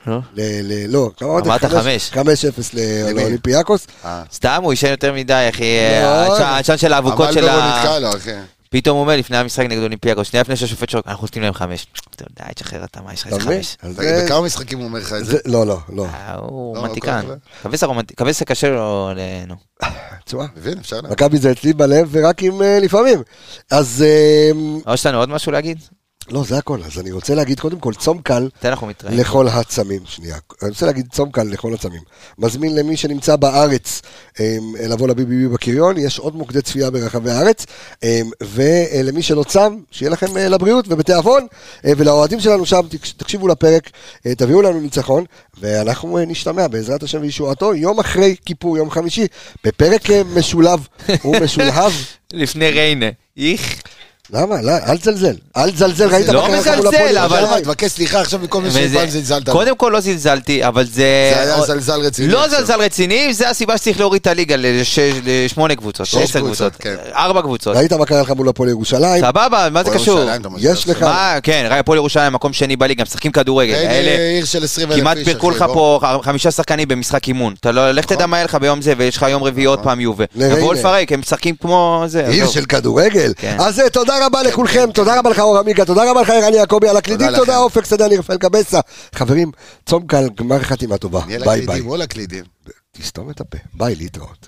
לא. 0.08 0.20
לא? 0.88 1.12
אמרת 1.22 1.66
חמש- 1.66 2.10
חמש. 2.12 2.12
5-0 2.14 2.74
ל- 2.74 3.12
לאולימפיאקוס. 3.20 3.88
אה. 4.06 4.24
סתם, 4.34 4.60
הוא 4.64 4.74
ישן 4.74 4.88
יותר 4.90 5.14
מדי, 5.14 5.48
אחי. 5.50 5.64
העשן- 6.40 6.78
של 6.78 6.94
האבוקות 6.94 7.34
של 7.34 7.50
ה... 7.50 7.78
נתקע 7.80 8.00
לו, 8.00 8.10
אחי. 8.18 8.32
פתאום 8.70 8.96
הוא 8.98 9.02
אומר 9.04 9.18
לפני 9.18 9.38
המשחק 9.38 9.66
נגד 9.66 9.84
אולימפיאקוס, 9.84 10.28
שנייה 10.28 10.42
לפני 10.42 10.56
שהשופט 10.56 10.90
שורק, 10.90 11.08
אנחנו 11.08 11.22
נותנים 11.26 11.44
להם 11.44 11.54
חמש. 11.54 11.88
אתה 12.16 12.24
יודע, 12.30 12.54
תשחרר 12.54 12.84
אתה, 12.84 13.02
מה 13.02 13.14
יש 13.14 13.28
לך? 13.28 13.34
חמש? 13.44 13.78
בכמה 13.84 14.42
משחקים 14.42 14.78
הוא 14.80 14.88
אומר 14.88 15.00
לך 15.00 15.14
את 15.14 15.26
זה? 15.26 15.38
לא, 15.46 15.66
לא, 15.68 15.78
לא. 15.90 16.06
אה, 16.06 16.36
הוא 16.36 16.78
רומנטיקן. 16.78 17.22
קבסה 18.16 18.46
קשה 18.46 18.70
לו, 18.70 19.10
ל- 19.16 19.46
נו. 19.48 19.56
תשמע, 20.26 20.46
מבין, 20.58 20.78
אפשר 20.78 20.98
לדעת. 20.98 21.12
מכבי 21.12 21.38
זה 21.38 21.52
אצלי 21.52 21.74
בלב 21.74 22.08
ורק 22.12 22.44
עם 22.44 22.62
אה, 22.62 22.80
לפעמים. 22.80 23.24
אז 23.72 24.06
אה, 24.08 24.52
או 24.88 24.94
יש 24.94 25.06
לנו 25.06 25.18
עוד 25.18 25.30
משהו 25.30 25.52
להגיד? 25.52 25.78
לא, 26.32 26.44
זה 26.44 26.58
הכל. 26.58 26.80
אז 26.86 27.00
אני 27.00 27.12
רוצה 27.12 27.36
להגיד 27.36 27.60
קודם 27.60 27.80
כל 27.80 27.94
צום 27.94 28.22
קל. 28.22 28.50
לכל 29.18 29.48
הצמים. 29.48 30.00
שנייה. 30.06 30.38
אני 30.62 30.70
רוצה 30.70 30.86
להגיד 30.86 31.06
צום 31.12 31.32
קל 31.32 31.44
לכל 31.44 31.74
הצמים. 31.74 32.02
מזמין 32.38 32.76
למי 32.76 32.98
שנמצא 32.98 33.36
בארץ 33.36 34.02
אה, 34.40 34.58
לבוא 34.90 35.08
לביבי 35.08 35.48
בקריון, 35.48 35.98
יש 35.98 36.20
עוד 36.20 36.36
מוקדי 36.36 36.62
צפייה 36.62 36.90
ברחבי 36.90 37.32
הארץ. 37.32 37.66
אה, 38.04 38.22
ולמי 38.42 39.22
שלא 39.24 39.44
צם, 39.44 39.78
שיהיה 39.92 40.10
לכם 40.12 40.38
אה, 40.38 40.48
לבריאות 40.50 40.86
ובתיאבון. 40.90 41.46
אה, 41.86 41.92
ולאוהדים 41.98 42.40
שלנו 42.40 42.66
שם, 42.66 42.82
תקש- 42.90 43.12
תקשיבו 43.18 43.48
לפרק, 43.48 43.90
אה, 44.26 44.36
תביאו 44.36 44.62
לנו 44.62 44.80
ניצחון, 44.80 45.24
ואנחנו 45.62 46.20
נשתמע 46.28 46.68
בעזרת 46.68 47.04
השם 47.04 47.22
וישועתו 47.22 47.74
יום 47.76 48.00
אחרי 48.00 48.36
כיפור, 48.46 48.78
יום 48.78 48.90
חמישי, 48.92 49.28
בפרק 49.64 50.02
משולב 50.36 50.88
ומשולהב. 51.26 51.92
לפני 52.34 52.70
ריינה. 52.70 53.06
איך? 53.38 53.82
למה? 54.34 54.62
לא, 54.62 54.72
אל 54.88 54.98
תזלזל. 54.98 55.34
אל 55.58 55.72
תזלזל, 55.72 56.08
ראית 56.14 56.28
לא 56.28 56.42
מה 56.42 56.48
קרה 56.48 56.58
לך 56.60 56.68
מול 56.68 56.88
מזלזל, 56.88 56.96
הפועל 56.96 57.18
אבל- 57.18 57.36
ירושלים? 57.38 57.54
אבל... 57.54 57.62
תבקש 57.64 57.92
סליחה 57.92 58.22
עכשיו 58.22 58.40
מכל 58.44 58.62
מי 58.62 58.68
וזה- 58.68 58.90
שפעם 58.90 59.10
זלזלת. 59.10 59.50
קודם 59.50 59.76
כל 59.76 59.90
לא 59.94 60.00
זלזלתי, 60.00 60.68
אבל 60.68 60.84
זה... 60.86 60.92
זה 60.94 61.42
היה 61.42 61.62
זלזל 61.62 62.00
רציני 62.02 62.28
לא. 62.28 62.48
זלזל 62.48 62.82
רציני, 62.82 63.34
זה 63.34 63.50
הסיבה 63.50 63.78
שצריך 63.78 64.00
להוריד 64.00 64.22
את 64.22 64.28
הליגה 64.28 64.56
לשמונה 65.26 65.76
קבוצות, 65.76 66.06
שש 66.06 66.38
קבוצות, 66.38 66.76
כן. 66.80 66.96
ארבע 67.16 67.42
קבוצות. 67.42 67.76
ראית 67.76 67.94
מה 67.94 68.06
קרה 68.06 68.22
לך 68.22 68.32
מול 68.32 68.50
הפועל 68.50 68.70
ירושלים? 68.70 69.22
סבבה, 69.26 69.68
מה 69.72 69.84
זה 69.84 69.92
קשור? 69.92 70.20
יש 70.58 70.88
לך- 70.88 71.06
כן, 71.44 71.68
הפועל 71.72 71.98
ירושלים 71.98 72.34
מקום 72.34 72.54
שני 72.54 72.76
בליגה, 72.76 73.04
משחקים 73.04 73.32
כדורגל. 73.32 73.74
האלה- 73.74 74.10
אה, 74.12 74.30
עיר 74.36 74.46
של 74.46 74.64
20 74.64 74.92
אלף 74.92 75.00
כמעט 75.00 75.18
פירקו 75.26 75.52
לך. 75.52 75.66
פה 75.74 76.00
חמישה 76.24 76.52
שחקנים 76.52 76.88
במשחק 76.88 77.28
אימון. 77.28 77.54
אתה 77.60 77.72
לא, 77.72 77.92
לך 77.92 78.06
תדע 78.06 78.26
מה 78.26 78.38
יהיה 78.38 78.46
לך 78.46 78.56
ביום 78.56 78.82
זה, 78.82 78.94
ויש 78.98 79.18
לך 79.18 79.26
יום 79.30 79.44
רביעי 79.44 79.66
עוד 79.66 79.80
פעם 79.80 80.00
יובה. 80.00 80.26
לריינה. 80.36 80.58
יבואו 80.58 80.74
לפרק, 80.74 81.12
הם 81.12 81.20
משחקים 81.20 81.56
כמו 81.62 82.04
זה. 82.08 82.28
עיר 82.28 82.44
עזוב. 82.44 82.54
של 82.54 82.66
כדורגל. 82.66 83.34
אז 83.60 83.82
תודה 84.20 84.28
רבה 84.28 84.44
לכולכם, 84.44 84.92
תודה 84.94 85.20
רבה 85.20 85.30
לך 85.30 85.40
אור 85.40 85.58
עמיגה, 85.58 85.86
תודה 85.86 86.12
רבה 86.12 86.22
לך 86.22 86.30
ערן 86.30 86.54
יעקבי 86.54 86.90
על 86.90 86.98
הקלידים, 86.98 87.28
תודה. 87.36 87.58
אופק 87.58 87.86
סדני 87.86 88.18
רפאל 88.18 88.38
קבסה. 88.38 88.80
חברים, 89.16 89.52
צום 89.86 90.08
קל, 90.08 90.30
גמר 90.36 90.60
חתימה 90.60 90.98
טובה. 90.98 91.22
ביי 91.46 91.62
ביי. 91.66 91.82
תסתום 92.92 93.30
את 93.30 93.42
הפה, 93.42 93.58
ביי 93.74 93.96
להתראות. 93.96 94.48